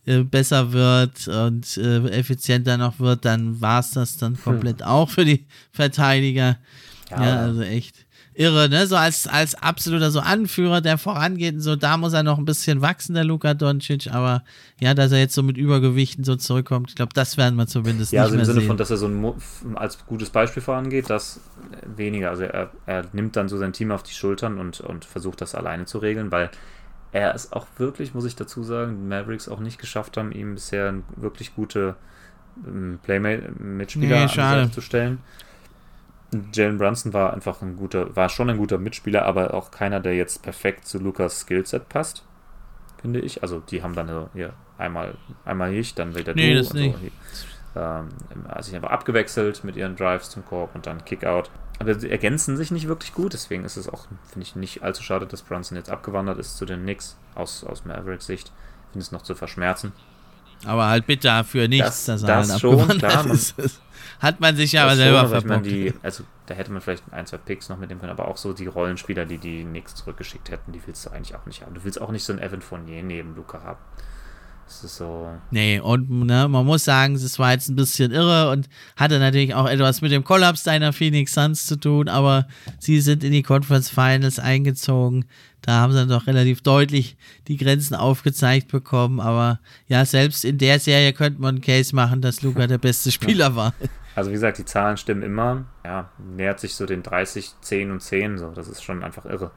äh, 0.04 0.22
besser 0.22 0.72
wird 0.72 1.28
und 1.28 1.76
äh, 1.78 2.08
effizienter 2.08 2.76
noch 2.76 2.98
wird, 3.00 3.24
dann 3.24 3.60
war 3.60 3.80
es 3.80 3.92
das 3.92 4.18
dann 4.18 4.38
komplett 4.42 4.80
hm. 4.80 4.86
auch 4.86 5.08
für 5.08 5.24
die 5.24 5.46
Verteidiger. 5.72 6.58
Ja, 7.10 7.24
ja 7.24 7.36
also 7.40 7.62
echt 7.62 7.99
irre, 8.40 8.68
ne? 8.68 8.86
So 8.86 8.96
als, 8.96 9.26
als 9.26 9.54
absoluter 9.54 10.10
so 10.10 10.20
Anführer, 10.20 10.80
der 10.80 10.96
vorangeht 10.96 11.54
und 11.54 11.60
so, 11.60 11.76
da 11.76 11.96
muss 11.96 12.14
er 12.14 12.22
noch 12.22 12.38
ein 12.38 12.46
bisschen 12.46 12.80
wachsen, 12.80 13.14
der 13.14 13.24
Luka 13.24 13.54
Doncic, 13.54 14.12
aber 14.12 14.42
ja, 14.80 14.94
dass 14.94 15.12
er 15.12 15.18
jetzt 15.18 15.34
so 15.34 15.42
mit 15.42 15.58
Übergewichten 15.58 16.24
so 16.24 16.36
zurückkommt, 16.36 16.90
ich 16.90 16.96
glaube, 16.96 17.12
das 17.14 17.36
werden 17.36 17.56
wir 17.56 17.66
zumindest 17.66 18.12
ja, 18.12 18.22
nicht 18.22 18.32
also 18.32 18.36
mehr 18.36 18.44
sehen. 18.46 18.54
Ja, 18.54 18.60
also 18.60 18.60
im 18.60 18.60
Sinne 18.60 18.66
von, 18.66 18.76
dass 18.78 18.90
er 18.90 18.96
so 18.96 19.06
ein, 19.06 19.76
als 19.76 20.06
gutes 20.06 20.30
Beispiel 20.30 20.62
vorangeht, 20.62 21.10
das 21.10 21.40
weniger, 21.96 22.30
also 22.30 22.44
er, 22.44 22.70
er 22.86 23.04
nimmt 23.12 23.36
dann 23.36 23.48
so 23.48 23.58
sein 23.58 23.74
Team 23.74 23.92
auf 23.92 24.02
die 24.02 24.14
Schultern 24.14 24.58
und, 24.58 24.80
und 24.80 25.04
versucht 25.04 25.42
das 25.42 25.54
alleine 25.54 25.84
zu 25.84 25.98
regeln, 25.98 26.32
weil 26.32 26.50
er 27.12 27.34
es 27.34 27.52
auch 27.52 27.66
wirklich, 27.76 28.14
muss 28.14 28.24
ich 28.24 28.36
dazu 28.36 28.62
sagen, 28.62 29.08
Mavericks 29.08 29.48
auch 29.48 29.60
nicht 29.60 29.78
geschafft 29.78 30.16
haben, 30.16 30.32
ihm 30.32 30.54
bisher 30.54 30.94
wirklich 31.16 31.54
gute 31.54 31.96
ähm, 32.66 33.00
Playmate-Mitspieler 33.02 34.26
nee, 34.64 34.70
zu 34.70 34.80
stellen. 34.80 35.18
Jalen 36.52 36.78
Brunson 36.78 37.12
war 37.12 37.32
einfach 37.32 37.60
ein 37.62 37.76
guter, 37.76 38.14
war 38.14 38.28
schon 38.28 38.50
ein 38.50 38.56
guter 38.56 38.78
Mitspieler, 38.78 39.24
aber 39.24 39.54
auch 39.54 39.70
keiner, 39.70 40.00
der 40.00 40.14
jetzt 40.14 40.42
perfekt 40.42 40.86
zu 40.86 40.98
Lukas 40.98 41.40
Skillset 41.40 41.88
passt, 41.88 42.24
finde 43.00 43.20
ich. 43.20 43.42
Also 43.42 43.60
die 43.60 43.82
haben 43.82 43.94
dann 43.94 44.28
hier 44.32 44.52
einmal, 44.78 45.14
einmal 45.44 45.74
ich, 45.74 45.94
dann 45.94 46.14
wieder 46.14 46.34
nee, 46.34 46.54
du. 46.54 46.58
Das 46.58 46.70
also, 46.70 46.78
nicht. 46.78 46.98
Ähm, 47.76 48.08
also 48.48 48.70
ich 48.70 48.76
einfach 48.76 48.90
abgewechselt 48.90 49.64
mit 49.64 49.76
ihren 49.76 49.96
Drives 49.96 50.30
zum 50.30 50.44
Korb 50.44 50.74
und 50.74 50.86
dann 50.86 51.04
Kickout. 51.04 51.50
Aber 51.78 51.98
sie 51.98 52.10
ergänzen 52.10 52.56
sich 52.56 52.70
nicht 52.70 52.88
wirklich 52.88 53.14
gut, 53.14 53.32
deswegen 53.32 53.64
ist 53.64 53.76
es 53.76 53.88
auch, 53.88 54.06
finde 54.30 54.46
ich, 54.46 54.54
nicht 54.54 54.82
allzu 54.82 55.02
schade, 55.02 55.26
dass 55.26 55.42
Brunson 55.42 55.76
jetzt 55.76 55.90
abgewandert 55.90 56.38
ist 56.38 56.56
zu 56.56 56.66
den 56.66 56.82
Knicks 56.82 57.16
aus, 57.34 57.64
aus 57.64 57.84
Mavericks 57.84 58.26
Sicht. 58.26 58.48
Ich 58.48 58.92
finde 58.92 59.04
es 59.04 59.12
noch 59.12 59.22
zu 59.22 59.34
verschmerzen. 59.34 59.92
Aber 60.66 60.88
halt 60.88 61.06
bitte 61.06 61.42
für 61.44 61.68
nichts, 61.68 62.04
das, 62.04 62.20
dass 62.20 62.22
er 62.22 62.28
das 62.28 62.50
halt 62.50 62.60
schon, 62.60 62.88
klar, 62.98 63.22
man, 63.22 63.32
ist. 63.32 63.54
Hat 64.20 64.38
man 64.38 64.54
sich 64.54 64.72
ja 64.72 64.84
aber 64.84 64.96
selber 64.96 65.20
schon, 65.22 65.30
verbockt. 65.30 65.66
Die, 65.66 65.94
also 66.02 66.24
da 66.46 66.54
hätte 66.54 66.70
man 66.70 66.82
vielleicht 66.82 67.04
ein, 67.10 67.26
zwei 67.26 67.38
Picks 67.38 67.70
noch 67.70 67.78
mitnehmen 67.78 68.00
können, 68.00 68.12
aber 68.12 68.28
auch 68.28 68.36
so 68.36 68.52
die 68.52 68.66
Rollenspieler, 68.66 69.24
die 69.24 69.38
die 69.38 69.64
Knicks 69.64 69.94
zurückgeschickt 69.94 70.50
hätten, 70.50 70.72
die 70.72 70.80
willst 70.86 71.06
du 71.06 71.10
eigentlich 71.10 71.34
auch 71.34 71.46
nicht 71.46 71.62
haben. 71.62 71.74
Du 71.74 71.84
willst 71.84 72.00
auch 72.00 72.10
nicht 72.10 72.24
so 72.24 72.32
einen 72.32 72.42
Evan 72.42 72.60
Fournier 72.60 73.02
neben 73.02 73.34
Luca 73.34 73.62
haben. 73.62 73.78
Das 74.66 74.84
ist 74.84 74.96
so. 74.98 75.28
Nee, 75.50 75.80
und 75.80 76.08
ne, 76.10 76.46
man 76.46 76.64
muss 76.64 76.84
sagen, 76.84 77.16
es 77.16 77.38
war 77.40 77.52
jetzt 77.52 77.68
ein 77.68 77.76
bisschen 77.76 78.12
irre 78.12 78.50
und 78.52 78.68
hatte 78.94 79.18
natürlich 79.18 79.54
auch 79.54 79.68
etwas 79.68 80.00
mit 80.00 80.12
dem 80.12 80.22
Kollaps 80.22 80.62
deiner 80.62 80.92
Phoenix 80.92 81.32
Suns 81.32 81.66
zu 81.66 81.74
tun, 81.74 82.08
aber 82.08 82.46
sie 82.78 83.00
sind 83.00 83.24
in 83.24 83.32
die 83.32 83.42
Conference 83.42 83.88
Finals 83.88 84.38
eingezogen. 84.38 85.24
Da 85.62 85.72
haben 85.80 85.92
sie 85.92 85.98
dann 85.98 86.08
doch 86.08 86.26
relativ 86.26 86.62
deutlich 86.62 87.16
die 87.48 87.56
Grenzen 87.56 87.94
aufgezeigt 87.94 88.68
bekommen. 88.68 89.18
Aber 89.18 89.60
ja, 89.88 90.04
selbst 90.04 90.44
in 90.44 90.58
der 90.58 90.78
Serie 90.78 91.12
könnte 91.14 91.40
man 91.40 91.56
einen 91.56 91.62
Case 91.62 91.94
machen, 91.94 92.20
dass 92.20 92.42
Luca 92.42 92.66
der 92.66 92.78
beste 92.78 93.10
Spieler 93.10 93.56
war. 93.56 93.74
Also 94.20 94.32
wie 94.32 94.34
gesagt, 94.34 94.58
die 94.58 94.66
Zahlen 94.66 94.98
stimmen 94.98 95.22
immer. 95.22 95.64
Ja, 95.82 96.10
nähert 96.18 96.60
sich 96.60 96.74
so 96.74 96.84
den 96.84 97.02
30, 97.02 97.54
10 97.62 97.90
und 97.90 98.00
10. 98.00 98.36
So, 98.36 98.50
das 98.50 98.68
ist 98.68 98.84
schon 98.84 99.02
einfach 99.02 99.24
irre. 99.24 99.50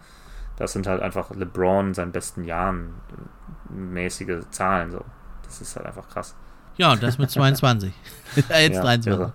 Das 0.56 0.72
sind 0.72 0.88
halt 0.88 1.02
einfach 1.02 1.32
LeBron 1.32 1.88
in 1.88 1.94
seinen 1.94 2.14
besten 2.14 2.46
Jahren 2.46 2.94
mäßige 3.70 4.40
Zahlen. 4.52 4.90
So. 4.92 5.04
Das 5.44 5.60
ist 5.60 5.76
halt 5.76 5.86
einfach 5.86 6.08
krass. 6.08 6.34
Ja, 6.78 6.94
und 6.94 7.04
das 7.04 7.18
mit 7.18 7.30
22. 7.30 7.94
Jetzt 8.38 8.50
ja, 8.50 8.82
23. 8.82 9.12
Irre. 9.12 9.34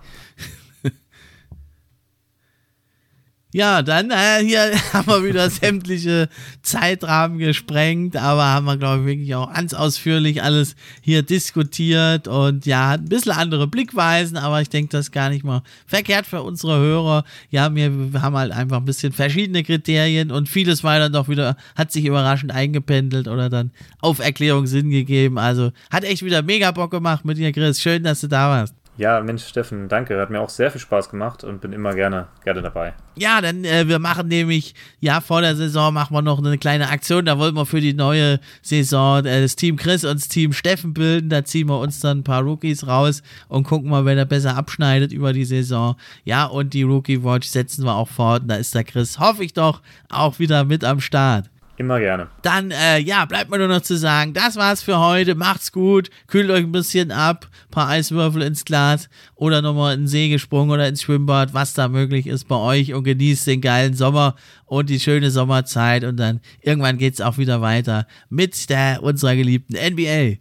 Ja, 3.51 3.81
dann 3.81 4.11
äh, 4.11 4.45
hier 4.45 4.71
haben 4.93 5.07
wir 5.07 5.23
wieder 5.23 5.49
sämtliche 5.49 6.29
Zeitrahmen 6.61 7.39
gesprengt, 7.39 8.15
aber 8.15 8.45
haben 8.45 8.65
wir, 8.65 8.77
glaube 8.77 8.99
ich, 8.99 9.05
wirklich 9.07 9.33
auch 9.33 9.51
ganz 9.51 9.73
ausführlich 9.73 10.43
alles 10.43 10.75
hier 11.01 11.23
diskutiert 11.23 12.27
und 12.27 12.67
ja, 12.67 12.91
ein 12.91 13.05
bisschen 13.05 13.31
andere 13.31 13.65
Blickweisen, 13.65 14.37
aber 14.37 14.61
ich 14.61 14.69
denke, 14.69 14.91
das 14.91 15.07
ist 15.07 15.11
gar 15.11 15.29
nicht 15.29 15.43
mal 15.43 15.63
verkehrt 15.87 16.27
für 16.27 16.43
unsere 16.43 16.77
Hörer. 16.77 17.23
Ja, 17.49 17.73
wir, 17.73 18.13
wir 18.13 18.21
haben 18.21 18.37
halt 18.37 18.51
einfach 18.51 18.77
ein 18.77 18.85
bisschen 18.85 19.13
verschiedene 19.13 19.63
Kriterien 19.63 20.29
und 20.29 20.47
vieles 20.47 20.83
war 20.83 20.99
dann 20.99 21.13
doch 21.13 21.27
wieder, 21.27 21.57
hat 21.75 21.91
sich 21.91 22.05
überraschend 22.05 22.51
eingependelt 22.51 23.27
oder 23.27 23.49
dann 23.49 23.71
auf 23.99 24.19
Erklärung 24.19 24.67
Sinn 24.67 24.91
gegeben. 24.91 25.39
Also 25.39 25.71
hat 25.89 26.03
echt 26.03 26.23
wieder 26.23 26.43
mega 26.43 26.69
Bock 26.69 26.91
gemacht 26.91 27.25
mit 27.25 27.39
dir, 27.39 27.51
Chris. 27.51 27.81
Schön, 27.81 28.03
dass 28.03 28.21
du 28.21 28.27
da 28.27 28.49
warst. 28.49 28.78
Ja, 28.99 29.21
Mensch, 29.21 29.47
Steffen, 29.47 29.87
danke. 29.87 30.19
Hat 30.19 30.29
mir 30.29 30.41
auch 30.41 30.49
sehr 30.49 30.71
viel 30.71 30.81
Spaß 30.81 31.09
gemacht 31.09 31.45
und 31.45 31.61
bin 31.61 31.71
immer 31.71 31.93
gerne, 31.95 32.27
gerne 32.43 32.61
dabei. 32.61 32.93
Ja, 33.15 33.39
dann 33.39 33.63
äh, 33.63 33.87
wir 33.87 33.97
machen 33.97 34.27
nämlich, 34.27 34.75
ja, 34.99 35.21
vor 35.21 35.39
der 35.39 35.55
Saison 35.55 35.93
machen 35.93 36.13
wir 36.13 36.21
noch 36.21 36.39
eine 36.39 36.57
kleine 36.57 36.89
Aktion. 36.89 37.23
Da 37.23 37.39
wollen 37.39 37.55
wir 37.55 37.65
für 37.65 37.79
die 37.79 37.93
neue 37.93 38.41
Saison 38.61 39.23
äh, 39.23 39.41
das 39.41 39.55
Team 39.55 39.77
Chris 39.77 40.03
und 40.03 40.15
das 40.15 40.27
Team 40.27 40.51
Steffen 40.51 40.93
bilden. 40.93 41.29
Da 41.29 41.45
ziehen 41.45 41.69
wir 41.69 41.79
uns 41.79 42.01
dann 42.01 42.19
ein 42.19 42.23
paar 42.25 42.41
Rookies 42.41 42.87
raus 42.87 43.23
und 43.47 43.63
gucken 43.63 43.89
mal, 43.89 44.03
wer 44.03 44.17
da 44.17 44.25
besser 44.25 44.57
abschneidet 44.57 45.13
über 45.13 45.31
die 45.31 45.45
Saison. 45.45 45.95
Ja, 46.25 46.43
und 46.47 46.73
die 46.73 46.83
Rookie 46.83 47.23
Watch 47.23 47.47
setzen 47.47 47.85
wir 47.85 47.95
auch 47.95 48.09
fort. 48.09 48.43
Da 48.47 48.55
ist 48.55 48.75
der 48.75 48.83
Chris, 48.83 49.17
hoffe 49.17 49.45
ich 49.45 49.53
doch, 49.53 49.81
auch 50.09 50.39
wieder 50.39 50.65
mit 50.65 50.83
am 50.83 50.99
Start. 50.99 51.49
Immer 51.79 52.01
gerne. 52.01 52.27
Dann, 52.41 52.71
äh, 52.71 52.99
ja, 52.99 53.23
bleibt 53.23 53.49
mir 53.49 53.57
nur 53.57 53.69
noch 53.69 53.79
zu 53.79 53.97
sagen, 53.97 54.33
das 54.33 54.57
war's 54.57 54.83
für 54.83 54.99
heute. 54.99 55.33
Macht's 55.33 55.71
gut. 55.71 56.09
Kühlt 56.27 56.49
euch 56.51 56.65
ein 56.65 56.73
bisschen 56.73 57.09
ab. 57.09 57.47
Paar 57.71 57.87
Eiswürfel 57.87 58.41
ins 58.41 58.65
Glas 58.65 59.07
oder 59.35 59.61
nochmal 59.61 59.93
in 59.93 60.01
den 60.01 60.07
See 60.09 60.27
gesprungen 60.27 60.71
oder 60.71 60.89
ins 60.89 61.03
Schwimmbad, 61.03 61.53
was 61.53 61.73
da 61.73 61.87
möglich 61.87 62.27
ist 62.27 62.49
bei 62.49 62.57
euch 62.57 62.93
und 62.93 63.05
genießt 63.05 63.47
den 63.47 63.61
geilen 63.61 63.93
Sommer 63.93 64.35
und 64.65 64.89
die 64.89 64.99
schöne 64.99 65.31
Sommerzeit 65.31 66.03
und 66.03 66.17
dann 66.17 66.41
irgendwann 66.59 66.97
geht's 66.97 67.21
auch 67.21 67.37
wieder 67.37 67.61
weiter 67.61 68.07
mit 68.27 68.69
der 68.69 69.01
unserer 69.01 69.37
geliebten 69.37 69.77
NBA. 69.77 70.35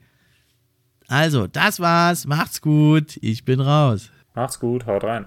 Also, 1.07 1.47
das 1.47 1.79
war's. 1.79 2.27
Macht's 2.27 2.61
gut. 2.61 3.17
Ich 3.23 3.45
bin 3.45 3.61
raus. 3.61 4.11
Macht's 4.35 4.59
gut. 4.59 4.87
Haut 4.87 5.05
rein. 5.05 5.27